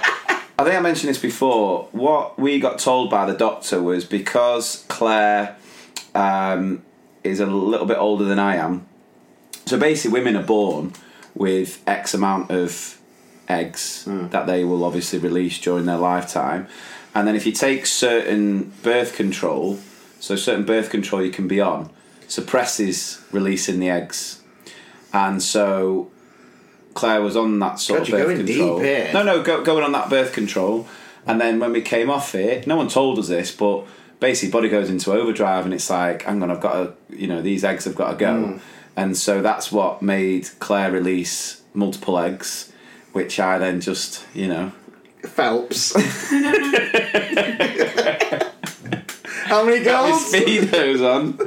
I 0.59 0.65
think 0.65 0.77
I 0.77 0.81
mentioned 0.81 1.11
this 1.11 1.19
before. 1.21 1.89
What 1.93 2.39
we 2.39 2.59
got 2.59 2.79
told 2.79 3.11
by 3.11 3.27
the 3.27 3.35
doctor 3.37 3.83
was 3.83 4.05
because 4.07 4.85
Claire 4.89 5.57
um, 6.15 6.83
is 7.23 7.41
a 7.41 7.47
little 7.47 7.87
bit 7.87 7.99
older 7.99 8.25
than 8.25 8.39
I 8.39 8.57
am. 8.57 8.87
So 9.67 9.79
basically, 9.79 10.19
women 10.21 10.37
are 10.37 10.47
born 10.47 10.93
with 11.35 11.83
X 11.87 12.15
amount 12.15 12.51
of 12.51 12.99
eggs 13.49 14.05
Hmm. 14.05 14.29
that 14.29 14.47
they 14.47 14.65
will 14.65 14.85
obviously 14.85 15.19
release 15.19 15.59
during 15.61 15.85
their 15.85 15.99
lifetime. 15.99 16.67
And 17.15 17.29
then 17.29 17.37
if 17.37 17.45
you 17.47 17.53
take 17.53 17.85
certain 17.87 18.73
birth 18.83 19.15
control, 19.15 19.79
so 20.21 20.37
certain 20.37 20.65
birth 20.65 20.91
control 20.91 21.23
you 21.23 21.31
can 21.31 21.49
be 21.49 21.61
on, 21.61 21.91
suppresses 22.29 23.23
releasing 23.33 23.81
the 23.81 23.91
eggs. 23.91 24.43
And 25.13 25.43
so 25.43 26.11
Claire 26.95 27.23
was 27.23 27.37
on 27.37 27.59
that 27.61 27.79
sort 27.79 28.01
God, 28.01 28.03
of 28.03 28.09
you're 28.09 28.19
birth 28.19 28.37
going 28.37 28.47
control. 28.47 28.81
No, 29.13 29.23
no, 29.23 29.43
go, 29.43 29.63
going 29.63 29.85
on 29.85 29.93
that 29.93 30.11
birth 30.11 30.33
control. 30.33 30.87
And 31.27 31.41
then 31.41 31.59
when 31.59 31.73
we 31.73 31.83
came 31.83 32.11
off 32.11 32.35
it, 32.35 32.67
no 32.67 32.77
one 32.77 32.89
told 32.89 33.19
us 33.19 33.29
this, 33.29 33.55
but 33.55 33.85
basically 34.21 34.53
body 34.53 34.69
goes 34.69 34.91
into 34.91 35.13
overdrive 35.13 35.65
and 35.65 35.75
it's 35.75 35.91
like, 35.91 36.23
hang 36.23 36.43
on, 36.43 36.51
I've 36.51 36.61
got 36.61 36.73
to, 36.73 37.17
you 37.17 37.27
know, 37.27 37.43
these 37.43 37.65
eggs 37.65 37.85
have 37.85 37.95
got 37.95 38.13
to 38.13 38.17
go. 38.17 38.47
Hmm. 38.47 38.59
And 38.97 39.17
so 39.17 39.43
that's 39.43 39.71
what 39.71 40.01
made 40.01 40.49
Claire 40.59 40.93
release 40.93 41.63
multiple 41.75 42.19
eggs, 42.19 42.73
which 43.13 43.39
I 43.39 43.59
then 43.59 43.81
just, 43.81 44.25
you 44.35 44.49
know, 44.49 44.73
Phelps. 45.23 45.95
How 49.47 49.65
many 49.65 49.85
got 49.85 50.11
my 50.11 50.17
speedos 50.19 51.01
on, 51.03 51.39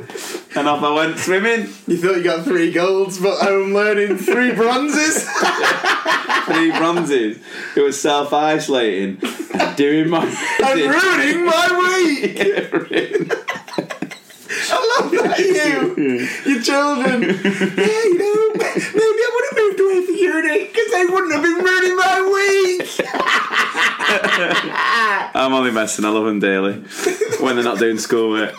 and 0.55 0.67
off 0.69 0.81
I 0.81 0.91
went 0.93 1.17
swimming. 1.19 1.67
You 1.85 1.97
thought 1.97 2.15
you 2.15 2.23
got 2.23 2.45
three 2.45 2.71
golds, 2.71 3.19
but 3.19 3.39
home 3.39 3.73
learning 3.73 4.17
three 4.17 4.53
bronzes. 4.53 5.27
Three 6.45 6.71
bronzes. 6.71 7.39
It 7.75 7.81
was 7.81 7.99
self 8.01 8.33
isolating 8.33 9.19
and 9.53 9.77
doing 9.77 10.09
my 10.09 10.23
and 10.63 10.79
ruining 10.79 11.45
my 11.45 11.67
week. 11.77 12.39
I 14.71 14.99
love 14.99 15.11
that 15.11 15.39
you, 15.39 16.51
your 16.51 16.61
children. 16.63 17.21
Yeah, 17.21 18.03
you 18.03 18.17
know, 18.17 18.98
maybe 20.07 20.25
I 20.25 20.35
would 20.35 20.45
have 20.45 20.55
moved 20.55 20.59
away 20.59 20.59
for 20.59 20.59
uni 20.59 20.65
because 20.67 20.91
they 20.91 21.05
wouldn't 21.05 21.33
have 21.33 21.43
been 21.43 21.63
ruining 21.63 21.95
my 21.95 22.21
week. 22.33 22.99
I'm 25.35 25.53
only 25.53 25.71
messing. 25.71 26.05
I 26.05 26.09
love 26.09 26.25
them 26.25 26.39
daily 26.39 26.83
when 27.39 27.55
they're 27.55 27.63
not 27.63 27.79
doing 27.79 27.97
schoolwork 27.97 28.55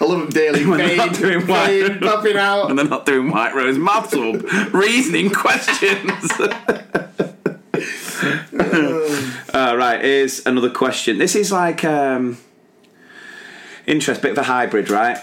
I 0.00 0.04
love 0.04 0.20
them 0.20 0.30
daily. 0.30 0.66
When 0.66 0.78
they're 0.78 0.96
not 0.96 1.14
doing 1.14 1.40
fade, 1.42 1.88
white. 1.88 2.00
popping 2.00 2.36
out. 2.36 2.70
and 2.70 2.78
they're 2.78 2.86
not 2.86 3.06
doing 3.06 3.30
white 3.30 3.54
rose 3.54 3.78
maths 3.78 4.14
or 4.14 4.36
reasoning 4.72 5.30
questions. 5.34 6.30
uh, 9.52 9.74
right, 9.76 10.00
here's 10.02 10.44
another 10.46 10.70
question. 10.70 11.18
This 11.18 11.36
is 11.36 11.52
like 11.52 11.84
um, 11.84 12.38
interest, 13.86 14.22
bit 14.22 14.32
of 14.32 14.38
a 14.38 14.42
hybrid, 14.44 14.90
right? 14.90 15.18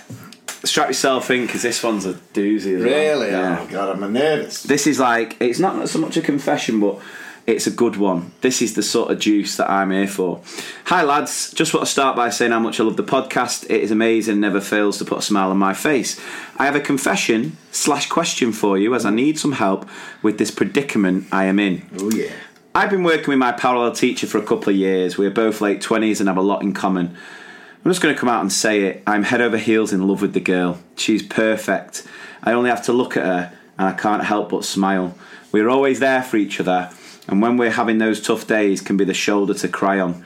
Strap 0.63 0.87
yourself 0.87 1.29
in 1.31 1.45
because 1.45 1.61
this 1.61 1.83
one's 1.83 2.05
a 2.05 2.13
doozy. 2.13 2.75
As 2.75 2.83
well. 2.83 2.93
Really? 2.93 3.27
Oh, 3.27 3.39
yeah. 3.39 3.59
Oh 3.61 3.67
god, 3.67 4.01
I'm 4.03 4.13
nervous. 4.13 4.63
This 4.63 4.87
is 4.87 4.99
like 4.99 5.37
it's 5.39 5.59
not 5.59 5.87
so 5.89 5.99
much 5.99 6.17
a 6.17 6.21
confession, 6.21 6.79
but 6.79 6.99
it's 7.47 7.65
a 7.65 7.71
good 7.71 7.95
one. 7.95 8.33
This 8.41 8.61
is 8.61 8.75
the 8.75 8.83
sort 8.83 9.09
of 9.09 9.19
juice 9.19 9.55
that 9.55 9.69
I'm 9.69 9.91
here 9.91 10.07
for. 10.07 10.41
Hi 10.85 11.01
lads, 11.03 11.53
just 11.53 11.73
want 11.73 11.85
to 11.85 11.91
start 11.91 12.15
by 12.15 12.29
saying 12.29 12.51
how 12.51 12.59
much 12.59 12.79
I 12.79 12.83
love 12.83 12.97
the 12.97 13.03
podcast. 13.03 13.63
It 13.65 13.81
is 13.81 13.89
amazing, 13.89 14.41
never 14.41 14.59
fails 14.59 14.97
to 14.97 15.05
put 15.05 15.19
a 15.19 15.21
smile 15.21 15.51
on 15.51 15.57
my 15.57 15.73
face. 15.73 16.19
I 16.57 16.65
have 16.65 16.75
a 16.75 16.81
confession 16.81 17.55
slash 17.71 18.09
question 18.09 18.51
for 18.51 18.77
you 18.77 18.93
as 18.93 19.05
I 19.05 19.11
need 19.11 19.39
some 19.39 19.53
help 19.53 19.87
with 20.21 20.37
this 20.37 20.51
predicament 20.51 21.27
I 21.31 21.45
am 21.45 21.57
in. 21.57 21.89
Oh 21.99 22.11
yeah. 22.11 22.33
I've 22.75 22.89
been 22.89 23.03
working 23.03 23.29
with 23.29 23.39
my 23.39 23.53
parallel 23.53 23.93
teacher 23.93 24.27
for 24.27 24.37
a 24.37 24.45
couple 24.45 24.69
of 24.69 24.75
years. 24.75 25.17
We're 25.17 25.31
both 25.31 25.61
late 25.61 25.81
20s 25.81 26.19
and 26.19 26.27
have 26.27 26.37
a 26.37 26.41
lot 26.41 26.61
in 26.61 26.73
common. 26.73 27.17
I'm 27.87 27.91
just 27.91 28.03
going 28.03 28.13
to 28.13 28.19
come 28.19 28.27
out 28.27 28.41
and 28.41 28.51
say 28.51 28.81
it. 28.81 29.03
I'm 29.07 29.23
head 29.23 29.39
over 29.39 29.57
heels 29.57 29.93
in 29.93 30.09
love 30.09 30.21
with 30.21 30.33
the 30.33 30.41
girl. 30.41 30.77
She's 30.97 31.23
perfect. 31.23 32.05
I 32.43 32.51
only 32.51 32.69
have 32.69 32.83
to 32.87 32.91
look 32.91 33.15
at 33.15 33.23
her 33.23 33.57
and 33.77 33.87
I 33.87 33.93
can't 33.93 34.25
help 34.25 34.49
but 34.49 34.65
smile. 34.65 35.17
We're 35.53 35.69
always 35.69 36.01
there 36.01 36.21
for 36.21 36.35
each 36.35 36.59
other, 36.59 36.91
and 37.29 37.41
when 37.41 37.55
we're 37.55 37.71
having 37.71 37.97
those 37.97 38.19
tough 38.19 38.45
days, 38.45 38.81
can 38.81 38.97
be 38.97 39.05
the 39.05 39.13
shoulder 39.13 39.53
to 39.53 39.69
cry 39.69 40.01
on. 40.01 40.25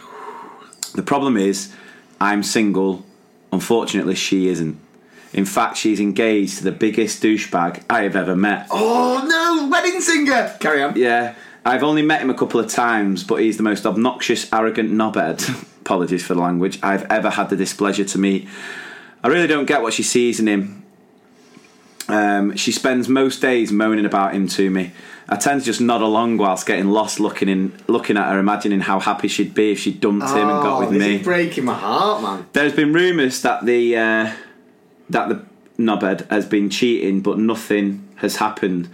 The 0.96 1.04
problem 1.04 1.38
is, 1.38 1.72
I'm 2.20 2.42
single. 2.42 3.06
Unfortunately, 3.54 4.16
she 4.16 4.48
isn't. 4.48 4.80
In 5.32 5.46
fact, 5.46 5.78
she's 5.78 6.00
engaged 6.00 6.58
to 6.58 6.64
the 6.64 6.72
biggest 6.72 7.22
douchebag 7.22 7.84
I 7.92 8.02
have 8.02 8.16
ever 8.16 8.36
met. 8.36 8.70
Oh 8.72 9.24
no, 9.24 9.68
wedding 9.70 10.02
singer. 10.02 10.58
Carry 10.60 10.82
on. 10.82 10.96
Yeah, 10.96 11.36
I've 11.64 11.84
only 11.84 12.02
met 12.02 12.24
him 12.24 12.32
a 12.32 12.34
couple 12.34 12.60
of 12.60 12.72
times, 12.72 13.24
but 13.24 13.36
he's 13.36 13.58
the 13.58 13.64
most 13.64 13.86
obnoxious, 13.86 14.52
arrogant 14.52 14.92
knobhead. 14.92 15.68
Apologies 15.82 16.26
for 16.26 16.34
the 16.36 16.42
language. 16.42 16.80
I've 16.84 17.04
ever 17.12 17.30
had 17.32 17.50
the 17.50 17.56
displeasure 17.58 18.06
to 18.06 18.18
meet. 18.18 18.48
I 19.24 19.28
really 19.28 19.48
don't 19.48 19.66
get 19.66 19.82
what 19.82 19.94
she 19.94 20.04
sees 20.04 20.40
in 20.40 20.48
him. 20.48 20.84
Um, 22.08 22.56
she 22.56 22.72
spends 22.72 23.08
most 23.08 23.42
days 23.42 23.72
moaning 23.72 24.06
about 24.06 24.34
him 24.34 24.48
to 24.50 24.70
me. 24.70 24.92
I 25.30 25.38
tend 25.38 25.62
to 25.62 25.66
just 25.66 25.80
nod 25.80 26.02
along 26.02 26.38
whilst 26.38 26.66
getting 26.68 26.90
lost, 26.90 27.20
looking 27.20 27.48
in, 27.48 27.74
looking 27.88 28.18
at 28.18 28.30
her, 28.32 28.38
imagining 28.40 28.82
how 28.82 29.00
happy 29.00 29.28
she'd 29.28 29.54
be 29.54 29.72
if 29.72 29.80
she 29.80 29.94
dumped 29.94 30.28
him 30.30 30.50
and 30.50 30.62
got 30.62 30.78
Oh, 30.78 30.80
with 30.88 30.92
me. 31.00 31.20
breaking 31.20 31.66
my 31.66 31.74
heart, 31.76 32.22
man. 32.22 32.46
There's 32.54 32.74
been 32.74 32.92
rumours 32.92 33.42
that 33.44 33.66
the 33.66 33.96
uh, 33.96 34.34
that 35.10 35.30
the 35.30 35.46
knobhead 35.80 36.30
has 36.30 36.46
been 36.46 36.70
cheating, 36.70 37.22
but 37.22 37.38
nothing 37.38 38.08
has 38.18 38.38
happened. 38.38 38.90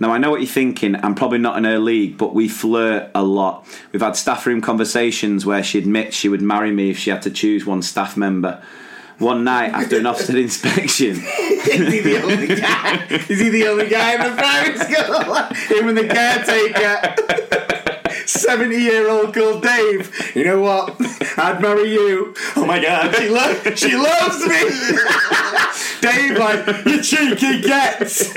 Now 0.00 0.12
I 0.12 0.18
know 0.18 0.30
what 0.30 0.40
you're 0.40 0.48
thinking. 0.48 0.96
I'm 0.96 1.14
probably 1.14 1.38
not 1.38 1.58
in 1.58 1.64
her 1.64 1.78
league, 1.78 2.16
but 2.16 2.34
we 2.34 2.48
flirt 2.48 3.10
a 3.14 3.22
lot. 3.22 3.66
We've 3.92 4.00
had 4.02 4.16
staff 4.16 4.46
room 4.46 4.60
conversations 4.62 5.44
where 5.44 5.62
she 5.62 5.78
admits 5.78 6.16
she 6.16 6.28
would 6.28 6.40
marry 6.42 6.72
me 6.72 6.90
if 6.90 6.98
she 6.98 7.10
had 7.10 7.22
to 7.22 7.30
choose 7.30 7.66
one 7.66 7.82
staff 7.82 8.16
member. 8.16 8.62
One 9.18 9.44
night 9.44 9.72
after 9.74 9.98
an 9.98 10.04
Ofsted 10.04 10.40
inspection, 10.42 11.10
Is 11.10 11.92
he 11.92 12.00
the 12.00 12.22
only 12.22 12.46
guy? 12.56 13.06
Is 13.28 13.38
he 13.38 13.50
the 13.50 13.68
only 13.68 13.88
guy 13.90 14.14
in 14.14 14.20
the 14.22 14.36
primary 14.40 14.78
school? 14.78 15.78
Him 15.78 15.88
and 15.90 15.98
the 15.98 16.08
caretaker. 16.08 17.14
70 18.26 18.76
year 18.76 19.10
old 19.10 19.34
called 19.34 19.62
Dave. 19.62 20.32
You 20.34 20.44
know 20.44 20.60
what? 20.62 20.96
I'd 21.36 21.60
marry 21.60 21.92
you. 21.92 22.34
Oh 22.56 22.64
my 22.64 22.80
god, 22.80 23.14
she, 23.14 23.28
lo- 23.28 23.74
she 23.74 23.96
loves 23.96 24.46
me. 24.46 24.60
Dave, 26.00 26.38
like, 26.38 26.86
you 26.86 27.02
cheeky 27.02 27.60
gets. 27.60 28.32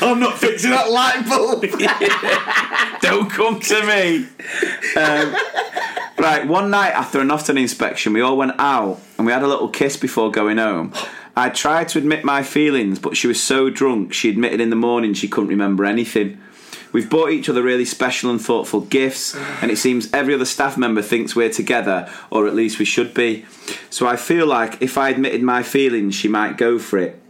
I'm 0.00 0.20
not 0.20 0.38
fixing 0.38 0.70
that 0.70 0.90
light 0.90 1.26
bulb. 1.28 1.62
Don't 3.00 3.30
come 3.30 3.60
to 3.60 3.86
me. 3.86 4.26
Um, 4.96 5.36
right, 6.18 6.46
one 6.46 6.70
night 6.70 6.90
after 6.90 7.20
an 7.20 7.28
Ofsted 7.28 7.58
inspection, 7.58 8.12
we 8.12 8.20
all 8.20 8.36
went 8.36 8.54
out 8.58 9.00
and 9.18 9.26
we 9.26 9.32
had 9.32 9.42
a 9.42 9.48
little 9.48 9.68
kiss 9.68 9.96
before 9.96 10.30
going 10.30 10.58
home. 10.58 10.92
I 11.36 11.48
tried 11.48 11.88
to 11.88 11.98
admit 11.98 12.24
my 12.24 12.42
feelings, 12.42 12.98
but 12.98 13.16
she 13.16 13.26
was 13.26 13.42
so 13.42 13.68
drunk, 13.68 14.12
she 14.12 14.30
admitted 14.30 14.60
in 14.60 14.70
the 14.70 14.76
morning 14.76 15.14
she 15.14 15.28
couldn't 15.28 15.50
remember 15.50 15.84
anything. 15.84 16.40
We've 16.92 17.10
bought 17.10 17.30
each 17.30 17.48
other 17.48 17.60
really 17.60 17.84
special 17.84 18.30
and 18.30 18.40
thoughtful 18.40 18.82
gifts, 18.82 19.34
and 19.60 19.72
it 19.72 19.78
seems 19.78 20.12
every 20.14 20.32
other 20.32 20.44
staff 20.44 20.78
member 20.78 21.02
thinks 21.02 21.34
we're 21.34 21.50
together, 21.50 22.08
or 22.30 22.46
at 22.46 22.54
least 22.54 22.78
we 22.78 22.84
should 22.84 23.12
be. 23.12 23.44
So 23.90 24.06
I 24.06 24.14
feel 24.14 24.46
like 24.46 24.80
if 24.80 24.96
I 24.96 25.08
admitted 25.08 25.42
my 25.42 25.64
feelings, 25.64 26.14
she 26.14 26.28
might 26.28 26.56
go 26.56 26.78
for 26.78 26.98
it. 26.98 27.20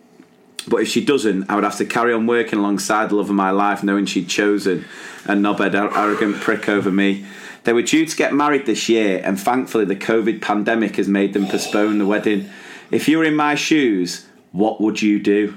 But 0.67 0.79
if 0.79 0.89
she 0.89 1.05
doesn't, 1.05 1.51
I 1.51 1.55
would 1.55 1.65
have 1.65 1.77
to 1.77 1.85
carry 1.85 2.13
on 2.13 2.27
working 2.27 2.59
alongside 2.59 3.11
the 3.11 3.17
love 3.17 3.29
of 3.29 3.37
my 3.37 3.51
life, 3.51 3.83
knowing 3.83 4.07
she'd 4.07 4.29
chosen 4.29 4.85
a 5.27 5.33
knobhead, 5.33 5.75
ar- 5.75 5.97
arrogant 5.97 6.37
prick 6.37 6.69
over 6.69 6.91
me. 6.91 7.27
They 7.65 7.73
were 7.73 7.83
due 7.83 8.07
to 8.07 8.17
get 8.17 8.35
married 8.35 8.67
this 8.67 8.89
year, 8.89 9.21
and 9.25 9.41
thankfully, 9.41 9.85
the 9.85 9.97
COVID 9.97 10.41
pandemic 10.41 10.97
has 10.97 11.09
made 11.09 11.33
them 11.33 11.47
postpone 11.47 11.99
the 11.99 12.07
wedding. 12.07 12.49
If 12.91 13.09
you 13.09 13.19
were 13.19 13.25
in 13.25 13.37
my 13.37 13.55
shoes, 13.55 14.27
what 14.53 14.81
would 14.81 15.03
you 15.03 15.19
do? 15.19 15.57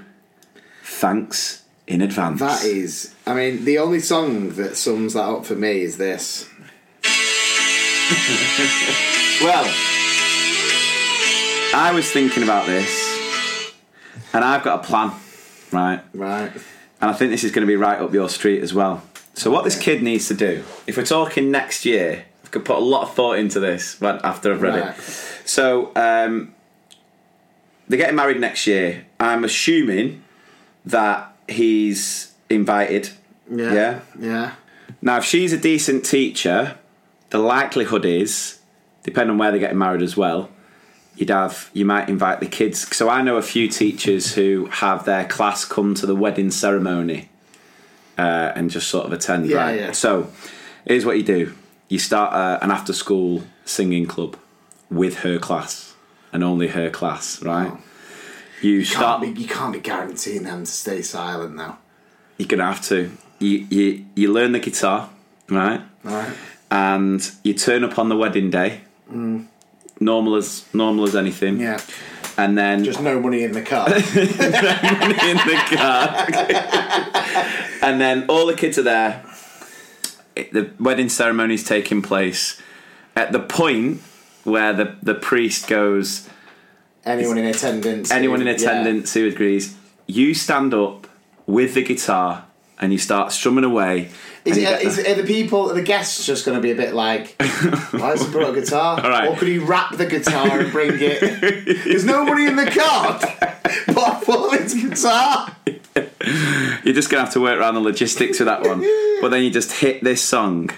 Thanks 0.83 1.63
in 1.85 2.01
advance. 2.01 2.39
That 2.39 2.63
is, 2.63 3.13
I 3.25 3.33
mean, 3.33 3.65
the 3.65 3.77
only 3.77 3.99
song 3.99 4.51
that 4.55 4.77
sums 4.77 5.13
that 5.13 5.23
up 5.23 5.45
for 5.45 5.55
me 5.55 5.81
is 5.81 5.97
this. 5.97 6.49
Well, 9.39 9.65
I 11.75 11.91
was 11.93 12.11
thinking 12.11 12.41
about 12.41 12.65
this, 12.65 12.89
and 14.37 14.45
I've 14.45 14.63
got 14.63 14.83
a 14.83 14.87
plan, 14.87 15.11
right? 15.71 16.01
Right. 16.13 16.51
And 17.01 17.09
I 17.11 17.13
think 17.13 17.31
this 17.31 17.43
is 17.43 17.51
going 17.51 17.65
to 17.65 17.67
be 17.67 17.75
right 17.75 17.99
up 17.99 18.13
your 18.13 18.29
street 18.29 18.61
as 18.61 18.71
well. 18.73 19.01
So, 19.33 19.49
what 19.51 19.63
this 19.63 19.77
kid 19.77 20.01
needs 20.03 20.27
to 20.27 20.33
do, 20.35 20.63
if 20.85 20.95
we're 20.97 21.05
talking 21.05 21.49
next 21.51 21.85
year, 21.85 22.25
I 22.45 22.47
could 22.49 22.63
put 22.63 22.77
a 22.77 22.85
lot 22.93 23.01
of 23.03 23.13
thought 23.15 23.37
into 23.39 23.59
this 23.59 23.99
right 24.01 24.19
after 24.23 24.53
I've 24.53 24.61
read 24.61 24.79
Right. 24.79 24.97
it. 24.97 25.01
So, 25.45 25.91
um, 25.95 26.53
they're 27.87 27.97
getting 27.97 28.15
married 28.15 28.39
next 28.39 28.67
year. 28.67 29.05
I'm 29.19 29.43
assuming 29.43 30.23
that 30.85 31.35
he's 31.47 32.33
invited. 32.49 33.09
Yeah. 33.49 33.73
Yeah. 33.73 33.99
Yeah. 34.19 34.51
Now, 35.01 35.17
if 35.17 35.23
she's 35.25 35.51
a 35.53 35.57
decent 35.57 36.05
teacher, 36.05 36.77
the 37.29 37.37
likelihood 37.39 38.05
is, 38.05 38.59
depending 39.03 39.31
on 39.31 39.37
where 39.37 39.51
they're 39.51 39.59
getting 39.59 39.77
married 39.77 40.01
as 40.01 40.15
well, 40.17 40.49
you'd 41.17 41.29
have 41.29 41.69
you 41.73 41.85
might 41.85 42.07
invite 42.09 42.39
the 42.39 42.47
kids. 42.47 42.95
So 42.95 43.09
I 43.09 43.21
know 43.21 43.37
a 43.37 43.41
few 43.41 43.67
teachers 43.67 44.35
who 44.35 44.67
have 44.71 45.05
their 45.05 45.25
class 45.25 45.65
come 45.65 45.93
to 45.95 46.05
the 46.05 46.15
wedding 46.15 46.51
ceremony 46.51 47.29
uh, 48.17 48.51
and 48.55 48.69
just 48.71 48.87
sort 48.87 49.05
of 49.05 49.13
attend. 49.13 49.47
Yeah, 49.47 49.57
right? 49.57 49.79
yeah. 49.79 49.91
So 49.91 50.31
here's 50.85 51.05
what 51.05 51.17
you 51.17 51.23
do: 51.23 51.53
you 51.89 51.99
start 51.99 52.33
uh, 52.33 52.59
an 52.63 52.71
after-school 52.71 53.43
singing 53.65 54.05
club 54.05 54.37
with 54.89 55.19
her 55.19 55.37
class 55.39 55.93
and 56.31 56.43
only 56.43 56.67
her 56.69 56.89
class, 56.89 57.41
right? 57.43 57.73
You 58.61 58.71
You 58.71 58.83
start. 58.85 59.21
can't, 59.21 59.35
be, 59.35 59.41
you 59.41 59.47
can't 59.47 59.73
be 59.73 59.79
guaranteeing 59.79 60.43
them 60.43 60.63
to 60.65 60.71
stay 60.71 61.01
silent 61.01 61.55
now. 61.55 61.77
You're 62.37 62.47
gonna 62.47 62.65
have 62.65 62.81
to. 62.87 63.11
You 63.39 63.67
you 63.69 64.05
you 64.15 64.31
learn 64.33 64.51
the 64.51 64.59
guitar, 64.59 65.09
right? 65.49 65.81
Right. 66.03 66.33
and 66.71 67.19
you 67.43 67.53
turn 67.53 67.83
up 67.83 67.99
on 67.99 68.09
the 68.09 68.15
wedding 68.17 68.49
day, 68.49 68.81
normal 69.99 70.35
as 70.35 70.65
normal 70.73 71.05
as 71.05 71.15
anything. 71.15 71.59
Yeah. 71.59 71.81
and 72.37 72.57
then 72.57 72.83
Just 72.83 73.01
no 73.01 73.19
money 73.19 73.43
in 73.43 73.51
the 73.51 73.61
car. 73.61 73.87
in 73.95 74.03
the 74.03 75.63
car, 75.75 76.25
and 77.81 77.99
then 77.99 78.25
all 78.27 78.45
the 78.45 78.55
kids 78.55 78.77
are 78.77 78.83
there. 78.83 79.23
The 80.35 80.71
wedding 80.79 81.09
ceremony 81.09 81.55
is 81.55 81.63
taking 81.63 82.01
place 82.01 82.61
at 83.15 83.31
the 83.31 83.39
point 83.39 84.01
where 84.43 84.73
the 84.73 84.95
the 85.01 85.15
priest 85.15 85.67
goes. 85.67 86.29
Anyone 87.03 87.37
in 87.37 87.45
attendance. 87.45 88.11
Anyone 88.11 88.41
in 88.41 88.47
yeah. 88.47 88.53
attendance 88.53 89.13
who 89.13 89.27
agrees, 89.27 89.75
you 90.07 90.33
stand 90.33 90.73
up 90.73 91.07
with 91.45 91.73
the 91.73 91.83
guitar 91.83 92.45
and 92.79 92.91
you 92.91 92.99
start 92.99 93.31
strumming 93.31 93.63
away. 93.63 94.11
Is, 94.47 94.57
and 94.57 94.65
you 94.65 94.89
it, 94.89 94.95
the- 94.95 95.11
are 95.11 95.15
the 95.15 95.23
people, 95.27 95.69
are 95.71 95.73
the 95.73 95.81
guests 95.81 96.25
just 96.25 96.45
going 96.45 96.57
to 96.57 96.61
be 96.61 96.71
a 96.71 96.75
bit 96.75 96.93
like, 96.93 97.35
why 97.41 98.09
has 98.11 98.25
he 98.25 98.31
brought 98.31 98.55
a 98.57 98.61
guitar? 98.61 98.97
Right. 99.01 99.29
Or 99.29 99.35
could 99.35 99.47
he 99.47 99.57
wrap 99.57 99.95
the 99.95 100.05
guitar 100.05 100.59
and 100.59 100.71
bring 100.71 100.91
it? 100.93 101.19
There's 101.85 102.05
nobody 102.05 102.45
in 102.45 102.55
the 102.55 102.65
car, 102.71 103.19
but 103.87 103.97
I 103.97 104.21
pull 104.23 104.51
his 104.51 104.73
guitar. 104.73 105.55
You're 106.83 106.93
just 106.93 107.09
gonna 107.09 107.23
have 107.23 107.33
to 107.33 107.41
work 107.41 107.59
around 107.59 107.73
the 107.75 107.81
logistics 107.81 108.39
of 108.39 108.45
that 108.45 108.61
one. 108.63 108.83
But 109.21 109.29
then 109.29 109.41
you 109.43 109.49
just 109.49 109.71
hit 109.71 110.03
this 110.03 110.21
song, 110.21 110.69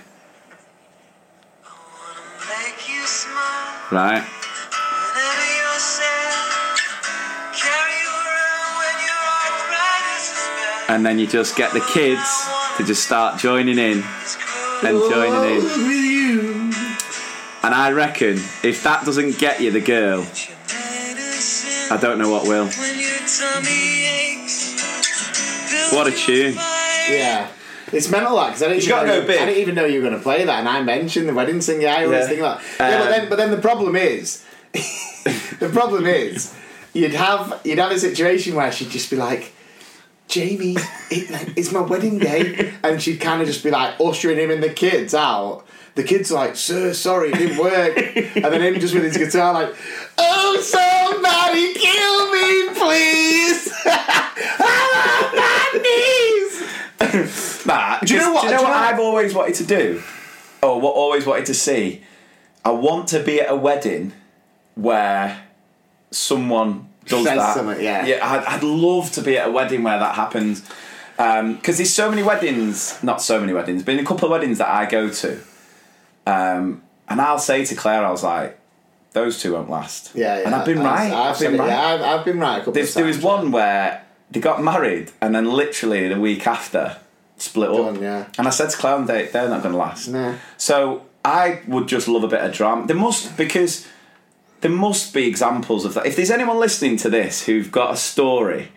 Make 2.47 2.87
you 2.89 3.05
smile 3.05 3.83
right? 3.91 4.23
whenever 4.23 5.49
you're 5.59 5.79
sad. 5.79 6.79
Carry 7.53 7.95
you 7.99 8.09
around 8.09 8.71
when 8.79 8.95
your 9.03 9.23
arthritis 9.43 10.31
is 10.31 10.47
bad. 10.47 10.95
And 10.95 11.05
then 11.05 11.19
you 11.19 11.27
just 11.27 11.57
get 11.57 11.73
the 11.73 11.81
kids 11.81 12.23
to 12.79 12.85
just 12.85 13.03
start 13.05 13.37
joining 13.39 13.77
in 13.77 14.03
and 14.83 14.97
joining 15.11 15.43
in. 15.57 16.71
And 17.61 17.75
I 17.75 17.91
reckon 17.91 18.37
if 18.63 18.83
that 18.83 19.03
doesn't 19.03 19.37
get 19.37 19.59
you 19.61 19.69
the 19.69 19.81
girl, 19.81 20.25
I 21.91 21.97
don't 21.99 22.17
know 22.17 22.29
what 22.29 22.43
will. 22.47 22.67
When 22.67 22.99
your 22.99 23.09
tummy 23.27 24.05
aches. 24.05 25.91
What 25.93 26.07
a 26.07 26.11
tune. 26.11 26.53
Yeah. 26.55 27.49
It's 27.91 28.09
mental 28.09 28.37
that 28.37 28.47
because 28.49 28.63
I 28.63 28.67
didn't, 28.69 28.83
You 28.83 28.89
gotta 28.89 29.07
even 29.07 29.15
know, 29.15 29.21
go 29.21 29.27
big. 29.27 29.41
I 29.41 29.45
didn't 29.47 29.61
even 29.61 29.75
know 29.75 29.85
you 29.85 30.01
were 30.01 30.07
going 30.07 30.17
to 30.17 30.23
play 30.23 30.45
that, 30.45 30.59
and 30.59 30.69
I 30.69 30.81
mentioned 30.81 31.27
the 31.27 31.33
wedding 31.33 31.59
singer. 31.59 31.87
I 31.87 32.05
always 32.05 32.21
Yeah. 32.21 32.27
think 32.27 32.41
that. 32.41 32.61
Yeah, 32.79 32.97
but 32.99 33.01
Um, 33.07 33.11
then 33.11 33.29
but 33.29 33.35
then 33.37 33.51
the 33.51 33.57
problem 33.57 33.95
is, 33.97 34.43
the 35.59 35.69
problem 35.73 36.05
is, 36.05 36.53
you'd 36.93 37.13
have 37.15 37.59
you'd 37.65 37.79
have 37.79 37.91
a 37.91 37.99
situation 37.99 38.53
where 38.55 38.71
she'd 38.71 38.91
just 38.91 39.09
be 39.09 39.15
like, 39.17 39.51
Jamie, 40.29 40.75
it, 41.09 41.57
it's 41.57 41.71
my 41.71 41.81
wedding 41.81 42.19
day, 42.19 42.71
and 42.83 43.01
she'd 43.01 43.19
kind 43.19 43.41
of 43.41 43.47
just 43.47 43.63
be 43.63 43.71
like 43.71 43.99
ushering 43.99 44.37
him 44.37 44.51
and 44.51 44.61
the 44.61 44.69
kids 44.69 45.13
out. 45.15 45.65
The 45.95 46.03
kids 46.03 46.31
like, 46.31 46.55
sir, 46.55 46.93
sorry, 46.93 47.29
it 47.31 47.35
didn't 47.37 47.57
work, 47.57 47.97
and 47.97 48.45
then 48.45 48.61
him 48.61 48.79
just 48.79 48.93
with 48.93 49.03
his 49.03 49.17
guitar 49.17 49.53
like, 49.53 49.75
oh 50.19 50.61
somebody 50.61 51.73
kill 51.73 52.31
me, 52.31 52.69
please, 52.79 53.73
I'm 54.59 54.91
on 55.01 55.35
my 55.35 55.81
knees. 55.81 57.65
Nah, 57.65 57.99
Do 57.99 58.13
you 58.13 58.19
know 58.19 58.33
what- 58.33 58.41
Do 58.43 58.47
you 58.49 58.55
know 58.55 58.63
what 58.63 58.71
I've 58.73 58.99
always 58.99 59.33
wanted 59.33 59.55
to 59.55 59.63
do? 59.65 60.01
Or 60.61 60.79
what 60.79 60.93
always 60.93 61.25
wanted 61.25 61.47
to 61.47 61.53
see? 61.55 62.03
I 62.63 62.71
want 62.71 63.07
to 63.09 63.19
be 63.23 63.41
at 63.41 63.49
a 63.49 63.55
wedding 63.55 64.13
where 64.75 65.43
someone 66.11 66.88
does 67.09 67.25
Says 67.25 67.37
that. 67.37 67.55
something, 67.55 67.83
yeah. 67.83 68.05
Yeah, 68.05 68.31
I'd, 68.31 68.45
I'd 68.45 68.63
love 68.63 69.11
to 69.13 69.21
be 69.21 69.37
at 69.37 69.47
a 69.47 69.51
wedding 69.51 69.83
where 69.83 69.99
that 69.99 70.15
happens. 70.15 70.61
Because 71.17 71.77
there's 71.77 71.93
so 71.93 72.09
many 72.09 72.23
weddings, 72.23 73.01
not 73.03 73.21
so 73.21 73.41
many 73.41 73.51
weddings, 73.51 73.83
but 73.83 73.93
in 73.93 73.99
a 73.99 74.05
couple 74.05 74.25
of 74.25 74.31
weddings 74.31 74.57
that 74.59 74.69
I 74.69 74.85
go 74.85 75.09
to. 75.09 75.41
Um, 76.25 76.81
and 77.09 77.19
I'll 77.19 77.39
say 77.39 77.65
to 77.65 77.75
Claire, 77.75 78.05
I 78.05 78.11
was 78.11 78.23
like, 78.23 78.57
those 79.11 79.41
two 79.41 79.53
won't 79.53 79.69
last. 79.69 80.11
Yeah, 80.15 80.37
yeah. 80.39 80.45
And 80.45 80.55
I've 80.55 80.65
been 80.65 80.79
right. 80.79 81.11
I've, 81.11 81.35
I've, 81.35 81.39
been 81.39 81.57
right. 81.57 81.67
Yeah, 81.67 81.81
I've, 81.81 82.01
I've 82.01 82.25
been 82.25 82.39
right 82.39 82.55
a 82.55 82.59
couple 82.59 82.73
There, 82.73 82.85
there 82.85 83.05
was 83.05 83.19
one 83.19 83.51
where 83.51 84.05
they 84.31 84.39
got 84.39 84.63
married 84.63 85.11
and 85.19 85.33
then 85.33 85.51
literally 85.51 86.07
the 86.07 86.19
week 86.19 86.45
after 86.45 86.97
split 87.37 87.69
up. 87.69 87.99
Yeah. 87.99 88.27
And 88.37 88.47
I 88.47 88.51
said 88.51 88.69
to 88.69 88.77
Claire, 88.77 88.95
on 88.95 89.05
the 89.07 89.13
date, 89.13 89.33
they're 89.33 89.49
not 89.49 89.63
going 89.63 89.73
to 89.73 89.79
last. 89.79 90.07
Nah. 90.07 90.35
So 90.57 91.05
I 91.25 91.61
would 91.67 91.87
just 91.87 92.07
love 92.07 92.23
a 92.23 92.27
bit 92.27 92.41
of 92.41 92.53
drama. 92.53 92.87
There 92.87 92.95
must 92.95 93.35
because 93.35 93.87
there 94.61 94.71
must 94.71 95.13
be 95.13 95.27
examples 95.27 95.85
of 95.85 95.93
that. 95.93 96.05
If 96.05 96.15
there's 96.15 96.31
anyone 96.31 96.59
listening 96.59 96.97
to 96.97 97.09
this 97.09 97.45
who've 97.45 97.71
got 97.71 97.93
a 97.93 97.97
story 97.97 98.69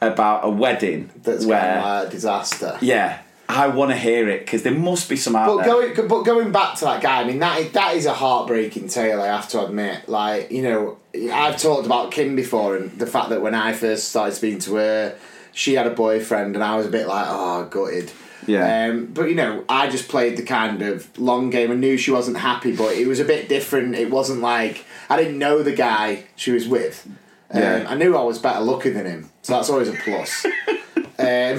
about 0.00 0.44
a 0.44 0.50
wedding 0.50 1.10
That's 1.22 1.44
where, 1.44 1.60
kind 1.60 1.78
of 2.06 2.08
a 2.08 2.10
disaster. 2.10 2.78
yeah, 2.80 3.20
I 3.48 3.68
want 3.68 3.90
to 3.90 3.96
hear 3.96 4.28
it 4.28 4.40
because 4.40 4.62
there 4.62 4.74
must 4.74 5.08
be 5.08 5.16
some 5.16 5.34
out 5.34 5.46
But 5.46 5.64
there. 5.64 5.94
going, 5.94 6.08
but 6.08 6.22
going 6.22 6.52
back 6.52 6.76
to 6.78 6.84
that 6.84 7.02
guy, 7.02 7.22
I 7.22 7.24
mean 7.24 7.38
that 7.40 7.58
is, 7.60 7.72
that 7.72 7.94
is 7.96 8.06
a 8.06 8.14
heartbreaking 8.14 8.88
tale. 8.88 9.20
I 9.22 9.26
have 9.28 9.48
to 9.50 9.64
admit. 9.64 10.08
Like 10.08 10.50
you 10.50 10.62
know, 10.62 10.98
I've 11.32 11.56
talked 11.56 11.86
about 11.86 12.10
Kim 12.12 12.36
before, 12.36 12.76
and 12.76 12.96
the 12.98 13.06
fact 13.06 13.30
that 13.30 13.40
when 13.42 13.54
I 13.54 13.72
first 13.72 14.08
started 14.08 14.34
speaking 14.34 14.60
to 14.60 14.74
her, 14.76 15.16
she 15.52 15.74
had 15.74 15.86
a 15.86 15.90
boyfriend, 15.90 16.54
and 16.54 16.62
I 16.62 16.76
was 16.76 16.86
a 16.86 16.90
bit 16.90 17.08
like, 17.08 17.26
oh, 17.28 17.64
gutted. 17.70 18.12
Yeah. 18.48 18.86
Um, 18.88 19.06
but 19.06 19.28
you 19.28 19.34
know, 19.36 19.64
I 19.68 19.88
just 19.88 20.08
played 20.08 20.36
the 20.36 20.42
kind 20.42 20.82
of 20.82 21.16
long 21.18 21.50
game. 21.50 21.70
I 21.70 21.74
knew 21.74 21.96
she 21.96 22.10
wasn't 22.10 22.38
happy, 22.38 22.74
but 22.74 22.94
it 22.96 23.06
was 23.06 23.20
a 23.20 23.24
bit 23.24 23.48
different. 23.48 23.94
It 23.94 24.10
wasn't 24.10 24.40
like 24.40 24.84
I 25.08 25.16
didn't 25.16 25.38
know 25.38 25.62
the 25.62 25.72
guy 25.74 26.24
she 26.34 26.50
was 26.50 26.66
with. 26.66 27.06
Um, 27.50 27.60
Yeah. 27.62 27.86
I 27.88 27.94
knew 27.94 28.16
I 28.16 28.22
was 28.22 28.38
better 28.38 28.60
looking 28.60 28.94
than 28.94 29.06
him, 29.06 29.30
so 29.42 29.52
that's 29.54 29.70
always 29.70 29.88
a 29.88 29.92
plus. 29.92 30.44
um, 31.18 31.58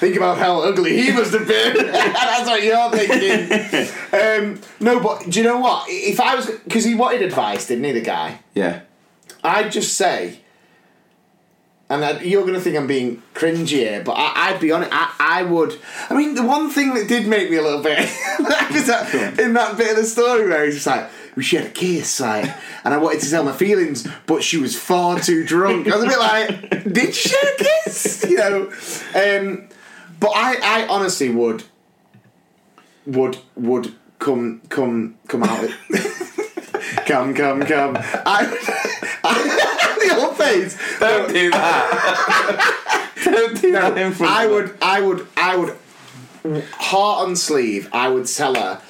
think 0.00 0.16
about 0.16 0.38
how 0.38 0.62
ugly 0.62 1.00
he 1.00 1.12
must 1.12 1.32
have 1.32 1.46
been. 1.46 1.76
that's 1.92 2.48
what 2.48 2.62
you're 2.62 2.90
thinking. 2.90 3.88
um, 4.12 4.60
no, 4.80 4.98
but 5.00 5.28
do 5.30 5.38
you 5.40 5.44
know 5.44 5.58
what? 5.60 5.84
If 5.88 6.18
I 6.20 6.34
was 6.34 6.46
because 6.64 6.84
he 6.84 6.94
wanted 6.94 7.22
advice, 7.22 7.66
didn't 7.68 7.84
he? 7.84 7.92
The 7.92 8.00
guy. 8.00 8.40
yeah, 8.54 8.80
I'd 9.44 9.70
just 9.72 9.94
say, 9.96 10.40
and 11.92 12.02
I, 12.02 12.20
you're 12.22 12.40
going 12.40 12.54
to 12.54 12.60
think 12.60 12.74
I'm 12.74 12.86
being 12.86 13.22
cringy 13.34 13.68
here, 13.68 14.02
but 14.02 14.12
I, 14.12 14.48
I'd 14.48 14.60
be 14.60 14.72
honest. 14.72 14.90
I, 14.94 15.12
I 15.18 15.42
would. 15.42 15.78
I 16.08 16.14
mean, 16.14 16.34
the 16.34 16.42
one 16.42 16.70
thing 16.70 16.94
that 16.94 17.06
did 17.06 17.26
make 17.26 17.50
me 17.50 17.56
a 17.58 17.62
little 17.62 17.82
bit 17.82 17.98
that, 18.38 19.36
in 19.38 19.52
that 19.52 19.76
bit 19.76 19.90
of 19.90 19.96
the 19.96 20.04
story 20.04 20.48
where 20.48 20.64
he's 20.64 20.74
just 20.74 20.86
like. 20.86 21.10
We 21.34 21.42
shared 21.42 21.64
a 21.64 21.70
kiss, 21.70 22.20
like, 22.20 22.44
and 22.84 22.92
I 22.92 22.98
wanted 22.98 23.22
to 23.22 23.30
tell 23.30 23.42
my 23.42 23.52
feelings, 23.52 24.06
but 24.26 24.42
she 24.42 24.58
was 24.58 24.78
far 24.78 25.18
too 25.18 25.46
drunk. 25.46 25.88
I 25.88 25.96
was 25.96 26.04
a 26.04 26.08
bit 26.08 26.18
like, 26.18 26.84
"Did 26.92 27.06
you 27.06 27.12
share 27.14 27.54
a 27.54 27.56
kiss?" 27.56 28.26
You 28.28 28.36
know, 28.36 28.62
um, 29.14 29.68
but 30.20 30.32
I, 30.34 30.58
I 30.62 30.86
honestly 30.88 31.30
would, 31.30 31.64
would, 33.06 33.38
would 33.56 33.94
come, 34.18 34.60
come, 34.68 35.16
come 35.26 35.42
out. 35.42 35.70
Come, 37.06 37.34
come, 37.34 37.60
come. 37.62 37.96
I, 37.96 38.46
I 39.24 40.08
the 40.08 40.20
old 40.24 40.36
face. 40.36 40.78
Don't 40.98 41.32
do 41.32 41.50
that. 41.50 43.08
Don't 43.24 43.60
do 43.60 43.72
that 43.72 43.98
in 43.98 44.12
front 44.12 44.32
I 44.32 44.44
of 44.44 44.50
would, 44.50 44.78
I 44.82 45.00
would, 45.00 45.26
I 45.36 45.56
would, 45.56 45.76
heart 46.74 47.28
on 47.28 47.36
sleeve. 47.36 47.88
I 47.92 48.08
would 48.08 48.26
tell 48.26 48.54
her 48.54 48.80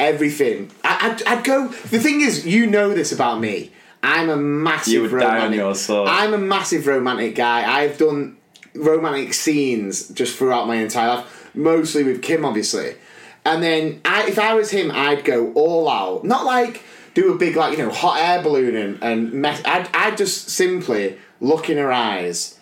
everything. 0.00 0.70
I, 0.84 1.12
I'd, 1.12 1.22
I'd 1.26 1.44
go. 1.44 1.68
The 1.68 1.98
thing 1.98 2.20
is, 2.20 2.46
you 2.46 2.66
know 2.66 2.92
this 2.94 3.12
about 3.12 3.40
me. 3.40 3.72
I'm 4.02 4.28
a 4.30 4.36
massive 4.36 4.92
You 4.94 5.02
would 5.02 5.10
die 5.12 5.26
on 5.26 5.34
romantic. 5.34 5.58
your 5.58 5.74
sword. 5.74 6.08
I'm 6.08 6.34
a 6.34 6.38
massive 6.38 6.86
romantic 6.86 7.34
guy. 7.36 7.70
I've 7.80 7.98
done 7.98 8.36
romantic 8.74 9.32
scenes 9.34 10.08
just 10.08 10.36
throughout 10.36 10.66
my 10.66 10.76
entire 10.76 11.16
life, 11.16 11.50
mostly 11.54 12.02
with 12.02 12.20
Kim, 12.22 12.44
obviously. 12.44 12.96
And 13.44 13.62
then, 13.62 14.00
I, 14.04 14.26
if 14.28 14.38
I 14.38 14.54
was 14.54 14.70
him, 14.70 14.90
I'd 14.90 15.24
go 15.24 15.52
all 15.52 15.88
out. 15.88 16.24
Not 16.24 16.44
like 16.44 16.82
do 17.14 17.32
a 17.32 17.36
big 17.36 17.56
like 17.56 17.76
you 17.76 17.84
know 17.84 17.90
hot 17.90 18.18
air 18.18 18.42
balloon 18.42 18.74
and 18.76 19.02
and 19.02 19.32
mess. 19.32 19.62
I'd 19.64 19.88
I'd 19.94 20.16
just 20.16 20.48
simply 20.50 21.18
look 21.40 21.68
in 21.70 21.76
her 21.78 21.92
eyes, 21.92 22.58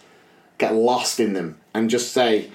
get 0.59 0.75
lost 0.75 1.21
in 1.21 1.33
them, 1.35 1.59
and 1.75 1.89
just 1.91 2.13
say, 2.13 2.51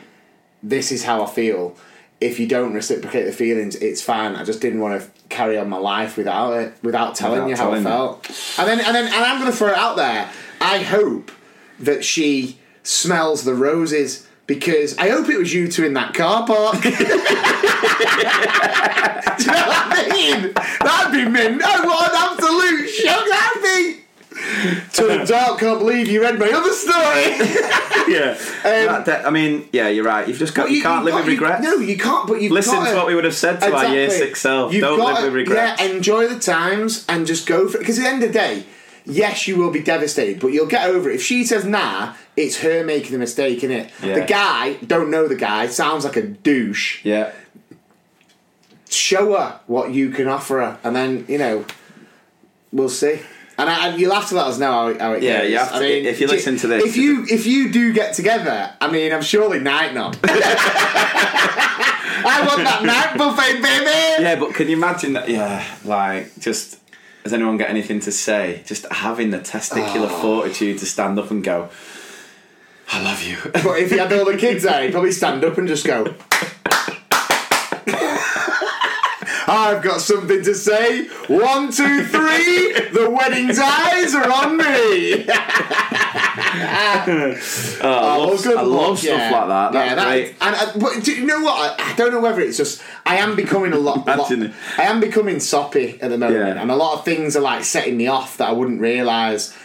"This 0.63 0.91
is 0.91 1.03
how 1.05 1.23
I 1.23 1.27
feel." 1.27 1.75
If 2.21 2.39
you 2.39 2.47
don't 2.47 2.73
reciprocate 2.73 3.25
the 3.25 3.33
feelings, 3.33 3.75
it's 3.75 4.01
fine. 4.01 4.35
I 4.35 4.45
just 4.45 4.61
didn't 4.61 4.79
want 4.79 5.01
to 5.01 5.07
carry 5.27 5.57
on 5.57 5.67
my 5.69 5.77
life 5.77 6.15
without 6.15 6.53
it, 6.53 6.73
without 6.81 7.13
telling 7.13 7.43
Without 7.43 7.49
you 7.49 7.55
how 7.57 7.63
I 7.73 7.81
telling 7.81 7.83
you. 7.83 7.89
felt. 7.89 8.57
And 8.57 8.67
then, 8.69 8.79
and 8.79 8.95
then, 8.95 9.05
and 9.07 9.15
I'm 9.15 9.39
going 9.41 9.51
to 9.51 9.57
throw 9.57 9.67
it 9.67 9.75
out 9.77 9.97
there. 9.97 10.29
I 10.61 10.77
hope 10.79 11.29
that 11.79 12.05
she 12.05 12.57
smells 12.83 13.43
the 13.43 13.53
roses 13.53 14.25
because 14.47 14.97
I 14.97 15.09
hope 15.09 15.27
it 15.27 15.37
was 15.37 15.53
you 15.53 15.67
two 15.69 15.83
in 15.83 15.93
that 15.95 16.13
car 16.13 16.47
park. 16.47 16.77
Do 19.37 19.43
you 19.43 19.51
know 19.51 19.67
what 19.67 19.87
I 19.91 20.09
mean? 20.11 20.53
That'd 20.53 21.11
be 21.11 21.29
mint. 21.29 21.61
Oh, 21.63 21.85
what 21.87 22.11
an 22.11 22.17
absolute 22.37 22.89
shock 22.89 23.25
that'd 23.29 23.61
be. 23.63 24.01
Turns 24.93 25.31
out, 25.31 25.59
can't 25.59 25.79
believe 25.79 26.07
you 26.07 26.21
read 26.21 26.37
my 26.37 26.49
other 26.51 26.71
story. 26.73 26.93
yeah. 28.13 28.31
Um, 28.31 28.85
that- 28.87 29.05
that- 29.05 29.25
I 29.25 29.29
mean, 29.29 29.67
yeah, 29.71 29.87
you're 29.87 30.03
right. 30.03 30.27
You've 30.27 30.37
just 30.37 30.53
got. 30.53 30.69
You, 30.69 30.81
can't 30.81 31.05
live 31.05 31.13
got- 31.13 31.19
with 31.19 31.27
regrets. 31.27 31.63
no, 31.63 31.75
you 31.77 31.97
can't. 31.97 32.27
But 32.27 32.41
you've 32.41 32.51
Listen 32.51 32.75
got 32.75 32.89
to 32.91 32.95
what 32.95 33.07
we 33.07 33.15
would 33.15 33.23
have 33.23 33.35
said 33.35 33.59
to 33.61 33.73
our 33.73 33.87
year 33.93 34.09
six 34.09 34.41
self. 34.41 34.73
You've 34.73 34.81
Don't 34.81 34.99
live 34.99 35.17
to- 35.17 35.23
with 35.25 35.33
regrets. 35.33 35.81
Yeah, 35.81 35.87
enjoy 35.89 36.27
the 36.27 36.39
times 36.39 37.05
and 37.07 37.25
just 37.25 37.47
go 37.47 37.67
for 37.67 37.77
it. 37.77 37.79
Because 37.81 37.97
at 37.99 38.03
the 38.03 38.07
end 38.09 38.23
of 38.23 38.29
the 38.29 38.33
day, 38.33 38.65
yes, 39.05 39.47
you 39.47 39.57
will 39.57 39.71
be 39.71 39.81
devastated, 39.81 40.39
but 40.39 40.47
you'll 40.47 40.67
get 40.67 40.87
over 40.89 41.09
it. 41.09 41.15
If 41.15 41.23
she 41.23 41.43
says 41.45 41.63
nah, 41.65 42.13
it's 42.35 42.59
her 42.59 42.83
making 42.83 43.11
the 43.13 43.19
mistake, 43.19 43.63
in 43.63 43.71
it. 43.71 43.89
Yeah. 44.03 44.15
The 44.19 44.25
guy, 44.25 44.73
don't 44.85 45.09
know 45.09 45.27
the 45.27 45.35
guy, 45.35 45.67
sounds 45.67 46.03
like 46.03 46.17
a 46.17 46.21
douche. 46.23 47.03
Yeah. 47.05 47.31
Show 48.89 49.33
her 49.37 49.59
what 49.67 49.91
you 49.93 50.09
can 50.11 50.27
offer 50.27 50.59
her, 50.61 50.77
and 50.83 50.95
then 50.95 51.25
you 51.27 51.37
know, 51.37 51.65
we'll 52.71 52.89
see. 52.89 53.19
And, 53.57 53.69
I, 53.69 53.87
and 53.87 53.99
you'll 54.01 54.13
have 54.13 54.27
to 54.29 54.35
let 54.35 54.47
us 54.47 54.59
know 54.59 54.69
how, 54.71 54.87
it- 54.89 54.99
how 55.01 55.13
it 55.13 55.23
Yeah, 55.23 55.39
goes. 55.41 55.49
you 55.51 55.57
have 55.57 55.69
to- 55.69 55.75
I 55.75 55.79
mean, 55.79 56.05
if 56.05 56.19
you 56.19 56.27
listen 56.27 56.57
to 56.57 56.67
this- 56.67 56.83
if 56.83 56.97
you 56.97 57.25
if 57.29 57.45
you 57.47 57.71
do 57.71 57.93
get 57.93 58.13
together, 58.13 58.73
I 58.81 58.91
mean, 58.91 59.13
I'm 59.13 59.21
surely 59.21 59.59
night 59.59 59.93
not. 59.93 60.17
I 62.27 62.43
want 62.47 62.63
that 62.63 62.83
night 62.83 63.17
buffet, 63.17 63.61
baby. 63.61 64.23
Yeah, 64.23 64.35
but 64.39 64.53
can 64.53 64.67
you 64.67 64.75
imagine 64.77 65.13
that? 65.13 65.29
Yeah, 65.29 65.63
like 65.83 66.37
just. 66.39 66.79
Has 67.23 67.33
anyone 67.33 67.57
got 67.57 67.69
anything 67.71 67.99
to 68.01 68.11
say? 68.11 68.61
Just 68.67 68.85
having 68.91 69.31
the 69.31 69.39
testicular 69.39 70.09
Oh. 70.11 70.21
fortitude 70.21 70.77
to 70.79 70.85
stand 70.85 71.17
up 71.17 71.31
and 71.31 71.43
go, 71.43 71.69
"I 72.91 73.01
love 73.01 73.23
you." 73.23 73.37
But 73.51 73.79
if 73.79 73.91
you 73.91 73.97
had 73.99 74.13
all 74.13 74.25
the 74.25 74.37
kids 74.37 74.63
there, 74.63 74.83
he'd 74.83 74.91
probably 74.91 75.11
stand 75.11 75.43
up 75.43 75.57
and 75.57 75.67
just 75.67 75.85
go. 75.87 76.13
I've 79.47 79.81
got 79.83 80.01
something 80.01 80.43
to 80.43 80.55
say. 80.55 81.07
One, 81.27 81.71
two, 81.71 82.03
three. 82.05 82.73
The 82.91 83.09
wedding's 83.09 83.59
eyes 83.59 84.15
are 84.15 84.31
on 84.31 84.57
me. 84.57 85.25
Oh, 87.07 87.81
I 87.83 88.17
love, 88.17 88.43
good 88.43 88.57
I 88.57 88.61
love 88.61 88.99
stuff 88.99 89.19
yeah. 89.19 89.31
like 89.31 89.47
that. 89.47 89.71
That's 89.71 89.89
yeah, 89.89 89.95
that-. 89.95 90.33
And 90.41 90.55
uh, 90.55 90.79
but 90.79 91.03
do 91.03 91.13
you 91.13 91.25
know 91.25 91.41
what? 91.41 91.79
I, 91.79 91.91
I 91.91 91.95
don't 91.95 92.11
know 92.11 92.19
whether 92.21 92.41
it's 92.41 92.57
just 92.57 92.81
I 93.05 93.17
am 93.17 93.35
becoming 93.35 93.73
a 93.73 93.77
lot. 93.77 94.05
lot 94.05 94.31
I 94.31 94.83
am 94.83 94.99
becoming 94.99 95.39
soppy 95.39 95.99
at 96.01 96.09
the 96.09 96.17
moment, 96.17 96.39
Yeah. 96.39 96.61
and 96.61 96.71
a 96.71 96.75
lot 96.75 96.97
of 96.99 97.05
things 97.05 97.35
are 97.35 97.41
like 97.41 97.63
setting 97.63 97.97
me 97.97 98.07
off 98.07 98.37
that 98.37 98.49
I 98.49 98.51
wouldn't 98.53 98.81
realise. 98.81 99.55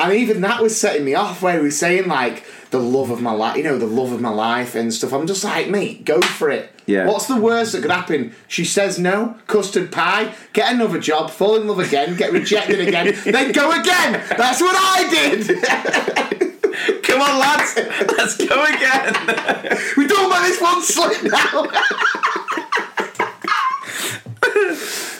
And 0.00 0.12
even 0.14 0.40
that 0.40 0.60
was 0.62 0.78
setting 0.80 1.04
me 1.04 1.14
off, 1.14 1.42
where 1.42 1.58
he 1.58 1.62
was 1.62 1.78
saying 1.78 2.08
like 2.08 2.44
the 2.70 2.80
love 2.80 3.10
of 3.10 3.20
my 3.20 3.32
life, 3.32 3.56
you 3.56 3.62
know, 3.62 3.78
the 3.78 3.86
love 3.86 4.12
of 4.12 4.20
my 4.20 4.30
life 4.30 4.74
and 4.74 4.92
stuff. 4.92 5.12
I'm 5.12 5.26
just 5.26 5.44
like, 5.44 5.68
mate, 5.68 6.04
go 6.04 6.20
for 6.20 6.50
it. 6.50 6.72
Yeah. 6.86 7.06
What's 7.06 7.26
the 7.26 7.36
worst 7.36 7.72
that 7.72 7.82
could 7.82 7.90
happen? 7.90 8.34
She 8.48 8.64
says 8.64 8.98
no, 8.98 9.36
custard 9.46 9.92
pie, 9.92 10.34
get 10.52 10.72
another 10.72 10.98
job, 10.98 11.30
fall 11.30 11.56
in 11.56 11.68
love 11.68 11.78
again, 11.78 12.16
get 12.16 12.32
rejected 12.32 12.80
again, 12.80 13.14
then 13.24 13.52
go 13.52 13.70
again. 13.70 14.24
That's 14.36 14.60
what 14.60 14.74
I 14.76 15.08
did. 15.10 16.52
Come 17.02 17.20
on, 17.20 17.38
lads, 17.38 17.76
let's 18.16 18.36
go 18.36 18.64
again. 18.64 19.14
we 19.96 20.06
don't 20.06 20.30
let 20.30 20.48
this 20.48 20.60
one 20.60 20.82
slip 20.82 21.22
now. 21.24 21.68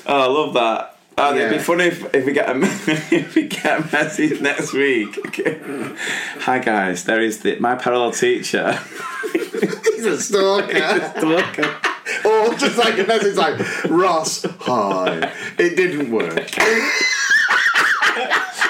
Oh, 0.04 0.20
I 0.20 0.26
love 0.26 0.54
that. 0.54 0.98
Oh, 1.24 1.36
It'd 1.36 1.52
be 1.52 1.58
funny 1.58 1.84
if, 1.84 2.12
if 2.12 2.26
we 2.26 2.32
get 2.32 2.50
a 2.50 2.58
if 3.14 3.36
we 3.36 3.46
get 3.46 3.78
a 3.78 3.92
message 3.92 4.40
next 4.40 4.72
week. 4.72 5.16
Hi 6.40 6.58
guys, 6.58 7.04
there 7.04 7.22
is 7.22 7.42
the, 7.42 7.60
my 7.60 7.76
parallel 7.76 8.10
teacher. 8.10 8.76
He's 9.32 10.04
a 10.04 10.20
stalker. 10.20 10.72
Stalker. 11.16 11.76
or 12.24 12.54
just 12.54 12.76
like 12.76 12.98
a 12.98 13.04
message 13.04 13.36
like, 13.36 13.84
Ross, 13.84 14.44
hi. 14.62 15.32
It 15.58 15.76
didn't 15.76 16.10
work. 16.10 16.50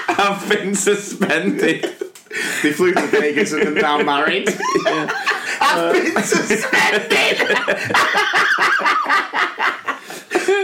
I've 0.08 0.46
been 0.50 0.74
suspended. 0.74 1.84
They 2.62 2.72
flew 2.74 2.92
to 2.92 3.06
Vegas 3.06 3.54
and 3.54 3.62
they're 3.62 3.82
now 3.82 4.02
married. 4.02 4.54
I've 5.58 5.94
been 5.94 6.22
suspended. 6.22 7.38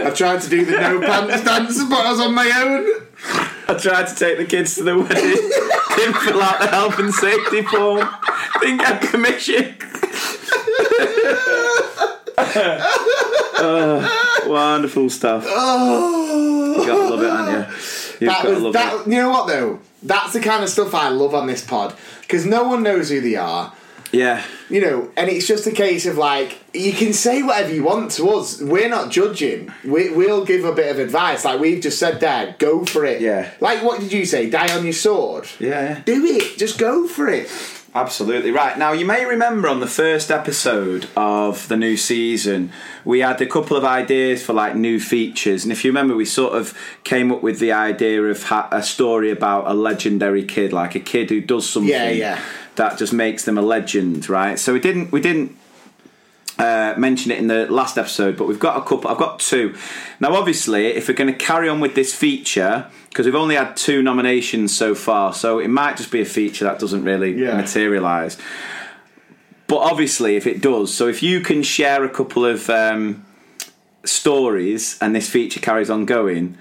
I 0.03 0.11
tried 0.11 0.41
to 0.41 0.49
do 0.49 0.65
the 0.65 0.71
no 0.71 0.99
pants 1.01 1.43
dance, 1.45 1.83
but 1.85 2.05
I 2.05 2.11
was 2.11 2.19
on 2.19 2.33
my 2.33 2.49
own. 2.63 3.07
I 3.67 3.73
tried 3.79 4.07
to 4.07 4.15
take 4.15 4.37
the 4.37 4.45
kids 4.45 4.75
to 4.75 4.83
the 4.83 4.97
wedding. 4.97 5.49
Didn't 5.95 6.17
fill 6.21 6.41
out 6.41 6.59
the 6.61 6.67
health 6.67 6.97
and 6.99 7.13
safety 7.13 7.61
form. 7.63 8.07
Didn't 8.61 8.77
get 8.77 9.01
permission. 9.01 9.75
Oh, 13.61 14.43
wonderful 14.47 15.09
stuff. 15.09 15.43
Oh. 15.47 16.75
You 16.81 16.85
gotta 16.87 17.09
love 17.15 17.21
it, 17.23 17.29
haven't 17.29 17.53
you? 17.53 17.75
You've 18.21 18.29
That 18.33 18.43
gotta 18.43 18.49
was 18.53 18.63
love 18.63 18.73
that. 18.73 18.93
it. 19.01 19.07
You 19.11 19.17
know 19.21 19.29
what 19.29 19.47
though? 19.47 19.79
That's 20.01 20.33
the 20.33 20.39
kind 20.39 20.63
of 20.63 20.69
stuff 20.69 20.93
I 20.95 21.09
love 21.09 21.35
on 21.35 21.47
this 21.47 21.63
pod 21.63 21.93
because 22.21 22.45
no 22.45 22.63
one 22.63 22.83
knows 22.83 23.09
who 23.09 23.19
they 23.21 23.35
are. 23.35 23.73
Yeah. 24.11 24.43
you 24.69 24.81
know, 24.81 25.11
and 25.15 25.29
it's 25.29 25.47
just 25.47 25.67
a 25.67 25.71
case 25.71 26.05
of 26.05 26.17
like 26.17 26.57
you 26.73 26.93
can 26.93 27.13
say 27.13 27.43
whatever 27.43 27.73
you 27.73 27.83
want 27.83 28.11
to 28.11 28.27
us. 28.29 28.61
We're 28.61 28.89
not 28.89 29.11
judging. 29.11 29.71
We, 29.83 30.09
we'll 30.11 30.45
give 30.45 30.65
a 30.65 30.73
bit 30.73 30.91
of 30.91 30.99
advice, 30.99 31.45
like 31.45 31.59
we've 31.59 31.81
just 31.81 31.99
said 31.99 32.19
there. 32.19 32.55
Go 32.59 32.85
for 32.85 33.05
it. 33.05 33.21
Yeah. 33.21 33.51
Like 33.59 33.83
what 33.83 33.99
did 33.99 34.11
you 34.11 34.25
say? 34.25 34.49
Die 34.49 34.75
on 34.77 34.83
your 34.83 34.93
sword. 34.93 35.47
Yeah, 35.59 35.69
yeah. 35.69 36.01
Do 36.05 36.25
it. 36.25 36.57
Just 36.57 36.77
go 36.79 37.07
for 37.07 37.27
it. 37.27 37.49
Absolutely 37.95 38.51
right. 38.51 38.77
Now 38.77 38.91
you 38.91 39.03
may 39.03 39.25
remember 39.25 39.67
on 39.67 39.79
the 39.79 39.87
first 39.87 40.29
episode 40.29 41.07
of 41.17 41.67
the 41.69 41.75
new 41.75 41.97
season, 41.97 42.71
we 43.03 43.21
had 43.21 43.41
a 43.41 43.47
couple 43.47 43.75
of 43.75 43.83
ideas 43.83 44.43
for 44.45 44.53
like 44.53 44.75
new 44.75 44.99
features, 44.99 45.63
and 45.63 45.71
if 45.71 45.83
you 45.83 45.89
remember, 45.89 46.15
we 46.15 46.25
sort 46.25 46.53
of 46.53 46.77
came 47.03 47.31
up 47.31 47.41
with 47.41 47.57
the 47.57 47.71
idea 47.71 48.21
of 48.23 48.43
ha- 48.43 48.69
a 48.71 48.83
story 48.83 49.31
about 49.31 49.65
a 49.65 49.73
legendary 49.73 50.43
kid, 50.45 50.71
like 50.71 50.93
a 50.93 50.99
kid 50.99 51.31
who 51.31 51.41
does 51.41 51.67
something 51.67 51.89
Yeah, 51.89 52.11
yeah. 52.11 52.41
That 52.79 52.97
just 52.97 53.13
makes 53.13 53.43
them 53.45 53.57
a 53.57 53.61
legend, 53.61 54.27
right? 54.29 54.57
So 54.57 54.73
we 54.73 54.79
didn't 54.79 55.11
we 55.11 55.21
didn't 55.21 55.55
uh, 56.57 56.93
mention 56.97 57.31
it 57.31 57.37
in 57.37 57.47
the 57.47 57.71
last 57.71 57.97
episode, 57.97 58.35
but 58.37 58.47
we've 58.47 58.59
got 58.59 58.77
a 58.77 58.81
couple. 58.81 59.09
I've 59.11 59.17
got 59.17 59.39
two. 59.39 59.75
Now, 60.19 60.33
obviously, 60.35 60.87
if 60.87 61.07
we're 61.07 61.13
going 61.13 61.31
to 61.31 61.37
carry 61.45 61.69
on 61.69 61.79
with 61.79 61.93
this 61.95 62.13
feature, 62.15 62.87
because 63.09 63.25
we've 63.25 63.35
only 63.35 63.55
had 63.55 63.77
two 63.77 64.01
nominations 64.01 64.75
so 64.75 64.95
far, 64.95 65.33
so 65.33 65.59
it 65.59 65.67
might 65.69 65.97
just 65.97 66.11
be 66.11 66.21
a 66.21 66.25
feature 66.25 66.65
that 66.65 66.79
doesn't 66.79 67.03
really 67.03 67.33
Yeah. 67.39 67.55
materialise. 67.55 68.37
But 69.67 69.77
obviously, 69.77 70.35
if 70.35 70.47
it 70.47 70.61
does, 70.61 70.93
so 70.93 71.07
if 71.07 71.21
you 71.21 71.41
can 71.41 71.61
share 71.63 72.03
a 72.03 72.09
couple 72.09 72.43
of 72.45 72.69
um, 72.69 73.23
stories 74.03 74.97
and 75.01 75.15
this 75.15 75.29
feature 75.29 75.59
carries 75.59 75.89
on 75.89 76.05
going, 76.05 76.57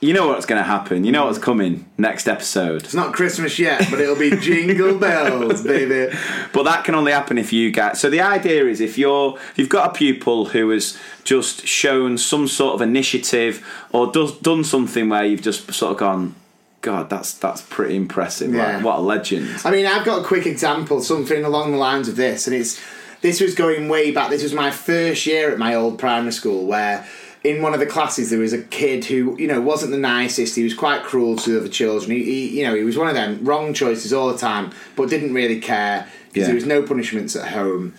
you 0.00 0.12
know 0.12 0.28
what's 0.28 0.46
going 0.46 0.60
to 0.60 0.66
happen. 0.66 1.04
You 1.04 1.10
know 1.10 1.26
what's 1.26 1.38
coming 1.38 1.86
next 1.98 2.28
episode. 2.28 2.84
It's 2.84 2.94
not 2.94 3.12
Christmas 3.12 3.58
yet, 3.58 3.84
but 3.90 4.00
it'll 4.00 4.16
be 4.16 4.30
jingle 4.36 4.96
bells, 4.98 5.64
baby. 5.64 6.14
But 6.52 6.62
that 6.64 6.84
can 6.84 6.94
only 6.94 7.12
happen 7.12 7.36
if 7.36 7.52
you 7.52 7.72
get. 7.72 7.96
So 7.96 8.08
the 8.08 8.20
idea 8.20 8.66
is 8.66 8.80
if 8.80 8.96
you're 8.96 9.36
if 9.36 9.58
you've 9.58 9.68
got 9.68 9.90
a 9.90 9.92
pupil 9.92 10.46
who 10.46 10.70
has 10.70 10.96
just 11.24 11.66
shown 11.66 12.16
some 12.16 12.46
sort 12.46 12.74
of 12.74 12.82
initiative 12.82 13.66
or 13.92 14.12
does 14.12 14.38
done 14.38 14.62
something 14.62 15.08
where 15.08 15.24
you've 15.24 15.42
just 15.42 15.72
sort 15.72 15.92
of 15.92 15.98
gone, 15.98 16.36
God, 16.80 17.10
that's 17.10 17.34
that's 17.34 17.62
pretty 17.62 17.96
impressive. 17.96 18.54
Yeah. 18.54 18.76
Like, 18.76 18.84
what 18.84 18.98
a 18.98 19.02
legend. 19.02 19.48
I 19.64 19.72
mean, 19.72 19.86
I've 19.86 20.04
got 20.04 20.22
a 20.22 20.24
quick 20.24 20.46
example, 20.46 21.02
something 21.02 21.44
along 21.44 21.72
the 21.72 21.78
lines 21.78 22.08
of 22.08 22.14
this, 22.14 22.46
and 22.46 22.54
it's 22.54 22.80
this 23.20 23.40
was 23.40 23.56
going 23.56 23.88
way 23.88 24.12
back. 24.12 24.30
This 24.30 24.44
was 24.44 24.54
my 24.54 24.70
first 24.70 25.26
year 25.26 25.50
at 25.50 25.58
my 25.58 25.74
old 25.74 25.98
primary 25.98 26.30
school, 26.30 26.66
where 26.66 27.04
in 27.44 27.62
one 27.62 27.72
of 27.74 27.80
the 27.80 27.86
classes 27.86 28.30
there 28.30 28.38
was 28.40 28.52
a 28.52 28.62
kid 28.62 29.04
who 29.04 29.36
you 29.38 29.46
know 29.46 29.60
wasn't 29.60 29.92
the 29.92 29.98
nicest. 29.98 30.56
He 30.56 30.64
was 30.64 30.74
quite 30.74 31.02
cruel 31.02 31.36
to 31.36 31.50
the 31.52 31.60
other 31.60 31.68
children. 31.68 32.10
He, 32.10 32.24
he 32.24 32.60
you 32.60 32.66
know 32.66 32.74
he 32.74 32.84
was 32.84 32.96
one 32.98 33.08
of 33.08 33.14
them 33.14 33.40
wrong 33.42 33.74
choices 33.74 34.12
all 34.12 34.32
the 34.32 34.38
time, 34.38 34.72
but 34.96 35.08
didn't 35.10 35.34
really 35.34 35.60
care 35.60 36.06
because 36.28 36.40
Yeah. 36.42 36.46
there 36.46 36.54
was 36.54 36.66
no 36.66 36.82
punishments 36.82 37.36
at 37.36 37.48
home. 37.48 37.94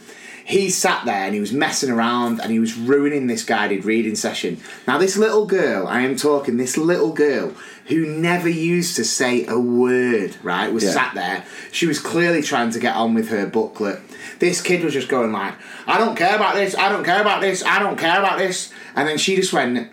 He 0.50 0.72
sat 0.72 1.06
there 1.06 1.26
and 1.26 1.36
he 1.36 1.40
was 1.40 1.54
messing 1.54 1.92
around 1.92 2.40
and 2.42 2.52
he 2.52 2.58
was 2.60 2.76
ruining 2.76 3.28
this 3.28 3.44
guided 3.44 3.86
reading 3.86 4.16
session. 4.16 4.60
Now, 4.88 4.98
this 4.98 5.16
little 5.16 5.46
girl, 5.46 5.86
I 5.88 6.02
am 6.02 6.16
talking, 6.16 6.58
this 6.58 6.76
little 6.76 7.14
girl 7.14 7.54
who 7.86 8.08
never 8.08 8.50
used 8.50 8.96
to 8.96 9.04
say 9.06 9.46
a 9.46 9.60
word, 9.60 10.38
right, 10.42 10.74
was 10.74 10.84
Yeah. 10.86 10.92
sat 10.92 11.14
there. 11.14 11.44
She 11.72 11.86
was 11.86 12.00
clearly 12.00 12.42
trying 12.42 12.72
to 12.72 12.80
get 12.80 12.96
on 12.96 13.14
with 13.14 13.30
her 13.30 13.46
booklet. 13.46 14.00
This 14.40 14.60
kid 14.60 14.84
was 14.84 14.94
just 14.94 15.08
going 15.08 15.32
like, 15.32 15.54
I 15.86 16.00
don't 16.00 16.16
care 16.16 16.36
about 16.36 16.56
this, 16.56 16.74
I 16.76 16.90
don't 16.90 17.04
care 17.04 17.22
about 17.22 17.42
this, 17.42 17.64
I 17.64 17.78
don't 17.78 17.98
care 18.00 18.18
about 18.18 18.40
this. 18.40 18.72
And 18.96 19.08
then 19.08 19.20
she 19.20 19.36
just 19.36 19.54
went, 19.54 19.92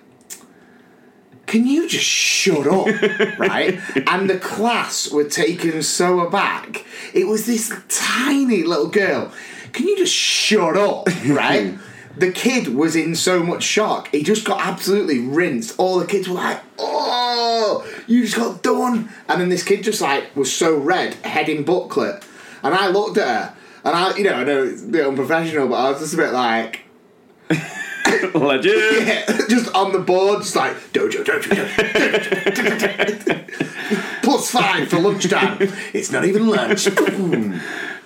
can 1.46 1.66
you 1.66 1.86
just 1.86 2.04
shut 2.06 2.66
up, 2.66 2.86
right? 3.38 3.78
And 4.08 4.28
the 4.30 4.38
class 4.38 5.10
were 5.12 5.24
taken 5.24 5.82
so 5.82 6.20
aback. 6.20 6.84
It 7.12 7.26
was 7.26 7.44
this 7.44 7.72
tiny 7.88 8.62
little 8.62 8.88
girl. 8.88 9.32
Can 9.76 9.86
you 9.86 9.98
just 9.98 10.14
shut 10.14 10.76
up, 10.76 11.06
right? 11.26 11.78
the 12.16 12.32
kid 12.32 12.68
was 12.68 12.96
in 12.96 13.14
so 13.14 13.42
much 13.42 13.62
shock. 13.62 14.08
He 14.08 14.22
just 14.22 14.46
got 14.46 14.66
absolutely 14.66 15.18
rinsed. 15.18 15.74
All 15.78 15.98
the 15.98 16.06
kids 16.06 16.26
were 16.28 16.36
like, 16.36 16.62
"Oh, 16.78 17.86
you 18.06 18.22
just 18.22 18.36
got 18.36 18.62
done!" 18.62 19.10
And 19.28 19.38
then 19.38 19.50
this 19.50 19.62
kid 19.62 19.84
just 19.84 20.00
like 20.00 20.34
was 20.34 20.50
so 20.50 20.78
red, 20.78 21.12
head 21.16 21.50
in 21.50 21.62
booklet. 21.62 22.24
And 22.62 22.74
I 22.74 22.88
looked 22.88 23.18
at 23.18 23.28
her, 23.28 23.56
and 23.84 23.94
I, 23.94 24.16
you 24.16 24.24
know, 24.24 24.32
I 24.32 24.44
know 24.44 24.64
it's 24.64 24.82
a 24.82 24.86
bit 24.86 25.06
unprofessional, 25.06 25.68
but 25.68 25.74
I 25.74 25.90
was 25.90 26.00
just 26.00 26.14
a 26.14 26.16
bit 26.16 26.32
like. 26.32 26.80
legend. 28.34 28.74
Yeah, 29.06 29.26
just 29.48 29.72
on 29.74 29.92
the 29.92 29.98
board, 29.98 30.42
just 30.42 30.56
like 30.56 30.74
dojo, 30.92 31.22
dojo, 31.22 31.50
dojo, 31.50 32.50
dojo. 32.54 34.22
Plus 34.22 34.50
five 34.50 34.88
for 34.88 34.98
lunchtime. 34.98 35.58
It's 35.92 36.10
not 36.10 36.24
even 36.24 36.48
lunch. 36.48 36.88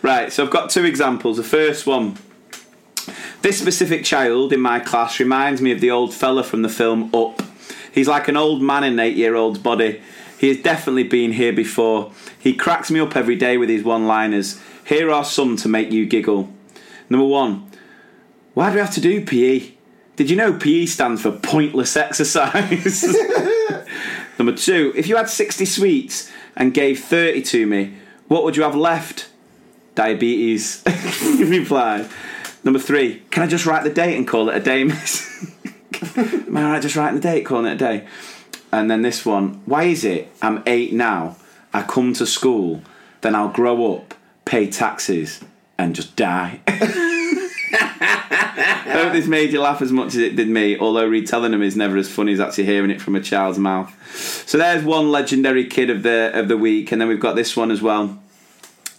Right, 0.02 0.32
so 0.32 0.44
I've 0.44 0.51
got 0.51 0.70
two 0.70 0.85
examples. 0.85 1.36
The 1.36 1.43
first 1.43 1.86
one. 1.86 2.16
This 3.43 3.59
specific 3.59 4.05
child 4.05 4.52
in 4.52 4.60
my 4.60 4.81
class 4.81 5.18
reminds 5.18 5.62
me 5.62 5.72
of 5.72 5.81
the 5.81 5.90
old 5.90 6.14
fella 6.14 6.43
from 6.43 6.62
the 6.62 6.68
film 6.68 7.14
Up. 7.14 7.43
He's 7.93 8.09
like 8.09 8.28
an 8.28 8.36
old 8.36 8.62
man 8.62 8.85
in 8.85 8.94
an 8.94 9.01
eight 9.01 9.16
year 9.16 9.35
old's 9.35 9.59
body. 9.59 10.01
He 10.39 10.48
has 10.48 10.59
definitely 10.59 11.05
been 11.05 11.32
here 11.32 11.52
before. 11.52 12.12
He 12.39 12.55
cracks 12.55 12.90
me 12.90 13.01
up 13.01 13.16
every 13.16 13.36
day 13.36 13.56
with 13.56 13.68
his 13.68 13.82
one 13.82 14.06
liners. 14.06 14.60
Here 14.86 15.10
are 15.10 15.24
some 15.24 15.56
to 15.56 15.68
make 15.68 15.90
you 15.90 16.06
giggle. 16.06 16.52
Number 17.09 17.27
one, 17.27 17.70
why 18.55 18.68
do 18.68 18.74
we 18.74 18.81
have 18.81 18.94
to 18.94 19.01
do 19.01 19.24
PE? 19.24 19.72
Did 20.16 20.31
you 20.31 20.36
know 20.36 20.52
PE 20.52 20.86
stands 20.86 21.22
for 21.22 21.32
pointless 21.32 21.97
exercise? 21.97 23.05
Number 24.39 24.55
two, 24.55 24.93
if 24.94 25.06
you 25.06 25.16
had 25.16 25.31
60 25.31 25.64
sweets 25.64 26.31
and 26.56 26.74
gave 26.74 27.01
30 27.01 27.43
to 27.43 27.66
me, 27.66 27.94
what 28.28 28.44
would 28.44 28.56
you 28.56 28.62
have 28.62 28.77
left? 28.77 29.30
Diabetes. 29.95 30.83
Reply. 31.39 32.09
Number 32.62 32.79
three, 32.79 33.23
can 33.31 33.43
I 33.43 33.47
just 33.47 33.67
write 33.67 33.85
the 33.85 33.91
date 33.91 34.17
and 34.17 34.29
call 34.29 34.49
it 34.51 34.57
a 34.57 34.61
day, 34.61 34.85
miss? 34.85 35.55
Am 36.17 36.57
I 36.57 36.73
right 36.73 36.83
just 36.83 36.97
writing 36.97 37.17
the 37.17 37.23
date, 37.23 37.45
calling 37.45 37.67
it 37.67 37.75
a 37.75 37.79
day? 37.79 38.07
And 38.73 38.91
then 38.91 39.03
this 39.03 39.25
one, 39.25 39.62
why 39.67 39.85
is 39.85 40.05
it 40.05 40.31
I'm 40.43 40.62
eight 40.67 40.93
now, 40.93 41.37
I 41.73 41.83
come 41.83 42.12
to 42.15 42.27
school, 42.27 42.83
then 43.21 43.35
I'll 43.35 43.49
grow 43.49 43.95
up, 43.95 44.15
pay 44.45 44.71
taxes, 44.71 45.41
and 45.79 45.95
just 45.95 46.17
die? 46.17 46.61
I 47.81 49.05
hope 49.05 49.12
this 49.12 49.27
made 49.27 49.53
you 49.53 49.61
laugh 49.61 49.81
as 49.81 49.93
much 49.93 50.09
as 50.09 50.17
it 50.17 50.37
did 50.37 50.49
me, 50.49 50.79
although 50.79 51.07
retelling 51.07 51.53
them 51.53 51.62
is 51.62 51.77
never 51.77 51.97
as 51.97 52.11
funny 52.11 52.33
as 52.33 52.41
actually 52.41 52.65
hearing 52.65 52.91
it 52.91 53.01
from 53.01 53.17
a 53.17 53.21
child's 53.21 53.59
mouth. 53.59 53.95
So 54.47 54.59
there's 54.59 54.85
one 54.85 55.11
legendary 55.11 55.65
kid 55.65 55.91
of 55.91 56.03
the 56.03 56.31
of 56.35 56.49
the 56.49 56.57
week, 56.57 56.93
and 56.93 57.01
then 57.01 57.09
we've 57.09 57.21
got 57.21 57.37
this 57.37 57.57
one 57.57 57.71
as 57.71 57.81
well. 57.81 58.19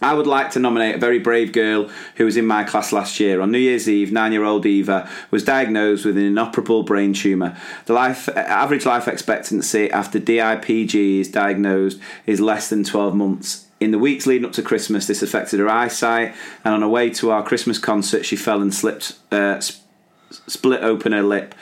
I 0.01 0.15
would 0.15 0.25
like 0.25 0.49
to 0.51 0.59
nominate 0.59 0.95
a 0.95 0.99
very 0.99 1.19
brave 1.19 1.51
girl 1.51 1.89
who 2.15 2.25
was 2.25 2.35
in 2.35 2.47
my 2.47 2.63
class 2.63 2.91
last 2.91 3.19
year. 3.19 3.39
On 3.39 3.51
New 3.51 3.59
Year's 3.59 3.87
Eve, 3.87 4.11
nine-year-old 4.11 4.65
Eva 4.65 5.07
was 5.29 5.43
diagnosed 5.43 6.05
with 6.05 6.17
an 6.17 6.23
inoperable 6.23 6.81
brain 6.81 7.13
tumour. 7.13 7.55
The 7.85 7.93
life 7.93 8.27
average 8.29 8.85
life 8.85 9.07
expectancy 9.07 9.91
after 9.91 10.19
DIPG 10.19 11.19
is 11.19 11.29
diagnosed 11.29 11.99
is 12.25 12.41
less 12.41 12.69
than 12.69 12.83
12 12.83 13.15
months. 13.15 13.67
In 13.79 13.91
the 13.91 13.99
weeks 13.99 14.25
leading 14.25 14.45
up 14.45 14.53
to 14.53 14.63
Christmas, 14.63 15.05
this 15.07 15.21
affected 15.21 15.59
her 15.59 15.69
eyesight, 15.69 16.33
and 16.63 16.73
on 16.73 16.81
her 16.81 16.87
way 16.87 17.09
to 17.11 17.31
our 17.31 17.43
Christmas 17.43 17.77
concert, 17.77 18.25
she 18.25 18.35
fell 18.35 18.61
and 18.61 18.73
slipped, 18.73 19.17
uh, 19.31 19.59
sp- 19.61 19.81
split 20.29 20.83
open 20.83 21.11
her 21.11 21.23
lip 21.23 21.53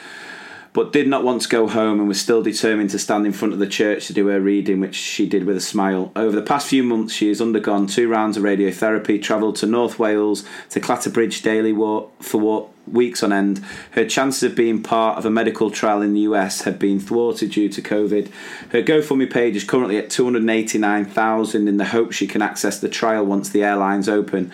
but 0.72 0.92
did 0.92 1.08
not 1.08 1.24
want 1.24 1.42
to 1.42 1.48
go 1.48 1.66
home 1.66 1.98
and 1.98 2.08
was 2.08 2.20
still 2.20 2.42
determined 2.42 2.90
to 2.90 2.98
stand 2.98 3.26
in 3.26 3.32
front 3.32 3.52
of 3.52 3.58
the 3.58 3.66
church 3.66 4.06
to 4.06 4.12
do 4.12 4.28
her 4.28 4.40
reading, 4.40 4.80
which 4.80 4.94
she 4.94 5.28
did 5.28 5.44
with 5.44 5.56
a 5.56 5.60
smile. 5.60 6.12
Over 6.14 6.36
the 6.36 6.42
past 6.42 6.68
few 6.68 6.84
months, 6.84 7.12
she 7.12 7.28
has 7.28 7.40
undergone 7.40 7.86
two 7.86 8.08
rounds 8.08 8.36
of 8.36 8.44
radiotherapy, 8.44 9.20
travelled 9.20 9.56
to 9.56 9.66
North 9.66 9.98
Wales 9.98 10.44
to 10.70 10.80
Clatterbridge 10.80 11.42
daily 11.42 11.72
for 12.20 12.70
weeks 12.86 13.22
on 13.22 13.32
end. 13.32 13.64
Her 13.92 14.04
chances 14.04 14.42
of 14.44 14.54
being 14.54 14.82
part 14.82 15.18
of 15.18 15.24
a 15.24 15.30
medical 15.30 15.70
trial 15.70 16.02
in 16.02 16.14
the 16.14 16.20
US 16.20 16.62
have 16.62 16.78
been 16.78 17.00
thwarted 17.00 17.50
due 17.50 17.68
to 17.68 17.82
COVID. 17.82 18.30
Her 18.70 18.82
GoFundMe 18.82 19.30
page 19.30 19.56
is 19.56 19.64
currently 19.64 19.98
at 19.98 20.10
289,000 20.10 21.68
in 21.68 21.76
the 21.76 21.86
hope 21.86 22.12
she 22.12 22.26
can 22.26 22.42
access 22.42 22.78
the 22.78 22.88
trial 22.88 23.24
once 23.24 23.48
the 23.48 23.64
airlines 23.64 24.08
open. 24.08 24.52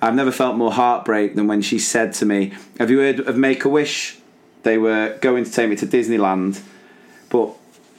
I've 0.00 0.14
never 0.14 0.32
felt 0.32 0.56
more 0.56 0.72
heartbreak 0.72 1.34
than 1.34 1.46
when 1.46 1.62
she 1.62 1.78
said 1.78 2.12
to 2.14 2.26
me, 2.26 2.52
Have 2.78 2.90
you 2.90 2.98
heard 2.98 3.20
of 3.20 3.36
Make 3.36 3.64
a 3.64 3.68
Wish? 3.68 4.18
They 4.66 4.78
were 4.78 5.16
going 5.20 5.44
to 5.44 5.52
take 5.52 5.70
me 5.70 5.76
to 5.76 5.86
Disneyland, 5.86 6.60
but 7.28 7.50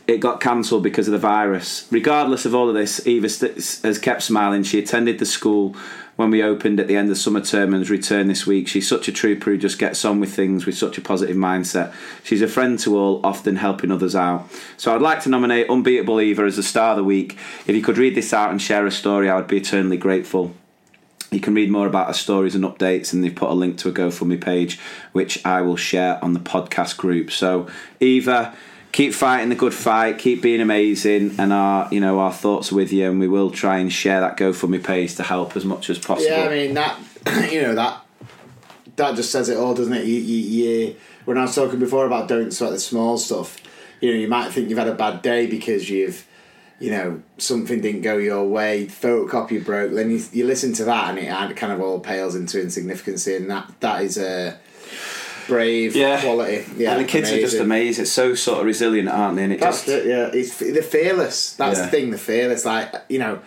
it 0.06 0.18
got 0.18 0.41
cancelled 0.41 0.84
because 0.84 1.07
of 1.07 1.14
the 1.14 1.18
virus. 1.18 1.88
Regardless 1.91 2.45
of 2.45 2.53
all 2.53 2.68
of 2.68 2.76
this, 2.76 3.07
Eva 3.07 3.30
st- 3.30 3.56
has 3.56 3.98
kept 3.98 4.22
smiling. 4.22 4.64
She 4.64 4.77
attended 4.77 5.18
the 5.18 5.26
school 5.26 5.77
when 6.18 6.30
we 6.30 6.44
opened 6.44 6.81
at 6.81 6.89
the 6.89 6.98
end 6.98 7.10
of 7.10 7.18
summer 7.18 7.39
term 7.39 7.73
and 7.73 7.80
has 7.80 7.89
returned 7.89 8.30
this 8.30 8.45
week. 8.45 8.68
She's 8.68 8.85
such 8.85 9.07
a 9.07 9.14
trooper 9.14 9.52
who 9.52 9.57
just 9.57 9.80
gets 9.80 10.03
on 10.03 10.19
with 10.19 10.34
things 10.34 10.65
with 10.65 10.77
such 10.77 10.98
a 10.98 11.02
positive 11.02 11.38
mindset. 11.38 11.94
She's 12.26 12.41
a 12.41 12.49
friend 12.49 12.77
to 12.80 12.98
all, 12.98 13.26
often 13.26 13.56
helping 13.56 13.89
others 13.89 14.14
out. 14.14 14.52
So 14.76 14.94
I'd 14.94 15.02
like 15.02 15.23
to 15.23 15.30
nominate 15.30 15.69
Unbeatable 15.69 16.19
Eva 16.19 16.44
as 16.44 16.57
the 16.57 16.64
star 16.64 16.89
of 16.89 16.98
the 16.98 17.03
week. 17.06 17.38
If 17.65 17.77
you 17.77 17.81
could 17.81 17.98
read 17.98 18.14
this 18.14 18.34
out 18.34 18.52
and 18.52 18.61
share 18.61 18.85
a 18.85 18.91
story, 18.91 19.30
I 19.30 19.38
would 19.38 19.48
be 19.48 19.56
eternally 19.56 19.95
grateful. 19.95 20.53
You 21.32 21.40
can 21.40 21.54
read 21.54 21.70
more 21.70 21.88
about 21.88 22.08
our 22.08 22.14
stories 22.14 22.56
and 22.56 22.64
updates, 22.64 23.14
and 23.14 23.24
they've 23.24 23.36
put 23.36 23.49
a 23.49 23.54
link 23.54 23.78
to 23.80 23.90
a 23.90 23.91
GoFundMe 23.91 24.40
page, 24.40 24.80
which 25.12 25.45
I 25.45 25.62
will 25.62 25.76
share 25.76 26.24
on 26.24 26.34
the 26.34 26.40
podcast 26.40 26.98
group. 26.98 27.32
So, 27.32 27.68
Eva, 27.99 28.56
keep 28.94 29.14
fighting 29.14 29.49
the 29.49 29.56
good 29.56 29.74
fight, 29.74 30.18
keep 30.18 30.41
being 30.41 30.62
amazing, 30.62 31.36
and 31.38 31.52
our 31.52 31.88
you 31.94 31.99
know 31.99 32.20
our 32.20 32.32
thoughts 32.32 32.72
with 32.72 32.94
you, 32.94 33.10
and 33.10 33.20
we 33.20 33.28
will 33.28 33.52
try 33.52 33.78
and 33.78 33.91
share 33.91 34.22
that 34.22 34.38
GoFundMe 34.38 34.84
page 34.84 35.16
to 35.16 35.24
help 35.24 35.58
as 35.58 35.66
much 35.66 35.90
as 35.90 35.99
possible. 35.99 36.32
Yeah, 36.32 36.45
I 36.45 36.49
mean 36.49 36.74
that. 36.76 36.99
You 37.52 37.62
know 37.62 37.76
that. 37.76 38.04
That 38.95 39.16
just 39.16 39.32
says 39.32 39.49
it 39.49 39.58
all, 39.58 39.76
doesn't 39.76 39.94
it? 39.94 40.06
You, 40.06 40.16
you, 40.16 40.38
you, 40.38 40.95
when 41.26 41.38
I 41.38 41.41
was 41.41 41.54
talking 41.54 41.78
before 41.78 42.08
about 42.08 42.28
don't 42.28 42.52
sweat 42.52 42.72
the 42.72 42.80
small 42.80 43.18
stuff, 43.18 43.60
you 44.02 44.12
know, 44.12 44.18
you 44.18 44.28
might 44.28 44.52
think 44.52 44.70
you've 44.70 44.78
had 44.78 44.88
a 44.88 44.95
bad 44.95 45.22
day 45.22 45.45
because 45.45 45.90
you've, 45.90 46.26
you 46.80 46.91
know, 46.91 47.22
something 47.38 47.82
didn't 47.82 48.02
go 48.02 48.18
your 48.18 48.45
way, 48.48 48.86
photocopy 48.86 49.64
broke. 49.64 49.94
Then 49.94 50.12
you, 50.12 50.22
you 50.32 50.45
listen 50.45 50.74
to 50.74 50.86
that 50.86 51.18
and 51.18 51.52
it 51.52 51.58
kind 51.58 51.74
of 51.74 51.82
all 51.82 51.99
pales 51.99 52.36
into 52.36 52.62
insignificance, 52.62 53.26
and 53.28 53.49
that 53.49 53.72
that 53.80 54.04
is 54.04 54.18
a 54.18 54.60
brave 55.48 55.95
Yeah. 55.95 56.22
quality. 56.22 56.66
Yeah, 56.78 56.91
and 56.94 57.06
the 57.06 57.08
kids 57.08 57.32
are 57.32 57.40
just 57.40 57.58
amazing. 57.58 58.04
It's 58.04 58.12
so 58.12 58.36
sort 58.36 58.60
of 58.60 58.66
resilient, 58.66 59.10
aren't 59.10 59.38
they? 59.38 59.44
And 59.45 59.54
it 59.54 59.60
That's 59.60 59.86
just 59.86 59.90
it. 59.90 60.06
Yeah, 60.06 60.30
it's 60.34 60.58
they're 60.58 60.82
fearless. 60.84 61.54
That's 61.54 61.80
Yeah. 61.80 61.86
the 61.86 61.91
thing. 61.91 62.10
They're 62.12 62.20
fearless. 62.20 62.66
Like 62.66 62.94
you 63.10 63.20
know, 63.20 63.40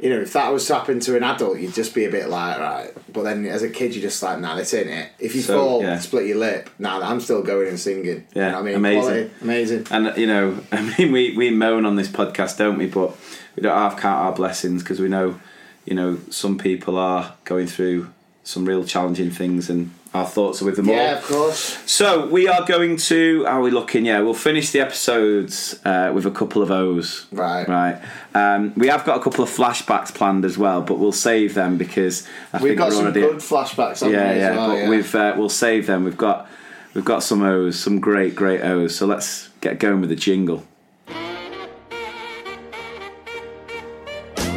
you 0.00 0.08
know, 0.10 0.20
if 0.20 0.32
that 0.32 0.52
was 0.52 0.66
to 0.66 0.74
happen 0.74 0.98
to 1.00 1.16
an 1.16 1.22
adult, 1.22 1.58
you'd 1.58 1.74
just 1.74 1.94
be 1.94 2.04
a 2.06 2.10
bit 2.10 2.28
like 2.28 2.58
right. 2.58 2.90
But 3.12 3.24
then 3.24 3.44
as 3.46 3.62
a 3.62 3.68
kid, 3.68 3.94
you're 3.94 4.02
just 4.02 4.22
like, 4.22 4.40
nah, 4.40 4.56
this 4.56 4.72
ain't 4.72 4.88
it. 4.88 5.10
If 5.18 5.34
you 5.34 5.42
So, 5.42 5.58
fall, 5.58 5.82
yeah. 5.82 5.98
split 5.98 6.26
your 6.26 6.38
lip. 6.38 6.70
Nah, 6.78 7.00
I'm 7.00 7.20
still 7.20 7.42
going 7.42 7.68
and 7.68 7.78
singing. 7.78 8.26
Yeah, 8.34 8.46
you 8.46 8.52
know 8.52 8.52
what 8.52 8.60
I 8.60 8.62
mean, 8.62 8.74
amazing. 8.76 9.02
Quality, 9.02 9.30
amazing. 9.42 9.86
And 9.90 10.16
you 10.16 10.26
know, 10.26 10.58
I 10.72 10.94
mean, 10.98 11.12
we 11.12 11.36
we 11.36 11.50
moan 11.50 11.84
on 11.84 11.96
this 11.96 12.08
podcast, 12.08 12.56
don't 12.58 12.78
we? 12.78 12.86
But 12.86 13.14
we 13.56 13.62
don't 13.62 13.76
half 13.76 14.00
count 14.00 14.20
our 14.20 14.32
blessings 14.32 14.82
because 14.82 15.00
we 15.00 15.08
know, 15.08 15.38
you 15.84 15.94
know, 15.94 16.18
some 16.30 16.56
people 16.56 16.96
are 16.96 17.34
going 17.44 17.66
through 17.66 18.08
some 18.42 18.64
real 18.64 18.84
challenging 18.84 19.30
things, 19.30 19.68
and 19.68 19.90
our 20.12 20.26
thoughts 20.26 20.60
are 20.60 20.64
with 20.64 20.76
them 20.76 20.88
all. 20.88 20.96
Yeah, 20.96 21.18
of 21.18 21.24
course. 21.24 21.78
So 21.90 22.26
we 22.26 22.48
are 22.48 22.64
going 22.66 22.96
to. 22.96 23.44
Are 23.46 23.60
we 23.60 23.70
looking? 23.70 24.04
Yeah, 24.04 24.20
we'll 24.20 24.34
finish 24.34 24.70
the 24.70 24.80
episodes 24.80 25.78
uh, 25.84 26.10
with 26.12 26.26
a 26.26 26.32
couple 26.32 26.62
of 26.62 26.70
O's. 26.70 27.26
Right. 27.30 27.68
Right. 27.68 28.02
Um, 28.34 28.72
we 28.76 28.88
have 28.88 29.04
got 29.04 29.20
a 29.20 29.22
couple 29.22 29.44
of 29.44 29.50
flashbacks 29.50 30.12
planned 30.12 30.44
as 30.44 30.58
well, 30.58 30.82
but 30.82 30.98
we'll 30.98 31.12
save 31.12 31.54
them 31.54 31.78
because 31.78 32.26
I 32.52 32.58
We've 32.58 32.70
think 32.70 32.78
got 32.78 32.92
some 32.92 33.12
good 33.12 33.36
flashbacks. 33.36 34.02
yeah, 34.10 34.34
yeah. 34.34 34.56
well, 34.56 34.68
but 34.70 34.74
yeah. 34.78 34.88
we've 34.88 35.14
uh, 35.14 35.34
we'll 35.36 35.48
save 35.48 35.86
them. 35.86 36.02
We've 36.04 36.16
got 36.16 36.48
we've 36.94 37.04
got 37.04 37.22
some 37.22 37.42
O's, 37.42 37.78
some 37.78 38.00
great 38.00 38.34
great 38.34 38.62
O's. 38.62 38.96
So 38.96 39.06
let's 39.06 39.48
get 39.60 39.78
going 39.78 40.00
with 40.00 40.10
the 40.10 40.16
jingle. 40.16 40.64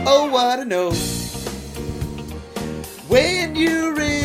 Oh, 0.06 0.30
what 0.32 0.66
know. 0.68 0.92
When 3.08 3.56
you 3.56 3.94
make 3.94 4.23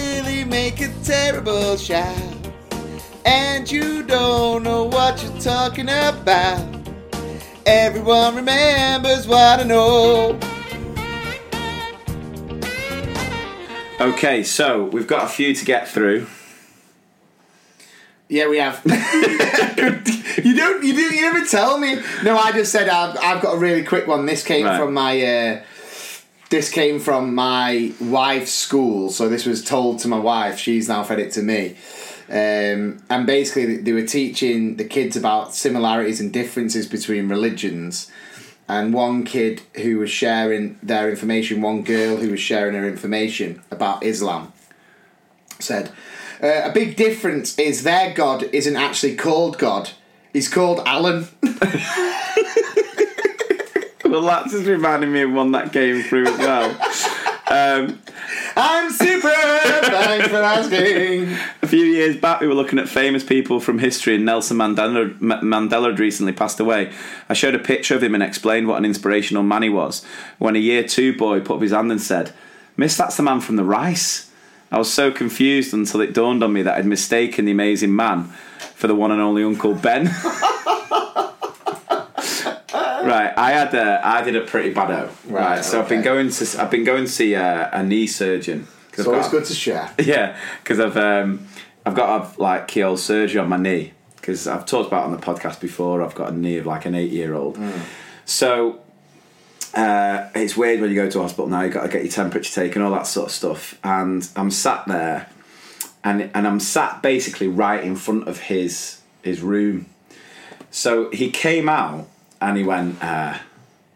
a 0.88 1.04
terrible 1.04 1.76
shout, 1.76 2.16
and 3.24 3.70
you 3.70 4.02
don't 4.02 4.62
know 4.62 4.84
what 4.84 5.22
you're 5.22 5.40
talking 5.40 5.88
about, 5.88 6.64
everyone 7.66 8.36
remembers 8.36 9.26
what 9.26 9.60
I 9.60 9.64
know. 9.64 10.38
Okay, 14.00 14.44
so 14.44 14.84
we've 14.84 15.06
got 15.08 15.24
a 15.24 15.28
few 15.28 15.54
to 15.54 15.64
get 15.64 15.88
through. 15.88 16.26
Yeah, 18.28 18.48
we 18.48 18.58
have. 18.58 18.80
you 18.86 20.54
don't. 20.54 20.84
You 20.84 20.92
do. 20.94 21.14
You 21.14 21.22
never 21.32 21.44
tell 21.46 21.78
me. 21.78 21.98
No, 22.22 22.36
I 22.36 22.52
just 22.52 22.70
said 22.70 22.88
I've, 22.88 23.16
I've 23.18 23.42
got 23.42 23.54
a 23.54 23.58
really 23.58 23.82
quick 23.82 24.06
one. 24.06 24.26
This 24.26 24.44
came 24.44 24.66
Right. 24.66 24.78
from 24.78 24.92
my. 24.94 25.20
Uh, 25.20 25.62
this 26.50 26.70
came 26.70 26.98
from 26.98 27.34
my 27.34 27.92
wife's 28.00 28.52
school, 28.52 29.10
so 29.10 29.28
this 29.28 29.44
was 29.44 29.62
told 29.62 29.98
to 30.00 30.08
my 30.08 30.18
wife. 30.18 30.58
She's 30.58 30.88
now 30.88 31.04
fed 31.04 31.18
it 31.18 31.32
to 31.32 31.42
me. 31.42 31.76
Um, 32.30 33.02
and 33.10 33.26
basically, 33.26 33.78
they 33.78 33.92
were 33.92 34.06
teaching 34.06 34.76
the 34.76 34.84
kids 34.84 35.16
about 35.16 35.54
similarities 35.54 36.20
and 36.20 36.32
differences 36.32 36.86
between 36.86 37.28
religions. 37.28 38.10
And 38.68 38.92
one 38.92 39.24
kid 39.24 39.62
who 39.76 39.98
was 39.98 40.10
sharing 40.10 40.78
their 40.82 41.08
information, 41.08 41.62
one 41.62 41.82
girl 41.82 42.16
who 42.16 42.30
was 42.30 42.40
sharing 42.40 42.74
her 42.74 42.86
information 42.86 43.62
about 43.70 44.02
Islam, 44.02 44.52
said, 45.58 45.90
uh, 46.42 46.62
A 46.64 46.72
big 46.72 46.96
difference 46.96 47.58
is 47.58 47.82
their 47.82 48.12
God 48.12 48.42
isn't 48.52 48.76
actually 48.76 49.16
called 49.16 49.58
God, 49.58 49.90
he's 50.32 50.48
called 50.48 50.80
Alan. 50.86 51.28
Well, 54.10 54.22
that's 54.22 54.52
just 54.52 54.66
reminding 54.66 55.12
me 55.12 55.22
of 55.22 55.32
one 55.32 55.52
that 55.52 55.72
came 55.72 56.02
through 56.02 56.26
as 56.26 56.38
well. 56.38 56.70
um, 57.50 57.98
I'm 58.56 58.90
super, 58.90 59.28
thanks 59.30 60.28
for 60.28 60.36
asking. 60.36 61.36
A 61.62 61.66
few 61.66 61.84
years 61.84 62.16
back, 62.16 62.40
we 62.40 62.46
were 62.48 62.54
looking 62.54 62.78
at 62.78 62.88
famous 62.88 63.22
people 63.22 63.60
from 63.60 63.78
history, 63.78 64.14
and 64.16 64.24
Nelson 64.24 64.56
Mandela, 64.56 65.10
M- 65.20 65.42
Mandela 65.50 65.90
had 65.90 66.00
recently 66.00 66.32
passed 66.32 66.58
away. 66.58 66.92
I 67.28 67.34
showed 67.34 67.54
a 67.54 67.58
picture 67.58 67.94
of 67.94 68.02
him 68.02 68.14
and 68.14 68.22
explained 68.22 68.66
what 68.66 68.78
an 68.78 68.84
inspirational 68.84 69.42
man 69.42 69.62
he 69.62 69.68
was. 69.68 70.04
When 70.38 70.56
a 70.56 70.60
year 70.60 70.82
two 70.82 71.16
boy 71.16 71.40
put 71.40 71.56
up 71.56 71.62
his 71.62 71.72
hand 71.72 71.90
and 71.92 72.00
said, 72.00 72.32
Miss, 72.76 72.96
that's 72.96 73.16
the 73.16 73.22
man 73.22 73.40
from 73.40 73.56
the 73.56 73.64
rice. 73.64 74.30
I 74.70 74.78
was 74.78 74.92
so 74.92 75.10
confused 75.10 75.72
until 75.72 76.00
it 76.00 76.12
dawned 76.14 76.42
on 76.42 76.52
me 76.52 76.62
that 76.62 76.76
I'd 76.76 76.86
mistaken 76.86 77.44
the 77.46 77.52
amazing 77.52 77.94
man 77.94 78.24
for 78.74 78.86
the 78.86 78.94
one 78.94 79.10
and 79.10 79.20
only 79.20 79.42
Uncle 79.42 79.74
Ben. 79.74 80.10
right, 83.06 83.32
I 83.36 83.50
had 83.52 83.74
a, 83.74 84.00
I 84.06 84.22
did 84.22 84.36
a 84.36 84.42
pretty 84.42 84.72
bad 84.72 84.90
O. 84.90 85.10
Right, 85.26 85.32
Right, 85.56 85.64
so 85.64 85.80
I've 85.80 85.88
been 85.88 86.02
going 86.02 86.30
to 86.30 86.60
I've 86.60 86.70
been 86.70 86.84
going 86.84 87.04
to 87.04 87.10
see 87.10 87.34
a, 87.34 87.70
a 87.72 87.82
knee 87.82 88.06
surgeon. 88.06 88.66
It's 88.90 89.00
I've 89.00 89.08
always 89.08 89.22
got- 89.24 89.30
good 89.32 89.44
to 89.46 89.54
share. 89.54 89.90
yeah, 89.98 90.36
because 90.62 90.80
I've 90.80 90.96
um, 90.96 91.46
I've 91.86 91.94
got 91.94 92.22
have 92.22 92.38
like 92.38 92.68
keyhole 92.68 92.96
surgery 92.96 93.40
on 93.40 93.48
my 93.48 93.56
knee 93.56 93.92
because 94.16 94.46
I've 94.46 94.66
talked 94.66 94.88
about 94.88 95.02
it 95.02 95.06
on 95.06 95.12
the 95.12 95.18
podcast 95.24 95.60
before. 95.60 96.02
I've 96.02 96.14
got 96.14 96.30
a 96.32 96.36
knee 96.36 96.58
of 96.58 96.66
like 96.66 96.84
an 96.86 96.94
eight 96.94 97.10
year 97.10 97.34
old. 97.34 97.58
So 98.24 98.80
uh, 99.74 100.28
it's 100.34 100.56
weird 100.56 100.80
when 100.80 100.90
you 100.90 100.96
go 100.96 101.08
to 101.08 101.18
a 101.18 101.22
hospital 101.22 101.46
now. 101.48 101.62
You 101.62 101.70
got 101.70 101.82
to 101.84 101.88
get 101.88 102.02
your 102.02 102.12
temperature 102.12 102.52
taken, 102.52 102.82
all 102.82 102.90
that 102.92 103.06
sort 103.06 103.28
of 103.28 103.32
stuff. 103.32 103.78
And 103.84 104.28
I'm 104.36 104.50
sat 104.50 104.86
there, 104.86 105.28
and 106.04 106.30
and 106.34 106.46
I'm 106.46 106.60
sat 106.60 107.02
basically 107.02 107.48
right 107.48 107.82
in 107.82 107.96
front 107.96 108.28
of 108.28 108.38
his 108.40 109.00
his 109.22 109.40
room. 109.40 109.86
So 110.70 111.10
he 111.10 111.30
came 111.30 111.68
out 111.68 112.06
and 112.40 112.56
he 112.56 112.64
went, 112.64 113.02
uh, 113.02 113.38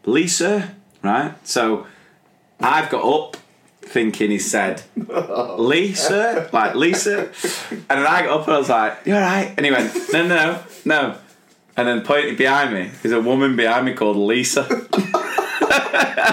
Lisa, 0.05 0.75
right? 1.03 1.35
So 1.47 1.87
I've 2.61 2.91
got 2.91 3.05
up 3.05 3.37
thinking 3.83 4.31
he 4.31 4.39
said 4.39 4.83
Lisa, 5.59 6.49
like 6.53 6.75
Lisa, 6.75 7.27
and 7.71 7.85
then 7.89 8.07
I 8.07 8.23
got 8.23 8.41
up 8.41 8.47
and 8.47 8.57
I 8.57 8.59
was 8.59 8.69
like, 8.69 8.99
"You're 9.05 9.21
right?" 9.21 9.53
And 9.57 9.67
he 9.67 9.73
went, 9.73 9.93
"No, 10.13 10.27
no, 10.27 10.35
no, 10.35 10.63
no," 10.85 11.19
and 11.77 11.89
then 11.89 12.03
pointed 12.03 12.39
behind 12.39 12.73
me. 12.73 12.91
There's 13.03 13.13
a 13.13 13.21
woman 13.21 13.57
behind 13.57 13.87
me 13.87 13.95
called 13.95 14.17
Lisa, 14.17 14.63
and 14.71 14.81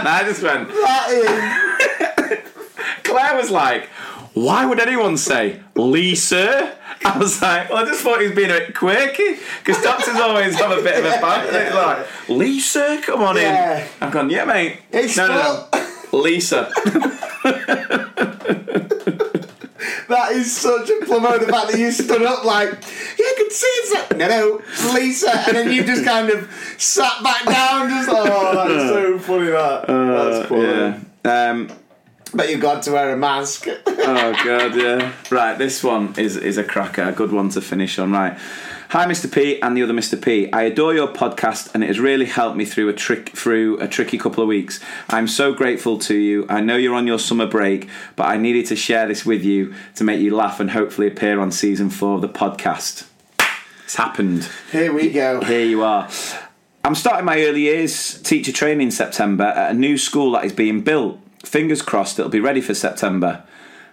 I 0.07 0.21
just 0.25 0.41
went. 0.41 0.69
"That 0.69 1.09
is." 1.09 2.39
Claire 3.03 3.35
was 3.35 3.51
like, 3.51 3.87
"Why 4.33 4.65
would 4.65 4.79
anyone 4.79 5.17
say 5.17 5.61
Lisa?" 5.75 6.75
I 7.05 7.17
was 7.17 7.41
like, 7.41 7.69
well, 7.69 7.83
I 7.83 7.85
just 7.85 8.01
thought 8.01 8.19
he 8.19 8.27
was 8.27 8.35
being 8.35 8.49
a 8.51 8.53
bit 8.53 8.75
quirky 8.75 9.37
because 9.63 9.81
doctors 9.81 10.15
always 10.15 10.55
have 10.59 10.71
a 10.71 10.81
bit 10.81 10.99
of 10.99 11.05
a. 11.05 11.13
It's 11.13 11.75
like, 11.75 12.29
Lisa, 12.29 13.01
come 13.03 13.21
on 13.21 13.35
Yeah. 13.37 13.79
in. 13.79 13.87
I've 14.01 14.11
gone, 14.11 14.29
yeah, 14.29 14.45
mate. 14.45 14.79
It's 14.91 15.15
no, 15.17 15.27
no, 15.27 15.67
no. 16.11 16.19
Lisa. 16.19 16.69
That 20.09 20.31
is 20.31 20.51
such 20.51 20.89
a 20.89 21.05
plumber. 21.05 21.37
The 21.37 21.51
fact 21.51 21.71
that 21.71 21.79
you 21.79 21.91
stood 21.91 22.23
up 22.23 22.43
like, 22.43 22.69
yeah, 22.71 23.25
I 23.25 23.33
could 23.37 23.51
see 23.51 23.67
it's 23.67 23.93
like, 23.93 24.17
no, 24.17 24.27
no, 24.27 24.61
Lisa, 24.93 25.31
and 25.47 25.55
then 25.55 25.71
you 25.71 25.83
just 25.83 26.03
kind 26.03 26.31
of 26.31 26.49
sat 26.79 27.23
back 27.23 27.45
down, 27.45 27.89
just 27.89 28.09
like 28.09 28.29
oh, 28.31 28.53
that's 28.55 28.89
so 28.89 29.19
funny. 29.19 29.51
That 29.51 29.85
that's 29.87 30.47
funny. 30.49 30.65
Uh, 30.65 30.99
yeah. 31.25 31.49
Um, 31.51 31.69
But 32.33 32.49
you've 32.49 32.61
got 32.61 32.83
to 32.83 32.91
wear 32.91 33.11
a 33.13 33.17
mask. 33.17 33.67
oh 33.87 34.43
god, 34.43 34.75
yeah. 34.75 35.13
Right, 35.31 35.57
this 35.57 35.83
one 35.83 36.13
is 36.17 36.37
is 36.37 36.57
a 36.57 36.63
cracker, 36.63 37.03
a 37.03 37.11
good 37.11 37.31
one 37.31 37.49
to 37.49 37.61
finish 37.61 37.97
on. 37.97 38.11
Right. 38.11 38.37
Hi, 38.89 39.05
Mr. 39.05 39.31
P 39.31 39.61
and 39.61 39.77
the 39.77 39.83
other 39.83 39.93
Mr. 39.93 40.19
P. 40.19 40.51
I 40.51 40.63
adore 40.63 40.95
your 40.95 41.07
podcast, 41.07 41.73
and 41.75 41.83
it 41.83 41.87
has 41.87 41.99
really 41.99 42.25
helped 42.25 42.57
me 42.57 42.65
through 42.65 42.89
a 42.89 42.93
trick 42.93 43.29
through 43.29 43.79
a 43.79 43.87
tricky 43.87 44.17
couple 44.17 44.41
of 44.41 44.47
weeks. 44.47 44.79
I'm 45.09 45.27
so 45.27 45.53
grateful 45.53 45.99
to 45.99 46.15
you. 46.15 46.47
I 46.49 46.61
know 46.61 46.75
you're 46.75 46.95
on 46.95 47.05
your 47.05 47.19
summer 47.19 47.45
break, 47.45 47.87
but 48.15 48.27
I 48.27 48.37
needed 48.37 48.65
to 48.67 48.75
share 48.75 49.07
this 49.07 49.25
with 49.25 49.43
you 49.43 49.75
to 49.95 50.03
make 50.03 50.19
you 50.19 50.35
laugh 50.35 50.59
and 50.59 50.71
hopefully 50.71 51.07
appear 51.07 51.39
on 51.39 51.51
season 51.51 51.89
four 51.91 52.15
of 52.15 52.21
the 52.21 52.29
podcast. 52.29 53.07
It's 53.83 53.95
happened. 53.95 54.47
Here 54.71 54.93
we 54.93 55.11
go. 55.11 55.41
Here 55.41 55.65
you 55.65 55.83
are. 55.83 56.09
I'm 56.83 56.95
starting 56.95 57.25
my 57.25 57.43
early 57.43 57.61
years 57.61 58.19
teacher 58.21 58.51
training 58.51 58.87
in 58.87 58.91
September 58.91 59.43
at 59.43 59.71
a 59.71 59.73
new 59.73 59.97
school 59.97 60.31
that 60.31 60.45
is 60.45 60.53
being 60.53 60.81
built. 60.81 61.19
Fingers 61.43 61.81
crossed 61.81 62.19
it'll 62.19 62.31
be 62.31 62.39
ready 62.39 62.61
for 62.61 62.73
September. 62.73 63.43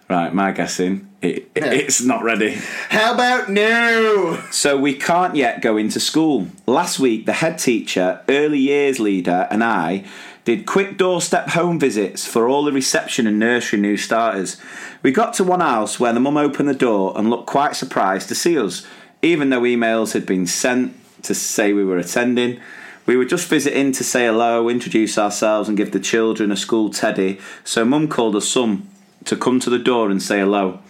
Right, 0.09 0.33
my 0.33 0.53
guessing, 0.53 1.09
it, 1.21 1.51
it's 1.57 2.01
not 2.01 2.23
ready. 2.23 2.59
How 2.91 3.15
about 3.15 3.51
no? 3.51 4.41
So 4.53 4.79
we 4.79 4.95
can't 4.95 5.35
yet 5.35 5.61
go 5.61 5.77
into 5.77 5.99
school. 5.99 6.47
Last 6.65 7.01
week, 7.01 7.27
the 7.27 7.33
head 7.33 7.59
teacher, 7.59 8.23
early 8.29 8.61
years 8.61 9.01
leader, 9.01 9.49
and 9.51 9.65
I 9.65 10.05
did 10.45 10.65
quick 10.65 10.97
doorstep 10.97 11.49
home 11.49 11.81
visits 11.81 12.25
for 12.25 12.49
all 12.49 12.63
the 12.63 12.71
reception 12.71 13.27
and 13.27 13.41
nursery 13.41 13.81
new 13.81 13.97
starters. 13.97 14.59
We 15.03 15.11
got 15.11 15.35
to 15.35 15.45
one 15.45 15.59
house 15.59 15.99
where 15.99 16.13
the 16.13 16.21
mum 16.21 16.37
opened 16.37 16.69
the 16.69 16.75
door 16.75 17.13
and 17.19 17.29
looked 17.29 17.49
quite 17.49 17.75
surprised 17.75 18.29
to 18.29 18.37
see 18.37 18.57
us, 18.57 18.87
even 19.23 19.51
though 19.51 19.63
emails 19.63 20.13
had 20.13 20.25
been 20.25 20.47
sent 20.47 20.95
to 21.25 21.35
say 21.35 21.73
we 21.73 21.85
were 21.85 21.99
attending. 21.99 22.61
We 23.07 23.17
were 23.17 23.25
just 23.25 23.49
visiting 23.49 23.93
to 23.93 24.05
say 24.05 24.27
hello, 24.27 24.69
introduce 24.69 25.17
ourselves, 25.17 25.69
and 25.69 25.79
give 25.79 25.93
the 25.93 26.01
children 26.01 26.51
a 26.51 26.57
school 26.57 26.91
teddy. 26.91 27.39
So 27.63 27.85
mum 27.85 28.09
called 28.09 28.35
us 28.35 28.49
some 28.49 28.89
to 29.25 29.37
come 29.37 29.61
to 29.61 29.71
the 29.71 29.79
door 29.79 30.11
and 30.11 30.21
say 30.21 30.41
hello. 30.41 30.81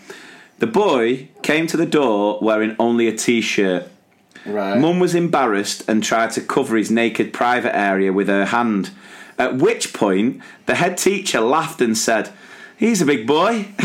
The 0.59 0.66
boy 0.66 1.28
came 1.43 1.66
to 1.66 1.76
the 1.76 1.84
door 1.84 2.38
wearing 2.40 2.74
only 2.78 3.06
a 3.06 3.16
t 3.16 3.43
shirt. 3.43 3.90
Right. 4.47 4.78
Mum 4.78 4.98
was 4.98 5.14
embarrassed 5.14 5.86
and 5.88 6.02
tried 6.02 6.30
to 6.32 6.40
cover 6.40 6.76
his 6.76 6.90
naked 6.90 7.34
private 7.34 7.76
area 7.76 8.12
with 8.12 8.28
her 8.28 8.47
hand. 8.47 8.90
At 9.38 9.56
which 9.56 9.93
point, 9.93 10.40
the 10.64 10.76
head 10.76 10.97
teacher 10.97 11.40
laughed 11.40 11.82
and 11.82 11.98
said, 11.98 12.32
He's 12.78 13.02
a 13.02 13.06
big 13.06 13.26
boy. 13.26 13.68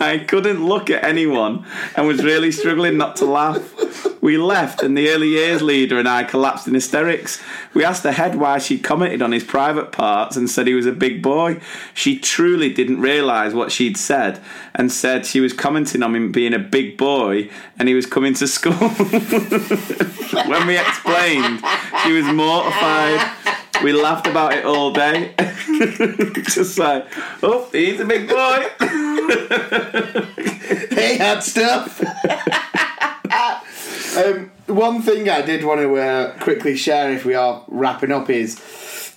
I 0.00 0.18
couldn't 0.26 0.64
look 0.64 0.88
at 0.88 1.04
anyone 1.04 1.66
and 1.94 2.06
was 2.06 2.24
really 2.24 2.50
struggling 2.50 2.96
not 2.96 3.16
to 3.16 3.26
laugh. 3.26 3.79
We 4.20 4.36
left, 4.36 4.82
and 4.82 4.98
the 4.98 5.08
early 5.08 5.28
years 5.28 5.62
leader 5.62 5.98
and 5.98 6.06
I 6.06 6.24
collapsed 6.24 6.68
in 6.68 6.74
hysterics. 6.74 7.42
We 7.72 7.84
asked 7.84 8.02
the 8.02 8.12
head 8.12 8.34
why 8.34 8.58
she 8.58 8.78
commented 8.78 9.22
on 9.22 9.32
his 9.32 9.44
private 9.44 9.92
parts 9.92 10.36
and 10.36 10.50
said 10.50 10.66
he 10.66 10.74
was 10.74 10.84
a 10.84 10.92
big 10.92 11.22
boy. 11.22 11.60
She 11.94 12.18
truly 12.18 12.70
didn't 12.70 13.00
realise 13.00 13.54
what 13.54 13.72
she'd 13.72 13.96
said 13.96 14.38
and 14.74 14.92
said 14.92 15.24
she 15.24 15.40
was 15.40 15.54
commenting 15.54 16.02
on 16.02 16.14
him 16.14 16.32
being 16.32 16.52
a 16.52 16.58
big 16.58 16.98
boy 16.98 17.48
and 17.78 17.88
he 17.88 17.94
was 17.94 18.04
coming 18.04 18.34
to 18.34 18.46
school. 18.46 18.72
when 20.48 20.66
we 20.66 20.78
explained, 20.78 21.62
she 22.04 22.12
was 22.12 22.26
mortified. 22.26 23.26
we 23.82 23.94
laughed 23.94 24.26
about 24.26 24.52
it 24.52 24.66
all 24.66 24.92
day. 24.92 25.34
Just 26.44 26.78
like, 26.78 27.06
oh, 27.42 27.70
he's 27.72 28.00
a 28.00 28.04
big 28.04 28.28
boy. 28.28 28.66
hey, 30.94 31.16
hot 31.16 31.42
stuff. 31.42 32.02
um, 34.16 34.50
one 34.66 35.02
thing 35.02 35.28
I 35.28 35.42
did 35.42 35.64
want 35.64 35.80
to 35.80 35.96
uh, 35.96 36.38
quickly 36.38 36.76
share 36.76 37.12
if 37.12 37.24
we 37.24 37.34
are 37.34 37.64
wrapping 37.68 38.12
up 38.12 38.30
is 38.30 39.16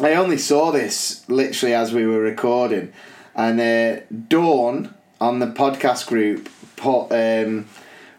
I 0.00 0.14
only 0.14 0.38
saw 0.38 0.72
this 0.72 1.28
literally 1.28 1.74
as 1.74 1.92
we 1.92 2.06
were 2.06 2.20
recording, 2.20 2.92
and 3.34 3.60
uh, 3.60 4.04
Dawn 4.28 4.94
on 5.20 5.38
the 5.38 5.46
podcast 5.46 6.06
group 6.06 6.48
put. 6.76 7.08
Um, 7.10 7.66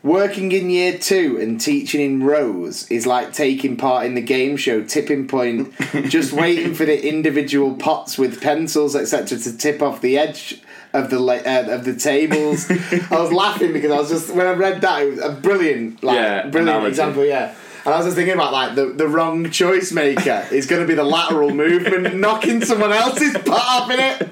Working 0.03 0.52
in 0.52 0.69
year 0.69 0.98
two 0.98 1.38
and 1.41 1.60
teaching 1.60 2.02
in 2.02 2.24
rows 2.24 2.90
is 2.90 3.06
like 3.07 3.34
taking 3.34 3.78
part 3.78 4.06
in 4.06 4.14
the 4.15 4.22
game 4.22 4.56
show 4.56 4.84
Tipping 4.84 5.28
Point, 5.28 5.74
just 6.07 6.32
waiting 6.34 6.74
for 6.74 6.86
the 6.86 7.07
individual 7.07 7.76
pots 7.76 8.18
with 8.18 8.40
pencils, 8.41 8.95
etc., 8.95 9.38
to 9.40 9.57
tip 9.57 9.82
off 9.82 9.99
the 10.02 10.18
edge 10.18 10.61
of 10.94 11.10
the 11.10 11.19
la- 11.19 11.34
uh, 11.34 11.65
of 11.69 11.84
the 11.84 11.95
tables. 11.95 12.69
I 12.72 13.07
was 13.19 13.34
laughing 13.34 13.74
because 13.74 13.91
I 13.91 13.98
was 13.98 14.10
just 14.10 14.34
when 14.34 14.45
I 14.48 14.52
read 14.53 14.82
that 14.82 15.02
it 15.02 15.10
was 15.10 15.19
a 15.19 15.32
brilliant, 15.32 16.02
like 16.03 16.15
Yeah, 16.15 16.41
brilliant 16.44 16.69
analogy. 16.69 16.90
example. 16.90 17.26
Yeah. 17.26 17.53
And 17.88 17.94
I 17.94 18.00
was 18.00 18.08
just 18.08 18.18
thinking 18.18 18.34
about 18.34 18.52
like 18.52 18.76
the, 18.76 18.88
the 18.88 19.08
wrong 19.08 19.50
choice 19.50 19.94
maker 19.94 20.46
is 20.52 20.66
going 20.66 20.82
to 20.82 20.88
be 20.88 20.94
the 20.94 21.06
lateral 21.06 21.52
movement, 21.52 22.18
knocking 22.18 22.62
someone 22.62 22.92
else's 22.92 23.32
pot 23.38 23.84
up 23.84 23.90
in 23.90 23.98
it. 23.98 24.28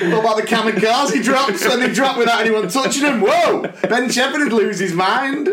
What 0.00 0.18
about 0.18 0.36
the 0.36 0.42
kamikaze 0.42 1.22
drops 1.22 1.64
when 1.68 1.78
they 1.78 1.92
drop 1.92 2.18
without 2.18 2.40
anyone 2.40 2.66
touching 2.68 3.02
them? 3.02 3.20
Whoa! 3.20 3.72
Ben 3.88 4.10
Shephard 4.10 4.40
would 4.40 4.52
lose 4.52 4.80
his 4.80 4.92
mind. 4.92 5.48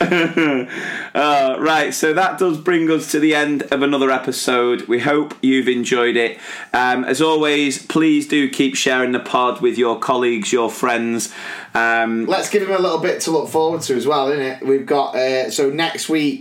Uh, 1.14 1.56
right, 1.60 1.92
so 1.92 2.14
that 2.14 2.38
does 2.38 2.56
bring 2.56 2.90
us 2.90 3.12
to 3.12 3.20
the 3.20 3.34
end 3.34 3.62
of 3.64 3.82
another 3.82 4.10
episode. 4.10 4.88
We 4.88 5.00
hope 5.00 5.34
you've 5.42 5.68
enjoyed 5.68 6.16
it. 6.16 6.38
Um, 6.72 7.04
as 7.04 7.20
always, 7.20 7.84
please 7.84 8.26
do 8.26 8.48
keep 8.48 8.76
sharing 8.76 9.12
the 9.12 9.20
pod 9.20 9.60
with 9.60 9.76
your 9.76 9.98
colleagues, 9.98 10.54
your 10.54 10.70
friends. 10.70 11.30
Um, 11.74 12.24
Let's 12.24 12.48
give 12.48 12.62
him 12.62 12.74
a 12.74 12.78
little 12.78 12.98
bit 12.98 13.20
to 13.22 13.30
look 13.30 13.50
forward 13.50 13.82
to 13.82 13.94
as 13.94 14.06
well, 14.06 14.28
isn't 14.32 14.42
it? 14.42 14.66
We've 14.66 14.86
got 14.86 15.14
uh, 15.14 15.50
so 15.50 15.68
next 15.68 16.08
week 16.08 16.31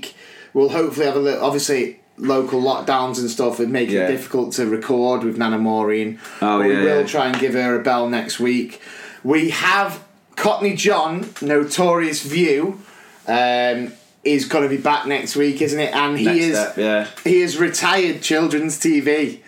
we'll 0.54 0.70
hopefully 0.70 1.06
have 1.06 1.16
a 1.16 1.20
little. 1.20 1.44
Obviously, 1.44 2.00
local 2.18 2.62
lockdowns 2.62 3.20
and 3.20 3.30
stuff 3.30 3.60
would 3.60 3.70
make 3.70 3.90
Yeah. 3.90 4.08
it 4.08 4.12
difficult 4.12 4.54
to 4.54 4.66
record 4.66 5.24
with 5.24 5.38
Nana 5.38 5.58
Maureen. 5.58 6.20
Oh, 6.42 6.60
but 6.60 6.68
we 6.68 6.76
will 6.76 7.02
yeah. 7.02 7.08
try 7.08 7.28
and 7.28 7.40
give 7.40 7.54
her 7.54 7.80
a 7.80 7.84
bell 7.84 8.10
next 8.10 8.40
week. 8.40 8.82
We 9.24 9.50
have 9.50 10.04
Cockney 10.36 10.76
John, 10.76 11.30
Notorious 11.42 12.24
View. 12.24 12.80
Um, 13.28 13.94
is 14.24 14.46
going 14.46 14.64
to 14.64 14.70
be 14.70 14.82
back 14.82 15.08
next 15.08 15.36
week, 15.36 15.62
isn't 15.62 15.80
it? 15.80 15.96
And 15.96 16.18
he 16.18 16.26
next 16.26 16.40
is 16.44 16.60
step, 16.60 16.78
yeah. 16.78 17.08
he 17.24 17.42
is 17.42 17.58
retired 17.58 18.22
children's 18.22 18.80
TV. 18.80 19.40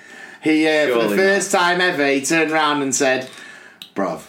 He, 0.42 0.68
uh, 0.68 0.88
for 1.00 1.08
the 1.08 1.16
first 1.16 1.52
time 1.52 1.80
ever, 1.80 2.08
he 2.08 2.24
turned 2.26 2.52
around 2.52 2.82
and 2.82 2.94
said, 2.94 3.30
"Bruv, 3.96 4.24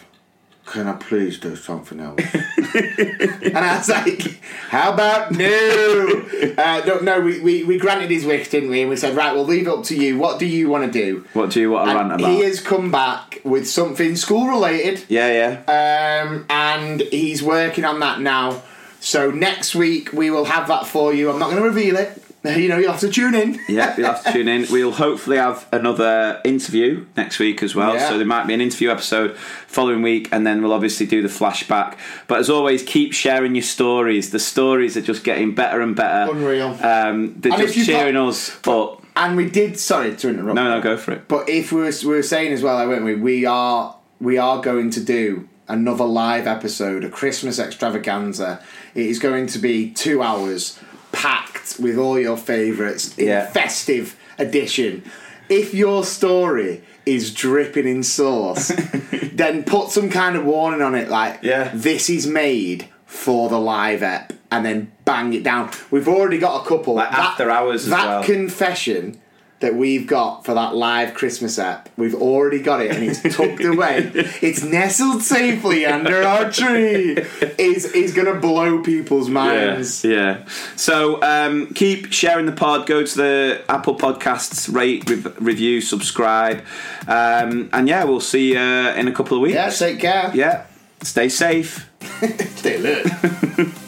can 0.66 0.88
I 0.88 0.94
please 0.94 1.38
do 1.38 1.56
something 1.56 2.00
else?" 2.00 2.20
and 2.74 3.58
I 3.58 3.76
was 3.78 3.88
like, 3.88 4.40
"How 4.68 4.92
about 4.92 5.32
no?" 5.32 6.26
Uh, 6.56 6.82
no, 6.86 6.98
no. 7.00 7.20
We, 7.20 7.40
we, 7.40 7.64
we 7.64 7.78
granted 7.78 8.10
his 8.10 8.24
wish, 8.24 8.48
didn't 8.48 8.70
we? 8.70 8.80
And 8.80 8.90
we 8.90 8.96
said, 8.96 9.16
"Right, 9.16 9.34
we'll 9.34 9.44
leave 9.44 9.66
it 9.66 9.70
up 9.70 9.84
to 9.84 9.96
you. 9.96 10.18
What 10.18 10.38
do 10.38 10.46
you 10.46 10.68
want 10.68 10.90
to 10.92 10.98
do?" 10.98 11.24
What 11.32 11.50
do 11.50 11.60
you 11.60 11.70
want 11.70 11.90
to 11.90 11.96
rant 11.96 12.12
about? 12.12 12.30
he 12.30 12.40
has 12.40 12.60
come 12.60 12.90
back 12.90 13.40
with 13.44 13.68
something 13.68 14.16
school 14.16 14.48
related 14.48 15.04
yeah, 15.08 15.62
yeah. 15.68 16.22
um, 16.24 16.46
and 16.48 17.00
he's 17.00 17.42
working 17.42 17.84
on 17.84 18.00
that 18.00 18.20
now. 18.20 18.62
So 19.00 19.30
next 19.30 19.74
week 19.74 20.12
we 20.14 20.30
will 20.30 20.46
have 20.46 20.68
that 20.68 20.86
for 20.86 21.12
you. 21.12 21.30
I'm 21.30 21.38
not 21.38 21.50
going 21.50 21.62
to 21.62 21.68
reveal 21.68 21.96
it. 21.96 22.23
You 22.44 22.68
know, 22.68 22.76
you'll 22.78 22.92
have 22.92 23.00
to 23.00 23.08
tune 23.08 23.34
in. 23.34 23.58
Yeah, 23.68 23.94
you'll 23.96 24.06
have 24.06 24.22
to 24.24 24.32
tune 24.32 24.48
in. 24.48 24.66
We'll 24.70 24.92
hopefully 24.92 25.36
have 25.38 25.66
another 25.72 26.40
interview 26.44 27.06
next 27.16 27.38
week 27.38 27.62
as 27.62 27.74
well. 27.74 27.94
Yeah. 27.94 28.08
So 28.08 28.18
there 28.18 28.26
might 28.26 28.46
be 28.46 28.54
an 28.54 28.60
interview 28.60 28.90
episode 28.90 29.36
following 29.66 30.02
week, 30.02 30.28
and 30.32 30.46
then 30.46 30.62
we'll 30.62 30.72
obviously 30.72 31.06
do 31.06 31.22
the 31.22 31.28
flashback. 31.28 31.96
But 32.26 32.40
as 32.40 32.50
always, 32.50 32.82
keep 32.82 33.12
sharing 33.14 33.54
your 33.54 33.62
stories. 33.62 34.30
The 34.30 34.38
stories 34.38 34.96
are 34.96 35.00
just 35.02 35.24
getting 35.24 35.54
better 35.54 35.80
and 35.80 35.96
better. 35.96 36.30
Unreal. 36.32 36.68
Um, 36.82 37.34
they're 37.40 37.52
And 37.52 37.62
just 37.72 37.86
cheering 37.86 38.14
got- 38.14 38.28
us 38.28 38.66
up. 38.66 39.02
And 39.16 39.36
we 39.36 39.48
did. 39.48 39.78
Sorry 39.78 40.14
to 40.16 40.28
interrupt. 40.28 40.56
No, 40.56 40.68
no, 40.74 40.80
go 40.82 40.96
for 40.96 41.12
it. 41.12 41.28
But 41.28 41.48
if 41.48 41.70
we 41.72 41.80
were, 41.82 41.92
we 42.02 42.08
were 42.16 42.22
saying 42.22 42.52
as 42.52 42.62
well, 42.62 42.86
weren't 42.88 43.04
we? 43.04 43.14
We 43.14 43.46
are 43.46 43.96
we 44.20 44.38
are 44.38 44.60
going 44.60 44.90
to 44.90 45.00
do 45.00 45.48
another 45.68 46.04
live 46.04 46.46
episode, 46.46 47.04
a 47.04 47.08
Christmas 47.10 47.58
extravaganza. 47.58 48.60
It 48.94 49.06
is 49.06 49.18
going 49.18 49.46
to 49.48 49.58
be 49.58 49.90
two 49.92 50.20
hours, 50.22 50.78
packed 51.14 51.76
with 51.78 51.96
all 51.96 52.18
your 52.18 52.36
favourites 52.36 53.16
in 53.16 53.28
Yeah. 53.28 53.46
festive 53.46 54.16
edition. 54.38 55.02
If 55.48 55.72
your 55.74 56.04
story 56.04 56.82
is 57.06 57.32
dripping 57.32 57.86
in 57.86 58.02
sauce, 58.02 58.68
then 59.32 59.62
put 59.64 59.90
some 59.90 60.10
kind 60.10 60.36
of 60.36 60.44
warning 60.44 60.82
on 60.82 60.94
it, 60.94 61.08
like 61.08 61.40
Yeah. 61.42 61.70
this 61.74 62.10
is 62.10 62.26
made 62.26 62.88
for 63.06 63.48
the 63.48 63.58
live 63.60 64.02
ep, 64.02 64.32
and 64.50 64.64
then 64.66 64.90
bang 65.04 65.32
it 65.34 65.42
down. 65.44 65.70
We've 65.90 66.08
already 66.08 66.38
got 66.38 66.64
a 66.64 66.68
couple. 66.68 66.94
Like 66.94 67.12
after 67.12 67.50
hours 67.50 67.84
as 67.84 67.90
That 67.90 68.06
well. 68.06 68.24
confession 68.24 69.20
that 69.64 69.74
we've 69.74 70.06
got 70.06 70.44
for 70.44 70.54
that 70.54 70.74
live 70.74 71.14
Christmas 71.14 71.58
app, 71.58 71.88
we've 71.96 72.14
already 72.14 72.60
got 72.60 72.80
it 72.80 72.90
and 72.92 73.02
it's 73.02 73.22
tucked 73.36 73.64
away. 73.64 74.10
It's 74.42 74.62
nestled 74.62 75.22
safely 75.22 75.86
under 75.86 76.22
our 76.22 76.50
tree. 76.50 77.16
Is 77.58 77.86
is 77.86 78.12
gonna 78.14 78.38
blow 78.38 78.82
people's 78.82 79.28
minds. 79.28 80.04
Yeah, 80.04 80.12
yeah. 80.14 80.48
So 80.76 81.22
um, 81.22 81.72
keep 81.74 82.12
sharing 82.12 82.46
the 82.46 82.52
pod. 82.52 82.86
Go 82.86 83.04
to 83.04 83.16
the 83.16 83.64
Apple 83.68 83.96
Podcasts, 83.96 84.72
rate, 84.72 85.08
rev- 85.08 85.36
review, 85.40 85.80
subscribe, 85.80 86.62
um, 87.08 87.70
and 87.72 87.88
yeah, 87.88 88.04
we'll 88.04 88.20
see 88.20 88.52
you 88.52 88.60
in 88.60 89.08
a 89.08 89.12
couple 89.12 89.36
of 89.36 89.42
weeks. 89.42 89.54
Yeah, 89.54 89.70
take 89.70 89.98
care. 90.00 90.30
Yeah. 90.34 90.66
Stay 91.02 91.28
safe. 91.28 91.90
Stay 92.56 92.76
alert. 92.76 93.70